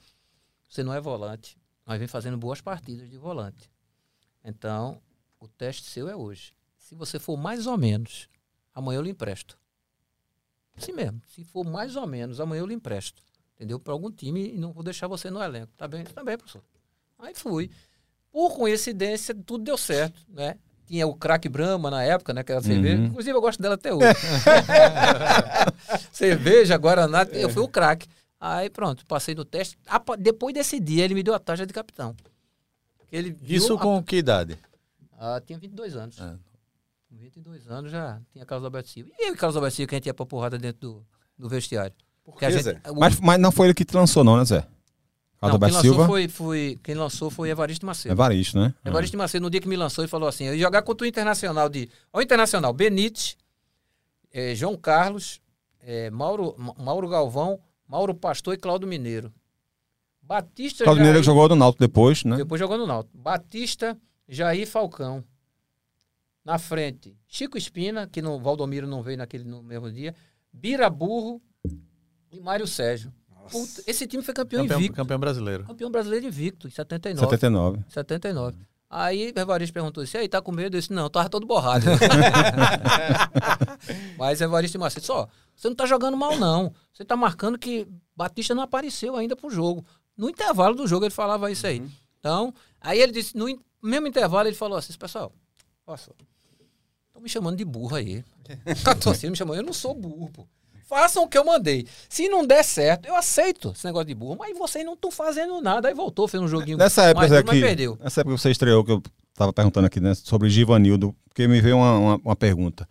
você 0.68 0.82
não 0.82 0.92
é 0.92 1.00
volante, 1.00 1.56
mas 1.86 1.98
vem 1.98 2.08
fazendo 2.08 2.36
boas 2.36 2.60
partidas 2.60 3.08
de 3.08 3.16
volante. 3.16 3.70
Então, 4.44 5.00
o 5.38 5.46
teste 5.46 5.84
seu 5.84 6.08
é 6.08 6.16
hoje. 6.16 6.52
Se 6.76 6.96
você 6.96 7.18
for 7.20 7.36
mais 7.36 7.66
ou 7.68 7.76
menos, 7.78 8.28
amanhã 8.74 8.98
eu 8.98 9.02
lhe 9.02 9.10
empresto. 9.10 9.56
Assim 10.76 10.92
mesmo. 10.92 11.20
Se 11.34 11.44
for 11.44 11.64
mais 11.64 11.96
ou 11.96 12.06
menos, 12.06 12.40
amanhã 12.40 12.60
eu 12.60 12.66
lhe 12.66 12.74
empresto. 12.74 13.22
Entendeu? 13.56 13.78
Para 13.78 13.92
algum 13.92 14.10
time 14.10 14.54
e 14.54 14.58
não 14.58 14.72
vou 14.72 14.82
deixar 14.82 15.06
você 15.06 15.30
no 15.30 15.42
elenco. 15.42 15.72
Tá 15.76 15.86
bem? 15.86 16.04
Tá 16.04 16.24
bem, 16.24 16.36
professor. 16.36 16.62
Aí 17.18 17.34
fui. 17.34 17.70
Por 18.32 18.56
coincidência, 18.56 19.34
tudo 19.34 19.62
deu 19.64 19.76
certo, 19.76 20.18
né? 20.28 20.56
Tinha 20.86 21.06
o 21.06 21.14
craque 21.14 21.48
Brahma 21.48 21.90
na 21.90 22.02
época, 22.02 22.32
né? 22.34 22.42
Que 22.42 22.50
era 22.52 22.60
cerveja. 22.60 22.96
Uhum. 23.00 23.06
Inclusive, 23.06 23.36
eu 23.36 23.40
gosto 23.40 23.62
dela 23.62 23.76
até 23.76 23.94
hoje. 23.94 24.06
cerveja, 26.10 26.76
Guaraná, 26.76 27.24
eu 27.32 27.48
fui 27.50 27.62
o 27.62 27.68
craque. 27.68 28.08
Aí 28.40 28.68
pronto, 28.68 29.06
passei 29.06 29.34
no 29.34 29.44
teste. 29.44 29.78
Depois 30.18 30.52
desse 30.54 30.80
dia, 30.80 31.04
ele 31.04 31.14
me 31.14 31.22
deu 31.22 31.34
a 31.34 31.38
taxa 31.38 31.64
de 31.64 31.72
capitão. 31.72 32.16
Ele 33.10 33.36
Isso 33.42 33.76
a- 33.76 33.80
com 33.80 34.02
que 34.02 34.16
idade? 34.16 34.58
ah, 35.18 35.40
tinha 35.46 35.58
22 35.58 35.94
anos. 35.94 36.18
É. 36.20 36.34
Com 37.12 37.18
22 37.18 37.68
anos 37.68 37.90
já 37.92 38.18
tinha 38.32 38.46
Carlos 38.46 38.64
Alberto 38.64 38.88
Silva. 38.88 39.10
E 39.18 39.28
eu 39.28 39.34
e 39.34 39.36
Carlos 39.36 39.54
Alberto 39.54 39.76
Silva 39.76 39.88
que 39.90 39.94
a 39.94 39.98
gente 39.98 40.06
ia 40.06 40.14
pra 40.14 40.24
porrada 40.24 40.56
dentro 40.58 40.80
do, 40.80 41.06
do 41.38 41.46
vestiário. 41.46 41.94
Por 42.24 42.38
Que 42.38 42.50
gente- 42.50 42.62
Zé? 42.62 42.80
o- 42.88 42.98
Mas, 42.98 43.20
mas 43.20 43.38
não 43.38 43.52
foi 43.52 43.66
ele 43.66 43.74
que 43.74 43.84
te 43.84 43.94
lançou, 43.94 44.24
não, 44.24 44.38
né, 44.38 44.44
Zé? 44.46 44.60
Carlos 44.60 44.70
não, 45.42 45.50
Alberto 45.66 45.80
Silva. 45.82 46.06
foi, 46.06 46.26
foi, 46.28 46.78
quem 46.82 46.94
lançou 46.94 47.28
foi 47.30 47.50
Evaristo 47.50 47.84
Macedo. 47.84 48.14
Evaristo, 48.14 48.58
né? 48.58 48.72
Evaristo 48.82 49.18
Macedo, 49.18 49.42
no 49.42 49.50
dia 49.50 49.60
que 49.60 49.68
me 49.68 49.76
lançou, 49.76 50.02
ele 50.02 50.08
falou 50.08 50.26
assim: 50.28 50.44
eu 50.44 50.54
ia 50.54 50.60
jogar 50.62 50.80
contra 50.82 51.04
o 51.04 51.08
Internacional 51.08 51.68
de. 51.68 51.90
Ó, 52.12 52.20
o 52.20 52.22
Internacional, 52.22 52.72
Benítez, 52.72 53.36
eh, 54.32 54.54
João 54.54 54.74
Carlos, 54.76 55.40
eh, 55.80 56.08
Mauro, 56.10 56.54
Ma- 56.56 56.74
Mauro 56.78 57.08
Galvão, 57.08 57.58
Mauro 57.86 58.14
Pastor 58.14 58.54
e 58.54 58.56
Cláudio 58.56 58.86
Mineiro. 58.88 59.30
Batista 60.22 60.84
Mineiro 60.86 61.04
Jair- 61.08 61.18
que 61.20 61.26
jogou 61.26 61.48
no 61.48 61.56
Náutico 61.56 61.80
depois, 61.80 62.22
né? 62.24 62.36
Depois 62.36 62.58
jogou 62.58 62.78
no 62.78 62.86
Náutico. 62.86 63.18
Batista, 63.18 63.98
Jair 64.28 64.66
Falcão. 64.66 65.24
Na 66.44 66.58
frente, 66.58 67.16
Chico 67.28 67.56
Espina, 67.56 68.06
que 68.06 68.20
no 68.20 68.38
Valdomiro 68.40 68.86
não 68.86 69.02
veio 69.02 69.16
naquele 69.18 69.44
no 69.44 69.62
mesmo 69.62 69.90
dia. 69.90 70.14
Bira 70.52 70.90
Burro 70.90 71.40
e 72.30 72.40
Mário 72.40 72.66
Sérgio. 72.66 73.12
Puta, 73.50 73.82
esse 73.86 74.06
time 74.06 74.22
foi 74.22 74.34
campeão, 74.34 74.62
Campeão, 74.62 74.78
invicto. 74.78 74.96
campeão 74.96 75.18
brasileiro. 75.18 75.64
Campeão 75.64 75.90
brasileiro 75.90 76.26
invicto, 76.26 76.68
em 76.68 76.70
79. 76.70 77.26
79. 77.30 77.84
79. 77.88 78.56
Aí 78.88 79.32
o 79.34 79.38
Evaristo 79.40 79.72
perguntou 79.72 80.02
assim, 80.02 80.18
aí, 80.18 80.28
tá 80.28 80.40
com 80.42 80.52
medo? 80.52 80.76
Eu 80.76 80.80
disse, 80.80 80.92
não, 80.92 81.08
tava 81.08 81.28
todo 81.28 81.46
borrado. 81.46 81.86
Mas 84.18 84.40
Evaristo 84.40 84.76
e 84.76 84.80
Macedo, 84.80 85.04
só, 85.06 85.28
você 85.54 85.68
não 85.68 85.74
tá 85.74 85.86
jogando 85.86 86.16
mal 86.16 86.36
não. 86.38 86.72
Você 86.92 87.04
tá 87.04 87.16
marcando 87.16 87.58
que 87.58 87.86
Batista 88.16 88.54
não 88.54 88.62
apareceu 88.62 89.16
ainda 89.16 89.36
pro 89.36 89.50
jogo. 89.50 89.84
No 90.16 90.28
intervalo 90.28 90.74
do 90.74 90.86
jogo 90.86 91.04
ele 91.04 91.14
falava 91.14 91.50
isso 91.50 91.66
aí. 91.66 91.82
Então, 92.20 92.54
aí 92.80 93.00
ele 93.00 93.12
disse, 93.12 93.36
no 93.36 93.48
in- 93.48 93.58
mesmo 93.82 94.06
intervalo 94.06 94.48
ele 94.48 94.56
falou 94.56 94.78
assim, 94.78 94.92
pessoal, 94.92 95.32
nossa, 95.86 96.10
estão 97.08 97.22
me 97.22 97.28
chamando 97.28 97.56
de 97.56 97.64
burro 97.64 97.96
aí. 97.96 98.24
A 98.84 98.94
torcida 98.94 99.30
me 99.30 99.36
chamou, 99.36 99.54
eu 99.54 99.62
não 99.62 99.72
sou 99.72 99.94
burro, 99.94 100.30
pô. 100.32 100.46
Façam 100.88 101.22
o 101.24 101.28
que 101.28 101.38
eu 101.38 101.44
mandei. 101.44 101.86
Se 102.08 102.28
não 102.28 102.46
der 102.46 102.62
certo, 102.62 103.06
eu 103.06 103.16
aceito 103.16 103.72
esse 103.74 103.84
negócio 103.86 104.06
de 104.08 104.14
burro. 104.14 104.36
Mas 104.38 104.56
vocês 104.58 104.84
não 104.84 104.92
estão 104.92 105.10
fazendo 105.10 105.58
nada. 105.62 105.88
Aí 105.88 105.94
voltou, 105.94 106.28
fez 106.28 106.42
um 106.42 106.46
joguinho 106.48 106.76
Nessa 106.76 107.04
época, 107.04 107.28
mais 107.28 107.44
mas 107.44 107.54
que, 107.54 107.60
perdeu. 107.62 107.98
nessa 107.98 108.20
época 108.20 108.36
que 108.36 108.42
você 108.42 108.50
estreou, 108.50 108.84
que 108.84 108.92
eu 108.92 109.02
tava 109.34 109.54
perguntando 109.54 109.86
aqui, 109.86 110.00
né, 110.00 110.12
sobre 110.14 110.50
Givanildo, 110.50 111.14
porque 111.28 111.48
me 111.48 111.62
veio 111.62 111.76
uma, 111.78 111.96
uma, 111.98 112.16
uma 112.16 112.36
pergunta. 112.36 112.86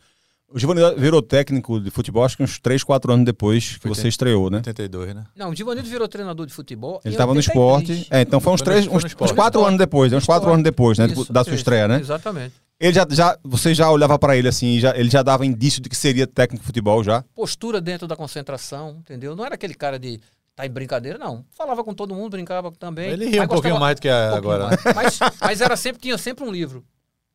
O 0.50 0.58
Givanildo 0.58 1.00
virou 1.00 1.22
técnico 1.22 1.80
de 1.80 1.92
futebol, 1.92 2.26
acho 2.26 2.36
que 2.38 2.44
uns 2.44 2.60
3, 2.60 2.84
4 2.84 3.14
anos 3.14 3.24
depois 3.26 3.76
que 3.76 3.80
Foi 3.82 3.90
você 3.94 4.08
estreou, 4.08 4.50
né? 4.50 4.58
82, 4.58 5.14
né? 5.14 5.24
Não, 5.36 5.52
o 5.52 5.56
Givanildo 5.56 5.88
virou 5.88 6.08
treinador 6.08 6.48
de 6.48 6.54
futebol. 6.54 7.00
Ele 7.06 7.14
estava 7.14 7.34
no 7.34 7.38
83. 7.40 7.90
esporte. 7.92 8.08
É, 8.12 8.22
então 8.22 8.40
foi 8.40 8.52
uns, 8.52 8.60
Foi 8.62 8.66
no- 8.66 8.72
três, 8.72 8.86
foi 8.86 8.92
no 8.94 8.98
uns, 8.98 9.06
esporte. 9.06 9.32
uns 9.32 9.36
quatro 9.36 9.62
No 9.62 9.68
anos 9.68 9.78
depois, 9.78 10.12
né? 10.12 10.18
Uns 10.18 10.26
quatro 10.26 10.42
Esporte. 10.42 10.54
anos 10.56 10.64
depois, 10.64 10.98
né? 10.98 11.06
Isso, 11.06 11.32
da 11.32 11.44
sua 11.44 11.52
isso, 11.52 11.60
estreia, 11.60 11.88
né? 11.88 12.00
Exatamente. 12.00 12.56
Ele 12.82 12.94
já, 12.94 13.06
já, 13.12 13.38
você 13.44 13.76
já 13.76 13.92
olhava 13.92 14.18
pra 14.18 14.36
ele 14.36 14.48
assim, 14.48 14.80
já, 14.80 14.98
ele 14.98 15.08
já 15.08 15.22
dava 15.22 15.46
indício 15.46 15.80
de 15.80 15.88
que 15.88 15.96
seria 15.96 16.26
técnico 16.26 16.64
de 16.64 16.66
futebol 16.66 17.04
já? 17.04 17.24
Postura 17.36 17.80
dentro 17.80 18.08
da 18.08 18.16
concentração, 18.16 18.98
entendeu? 19.00 19.36
Não 19.36 19.46
era 19.46 19.54
aquele 19.54 19.76
cara 19.76 20.00
de 20.00 20.20
tá 20.56 20.66
em 20.66 20.70
brincadeira, 20.70 21.20
não. 21.20 21.46
Falava 21.52 21.84
com 21.84 21.94
todo 21.94 22.16
mundo, 22.16 22.32
brincava 22.32 22.72
também. 22.72 23.12
Ele 23.12 23.28
ria 23.28 23.42
um 23.42 23.46
mas 23.46 23.50
pouquinho 23.50 23.80
mais 23.80 23.96
do 23.96 24.02
que 24.02 24.10
um 24.10 24.34
agora. 24.34 24.72
né? 24.72 24.78
Mas, 24.96 25.20
mas 25.40 25.62
era 25.62 25.78
sempre, 25.78 26.02
tinha 26.02 26.18
sempre 26.18 26.44
um 26.44 26.52
livro. 26.52 26.84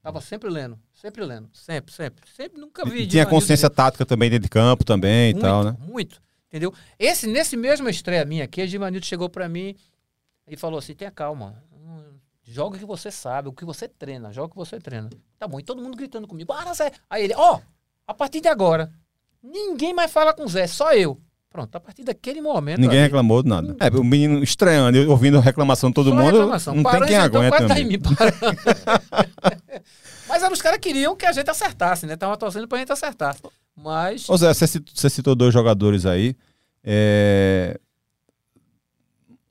Tava 0.03 0.21
sempre 0.21 0.51
lendo, 0.51 0.77
sempre 1.01 1.25
lendo, 1.25 1.49
sempre, 1.53 1.95
sempre. 1.95 2.25
Sempre 2.37 2.61
nunca 2.61 2.85
vi. 2.85 3.03
E 3.03 3.07
tinha 3.07 3.25
consciência 3.25 3.71
tática 3.71 4.05
também 4.05 4.29
dentro 4.29 4.43
de 4.43 4.49
campo 4.49 4.85
também 4.85 5.31
e 5.31 5.35
muito, 5.35 5.45
tal, 5.45 5.63
né? 5.63 5.77
Muito, 5.79 6.21
entendeu? 6.49 6.75
Esse, 6.99 7.29
nesse 7.29 7.57
mesmo 7.57 7.89
estreia 7.89 8.25
minha 8.25 8.43
aqui, 8.43 8.63
a 8.63 8.67
Givanildo 8.67 9.07
chegou 9.07 9.29
pra 9.29 9.49
mim 9.49 9.77
e 10.49 10.57
falou 10.57 10.79
assim, 10.79 10.95
tenha 10.95 11.11
calma, 11.11 11.63
joga 12.47 12.77
o 12.77 12.79
que 12.79 12.87
você 12.87 13.11
sabe, 13.11 13.49
o 13.49 13.53
que 13.53 13.65
você 13.65 13.89
treina, 13.89 14.33
joga 14.33 14.47
o 14.47 14.51
que 14.51 14.57
você 14.57 14.79
treina. 14.79 15.11
Tá 15.39 15.49
bom, 15.49 15.59
e 15.59 15.63
todo 15.63 15.81
mundo 15.83 15.97
gritando 15.97 16.29
comigo, 16.29 16.53
ah, 16.53 16.73
Zé. 16.73 16.93
Aí 17.11 17.25
ele, 17.25 17.35
ó, 17.37 17.59
a 18.07 18.15
partir 18.15 18.41
de 18.41 18.49
agora, 18.49 18.91
ninguém 19.43 19.93
mais 19.93 20.11
fala 20.13 20.33
com 20.33 20.45
o 20.45 20.49
Zé, 20.49 20.67
só 20.67 20.95
eu. 20.95 21.21
Pronto, 21.51 21.75
a 21.75 21.81
partir 21.81 22.05
daquele 22.05 22.41
momento. 22.43 22.79
Ninguém 22.79 22.99
ali, 22.99 23.07
reclamou 23.07 23.43
de 23.43 23.49
nada. 23.49 23.75
É, 23.81 23.89
o 23.89 24.05
menino 24.05 24.43
estranhando, 24.43 25.11
ouvindo 25.11 25.39
a 25.39 25.41
reclamação 25.41 25.89
de 25.91 25.95
todo 25.95 26.15
mundo, 26.15 26.33
reclamação. 26.33 26.75
não 26.75 26.83
tem 26.83 26.93
Paranhos, 26.93 27.09
quem 27.09 27.17
então, 27.17 27.41
aguenta. 27.41 27.57
quase 27.57 27.69
tá 27.69 27.75
mim. 27.89 27.99
Mas 30.29 30.43
os 30.53 30.61
caras 30.61 30.79
que 30.79 30.89
queriam 30.89 31.17
que 31.17 31.25
a 31.25 31.33
gente 31.33 31.49
acertasse, 31.49 32.05
né? 32.05 32.15
Tava 32.17 32.37
torcendo 32.37 32.69
pra 32.69 32.77
gente 32.79 32.93
acertar. 32.93 33.35
Mas. 33.75 34.29
Ô 34.29 34.37
Zé, 34.37 34.53
você 34.53 34.67
citou, 34.67 34.93
você 34.95 35.09
citou 35.09 35.35
dois 35.35 35.55
jogadores 35.55 36.05
aí. 36.05 36.37
é, 36.85 37.81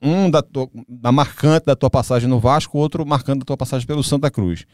Um 0.00 0.30
da, 0.30 0.42
tua, 0.42 0.68
da 0.88 1.10
marcante 1.10 1.66
da 1.66 1.74
tua 1.76 1.88
passagem 1.90 2.28
no 2.28 2.38
Vasco, 2.38 2.76
outro 2.78 3.04
marcante 3.06 3.40
da 3.40 3.44
tua 3.44 3.56
passagem 3.56 3.86
pelo 3.86 4.02
Santa 4.04 4.30
Cruz. 4.30 4.66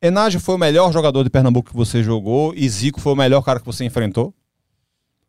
Enágio 0.00 0.40
foi 0.40 0.54
o 0.54 0.58
melhor 0.58 0.92
jogador 0.92 1.22
de 1.24 1.30
Pernambuco 1.30 1.70
que 1.70 1.76
você 1.76 2.02
jogou 2.02 2.54
e 2.54 2.66
Zico 2.68 3.00
foi 3.00 3.12
o 3.12 3.16
melhor 3.16 3.42
cara 3.42 3.60
que 3.60 3.66
você 3.66 3.84
enfrentou? 3.84 4.32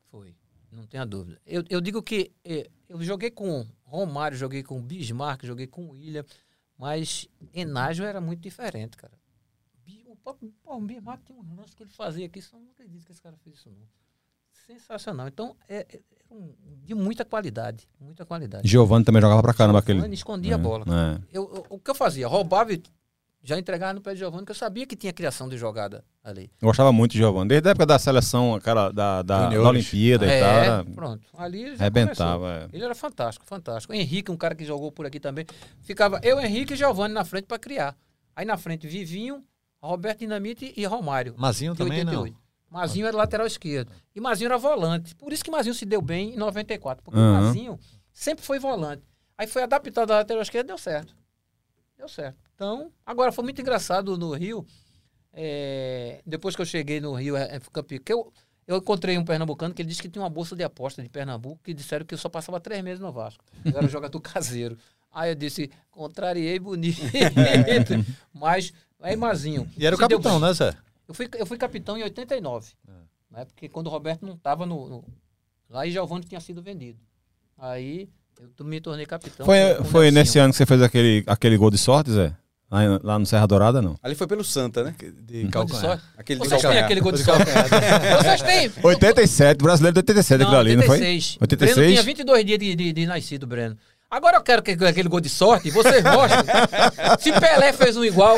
Foi, 0.09 0.33
não 0.71 0.85
tenha 0.85 1.05
dúvida. 1.05 1.41
Eu, 1.45 1.63
eu 1.69 1.81
digo 1.81 2.01
que 2.01 2.31
eh, 2.45 2.69
eu 2.87 3.01
joguei 3.01 3.31
com 3.31 3.65
Romário, 3.83 4.37
joguei 4.37 4.63
com 4.63 4.81
Bismarck, 4.81 5.45
joguei 5.45 5.67
com 5.67 5.89
William, 5.89 6.23
mas 6.77 7.27
Enágio 7.53 8.05
era 8.05 8.21
muito 8.21 8.39
diferente, 8.41 8.95
cara. 8.95 9.13
O 10.07 10.15
próprio- 10.23 10.53
Bismarck 10.85 11.23
tem 11.25 11.35
um 11.35 11.55
lance 11.55 11.75
que 11.75 11.83
ele 11.83 11.91
fazia 11.91 12.27
aqui, 12.27 12.41
só 12.41 12.57
não 12.57 12.69
acredito 12.71 13.03
que 13.05 13.11
esse 13.11 13.21
cara 13.21 13.35
fez 13.43 13.55
isso, 13.57 13.69
não. 13.69 13.87
Sensacional. 14.67 15.27
Então, 15.27 15.55
é, 15.67 15.77
é- 15.79 15.95
é 15.95 16.20
um- 16.31 16.53
de 16.83 16.95
muita 16.95 17.23
qualidade, 17.23 17.87
muita 17.99 18.25
qualidade. 18.25 18.67
Giovanni 18.67 19.05
também 19.05 19.21
jogava 19.21 19.41
pra 19.41 19.53
caramba 19.53 19.79
aquele. 19.79 19.99
Giovani 19.99 20.15
escondia 20.15 20.55
a 20.55 20.57
bola. 20.57 20.85
É. 20.87 21.21
Eu, 21.31 21.43
eu- 21.53 21.65
o 21.69 21.79
que 21.79 21.89
eu 21.91 21.95
fazia? 21.95 22.27
Roubava 22.27 22.73
e 22.73 22.81
já 23.43 23.57
entregava 23.57 23.93
no 23.93 24.01
pé 24.01 24.13
de 24.13 24.19
Giovanni, 24.19 24.45
que 24.45 24.51
eu 24.51 24.55
sabia 24.55 24.85
que 24.85 24.95
tinha 24.95 25.11
criação 25.13 25.47
de 25.49 25.57
jogada 25.57 26.03
ali. 26.23 26.51
Eu 26.61 26.67
gostava 26.67 26.91
muito 26.91 27.11
de 27.13 27.17
Giovanni. 27.19 27.49
Desde 27.49 27.67
a 27.67 27.71
época 27.71 27.85
da 27.85 27.97
seleção, 27.97 28.59
cara, 28.61 28.91
da, 28.91 29.21
da, 29.21 29.49
da. 29.49 29.61
Olimpíada 29.61 30.25
e 30.25 30.29
É, 30.29 30.39
tal. 30.41 30.49
era- 30.51 30.83
pronto. 30.85 31.27
Ali 31.37 31.75
já. 31.75 31.83
Arrebentava. 31.83 32.51
é. 32.51 32.69
Ele 32.75 32.83
era 32.83 32.93
fantástico, 32.95 33.45
fantástico. 33.45 33.93
O 33.93 33.95
Henrique, 33.95 34.29
um 34.31 34.37
cara 34.37 34.53
que 34.55 34.65
jogou 34.65 34.91
por 34.91 35.05
aqui 35.05 35.19
também. 35.19 35.45
Ficava 35.81 36.19
eu, 36.23 36.39
Henrique 36.39 36.73
e 36.73 36.77
Giovanni 36.77 37.13
na 37.13 37.23
frente 37.25 37.45
para 37.45 37.57
criar. 37.57 37.95
Aí 38.35 38.45
na 38.45 38.57
frente, 38.57 38.85
Vivinho, 38.87 39.43
Roberto 39.81 40.19
Dinamite 40.19 40.73
e 40.75 40.85
Romário. 40.85 41.33
Mazinho 41.37 41.73
também 41.75 42.03
não. 42.03 42.27
Mazinho 42.71 43.05
era 43.05 43.17
lateral 43.17 43.45
esquerdo. 43.45 43.91
E 44.15 44.21
Mazinho 44.21 44.47
era 44.47 44.57
volante. 44.57 45.13
Por 45.15 45.33
isso 45.33 45.43
que 45.43 45.51
Mazinho 45.51 45.75
se 45.75 45.85
deu 45.85 46.01
bem 46.01 46.33
em 46.33 46.37
94. 46.37 47.03
Porque 47.03 47.19
Aham. 47.19 47.47
Mazinho 47.47 47.77
sempre 48.13 48.45
foi 48.45 48.57
volante. 48.59 49.03
Aí 49.37 49.45
foi 49.45 49.61
adaptado 49.63 50.09
à 50.11 50.17
lateral 50.19 50.41
esquerda 50.41 50.67
deu 50.67 50.77
certo. 50.77 51.13
Deu 51.97 52.07
certo. 52.07 52.37
Então, 52.55 52.89
agora 53.05 53.31
foi 53.31 53.43
muito 53.43 53.59
engraçado 53.61 54.17
no 54.17 54.31
Rio. 54.33 54.65
é, 55.33 56.21
depois 56.25 56.55
que 56.55 56.61
eu 56.61 56.65
cheguei 56.65 57.01
no 57.01 57.13
Rio, 57.13 57.35
é, 57.35 57.57
é, 57.57 57.59
que 57.99 58.13
eu, 58.13 58.31
eu 58.65 58.77
encontrei 58.77 59.17
um 59.17 59.25
pernambucano 59.25 59.73
que 59.73 59.81
ele 59.81 59.89
disse 59.89 60.01
que 60.01 60.09
tinha 60.09 60.21
uma 60.21 60.29
bolsa 60.29 60.55
de 60.55 60.63
aposta 60.63 61.01
de 61.03 61.09
Pernambuco 61.09 61.59
que 61.63 61.73
disseram 61.73 62.05
que 62.05 62.13
eu 62.13 62.17
só 62.17 62.29
passava 62.29 62.59
três 62.59 62.81
meses 62.83 62.99
no 62.99 63.11
Vasco. 63.11 63.43
Eu 63.65 63.77
era 63.77 63.87
jogador 63.89 64.19
caseiro. 64.21 64.77
Aí 65.11 65.31
eu 65.31 65.35
disse, 65.35 65.69
contrariei 65.89 66.57
bonito. 66.57 67.01
Mas, 68.33 68.71
aí 69.01 69.15
Mazinho. 69.17 69.69
E 69.77 69.85
era 69.85 69.95
o 69.95 69.99
deu 69.99 70.07
capitão, 70.07 70.39
bem. 70.39 70.47
né, 70.47 70.53
Zé? 70.53 70.73
Eu 71.11 71.13
fui, 71.13 71.29
eu 71.37 71.45
fui 71.45 71.57
capitão 71.57 71.97
em 71.97 72.03
89. 72.03 72.71
Né? 73.29 73.45
Porque 73.45 73.67
quando 73.67 73.87
o 73.87 73.89
Roberto 73.89 74.25
não 74.25 74.33
estava 74.35 74.65
no, 74.65 74.87
no- 74.87 75.03
Lá 75.69 75.85
e 75.85 75.91
Giovanni 75.91 76.23
tinha 76.25 76.39
sido 76.39 76.61
vendido. 76.61 76.99
Aí 77.57 78.09
eu 78.57 78.65
me 78.65 78.79
tornei 78.81 79.05
capitão. 79.05 79.45
Foi, 79.45 79.57
foi 79.85 80.11
nesse 80.11 80.39
ano 80.39 80.51
que 80.51 80.57
você 80.57 80.65
fez 80.65 80.81
aquele, 80.81 81.23
aquele 81.27 81.57
gol 81.57 81.69
de 81.69 81.77
sorte, 81.77 82.11
Zé? 82.11 82.35
Lá, 82.69 82.79
lá 83.03 83.19
no 83.19 83.25
Serra 83.25 83.45
Dourada, 83.45 83.81
não? 83.81 83.97
Ali 84.01 84.15
foi 84.15 84.25
pelo 84.27 84.43
Santa, 84.45 84.81
né? 84.83 84.95
De 85.23 85.47
calcanhar. 85.49 86.01
Aquele 86.17 86.39
de 86.39 86.47
Vocês 86.47 86.61
têm 86.61 86.69
calcanhar. 86.69 86.85
aquele 86.85 87.01
gol 87.01 87.11
de 87.11 87.17
sorte. 87.23 87.43
Vocês 88.17 88.41
têm. 88.41 88.71
87, 88.83 89.61
brasileiro 89.61 89.93
de 89.93 89.99
87 89.99 90.41
aquilo 90.43 90.57
ali, 90.57 90.75
não 90.77 90.83
foi? 90.83 90.95
86. 90.99 91.37
86? 91.41 91.75
Breno 91.75 91.91
tinha 91.91 92.03
22 92.03 92.45
dias 92.45 92.59
de, 92.59 92.75
de, 92.75 92.93
de 92.93 93.05
nascido, 93.05 93.45
Breno. 93.45 93.77
Agora 94.11 94.35
eu 94.35 94.41
quero 94.41 94.61
que 94.61 94.71
aquele 94.71 95.07
gol 95.07 95.21
de 95.21 95.29
sorte, 95.29 95.69
vocês 95.71 96.03
mostrem. 96.03 96.43
se 97.17 97.31
Pelé 97.31 97.71
fez 97.71 97.95
um 97.95 98.03
igual, 98.03 98.35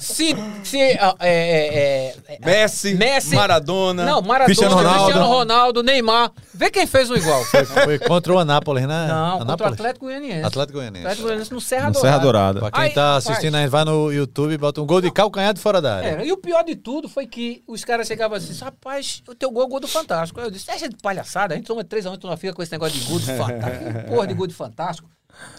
se. 0.00 0.34
se 0.64 0.80
ah, 0.98 1.14
é, 1.20 2.14
é, 2.26 2.34
é, 2.36 2.38
Messi, 2.42 2.94
Messi- 2.94 3.36
Maradona. 3.36 4.06
não, 4.06 4.22
Maradona, 4.22 4.44
Cristiano 4.46 4.76
Cristiano 4.76 5.04
Ronaldo. 5.10 5.28
Ronaldo. 5.28 5.82
Neymar. 5.82 6.32
Vê 6.58 6.72
quem 6.72 6.88
fez 6.88 7.08
um 7.08 7.14
igual. 7.14 7.44
Foi 7.44 8.00
contra 8.00 8.34
o 8.34 8.38
Anápolis, 8.38 8.84
né? 8.84 9.06
Não, 9.06 9.38
contra 9.38 9.38
o 9.38 9.42
Anápolis? 9.42 9.72
Atlético 9.74 10.06
Goianiense. 10.06 10.44
Atlético 10.44 10.78
Goianiense. 10.78 11.06
Atlético 11.06 11.22
Goianiense 11.22 11.52
no 11.52 11.60
Serra 11.60 11.86
No 11.86 11.92
Dourada. 11.92 12.10
Serra 12.10 12.22
Dourada. 12.24 12.58
Pra 12.58 12.70
quem 12.72 12.82
Aí, 12.82 12.92
tá 12.92 13.14
assistindo 13.14 13.54
aí, 13.54 13.68
vai 13.68 13.84
no 13.84 14.12
YouTube 14.12 14.52
e 14.52 14.58
bota 14.58 14.82
um 14.82 14.86
gol 14.86 15.00
de 15.00 15.08
calcanhar 15.12 15.54
de 15.54 15.60
fora 15.60 15.80
da 15.80 15.98
área. 15.98 16.08
Era. 16.08 16.24
E 16.24 16.32
o 16.32 16.36
pior 16.36 16.64
de 16.64 16.74
tudo 16.74 17.08
foi 17.08 17.28
que 17.28 17.62
os 17.64 17.84
caras 17.84 18.08
chegavam 18.08 18.36
assim, 18.36 18.52
rapaz, 18.60 19.22
o 19.28 19.36
teu 19.36 19.52
gol 19.52 19.62
é 19.62 19.66
o 19.66 19.68
gol 19.68 19.78
do 19.78 19.86
Fantástico. 19.86 20.40
Aí 20.40 20.46
eu 20.46 20.50
disse, 20.50 20.68
é 20.68 20.88
de 20.88 20.96
palhaçada, 20.96 21.54
a 21.54 21.56
gente 21.56 21.66
toma 21.66 21.84
3x1, 21.84 22.18
tu 22.18 22.26
não 22.26 22.36
fica 22.36 22.52
com 22.52 22.60
esse 22.60 22.72
negócio 22.72 22.98
de 22.98 23.06
gol 23.06 23.20
do 23.20 23.26
Fantástico. 23.38 24.08
Porra 24.08 24.26
de 24.26 24.34
gol 24.34 24.46
de 24.48 24.54
Fantástico. 24.54 25.08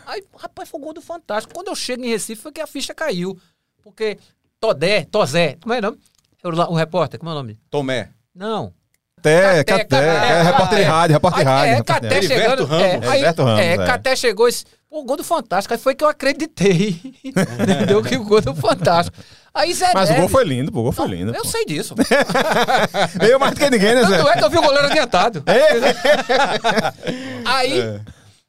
Aí, 0.06 0.22
rapaz, 0.38 0.68
foi 0.68 0.82
o 0.82 0.84
gol 0.84 0.94
do 0.94 1.02
Fantástico. 1.02 1.54
Quando 1.54 1.70
eu 1.70 1.76
chego 1.78 2.04
em 2.04 2.10
Recife 2.10 2.42
foi 2.42 2.52
que 2.52 2.60
a 2.60 2.68
ficha 2.68 2.94
caiu. 2.94 3.40
Porque 3.82 4.18
Todé, 4.60 5.06
Tozé, 5.06 5.58
como 5.62 5.74
é 5.74 5.80
o 5.80 5.82
nome? 5.82 5.98
O 6.44 6.76
repórter, 6.76 7.18
como 7.18 7.30
é 7.30 7.34
o 7.34 7.38
nome? 7.38 7.58
Tomé. 7.70 8.10
Não. 8.36 8.74
Caté, 9.20 9.64
Caté, 9.64 9.84
Caté, 9.84 10.06
Caté, 10.06 10.30
é 10.32 10.42
repórter 10.44 10.78
de 10.78 10.84
é. 10.84 10.88
rádio, 10.88 11.14
repórter 11.14 11.44
de 11.44 11.50
Aí, 11.50 11.56
rádio. 11.56 11.74
É, 11.74 11.84
Caté 11.84 12.22
chegando. 12.22 12.64
É, 12.64 12.66
Ramos. 12.92 13.08
aí, 13.08 13.14
Heriberto 13.14 13.44
Ramos, 13.44 13.60
é, 13.62 13.74
é. 13.74 13.78
Caté 13.78 14.16
chegou 14.16 14.48
e 14.48 14.52
disse, 14.52 14.66
pô, 14.90 15.00
o 15.02 15.04
gol 15.04 15.18
do 15.18 15.24
Fantástico. 15.24 15.74
Aí 15.74 15.80
foi 15.80 15.96
que 15.96 16.04
eu 16.04 16.08
acreditei. 16.08 17.00
Entendeu? 17.24 18.02
Que 18.02 18.16
o 18.18 18.24
gol 18.24 18.42
do 18.42 18.56
Fantástico. 18.56 19.18
Aí 19.54 19.74
Zé 19.74 19.92
Mas 19.94 20.10
o 20.10 20.14
Neves- 20.14 20.20
gol 20.20 20.30
foi 20.30 20.44
lindo, 20.46 20.72
pô, 20.72 20.80
o 20.80 20.84
gol 20.84 20.92
foi 20.92 21.08
lindo. 21.08 21.34
Eu 21.36 21.42
pô. 21.42 21.48
sei 21.48 21.66
disso. 21.66 21.96
Eu 23.28 23.40
mais 23.40 23.54
do 23.54 23.60
que 23.60 23.70
ninguém, 23.70 23.96
né, 23.96 24.04
Zé? 24.06 24.18
Tanto 24.18 24.30
é 24.30 24.38
que 24.38 24.44
eu 24.44 24.50
vi 24.50 24.58
o 24.58 24.62
goleiro 24.62 24.88
adiantado. 24.88 25.44
É. 25.46 25.70
Aí, 27.46 28.00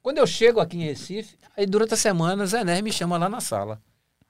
quando 0.02 0.18
eu 0.18 0.26
chego 0.26 0.60
aqui 0.60 0.76
em 0.76 0.84
Recife, 0.84 1.36
aí 1.56 1.66
durante 1.66 1.94
a 1.94 1.96
semana, 1.96 2.46
Zé 2.46 2.62
Neves 2.64 2.82
me 2.82 2.92
chama 2.92 3.16
lá 3.18 3.28
na 3.28 3.40
sala. 3.40 3.80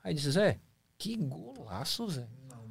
Aí 0.03 0.15
disse, 0.15 0.31
Zé, 0.31 0.57
que 0.99 1.17
golaço, 1.17 2.09
Zé. 2.09 2.25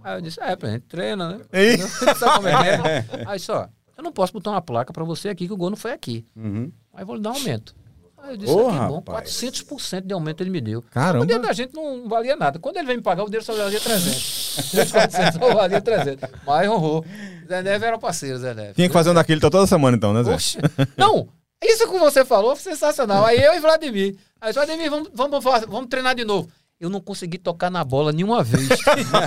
Aí 0.04 0.18
eu 0.18 0.22
disse, 0.22 0.39
é, 0.39 0.45
a 0.45 0.70
gente 0.70 0.84
treina, 0.84 1.30
né? 1.30 1.41
É 1.52 1.78
que 1.78 1.84
é? 1.84 3.26
Aí 3.28 3.39
só, 3.39 3.68
eu 3.97 4.04
não 4.04 4.12
posso 4.12 4.34
botar 4.34 4.52
uma 4.52 4.62
placa 4.62 4.93
pra 4.93 5.04
você 5.04 5.30
aqui 5.30 5.47
que 5.47 5.54
o 5.54 5.58
gol 5.58 5.70
não 5.70 5.78
foi 5.78 5.91
aqui. 5.91 6.26
Uhum. 6.36 6.72
Aí 6.93 7.04
vou 7.04 7.16
lhe 7.16 7.22
dar 7.22 7.32
um 7.32 7.36
aumento. 7.36 7.76
Aí 8.22 8.34
eu 8.34 8.38
disse, 8.38 8.52
Ô, 8.52 8.68
ah, 8.68 8.72
que 8.72 8.88
bom, 8.88 8.95
rapaz. 8.95 9.30
400% 9.30 10.06
de 10.06 10.14
aumento 10.14 10.41
ele 10.41 10.50
me 10.50 10.62
deu. 10.62 10.82
Caramba. 10.91 11.24
O 11.24 11.28
dinheiro 11.28 11.45
da 11.45 11.54
gente 11.54 11.74
não 11.74 12.08
valia 12.08 12.36
nada. 12.36 12.60
Quando 12.60 12.78
ele 12.78 12.86
veio 12.86 12.97
me 12.97 13.04
pagar, 13.04 13.24
o 13.24 13.26
dinheiro 13.26 13.45
só 13.45 13.54
valia 13.54 13.80
300. 13.80 14.74
Os 14.74 14.91
400 14.91 15.34
só 15.39 15.54
valia 15.54 15.82
300. 15.82 16.30
Mas 16.45 16.70
honrou. 16.70 17.06
Zé 17.47 17.62
Neves 17.62 17.84
era 17.84 17.97
parceiro, 17.97 18.38
Zé 18.38 18.54
Neves. 18.54 18.76
Tinha 18.76 18.88
que 18.88 18.93
fazer 18.93 19.10
um 19.10 19.14
daquele 19.14 19.39
toda 19.39 19.66
semana, 19.66 19.95
então, 19.95 20.14
né, 20.14 20.24
Zé? 20.24 20.34
Oxe. 20.34 20.58
Não, 20.97 21.30
isso 21.64 21.89
que 21.89 22.00
você 22.00 22.24
falou 22.24 22.56
foi 22.56 22.72
sensacional. 22.72 23.26
Aí 23.26 23.41
eu 23.41 23.54
e 23.54 23.60
Vladimir. 23.60 24.16
Aí 24.39 24.54
Vladimir, 24.54 24.89
vamos, 24.89 25.10
vamos, 25.14 25.43
vamos 25.43 25.89
treinar 25.89 26.16
de 26.16 26.24
novo. 26.24 26.50
Eu 26.80 26.90
não 26.90 27.02
consegui 27.02 27.38
tocar 27.38 27.70
na 27.70 27.84
bola 27.84 28.14
nenhuma 28.14 28.42
vez. 28.42 28.70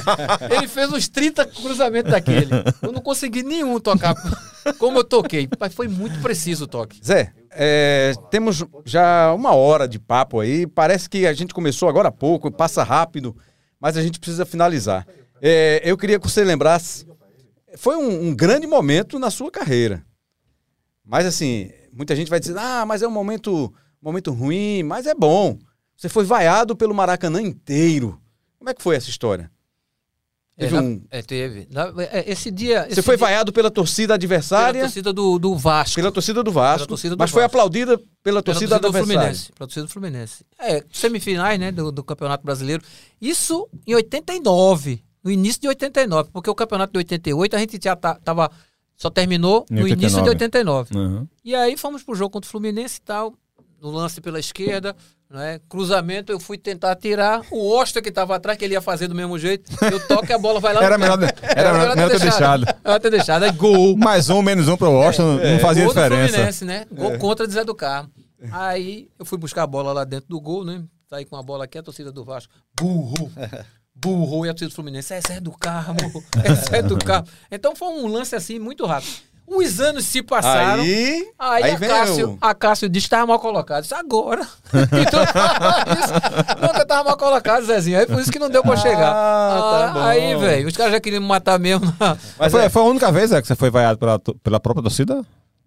Ele 0.51 0.67
fez 0.67 0.91
uns 0.91 1.07
30 1.07 1.45
cruzamentos 1.47 2.11
daquele. 2.11 2.49
Eu 2.81 2.93
não 2.93 3.03
consegui 3.03 3.43
nenhum 3.43 3.79
tocar 3.79 4.15
como 4.79 5.01
eu 5.01 5.05
toquei. 5.05 5.47
Mas 5.61 5.75
foi 5.75 5.87
muito 5.87 6.19
preciso 6.23 6.65
o 6.65 6.67
toque. 6.67 6.99
Zé, 7.05 7.31
é, 7.51 8.15
temos 8.31 8.65
já 8.87 9.35
uma 9.35 9.55
hora 9.55 9.87
de 9.87 9.99
papo 9.99 10.41
aí. 10.41 10.67
Parece 10.67 11.11
que 11.11 11.27
a 11.27 11.35
gente 11.35 11.53
começou 11.53 11.91
agora 11.91 12.09
há 12.09 12.13
pouco, 12.13 12.51
passa 12.51 12.83
rápido, 12.83 13.37
mas 13.79 13.99
a 13.99 14.03
gente 14.03 14.19
precisa 14.19 14.47
finalizar. 14.47 15.07
É, 15.43 15.83
eu 15.85 15.99
queria 15.99 16.19
que 16.19 16.27
você 16.27 16.43
lembrasse. 16.43 17.07
Foi 17.77 17.97
um, 17.97 18.29
um 18.29 18.35
grande 18.35 18.67
momento 18.67 19.19
na 19.19 19.31
sua 19.31 19.51
carreira. 19.51 20.03
Mas 21.05 21.27
assim, 21.27 21.71
muita 21.93 22.17
gente 22.17 22.31
vai 22.31 22.41
dizer, 22.41 22.57
ah, 22.57 22.87
mas 22.87 23.03
é 23.03 23.07
um 23.07 23.11
momento, 23.11 23.71
momento 24.01 24.33
ruim, 24.33 24.83
mas 24.83 25.07
é 25.07 25.15
bom. 25.15 25.59
Você 26.03 26.09
foi 26.09 26.25
vaiado 26.25 26.75
pelo 26.75 26.93
Maracanã 26.93 27.41
inteiro. 27.41 28.21
Como 28.59 28.69
é 28.69 28.75
que 28.75 28.83
foi 28.83 28.97
essa 28.97 29.09
história? 29.09 29.49
É, 30.57 30.65
Teve 30.65 30.75
na- 30.75 30.83
um- 30.83 31.03
é, 31.09 31.23
teve. 31.23 31.69
Na- 31.71 31.93
é, 32.11 32.25
esse 32.29 32.51
dia. 32.51 32.83
Você 32.87 32.95
esse 32.95 33.03
foi 33.03 33.17
dia- 33.17 33.25
vaiado 33.25 33.53
pela 33.53 33.71
torcida 33.71 34.09
pela 34.09 34.15
adversária, 34.17 34.81
torcida 34.83 35.13
do, 35.13 35.39
do 35.39 35.55
Vasco. 35.57 35.95
pela 35.95 36.11
torcida 36.11 36.43
do 36.43 36.51
Vasco, 36.51 36.79
Pela 36.79 36.89
torcida 36.89 37.15
do 37.15 37.19
mas 37.21 37.31
foi 37.31 37.43
Vasco. 37.43 37.57
aplaudida 37.57 37.97
pela 37.97 38.09
Pela 38.23 38.43
torcida, 38.43 38.81
do 38.81 38.87
adversária. 38.89 39.15
Fluminense. 39.21 39.53
Pela 39.53 39.67
torcida 39.69 39.87
do 39.87 39.93
Fluminense. 39.93 40.45
É, 40.59 40.85
semifinais, 40.93 41.61
né, 41.61 41.71
do, 41.71 41.93
do 41.93 42.03
Campeonato 42.03 42.45
Brasileiro. 42.45 42.83
Isso 43.21 43.69
em 43.87 43.95
89, 43.95 45.05
no 45.23 45.31
início 45.31 45.61
de 45.63 45.69
89, 45.69 46.31
porque 46.33 46.51
o 46.51 46.55
Campeonato 46.57 46.93
de 46.93 46.99
88 46.99 47.55
a 47.55 47.59
gente 47.61 47.79
já 47.81 47.95
ta- 47.95 48.17
tava 48.17 48.51
só 48.97 49.09
terminou 49.09 49.65
Em 49.71 49.75
no 49.77 49.87
início 49.87 50.21
de 50.21 50.29
89. 50.31 50.95
89. 50.95 50.99
Uhum. 50.99 51.29
E 51.45 51.55
aí 51.55 51.77
fomos 51.77 52.03
pro 52.03 52.17
jogo 52.17 52.31
contra 52.31 52.49
o 52.49 52.51
Fluminense 52.51 52.99
e 52.99 53.03
tal, 53.03 53.33
no 53.81 53.89
lance 53.91 54.21
pela 54.21 54.39
esquerda, 54.39 54.95
né? 55.33 55.61
Cruzamento, 55.69 56.31
eu 56.31 56.39
fui 56.39 56.59
tentar 56.59 56.95
tirar 56.97 57.43
o 57.51 57.71
Osta 57.77 58.01
que 58.03 58.09
estava 58.11 58.37
atrás, 58.37 58.59
que 58.59 58.65
ele 58.65 58.75
ia 58.75 58.81
fazer 58.81 59.09
do 59.09 59.15
mesmo 59.15 59.39
jeito. 59.39 59.71
Eu 59.83 60.07
toco 60.07 60.27
e 60.29 60.33
a 60.33 60.39
bola 60.39 60.61
vai 60.61 60.73
lá. 60.75 60.81
no 60.81 60.87
Era 60.87 60.99
melhor- 60.99 61.19
era 61.43 61.73
melhor 61.95 62.11
ter 62.11 62.21
deixado. 62.21 62.65
Era 62.69 62.79
melhor 62.85 63.01
ter 63.01 63.11
deixado. 63.11 63.43
Aí 63.45 63.53
gol. 63.53 63.97
Mais 63.97 64.29
um, 64.31 64.43
menos 64.43 64.69
um 64.69 64.77
pro 64.77 64.91
Washington, 64.93 65.39
não 65.39 65.59
fazia 65.59 65.85
Gol 65.85 65.95
do 65.95 66.01
diferença. 66.01 66.29
Fluminense, 66.33 66.65
né? 66.65 66.87
Gol 66.93 67.19
contra 67.19 67.47
de 67.47 67.53
Zé 67.55 67.65
do 67.65 67.75
Carmo. 67.75 68.11
Aí 68.51 69.09
eu 69.19 69.25
fui 69.25 69.39
buscar 69.39 69.63
a 69.63 69.67
bola 69.67 69.93
lá 69.93 70.05
dentro 70.05 70.29
do 70.29 70.41
gol, 70.41 70.65
né? 70.65 70.83
Saí 71.09 71.25
com 71.25 71.37
a 71.37 71.43
bola 71.43 71.65
aqui, 71.65 71.79
a 71.79 71.83
torcida 71.83 72.11
do 72.11 72.25
Vasco. 72.25 72.53
Burro! 72.79 73.31
Burro! 73.95 74.47
E 74.47 74.49
a 74.49 74.53
torcida 74.53 74.71
do 74.71 74.75
Fluminense. 74.75 75.13
É 75.15 75.21
Zé 75.21 75.41
do 75.41 75.53
Carmo! 75.53 75.97
É 76.43 76.55
Zé 76.55 76.83
do 76.83 76.97
Carmo. 76.99 77.29
Então 77.51 77.77
foi 77.77 77.89
um 77.89 78.07
lance 78.09 78.35
assim 78.35 78.59
muito 78.59 78.85
rápido. 78.87 79.13
Os 79.47 79.81
anos 79.81 80.07
se 80.07 80.23
passaram. 80.23 80.83
Aí, 80.83 81.29
Aí, 81.39 81.63
aí 81.65 81.73
a, 81.73 81.77
vem 81.77 81.89
Cássio, 81.89 82.31
o- 82.31 82.39
a 82.41 82.55
Cássio 82.55 82.89
disse 82.89 83.05
que 83.05 83.15
estava 83.15 83.27
mal 83.27 83.39
colocado. 83.39 83.83
Disse, 83.83 83.95
agora. 83.95 84.47
E 84.73 85.11
fala 85.11 85.85
isso. 86.01 86.63
Nunca 86.63 86.83
estava 86.83 87.05
mal 87.05 87.17
colocado, 87.19 87.65
Zezinho. 87.67 87.99
Aí 87.99 88.07
por 88.07 88.19
isso 88.21 88.33
que 88.33 88.39
não 88.39 88.49
deu 88.49 88.63
pra 88.63 88.77
chegar. 88.77 89.13
tá 89.13 89.89
Ah, 89.89 89.91
bom. 89.93 90.01
aí, 90.01 90.35
velho, 90.37 90.69
os 90.69 90.77
caras 90.77 90.93
já 90.93 91.01
queriam 91.01 91.21
me 91.21 91.29
matar 91.29 91.59
mesmo. 91.59 91.93
na- 92.01 92.17
Mas 92.39 92.51
foi, 92.53 92.65
é, 92.65 92.69
foi 92.71 92.83
a 92.83 92.85
única 92.87 93.13
vez 93.13 93.31
é, 93.33 93.43
que 93.43 93.47
você 93.47 93.55
foi 93.55 93.69
vaiado 93.71 93.99
pela, 93.99 94.19
pela 94.19 94.59
própria 94.61 94.83
torcida? 94.83 95.23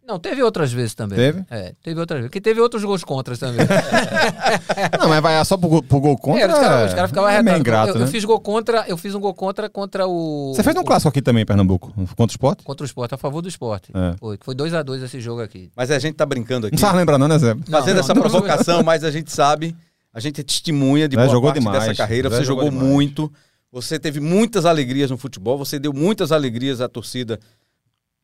Não, 0.08 0.20
teve 0.20 0.44
outras 0.44 0.72
vezes 0.72 0.94
também. 0.94 1.18
Teve? 1.18 1.44
É, 1.50 1.74
teve 1.82 2.00
outras 2.00 2.20
vezes. 2.20 2.30
Porque 2.30 2.40
teve 2.40 2.62
outros 2.62 2.84
gols 2.84 3.04
contras 3.04 3.40
também. 3.40 3.66
Não, 5.00 5.10
mas 5.10 5.22
vaiar 5.22 5.46
só 5.46 5.58
pro, 5.58 5.68
gol- 5.68 5.84
pro 5.84 6.00
gol 6.00 6.18
contra. 6.18 6.44
É, 6.44 6.46
os 6.48 6.54
caras 6.60 6.94
cara 6.94 7.08
ficavam 7.08 7.30
é 7.30 7.34
arretados. 7.36 7.60
ingrato, 7.60 7.90
eu, 7.90 7.96
né? 7.96 8.04
eu 8.04 8.08
fiz 8.08 8.24
gol 8.24 8.40
contra, 8.40 8.86
eu 8.88 8.98
fiz 8.98 9.16
um 9.16 9.20
gol 9.20 9.34
contra 9.34 9.70
contra 9.70 10.08
o. 10.08 10.54
Você 10.56 10.62
fez 10.64 10.76
um 10.76 10.84
clássico 10.84 11.10
aqui 11.10 11.22
também 11.22 11.42
em 11.44 11.46
Pernambuco, 11.46 11.92
contra 12.16 12.24
o 12.24 12.28
esporte? 12.28 12.64
Contra 12.64 12.84
o 12.84 12.86
esporte, 12.86 13.16
a 13.16 13.18
favor 13.18 13.42
do 13.42 13.48
esporte. 13.50 13.92
É. 13.94 14.16
Foi, 14.20 14.38
foi 14.42 14.56
2x2 14.56 15.04
esse 15.04 15.20
jogo 15.20 15.42
aqui. 15.42 15.72
mas 15.76 15.90
a 15.90 15.98
gente 16.00 16.16
tá 16.16 16.26
brincando 16.26 16.68
aqui, 16.68 16.76
Não 16.76 16.80
sabe 16.82 16.98
lembrar, 16.98 17.18
não, 17.18 17.28
né, 17.28 17.38
Zé? 17.40 17.56
fazendo 17.70 17.96
Não, 17.96 18.00
essa 18.02 18.14
não, 18.14 18.22
provocação, 18.22 18.84
mas 18.84 19.04
a 19.04 19.10
gente 19.12 19.32
sabe, 19.32 19.76
a 20.14 20.20
gente 20.20 20.40
é 20.40 20.44
testemunha 20.44 21.08
de 21.08 21.16
Zé 21.16 21.22
boa 21.24 21.32
jogou 21.34 21.50
parte 21.50 21.60
demais, 21.60 21.80
dessa 21.84 21.96
carreira. 21.96 22.30
Zé 22.30 22.38
Você 22.38 22.44
jogou 22.44 22.66
jogou 22.66 22.80
muito, 22.80 23.32
você 23.72 23.98
teve 24.00 24.20
muitas 24.20 24.66
alegrias 24.66 25.10
no 25.10 25.18
futebol, 25.18 25.58
você 25.58 25.80
deu 25.80 25.92
muitas 25.94 26.32
alegrias 26.32 26.80
à 26.80 26.88
torcida 26.88 27.40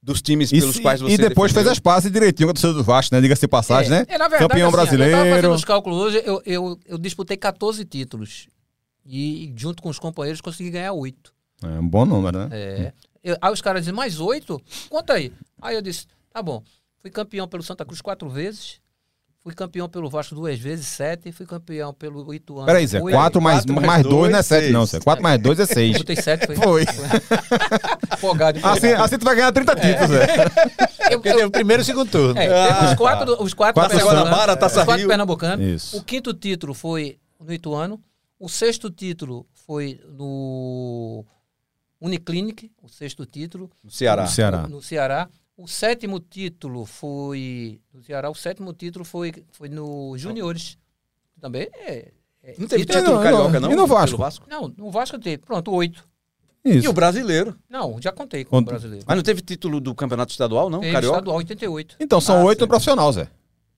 dos 0.04 0.22
times 0.22 0.50
pelos 0.50 0.72
Isso, 0.76 0.82
quais 0.82 1.00
você 1.00 1.14
e 1.14 1.18
depois 1.18 1.52
fez 1.52 1.64
defendeu. 1.66 1.72
as 1.74 1.80
pazes 1.80 2.12
direitinho 2.12 2.48
com 2.48 2.52
a 2.52 2.54
torcida 2.54 2.74
do 2.74 2.84
Vasco, 2.84 3.14
né? 3.14 3.22
Diga-se 3.22 3.42
de 3.42 3.48
passagem, 3.48 3.92
né? 3.92 4.06
É, 4.08 4.18
na 4.18 4.28
verdade, 4.28 4.50
Campeão 4.50 4.68
assim, 4.70 4.72
Eu 4.72 4.72
tava 4.72 4.98
brasileiro. 4.98 5.36
fazendo 5.36 5.54
os 5.54 5.64
cálculos 5.66 5.98
hoje, 6.00 6.22
eu, 6.26 6.42
eu, 6.46 6.80
eu 6.88 6.98
disputei 6.98 7.38
14 7.38 7.86
títulos. 7.86 8.48
E 9.06 9.54
junto 9.56 9.82
com 9.82 9.90
os 9.90 10.00
companheiros 10.00 10.42
consegui 10.42 10.72
ganhar 10.72 10.94
8. 10.94 11.32
É 11.64 11.68
um 11.80 11.88
bom 11.88 12.06
número, 12.06 12.40
né? 12.40 12.50
É. 12.52 12.94
Eu- 13.24 13.38
aí 13.40 13.54
os 13.54 13.62
caras 13.62 13.82
dizem, 13.82 13.94
mais 13.94 14.20
8? 14.20 14.60
Conta 14.90 15.14
aí. 15.14 15.32
Aí 15.62 15.76
eu 15.76 15.82
disse, 15.82 16.08
tá 16.34 16.42
bom. 16.42 16.64
Fui 17.00 17.12
campeão 17.12 17.48
pelo 17.48 17.62
Santa 17.64 17.86
Cruz 17.86 18.02
quatro 18.02 18.28
vezes. 18.30 18.80
Fui 19.44 19.56
campeão 19.56 19.90
pelo 19.90 20.08
Vasco 20.08 20.36
duas 20.36 20.60
vezes, 20.60 20.86
sete. 20.86 21.32
Fui 21.32 21.48
campeão 21.48 21.92
pelo 21.96 22.32
Ituano. 22.32 22.68
Peraí, 22.68 22.86
Zé, 22.86 23.02
oito. 23.02 23.16
4 23.16 23.42
mais, 23.42 23.60
quatro 23.62 23.74
mais 23.76 23.88
mais 23.88 24.04
2 24.04 24.14
não 24.14 24.26
é 24.26 24.32
dois, 24.32 24.46
7, 24.46 24.62
seis. 24.62 24.74
não, 24.74 24.86
Zé. 24.86 25.00
4 25.00 25.24
mais 25.24 25.42
2 25.42 25.60
é 25.60 25.66
6. 25.66 25.98
Botei 25.98 26.16
sete, 26.16 26.46
foi. 26.46 26.56
Foi. 26.58 26.86
Empolgado. 28.26 28.60
Assim, 28.64 28.88
assim 28.94 29.18
tu 29.18 29.26
vai 29.26 29.36
ganhar 29.36 29.52
30 29.52 29.76
títulos, 29.76 30.10
Zé. 30.10 30.26
Eu- 31.12 31.20
Porque 31.20 31.32
teve 31.34 31.44
o 31.46 31.52
primeiro 31.52 31.82
e 31.82 31.84
o 31.84 31.86
segundo 31.86 32.10
turno. 32.12 32.40
É, 32.40 32.48
teve 32.74 32.86
os 32.86 32.94
quatro, 32.96 33.44
os 33.44 33.54
quatro 33.54 33.74
Quatro 33.82 33.90
pernambucanos, 33.98 34.24
Guanabara, 34.30 34.56
Taça 34.58 34.80
os 34.80 34.86
quatro 34.86 35.00
Rio. 35.00 35.08
pernambucanos. 35.08 35.66
Isso. 35.66 35.98
O 35.98 36.04
quinto 36.04 36.34
título 36.34 36.74
foi 36.74 37.18
no 37.40 37.52
Ituano. 37.54 38.02
O 38.40 38.48
sexto 38.50 38.90
título 38.90 39.46
foi 39.68 40.00
no 40.10 41.26
Uniclinic, 42.00 42.72
o 42.82 42.88
sexto 42.90 43.26
título. 43.26 43.70
No 43.84 43.92
Ceará. 43.92 44.24
No 44.24 44.28
Ceará. 44.30 44.62
No, 44.64 44.68
no 44.70 44.82
Ceará. 44.82 45.30
O 45.58 45.68
sétimo 45.68 46.20
título 46.20 46.86
foi. 46.86 47.80
No 47.94 48.02
Ceará, 48.04 48.30
o 48.30 48.36
sétimo 48.36 48.74
título 48.74 49.06
foi, 49.06 49.32
foi 49.52 49.70
no 49.70 50.18
Juniores. 50.18 50.78
Também 51.40 51.70
é. 51.74 52.12
é 52.44 52.56
Não 52.58 52.68
teve 52.68 52.84
título- 52.86 53.00
título 53.00 53.16
não, 53.18 53.24
carioca, 53.24 53.60
não. 53.60 53.68
não? 53.68 53.72
E 53.72 53.76
no 53.76 53.86
Vasco? 53.88 54.18
Vasco? 54.18 54.46
Não, 54.50 54.74
no 54.76 54.90
Vasco 54.90 55.20
teve. 55.20 55.38
Pronto, 55.40 55.72
oito. 55.74 56.04
E 56.64 56.78
Isso. 56.78 56.90
o 56.90 56.94
brasileiro. 56.94 57.56
Não, 57.70 57.98
já 58.00 58.12
contei 58.12 58.46
com 58.46 58.58
o 58.58 58.62
brasileiro. 58.62 59.04
Mas 59.08 59.16
não 59.16 59.24
teve 59.24 59.42
título 59.42 59.80
do 59.80 59.96
campeonato 59.96 60.32
estadual, 60.32 60.70
não? 60.70 60.80
Teve 60.80 60.94
Carioca? 60.94 61.18
estadual 61.18 61.38
88. 61.38 61.96
Então, 62.00 62.22
são 62.22 62.40
Ah, 62.42 62.44
8 62.44 62.60
sim. 62.60 62.64
no 62.64 62.68
profissional, 62.68 63.12
Zé. 63.12 63.28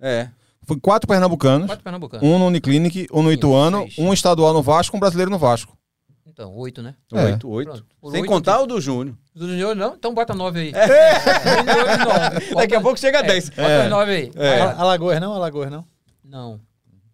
É. 0.02 0.28
Foi 0.66 0.78
4 0.80 1.08
pernambucanos, 1.08 1.68
Quatro 1.68 1.84
pernambucanos. 1.84 2.28
um 2.28 2.38
no 2.40 2.48
Uniclinic, 2.48 3.08
um 3.12 3.22
no 3.22 3.30
Sim, 3.30 3.36
Ituano, 3.36 3.80
seis. 3.84 3.98
um 4.00 4.14
estadual 4.14 4.54
no 4.54 4.62
Vasco, 4.62 4.96
um 4.96 5.00
brasileiro 5.00 5.30
no 5.32 5.38
Vasco. 5.38 5.78
Então, 6.26 6.54
oito, 6.56 6.82
né? 6.82 6.96
É. 7.14 7.26
Oito, 7.26 7.50
oito. 7.50 7.86
Sem 8.10 8.22
oito 8.22 8.26
contar 8.28 8.60
o 8.62 8.66
do 8.66 8.82
Júnior. 8.82 9.16
Do 9.36 9.48
Junior 9.48 9.76
não? 9.76 9.94
Então 9.94 10.14
bota 10.14 10.34
nove 10.34 10.60
aí. 10.60 10.72
Junior 10.74 11.98
nove. 12.34 12.56
Daqui 12.56 12.76
a 12.76 12.82
pouco 12.82 13.00
chega 13.00 13.20
a 13.20 13.22
É, 13.22 13.28
10. 13.28 13.50
Bota 13.50 13.90
nove 13.90 14.12
aí. 14.12 14.32
É. 14.36 14.62
Alagoas 14.62 15.20
não, 15.22 15.34
Alagoas 15.34 15.70
não. 15.72 15.86
Não. 16.24 16.60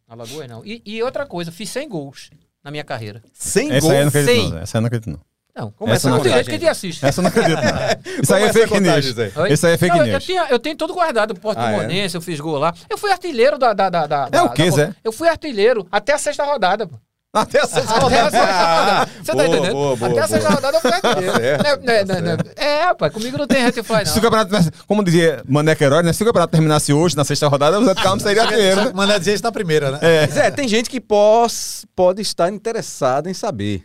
Alagoas 0.07 0.47
não. 0.47 0.65
E, 0.65 0.81
e 0.85 1.03
outra 1.03 1.25
coisa, 1.25 1.51
fiz 1.51 1.69
100 1.69 1.89
gols 1.89 2.29
na 2.63 2.71
minha 2.71 2.83
carreira. 2.83 3.21
Sem 3.33 3.71
Essa 3.71 3.91
aí 3.91 3.97
eu 3.99 4.05
não 4.05 4.11
gols. 4.11 4.15
acredito, 4.15 4.49
não. 4.51 4.57
Essa 4.59 4.77
aí 4.77 4.79
eu 4.79 4.81
não 4.81 4.87
acredito, 4.87 5.09
não. 5.11 5.19
Não. 5.59 5.71
Como 5.71 5.91
é 5.91 5.95
Essa 5.95 6.07
essa 6.07 6.09
não 6.09 6.17
Não 6.17 6.23
tem 6.23 6.33
gente 6.33 6.49
que 6.49 6.59
te 6.59 6.67
assiste. 6.67 7.05
Essa 7.05 7.19
eu 7.19 7.23
não 7.23 7.29
acredito, 7.29 7.61
não. 7.61 8.13
Isso 8.23 8.33
aí 8.33 8.43
é 8.43 8.53
fake 8.53 8.69
contagem, 8.69 9.13
news. 9.13 9.35
Oi? 9.37 9.51
Isso 9.53 9.67
aí 9.67 9.73
é 9.73 9.77
fake 9.77 9.97
Não, 9.97 10.05
eu, 10.05 10.11
news. 10.13 10.23
tinha, 10.23 10.47
eu 10.49 10.59
tenho 10.59 10.75
tudo 10.75 10.93
guardado. 10.93 11.35
Porto 11.35 11.57
Ah, 11.59 11.71
é? 11.71 11.75
Monense, 11.77 12.15
eu 12.15 12.21
fiz 12.21 12.39
gol 12.39 12.57
lá. 12.57 12.73
Eu 12.89 12.97
fui 12.97 13.11
artilheiro 13.11 13.57
da. 13.57 13.73
da, 13.73 13.89
da, 13.89 14.07
da 14.07 14.29
É 14.31 14.41
o 14.41 14.47
da- 14.49 14.69
Zé? 14.71 14.93
Eu 15.03 15.11
fui 15.11 15.27
artilheiro 15.27 15.85
até 15.91 16.13
a 16.13 16.17
sexta 16.17 16.43
rodada. 16.45 16.87
pô. 16.87 16.95
Até 17.31 17.59
a 17.61 17.67
sexta 17.67 17.93
Até 17.93 17.99
a 17.99 17.99
rodada. 18.23 18.31
sexta 18.31 18.79
rodada. 18.79 19.11
Você 19.23 19.31
Boa, 19.33 19.43
tá 19.43 19.47
entendendo? 19.49 19.71
boa, 19.73 19.95
boa, 19.95 20.11
até 20.11 20.19
a 20.21 20.27
sexta 20.27 20.49
rodada 20.49 20.77
eu 20.77 20.81
fui 20.81 20.91
artilheiro. 20.91 21.37
certo, 21.63 21.83
Né, 21.85 22.03
né, 22.03 22.15
tá 22.15 22.21
né. 22.21 22.37
É, 22.55 22.83
rapaz, 22.85 23.13
comigo 23.13 23.37
não 23.37 23.45
tem 23.45 23.61
reta 23.61 23.79
e 23.79 23.83
fly, 23.83 24.03
Se 24.07 24.13
o 24.13 24.15
não. 24.15 24.31
campeonato 24.31 24.71
como 24.87 25.03
dizia 25.03 25.43
Mané 25.47 25.75
Queiroz, 25.75 26.03
né? 26.03 26.11
Se 26.11 26.23
o 26.23 26.25
campeonato 26.25 26.49
terminasse 26.51 26.91
hoje, 26.91 27.15
na 27.15 27.23
sexta 27.23 27.47
rodada, 27.47 27.79
o 27.79 27.85
Zé 27.85 27.93
Carmo 27.93 28.19
seria 28.19 28.41
artilheiro, 28.41 28.91
dizer 29.19 29.35
isso 29.35 29.43
na 29.43 29.51
primeira, 29.51 29.91
né? 29.91 29.99
É. 30.01 30.27
Zé, 30.27 30.49
tem 30.49 30.67
gente 30.67 30.89
que 30.89 30.99
pode 30.99 32.21
estar 32.23 32.49
interessada 32.51 33.29
em 33.29 33.33
saber. 33.35 33.83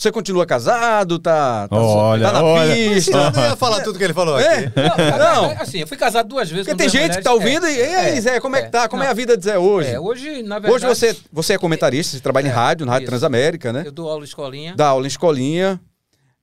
Você 0.00 0.12
continua 0.12 0.46
casado, 0.46 1.18
tá, 1.18 1.66
tá, 1.66 1.76
Olha, 1.76 2.26
tá 2.28 2.32
na 2.34 2.44
olha. 2.44 2.72
Pista. 2.72 3.30
não 3.32 3.42
ia 3.42 3.56
falar 3.56 3.80
tudo 3.82 3.98
que 3.98 4.04
ele 4.04 4.14
falou 4.14 4.38
É, 4.38 4.66
aqui. 4.66 4.72
não. 5.18 5.50
Assim, 5.60 5.78
eu 5.80 5.88
fui 5.88 5.96
casado 5.96 6.28
duas 6.28 6.48
vezes. 6.48 6.66
Porque 6.68 6.78
tem 6.78 6.88
gente 6.88 7.16
que 7.16 7.22
tá 7.22 7.32
mulheres. 7.32 7.56
ouvindo 7.64 7.66
e, 7.68 7.76
e 7.80 7.94
aí, 7.96 8.16
É, 8.16 8.20
Zé, 8.20 8.38
como 8.38 8.54
é 8.54 8.62
que 8.62 8.70
tá? 8.70 8.88
Como 8.88 9.02
é 9.02 9.06
a 9.06 9.08
Não, 9.08 9.16
vida 9.16 9.36
de 9.36 9.44
Zé 9.44 9.58
hoje? 9.58 9.90
É, 9.90 9.98
hoje, 9.98 10.40
na 10.44 10.60
verdade. 10.60 10.84
Hoje 10.84 10.86
você, 10.86 11.16
você 11.32 11.54
é 11.54 11.58
comentarista, 11.58 12.16
você 12.16 12.22
trabalha 12.22 12.46
em 12.46 12.50
rádio, 12.50 12.86
na 12.86 12.92
Rádio 12.92 13.06
isso. 13.06 13.10
Transamérica, 13.10 13.72
né? 13.72 13.82
Eu 13.84 13.90
dou 13.90 14.08
aula 14.08 14.22
em 14.22 14.24
escolinha, 14.24 14.74
Dá 14.76 14.86
aula 14.86 15.04
em 15.04 15.08
escolinha. 15.08 15.80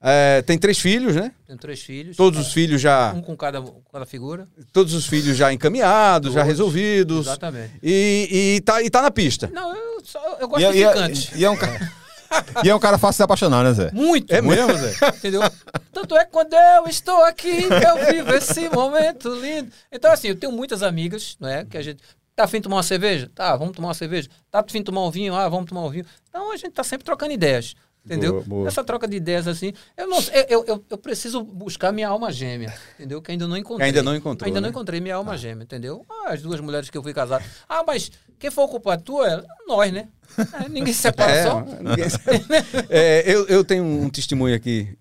É, 0.04 0.42
tem 0.42 0.58
três 0.58 0.78
filhos, 0.78 1.16
né? 1.16 1.32
tenho 1.48 1.58
três 1.58 1.80
filhos. 1.80 2.18
Todos 2.18 2.38
os 2.46 2.52
filhos 2.52 2.82
já, 2.82 3.14
Um 3.16 3.22
com 3.22 3.38
cada, 3.38 3.62
com 3.62 3.82
cada 3.90 4.06
figura. 4.06 4.46
todos 4.74 4.94
os 4.94 5.06
filhos 5.08 5.38
já 5.38 5.54
encaminhados, 5.54 6.34
já 6.34 6.44
resolvidos. 6.44 7.26
Exatamente. 7.26 7.72
E, 7.82 8.58
e, 8.58 8.62
tá, 8.62 8.84
e 8.84 8.90
tá 8.90 9.02
na 9.02 9.10
pista. 9.10 9.50
Não, 9.54 9.74
eu, 9.74 10.02
só, 10.04 10.20
eu 10.42 10.48
gosto 10.50 10.62
E, 10.62 10.72
de 10.74 10.84
e, 10.84 10.88
ficante. 10.90 11.32
e, 11.38 11.46
é 11.46 11.50
um 11.50 11.56
cara, 11.56 11.90
e 12.64 12.70
é 12.70 12.76
um 12.76 12.80
cara 12.80 12.98
fácil 12.98 13.14
de 13.14 13.18
se 13.18 13.24
apaixonar, 13.24 13.64
né, 13.64 13.74
Zé? 13.74 13.92
Muito. 13.92 14.34
É 14.34 14.42
mesmo, 14.42 14.74
Zé? 14.76 14.94
Entendeu? 15.10 15.42
Tanto 15.92 16.16
é 16.18 16.26
que 16.26 16.32
quando 16.32 16.54
eu 16.54 16.88
estou 16.88 17.24
aqui, 17.24 17.68
que 17.68 17.86
eu 17.86 18.14
vivo 18.14 18.34
esse 18.34 18.70
momento 18.70 19.30
lindo. 19.30 19.72
Então, 19.92 20.12
assim, 20.12 20.30
eu 20.30 20.36
tenho 20.36 20.52
muitas 20.52 20.84
amigas, 20.84 21.38
não 21.40 21.50
é? 21.50 21.66
Que 21.66 21.78
a 21.78 21.82
gente. 21.82 22.04
Tá 22.36 22.44
afim 22.44 22.58
de 22.58 22.64
tomar 22.64 22.78
uma 22.78 22.84
cerveja? 22.84 23.32
Tá, 23.34 23.56
vamos 23.56 23.74
tomar 23.76 23.90
uma 23.90 23.94
cerveja. 23.94 24.28
Tá 24.52 24.60
afim 24.60 24.80
de 24.80 24.84
tomar 24.84 25.06
um 25.06 25.10
vinho? 25.10 25.34
Ah, 25.34 25.48
vamos 25.48 25.68
tomar 25.68 25.82
um 25.84 25.90
vinho. 25.90 26.06
Então 26.30 26.52
a 26.52 26.58
gente 26.58 26.72
tá 26.72 26.84
sempre 26.84 27.06
trocando 27.06 27.32
ideias. 27.32 27.76
Entendeu? 28.06 28.34
Boa, 28.34 28.44
boa. 28.44 28.68
Essa 28.68 28.84
troca 28.84 29.08
de 29.08 29.18
ideias 29.18 29.48
assim. 29.48 29.74
Eu 29.98 30.08
não 30.08 30.20
eu, 30.48 30.64
eu, 30.68 30.86
eu 30.92 30.98
preciso 30.98 31.44
buscar 31.44 31.92
minha 31.92 32.08
alma 32.08 32.32
gêmea, 32.32 32.72
entendeu? 32.94 33.20
Que 33.20 33.32
ainda 33.32 33.48
não 33.48 33.58
encontrei. 33.58 33.88
Ainda 33.88 34.04
não 34.04 34.16
encontrou, 34.16 34.46
Ainda 34.46 34.62
né? 34.62 34.66
não 34.66 34.70
encontrei 34.70 35.02
minha 35.02 35.16
alma 35.16 35.36
gêmea, 35.36 35.64
entendeu? 35.64 36.06
Ah, 36.08 36.34
as 36.34 36.42
duas 36.42 36.60
mulheres 36.60 36.88
que 36.88 36.98
eu 36.98 37.02
fui 37.02 37.16
casado. 37.16 37.44
Ah, 37.68 37.84
mas 37.86 38.12
quem 38.38 38.52
for 38.52 38.66
o 38.66 38.68
culpado 38.68 39.02
tu 39.02 39.24
é 39.26 39.44
nós, 39.68 39.92
né? 39.92 40.08
É, 40.64 40.70
ninguém 40.70 40.94
se 40.94 41.02
separa 41.02 41.32
É, 41.32 41.44
só. 41.44 41.62
ninguém 41.82 42.10
sabe. 42.10 42.46
É, 42.90 43.24
eu, 43.26 43.46
eu 43.48 43.64
tenho 43.64 43.84
um 43.84 44.10
testemunho 44.10 44.56
aqui 44.56 44.98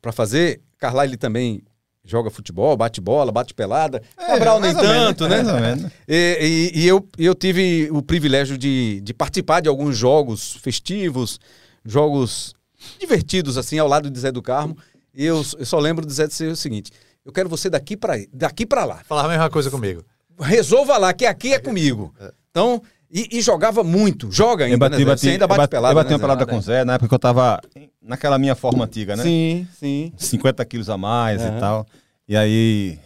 para 0.00 0.12
fazer. 0.12 0.60
Carlyle 0.78 1.16
também 1.16 1.62
joga 2.04 2.30
futebol, 2.30 2.76
bate 2.76 3.00
bola, 3.00 3.32
bate 3.32 3.52
pelada. 3.54 4.00
Cabral 4.16 4.60
nem 4.60 4.70
É, 4.70 4.74
mais 4.74 4.86
ou 4.86 4.92
menos, 4.94 5.06
tanto, 5.08 5.28
né? 5.28 5.42
mais 5.42 5.48
ou 5.48 5.60
menos. 5.60 5.92
E, 6.06 6.72
e- 6.74 6.80
e 6.80 6.86
eu, 6.86 7.08
eu 7.18 7.34
tive 7.34 7.88
o 7.90 8.00
privilégio 8.02 8.56
de, 8.56 9.00
de 9.00 9.12
participar 9.12 9.60
de 9.60 9.68
alguns 9.68 9.96
jogos 9.96 10.52
festivos, 10.62 11.40
jogos 11.84 12.54
divertidos, 13.00 13.56
assim, 13.58 13.78
ao 13.78 13.88
lado 13.88 14.10
de 14.10 14.18
Zé 14.20 14.30
do 14.30 14.42
Carmo. 14.42 14.76
E 15.14 15.24
eu, 15.24 15.42
eu 15.58 15.66
só 15.66 15.78
lembro 15.78 16.06
de 16.06 16.12
Zé 16.12 16.26
dizer 16.26 16.48
o 16.52 16.56
seguinte: 16.56 16.92
eu 17.24 17.32
quero 17.32 17.48
você 17.48 17.68
daqui 17.68 17.96
para 17.96 18.14
daqui 18.32 18.64
para 18.66 18.84
lá. 18.84 19.00
Falar 19.04 19.24
a 19.24 19.28
mesma 19.28 19.50
coisa 19.50 19.70
comigo. 19.70 20.04
Resolva 20.38 20.98
lá, 20.98 21.12
que 21.14 21.24
aqui 21.26 21.54
é 21.54 21.58
comigo. 21.58 22.14
Então, 22.50 22.82
e, 23.10 23.38
e 23.38 23.40
jogava 23.40 23.84
muito. 23.84 24.30
Joga 24.30 24.64
Eu 24.64 24.72
ainda, 24.72 24.78
bati, 24.78 24.98
né, 24.98 25.04
bati, 25.04 25.20
Você 25.20 25.30
ainda 25.30 25.46
bate 25.46 25.58
bati, 25.58 25.70
pelada, 25.70 25.92
eu 25.92 25.94
bati 25.94 26.08
né, 26.08 26.14
uma 26.14 26.20
pelada 26.20 26.46
com 26.46 26.58
o 26.58 26.60
Zé, 26.60 26.84
na 26.84 26.94
época 26.94 27.08
que 27.08 27.14
eu 27.14 27.18
tava 27.18 27.60
naquela 28.02 28.38
minha 28.38 28.54
forma 28.54 28.84
antiga, 28.84 29.16
né? 29.16 29.22
Sim, 29.22 29.66
sim. 29.78 30.12
50 30.16 30.64
quilos 30.64 30.90
a 30.90 30.96
mais 30.96 31.40
Aham. 31.40 31.56
e 31.56 31.60
tal. 31.60 31.86
E 32.28 32.36
aí, 32.36 32.98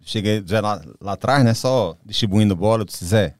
cheguei 0.00 0.42
Zé 0.46 0.60
lá, 0.60 0.80
lá 1.00 1.12
atrás, 1.12 1.44
né? 1.44 1.54
Só 1.54 1.96
distribuindo 2.04 2.54
bola. 2.54 2.82
Eu 2.82 2.86
disse, 2.86 3.04
Zé, 3.04 3.34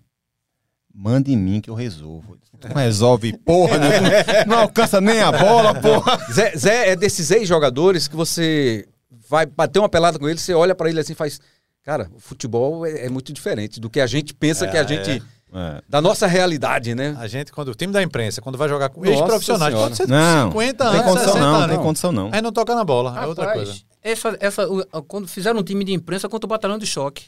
manda 0.94 1.30
em 1.30 1.36
mim 1.36 1.61
que 1.61 1.70
eu 1.70 1.74
resolvo. 1.74 2.36
Tu 2.61 2.68
não 2.68 2.76
resolve 2.76 3.36
porra, 3.38 3.78
né? 3.78 4.24
Tu 4.44 4.48
não 4.50 4.58
alcança 4.58 5.00
nem 5.00 5.20
a 5.20 5.32
bola, 5.32 5.74
porra. 5.80 6.18
Zé, 6.30 6.56
Zé 6.56 6.88
é 6.90 6.96
desses 6.96 7.30
ex-jogadores 7.30 8.06
que 8.06 8.16
você 8.16 8.86
vai 9.28 9.46
bater 9.46 9.78
uma 9.78 9.88
pelada 9.88 10.18
com 10.18 10.28
ele, 10.28 10.38
você 10.38 10.52
olha 10.52 10.74
pra 10.74 10.90
ele 10.90 11.00
assim 11.00 11.12
e 11.12 11.16
faz. 11.16 11.40
Cara, 11.82 12.11
o 12.14 12.20
futebol 12.20 12.84
é, 12.84 13.06
é 13.06 13.08
muito 13.08 13.32
diferente 13.32 13.80
do 13.80 13.88
que 13.88 14.00
a 14.00 14.06
gente 14.06 14.34
pensa 14.34 14.66
que 14.66 14.76
a 14.76 14.82
gente. 14.82 15.11
É. 15.11 15.39
Da 15.88 16.01
nossa 16.01 16.26
realidade, 16.26 16.94
né? 16.94 17.16
A 17.18 17.26
gente, 17.26 17.51
quando 17.53 17.68
o 17.68 17.74
time 17.74 17.92
da 17.92 18.03
imprensa, 18.03 18.40
quando 18.40 18.57
vai 18.57 18.68
jogar 18.68 18.88
com 18.88 19.05
ex-profissionais, 19.05 19.74
pode 19.74 19.96
ser 19.96 20.07
Não, 20.09 20.48
50 20.53 20.84
não 20.84 20.90
tem 20.92 21.01
anos, 21.01 21.11
condição 21.12 21.32
60 21.32 21.40
não, 21.44 21.53
não 21.53 21.59
anos. 21.64 21.76
tem 21.76 21.84
condição 21.84 22.12
não. 22.12 22.30
Aí 22.32 22.40
não 22.42 22.53
toca 22.53 22.74
na 22.74 22.84
bola, 22.84 23.20
é 23.22 23.26
outra 23.26 23.46
Rapaz, 23.46 23.68
coisa. 23.68 23.80
Essa, 24.03 24.36
essa, 24.40 24.68
o- 24.68 24.84
quando 25.03 25.26
fizeram 25.28 25.61
um 25.61 25.62
time 25.62 25.84
de 25.84 25.92
imprensa 25.92 26.28
contra 26.28 26.46
o 26.46 26.48
batalhão 26.48 26.78
de 26.78 26.86
choque, 26.86 27.24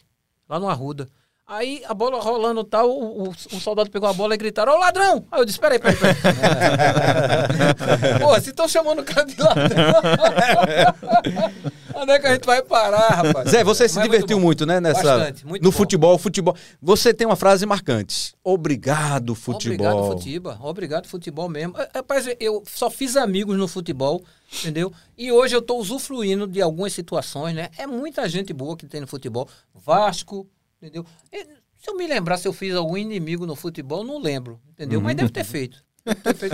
lá 0.48 0.58
no 0.60 0.68
Arruda. 0.68 1.08
Aí 1.46 1.82
a 1.86 1.92
bola 1.92 2.20
rolando 2.20 2.62
tal, 2.64 2.88
o, 2.88 3.24
o, 3.24 3.28
o 3.30 3.60
soldado 3.60 3.90
pegou 3.90 4.08
a 4.08 4.12
bola 4.12 4.34
e 4.34 4.38
gritaram, 4.38 4.74
ô 4.74 4.78
ladrão! 4.78 5.26
Aí 5.30 5.40
eu 5.40 5.44
disse, 5.44 5.58
peraí, 5.58 5.78
peraí, 5.78 5.96
peraí. 5.96 6.14
Pô, 8.20 8.40
se 8.40 8.50
estão 8.50 8.68
chamando 8.68 9.00
o 9.00 9.04
cara 9.04 9.26
de 9.26 9.40
ladrão. 9.40 9.66
Onde 11.94 12.12
é 12.12 12.18
que 12.18 12.26
a 12.26 12.34
gente 12.34 12.46
vai 12.46 12.62
parar, 12.62 13.08
rapaz? 13.08 13.50
Zé, 13.50 13.62
você 13.62 13.88
se 13.88 13.96
Mas 13.96 14.04
é 14.04 14.08
divertiu 14.08 14.38
bom. 14.38 14.44
muito, 14.44 14.64
né? 14.64 14.80
Nessa, 14.80 15.18
Bastante, 15.18 15.46
muito 15.46 15.62
no 15.62 15.70
bom. 15.70 15.76
futebol, 15.76 16.18
futebol. 16.18 16.56
Você 16.80 17.12
tem 17.12 17.26
uma 17.26 17.36
frase 17.36 17.66
marcante. 17.66 18.34
Obrigado, 18.42 19.34
futebol. 19.34 19.86
Obrigado, 19.86 20.18
futebol. 20.18 20.56
Obrigado, 20.62 21.08
futebol 21.08 21.48
mesmo. 21.48 21.74
Eh, 21.78 21.88
Rapaz, 21.94 22.26
eu 22.40 22.62
só 22.66 22.88
fiz 22.88 23.16
amigos 23.16 23.56
no 23.58 23.68
futebol, 23.68 24.22
entendeu? 24.60 24.92
E 25.18 25.30
hoje 25.30 25.54
eu 25.54 25.62
tô 25.62 25.76
usufruindo 25.76 26.46
de 26.46 26.62
algumas 26.62 26.92
situações, 26.92 27.54
né? 27.54 27.68
É 27.76 27.86
muita 27.86 28.28
gente 28.28 28.52
boa 28.52 28.76
que 28.76 28.86
tem 28.86 29.00
no 29.00 29.06
futebol. 29.06 29.48
Vasco, 29.74 30.46
entendeu? 30.82 31.04
E, 31.32 31.44
se 31.44 31.88
eu 31.90 31.96
me 31.96 32.06
lembrar 32.06 32.36
se 32.36 32.46
eu 32.48 32.52
fiz 32.52 32.74
algum 32.74 32.96
inimigo 32.96 33.46
no 33.46 33.54
futebol, 33.54 34.02
não 34.04 34.18
lembro, 34.18 34.60
entendeu? 34.70 35.00
Mas 35.00 35.14
deve 35.16 35.30
ter 35.30 35.44
feito. 35.44 35.78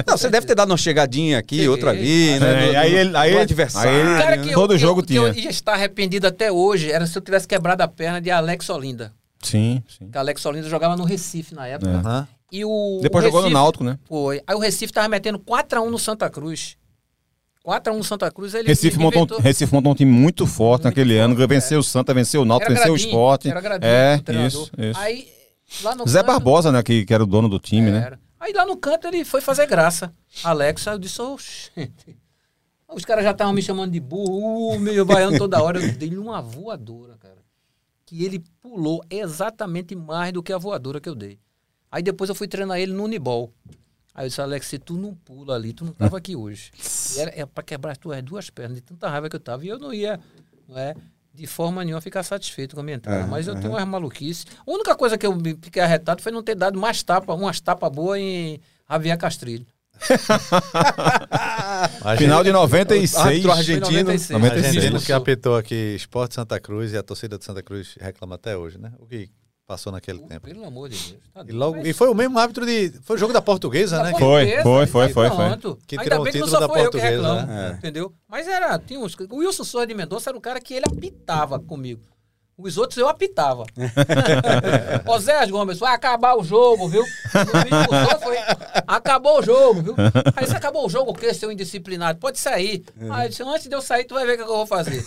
Não, 0.07 0.19
você 0.19 0.29
deve 0.29 0.47
ter 0.47 0.55
dado 0.55 0.71
uma 0.71 0.77
chegadinha 0.77 1.39
aqui, 1.39 1.57
Cheguei. 1.57 1.69
outra 1.71 1.91
ali, 1.91 2.31
É, 2.31 2.39
né? 2.41 2.77
aí 2.77 2.95
ele- 2.95 3.17
aí 3.17 3.33
do 3.33 3.39
adversário. 3.39 3.91
aí 3.91 4.23
cara 4.23 4.39
que 4.39 4.51
eu, 4.51 4.55
Todo 4.55 4.75
que 4.75 4.79
jogo 4.79 5.01
eu, 5.01 5.05
que 5.07 5.15
eu 5.15 5.33
tinha. 5.33 5.45
ia 5.45 5.51
estar 5.51 5.73
arrependido 5.73 6.27
até 6.27 6.53
hoje 6.53 6.93
era 6.93 7.07
se 7.07 7.17
eu 7.17 7.23
tivesse 7.23 7.49
quebrado 7.49 7.83
a 7.83 7.89
perna 7.89 8.21
de 8.21 8.31
Alex 8.31 8.69
Olinda. 8.69 9.13
Sim, 9.43 9.83
sim. 9.89 10.11
Que 10.11 10.19
Alex 10.19 10.45
Olinda 10.45 10.69
jogava 10.69 10.97
no 10.97 11.05
Recife 11.05 11.55
na 11.55 11.67
época. 11.67 11.91
Aham. 11.93 12.29
E 12.51 12.65
o 12.65 12.99
Depois 13.03 13.23
o 13.25 13.27
jogou 13.29 13.41
no 13.41 13.47
Recife- 13.49 13.63
Náutico, 13.63 13.85
né? 13.85 13.99
Foi. 14.09 14.43
Aí 14.47 14.55
o 14.57 14.59
Recife 14.59 14.93
tava 14.93 15.07
metendo 15.09 15.39
4x1 15.39 15.91
no 15.91 15.99
Santa 15.99 16.29
Cruz. 16.31 16.77
4x1 17.65 17.97
no 17.97 18.05
Santa 18.05 18.31
Cruz. 18.31 18.55
Ele 18.55 18.69
Recife 18.69 18.99
montou, 18.99 19.23
inventou- 19.23 19.41
Recife 19.41 19.73
montou 19.75 19.93
um 19.93 19.95
time 19.95 20.11
muito 20.11 20.47
forte 20.47 20.83
Muito 20.85 20.97
naquele 20.97 21.19
forte, 21.19 21.33
ano. 21.41 21.49
Venceu 21.49 21.81
o 21.81 21.83
Santa, 21.83 22.15
venceu 22.15 22.43
o 22.43 22.45
Náutico, 22.45 22.73
Era 22.73 22.81
venceu 22.81 22.93
o 22.93 22.97
Gradinho, 22.97 23.11
Esporte. 23.11 23.49
Era 23.51 23.61
Gradinho, 23.61 23.91
É, 23.91 24.17
o 24.17 24.47
isso, 24.47 24.71
isso. 24.79 25.01
Aí, 25.01 25.29
lá 25.83 25.95
no 25.95 26.07
Zé 26.09 26.19
canto- 26.21 26.27
Barbosa, 26.29 26.73
né, 26.73 26.83
que, 26.83 27.05
que 27.05 27.13
era 27.13 27.23
o 27.23 27.27
dono 27.27 27.49
do 27.49 27.59
time, 27.59 27.91
né? 27.91 27.99
Era. 28.07 28.21
Aí 28.41 28.53
lá 28.53 28.65
no 28.65 28.77
canto 28.77 29.07
ele 29.09 29.25
foi 29.25 29.41
fazer 29.41 29.67
graça. 29.67 30.15
Alex, 30.45 30.87
eu 30.87 30.99
disse, 30.99 31.21
oxe. 31.21 31.71
Os 32.95 33.05
caras 33.05 33.23
já 33.25 33.33
estavam 33.33 33.53
me 33.53 33.61
chamando 33.61 33.91
de 33.93 34.01
burro, 34.01 34.75
uh, 34.75 34.79
meio 34.81 35.05
baiano 35.05 35.37
toda 35.37 35.63
hora. 35.63 35.79
Eu 35.79 35.93
dei-lhe 35.93 36.17
uma 36.17 36.41
voadora, 36.41 37.17
cara. 37.19 37.37
Que 38.07 38.25
ele 38.25 38.43
pulou 38.63 39.05
exatamente 39.11 39.95
mais 39.95 40.33
do 40.33 40.43
que 40.43 40.53
a 40.53 40.57
voadora 40.59 40.99
que 41.01 41.09
eu 41.09 41.15
dei. 41.15 41.39
Aí 41.93 42.03
depois 42.03 42.31
eu 42.31 42.35
fui 42.35 42.49
treinar 42.49 42.79
ele 42.79 42.93
no 42.93 43.05
Unibol. 43.05 43.53
Aí 44.19 44.25
eu 44.25 44.29
disse, 44.31 44.41
Alex, 44.41 44.67
se 44.67 44.79
tu 44.81 44.95
não 44.99 45.15
pula 45.15 45.55
ali, 45.55 45.73
tu 45.73 45.85
não 45.85 45.93
tava 45.93 46.19
aqui 46.19 46.35
hoje. 46.35 46.73
E 47.15 47.21
era, 47.21 47.31
era 47.31 47.47
pra 47.47 47.63
quebrar 47.63 47.93
as 47.93 47.99
tuas 47.99 48.21
duas 48.23 48.51
pernas, 48.51 48.75
de 48.79 48.81
tanta 48.83 49.09
raiva 49.09 49.29
que 49.31 49.37
eu 49.37 49.41
tava. 49.41 49.65
E 49.65 49.69
eu 49.69 49.79
não 49.79 49.95
ia, 49.95 50.19
não 50.69 50.77
é, 50.77 50.93
de 51.33 51.47
forma 51.47 51.85
nenhuma, 51.85 52.01
ficar 52.01 52.25
satisfeito 52.25 52.75
com 52.75 52.81
a 52.81 52.85
minha 52.85 52.97
entrada. 52.97 53.21
É, 53.23 53.27
Mas 53.27 53.47
eu 53.47 53.55
tenho 53.55 53.73
umas 53.75 53.87
maluquices. 53.87 54.45
A 54.67 54.71
única 54.71 54.97
coisa 54.97 55.17
que 55.17 55.25
eu 55.25 55.35
me 55.37 55.57
fiquei 55.63 55.81
arretado 55.81 56.21
foi 56.21 56.33
não 56.33 56.43
ter 56.43 56.57
dado 56.57 56.79
mais 56.81 57.01
tapa, 57.03 57.33
umas 57.33 57.61
tapas 57.61 57.91
boas 57.93 58.19
em 58.19 58.61
Javier 58.91 59.17
Castrilho. 59.17 59.65
A 62.03 62.17
Final 62.17 62.43
de 62.43 62.49
gente- 62.51 62.55
96. 62.59 63.17
árbitro 63.17 63.51
argentino. 63.53 63.87
Foi 63.87 64.03
96. 64.05 64.31
A 64.31 64.39
96. 64.39 64.77
Argentino 64.77 65.01
que 65.01 65.13
apitou 65.13 65.57
aqui 65.57 65.95
Esporte 65.97 66.35
Santa 66.35 66.59
Cruz 66.61 66.93
e 66.93 66.97
a 66.97 67.03
torcida 67.03 67.39
de 67.39 67.45
Santa 67.45 67.63
Cruz 67.63 67.97
reclama 68.01 68.35
até 68.35 68.57
hoje, 68.57 68.79
né? 68.79 68.93
O 68.99 69.07
que 69.07 69.31
passou 69.69 69.93
naquele 69.93 70.21
tempo. 70.21 70.49
Pelo 70.49 70.65
amor 70.65 70.89
de 70.89 70.97
Deus. 70.97 71.21
tá 71.35 71.45
E, 71.47 71.53
logo, 71.53 71.87
e 71.87 71.93
foi 71.93 72.09
o 72.09 72.15
mesmo 72.15 72.39
árbitro 72.39 72.65
de. 72.65 72.91
Foi 73.03 73.17
o 73.17 73.19
jogo 73.19 73.35
da 73.35 73.43
portuguesa, 73.43 73.99
né? 73.99 74.05
Da 74.05 74.13
que- 74.15 74.19
Foi, 74.19 74.29
portuguesa, 74.47 74.63
foi, 74.63 74.87
foi, 74.87 75.09
foi, 75.11 75.29
foi. 75.31 75.77
Que 75.87 75.97
Ainda 75.99 76.05
tirou 76.05 76.21
o 76.21 76.25
bem 76.25 76.33
que 76.33 76.39
não 76.39 76.47
título 76.47 76.49
só 76.49 76.61
da 76.61 76.69
foi 76.69 76.81
eu 76.81 76.91
que 76.91 76.99
portuguesa, 76.99 77.17
reclamo, 77.35 77.47
né? 77.47 77.75
entendeu? 77.79 78.13
Mas 78.27 78.49
era, 78.49 78.79
tinha 78.79 78.99
uns, 78.99 79.15
o 79.31 79.37
Wilson 79.37 79.65
Souza 79.65 79.87
de 79.87 79.93
Mendonça 79.95 80.31
era 80.31 80.39
o 80.39 80.41
cara 80.41 80.59
que 80.59 80.73
ele 80.73 80.87
apitava 80.89 81.61
comigo. 81.61 82.01
Os 82.57 82.77
outros 82.77 82.97
eu 82.99 83.09
apitava. 83.09 83.65
Osés 85.07 85.49
Gomes, 85.51 85.79
vai 85.79 85.95
acabar 85.95 86.35
o 86.35 86.43
jogo, 86.43 86.89
viu? 86.89 87.03
O 87.03 88.19
foi, 88.21 88.37
acabou 88.87 89.39
o 89.39 89.43
jogo, 89.43 89.83
viu? 89.83 89.95
Aí 90.35 90.45
você 90.47 90.57
acabou 90.57 90.85
o 90.85 90.89
jogo, 90.91 91.13
o 91.13 91.15
quê, 91.15 91.33
seu 91.33 91.53
indisciplinado? 91.53 92.19
Pode 92.19 92.39
sair. 92.39 92.85
Aí 93.11 93.27
eu 93.27 93.29
disse, 93.29 93.43
antes 93.45 93.69
de 93.69 93.77
eu 93.77 93.81
sair, 93.83 94.05
tu 94.07 94.15
vai 94.15 94.27
ver 94.27 94.33
o 94.33 94.37
que 94.39 94.43
eu 94.43 94.47
vou 94.49 94.67
fazer. 94.67 95.05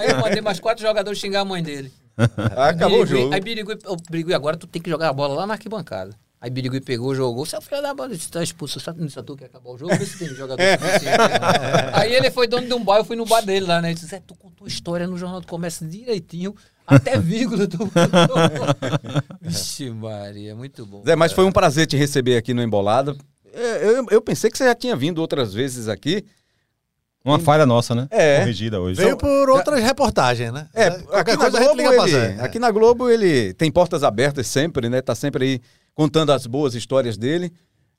Aí 0.00 0.10
eu 0.10 0.20
mandei 0.20 0.40
mais 0.40 0.60
quatro 0.60 0.80
jogadores 0.86 1.18
xingar 1.18 1.40
a 1.40 1.44
mãe 1.44 1.60
dele. 1.62 1.92
Ah, 2.56 2.68
Acabou 2.68 3.02
o 3.02 3.06
jogo. 3.06 3.32
Aí 3.32 3.40
Birigui, 3.40 3.78
Birigui, 4.10 4.34
agora 4.34 4.56
tu 4.56 4.66
tem 4.66 4.80
que 4.80 4.90
jogar 4.90 5.08
a 5.08 5.12
bola 5.12 5.34
lá 5.34 5.46
na 5.46 5.54
arquibancada. 5.54 6.14
Aí 6.42 6.50
Birigui 6.50 6.80
pegou, 6.80 7.14
jogou. 7.14 7.46
Seu 7.46 7.62
filho 7.62 7.80
da 7.80 7.94
bola, 7.94 8.08
você 8.12 8.28
tá 8.28 8.42
expulso. 8.42 8.80
Você 8.80 9.22
tu 9.22 9.36
que 9.36 9.44
acabou 9.44 9.76
o 9.76 9.78
jogo? 9.78 9.96
Vê 9.96 10.04
se 10.04 10.18
tem 10.18 10.28
jogador 10.28 10.60
suficiente. 10.60 11.16
Aí 11.94 12.12
ele 12.12 12.32
foi 12.32 12.48
dono 12.48 12.66
de 12.66 12.74
um 12.74 12.82
bar, 12.82 12.98
eu 12.98 13.04
fui 13.04 13.14
no 13.14 13.24
bar 13.24 13.42
dele 13.42 13.64
lá, 13.64 13.80
né? 13.80 13.88
Ele 13.88 13.94
disse, 13.94 14.06
Zé, 14.06 14.20
tu 14.26 14.34
contou 14.34 14.66
história 14.66 15.06
no 15.06 15.16
Jornal 15.16 15.40
do 15.40 15.46
Comércio 15.46 15.86
direitinho, 15.86 16.52
até 16.84 17.16
vírgula 17.16 17.68
tu 17.68 17.78
Vixe 19.40 19.88
Maria, 19.90 20.56
muito 20.56 20.84
bom. 20.84 21.04
Zé, 21.06 21.14
mas 21.14 21.32
foi 21.32 21.44
um 21.44 21.52
prazer 21.52 21.86
te 21.86 21.96
receber 21.96 22.36
aqui 22.36 22.52
no 22.52 22.60
Embolada. 22.60 23.16
É, 23.52 23.88
Eu, 23.88 24.06
eu 24.10 24.20
pensei 24.20 24.50
que 24.50 24.58
você 24.58 24.64
já 24.64 24.74
tinha 24.74 24.96
vindo 24.96 25.18
outras 25.18 25.54
vezes 25.54 25.86
aqui. 25.86 26.24
Uma 27.24 27.38
falha 27.38 27.64
nossa, 27.64 27.94
né? 27.94 28.08
É. 28.10 28.40
Corrigida 28.40 28.80
hoje. 28.80 29.00
Veio 29.00 29.16
por 29.16 29.48
outras 29.48 29.82
reportagens, 29.82 30.52
né? 30.52 30.66
É, 30.74 30.90
Qualquer 30.90 31.32
aqui 31.34 31.36
na, 31.36 31.50
Globo, 31.50 31.80
ele, 31.80 32.40
aqui 32.40 32.58
na 32.58 32.70
Globo 32.70 33.10
ele 33.10 33.54
tem 33.54 33.70
portas 33.70 34.02
abertas 34.02 34.46
sempre, 34.48 34.88
né? 34.88 35.00
Tá 35.00 35.14
sempre 35.14 35.44
aí 35.44 35.60
contando 35.94 36.32
as 36.32 36.46
boas 36.46 36.74
histórias 36.74 37.16
dele. 37.16 37.52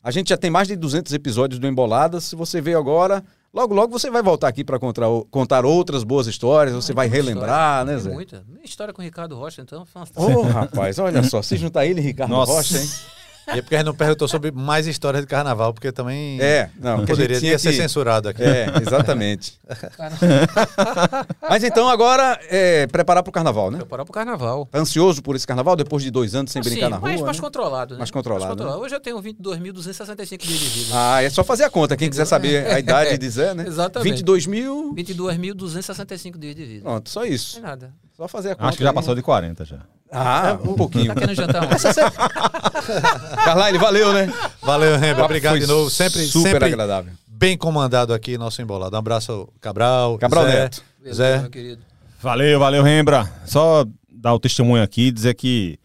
A 0.04 0.12
gente 0.12 0.30
já 0.30 0.38
tem 0.38 0.52
mais 0.52 0.68
de 0.68 0.76
200 0.76 1.14
episódios 1.14 1.58
do 1.60 1.66
Embolada. 1.66 2.20
Se 2.20 2.36
você 2.36 2.60
veio 2.60 2.78
agora, 2.78 3.24
logo 3.54 3.74
logo 3.74 3.98
você 3.98 4.12
vai 4.12 4.22
voltar 4.22 4.50
aqui 4.50 4.62
para 4.62 4.78
contar, 4.78 5.06
contar 5.32 5.66
outras 5.66 6.04
boas 6.04 6.28
histórias, 6.28 6.76
você 6.76 6.92
vai 6.92 7.10
Tem 7.10 7.22
muita 7.22 7.30
relembrar, 7.32 7.80
história, 7.80 7.86
né, 7.86 7.92
tem 7.94 8.04
Zé? 8.04 8.14
Muita. 8.14 8.44
Minha 8.50 8.66
história 8.66 8.94
com 8.94 9.02
o 9.02 9.06
Ricardo 9.06 9.38
Rocha, 9.38 9.62
então, 9.62 9.86
uma 9.96 10.06
Ô, 10.16 10.42
rapaz, 10.42 11.00
olha 11.00 11.24
só, 11.24 11.42
se 11.42 11.56
juntar 11.56 11.86
ele 11.86 12.02
e 12.02 12.04
Ricardo 12.04 12.32
Nossa. 12.32 12.52
Rocha, 12.52 12.78
hein? 12.78 12.90
E 13.48 13.60
é 13.60 13.62
porque 13.62 13.76
a 13.76 13.80
gente 13.80 13.88
não 13.88 13.96
perguntou 13.96 14.28
sobre 14.28 14.52
mais 14.52 14.88
histórias 14.88 15.22
de 15.24 15.28
carnaval, 15.28 15.74
porque 15.74 15.92
também 15.92 16.40
É, 16.42 16.70
não, 16.80 17.04
que 17.06 17.12
a 17.12 17.16
gente 17.16 17.28
poderia 17.28 17.60
ser 17.60 17.72
que- 17.72 17.78
censurado 17.78 18.30
aqui. 18.30 18.42
É, 18.44 18.68
exatamente. 18.82 19.60
Mas 21.54 21.64
então 21.64 21.88
agora 21.88 22.40
é 22.50 22.88
preparar 22.88 23.22
pro 23.22 23.32
carnaval, 23.32 23.70
né? 23.70 23.78
preparar 23.78 24.04
pro 24.04 24.12
carnaval. 24.12 24.68
Tá 24.72 24.80
ansioso 24.80 25.22
por 25.22 25.36
esse 25.36 25.46
carnaval 25.46 25.76
depois 25.76 26.02
de 26.02 26.10
dois 26.10 26.34
anos 26.34 26.52
sem 26.52 26.62
Assim, 26.62 26.72
brincar 26.72 26.90
na 26.90 26.98
rua? 26.98 27.08
mais, 27.08 27.22
mais 27.22 27.38
né? 27.38 27.44
controlado, 27.44 27.94
né? 27.94 28.00
Mais 28.00 28.10
controlado, 28.10 28.64
Hoje 28.80 28.96
eu 28.96 29.00
tenho 29.00 29.22
22.265 29.22 30.40
dias 30.40 30.60
de 30.60 30.70
vida. 30.70 30.90
Ah, 30.96 31.22
é 31.22 31.30
só 31.30 31.44
fazer 31.44 31.66
a 31.66 31.70
conta. 31.70 31.96
Quem 31.96 32.10
quiser 32.10 32.26
saber 32.26 32.66
a 32.66 32.80
idade 32.82 33.20
de 33.20 33.30
Zé, 33.30 33.54
né? 33.54 33.66
Exatamente. 33.68 34.10
22 34.10 34.48
mil. 34.48 34.96
22.265 34.96 36.40
dias 36.40 36.56
de 36.56 36.66
vida. 36.66 36.86
Pronto, 36.86 37.08
só 37.08 37.20
Não 37.20 37.28
isso. 37.28 37.60
é 37.60 37.62
nada. 37.62 37.94
Só 38.18 38.28
fazer 38.28 38.50
a 38.50 38.56
conta. 38.56 38.70
Acho 38.70 38.78
que 38.78 38.84
já 38.84 38.90
aí. 38.90 38.96
passou 38.96 39.14
de 39.14 39.22
40 39.22 39.64
já. 39.64 39.78
Ah, 40.12 40.58
um 40.64 40.74
pouquinho. 40.74 41.14
Tá 41.14 41.22
querendo 41.22 41.36
jantar 41.36 41.68
valeu, 43.80 44.12
né? 44.12 44.34
Valeu, 44.60 44.98
Rembra. 44.98 45.26
Obrigado 45.26 45.60
de 45.60 45.68
novo. 45.68 45.88
Sempre, 45.92 46.26
super 46.26 46.54
sempre 46.54 46.66
agradável. 46.66 47.14
bem 47.28 47.56
comandado 47.56 48.12
aqui 48.12 48.40
nosso 48.40 48.60
embolado. 48.60 48.96
Um 48.96 49.00
abraço 49.00 49.48
Cabral. 49.62 50.18
Cabral 50.18 50.46
Zé, 50.46 50.52
Neto. 50.52 50.93
Beleza, 51.04 51.24
Zé. 51.24 51.42
meu 51.42 51.50
querido. 51.50 51.82
Valeu, 52.22 52.58
valeu, 52.58 52.82
Rembra. 52.82 53.30
Só 53.46 53.86
dar 54.10 54.34
o 54.34 54.40
testemunho 54.40 54.82
aqui 54.82 55.08
e 55.08 55.12
dizer 55.12 55.34
que, 55.34 55.78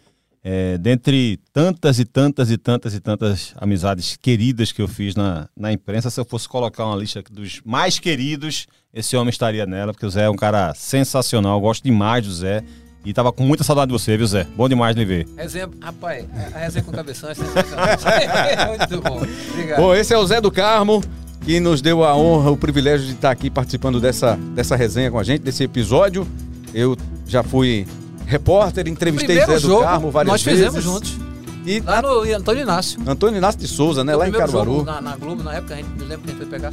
é, 0.45 0.79
dentre 0.79 1.41
tantas 1.53 1.99
e 1.99 2.05
tantas 2.05 2.53
e 2.53 2.57
tantas 2.57 2.95
e 2.95 3.01
tantas 3.01 3.53
amizades 3.57 4.16
queridas 4.16 4.71
que 4.71 4.81
eu 4.81 4.87
fiz 4.87 5.16
na, 5.16 5.49
na 5.57 5.73
imprensa, 5.73 6.09
se 6.09 6.21
eu 6.21 6.25
fosse 6.25 6.49
colocar 6.49 6.87
uma 6.87 6.95
lista 6.95 7.21
dos 7.33 7.61
mais 7.64 7.99
queridos, 7.99 8.69
esse 8.95 9.16
homem 9.16 9.31
estaria 9.31 9.66
nela, 9.66 9.93
porque 9.93 10.07
o 10.07 10.11
Zé 10.11 10.27
é 10.27 10.31
um 10.31 10.37
cara 10.37 10.73
sensacional. 10.75 11.57
Eu 11.57 11.62
gosto 11.62 11.83
demais 11.83 12.25
do 12.25 12.33
Zé. 12.33 12.62
E 13.05 13.12
tava 13.12 13.33
com 13.33 13.43
muita 13.43 13.64
saudade 13.64 13.91
de 13.91 13.93
você, 13.93 14.16
viu, 14.16 14.27
Zé? 14.27 14.47
Bom 14.57 14.69
demais 14.69 14.95
lhe 14.95 15.05
ver. 15.05 15.27
Resenha, 15.37 15.69
rapaz, 15.81 16.27
a 16.55 16.59
resenha 16.59 16.85
com 16.85 16.93
cabeção 16.93 17.31
é 17.31 17.35
sensacional. 17.35 17.87
Muito 18.79 19.01
bom. 19.01 19.23
Obrigado. 19.53 19.79
Bom, 19.81 19.95
esse 19.95 20.12
é 20.12 20.19
o 20.19 20.27
Zé 20.27 20.41
do 20.41 20.51
Carmo, 20.51 21.03
que 21.49 21.61
nos 21.61 21.81
deu 21.81 22.05
a 22.05 22.15
honra, 22.15 22.51
o 22.51 22.59
privilégio 22.59 23.07
de 23.07 23.15
estar 23.15 23.31
aqui 23.31 23.49
participando 23.49 23.99
dessa, 23.99 24.39
dessa 24.55 24.77
resenha 24.77 25.11
com 25.11 25.19
a 25.19 25.23
gente, 25.23 25.41
desse 25.41 25.65
episódio. 25.65 26.29
Eu 26.75 26.95
já 27.27 27.43
fui 27.43 27.87
repórter, 28.27 28.87
entrevistei 28.87 29.39
Primeiro 29.39 29.53
Zé 29.53 29.59
do 29.59 29.66
jogo, 29.66 29.83
Carmo 29.83 30.11
várias 30.11 30.31
nós 30.31 30.43
vezes. 30.43 30.66
fizemos 30.66 30.85
juntos. 30.85 31.16
E 31.65 31.81
Lá 31.81 32.03
no 32.03 32.20
Antônio 32.37 32.61
Inácio. 32.61 33.01
Antônio 33.07 33.39
Inácio 33.39 33.59
de 33.59 33.66
Souza, 33.66 34.05
né? 34.05 34.15
O 34.15 34.19
Lá 34.19 34.29
em 34.29 34.33
Caruaru. 34.33 34.73
jogo 34.73 34.85
na, 34.85 35.01
na 35.01 35.16
Globo, 35.16 35.43
na 35.43 35.55
época, 35.55 35.73
a 35.73 35.77
gente 35.79 35.89
me 35.89 36.01
lembra 36.01 36.19
que 36.19 36.25
a 36.25 36.35
gente 36.35 36.37
foi 36.37 36.47
pegar. 36.47 36.73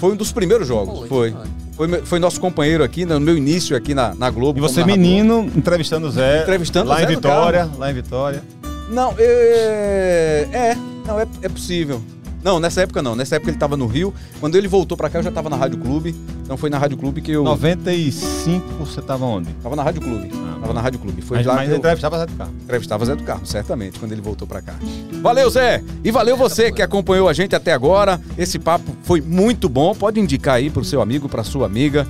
Foi 0.00 0.12
um 0.12 0.16
dos 0.16 0.32
primeiros 0.32 0.66
jogos, 0.66 1.08
Foi, 1.08 1.32
foi. 1.76 2.02
foi. 2.04 2.18
Nosso 2.18 2.40
companheiro 2.40 2.82
aqui, 2.82 3.04
no 3.04 3.20
meu 3.20 3.36
início 3.38 3.76
aqui 3.76 3.94
na, 3.94 4.12
na 4.12 4.28
Globo. 4.28 4.58
E 4.58 4.60
você, 4.60 4.84
menino, 4.84 5.48
entrevistando 5.54 6.08
o 6.08 6.10
Zé. 6.10 6.42
Entrevistando 6.42 6.88
lá 6.88 6.96
o 6.96 6.98
Zé 6.98 7.04
em 7.04 7.06
do 7.06 7.14
Vitória. 7.14 7.70
Lá 7.78 7.90
em 7.92 7.94
Vitória. 7.94 8.42
Não, 8.90 9.14
é. 9.16 10.48
É, 10.52 10.76
não, 11.06 11.20
é, 11.20 11.28
é 11.42 11.48
possível. 11.48 12.02
Não, 12.44 12.60
nessa 12.60 12.82
época 12.82 13.00
não. 13.00 13.16
Nessa 13.16 13.36
época 13.36 13.50
ele 13.50 13.56
estava 13.56 13.74
no 13.74 13.86
Rio. 13.86 14.12
Quando 14.38 14.54
ele 14.56 14.68
voltou 14.68 14.98
pra 14.98 15.08
cá, 15.08 15.18
eu 15.18 15.22
já 15.22 15.30
estava 15.30 15.48
na 15.48 15.56
Rádio 15.56 15.78
Clube. 15.78 16.14
Então 16.42 16.58
foi 16.58 16.68
na 16.68 16.76
Rádio 16.76 16.98
Clube 16.98 17.22
que 17.22 17.32
eu. 17.32 17.42
95 17.42 18.84
você 18.84 19.00
tava 19.00 19.24
onde? 19.24 19.50
Tava 19.62 19.74
na 19.74 19.82
Rádio 19.82 20.02
Clube. 20.02 20.30
Ah, 20.34 20.58
tava 20.60 20.74
na 20.74 20.82
Rádio 20.82 21.00
Clube. 21.00 21.22
Foi 21.22 21.38
mas 21.38 21.46
lá 21.46 21.54
mas 21.54 21.70
eu 21.70 21.76
entrevistava 21.76 22.18
Zé 22.18 22.26
do 22.26 22.32
Carmo. 22.34 22.54
entrevistava 22.62 23.04
Zé 23.06 23.16
do 23.16 23.22
Carmo, 23.22 23.46
certamente, 23.46 23.98
quando 23.98 24.12
ele 24.12 24.20
voltou 24.20 24.46
pra 24.46 24.60
cá. 24.60 24.74
Valeu, 25.22 25.48
Zé! 25.48 25.82
E 26.04 26.10
valeu 26.10 26.36
você 26.36 26.70
que 26.70 26.82
acompanhou 26.82 27.30
a 27.30 27.32
gente 27.32 27.56
até 27.56 27.72
agora. 27.72 28.20
Esse 28.36 28.58
papo 28.58 28.94
foi 29.04 29.22
muito 29.22 29.66
bom. 29.66 29.94
Pode 29.94 30.20
indicar 30.20 30.56
aí 30.56 30.68
pro 30.68 30.84
seu 30.84 31.00
amigo, 31.00 31.30
pra 31.30 31.42
sua 31.42 31.64
amiga. 31.64 32.06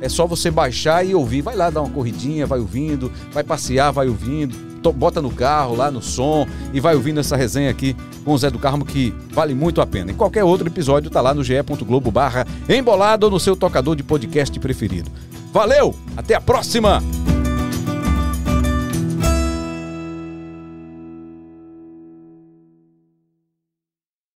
É 0.00 0.08
só 0.08 0.26
você 0.26 0.50
baixar 0.50 1.04
e 1.04 1.14
ouvir. 1.14 1.42
Vai 1.42 1.56
lá 1.56 1.68
dar 1.68 1.82
uma 1.82 1.90
corridinha, 1.90 2.46
vai 2.46 2.58
ouvindo, 2.58 3.12
vai 3.32 3.44
passear, 3.44 3.90
vai 3.90 4.08
ouvindo, 4.08 4.56
bota 4.92 5.20
no 5.20 5.30
carro, 5.30 5.76
lá 5.76 5.90
no 5.90 6.02
som 6.02 6.46
e 6.72 6.80
vai 6.80 6.94
ouvindo 6.94 7.20
essa 7.20 7.36
resenha 7.36 7.70
aqui 7.70 7.96
com 8.24 8.32
o 8.32 8.38
Zé 8.38 8.50
do 8.50 8.58
Carmo 8.58 8.84
que 8.84 9.14
vale 9.30 9.54
muito 9.54 9.80
a 9.80 9.86
pena. 9.86 10.10
E 10.10 10.14
qualquer 10.14 10.44
outro 10.44 10.66
episódio 10.66 11.10
tá 11.10 11.20
lá 11.20 11.34
no 11.34 11.44
ge.globo 11.44 12.10
barra 12.10 12.46
embolado 12.68 13.26
ou 13.26 13.32
no 13.32 13.40
seu 13.40 13.56
tocador 13.56 13.96
de 13.96 14.02
podcast 14.02 14.58
preferido. 14.58 15.10
Valeu, 15.52 15.94
até 16.16 16.34
a 16.34 16.40
próxima! 16.40 17.02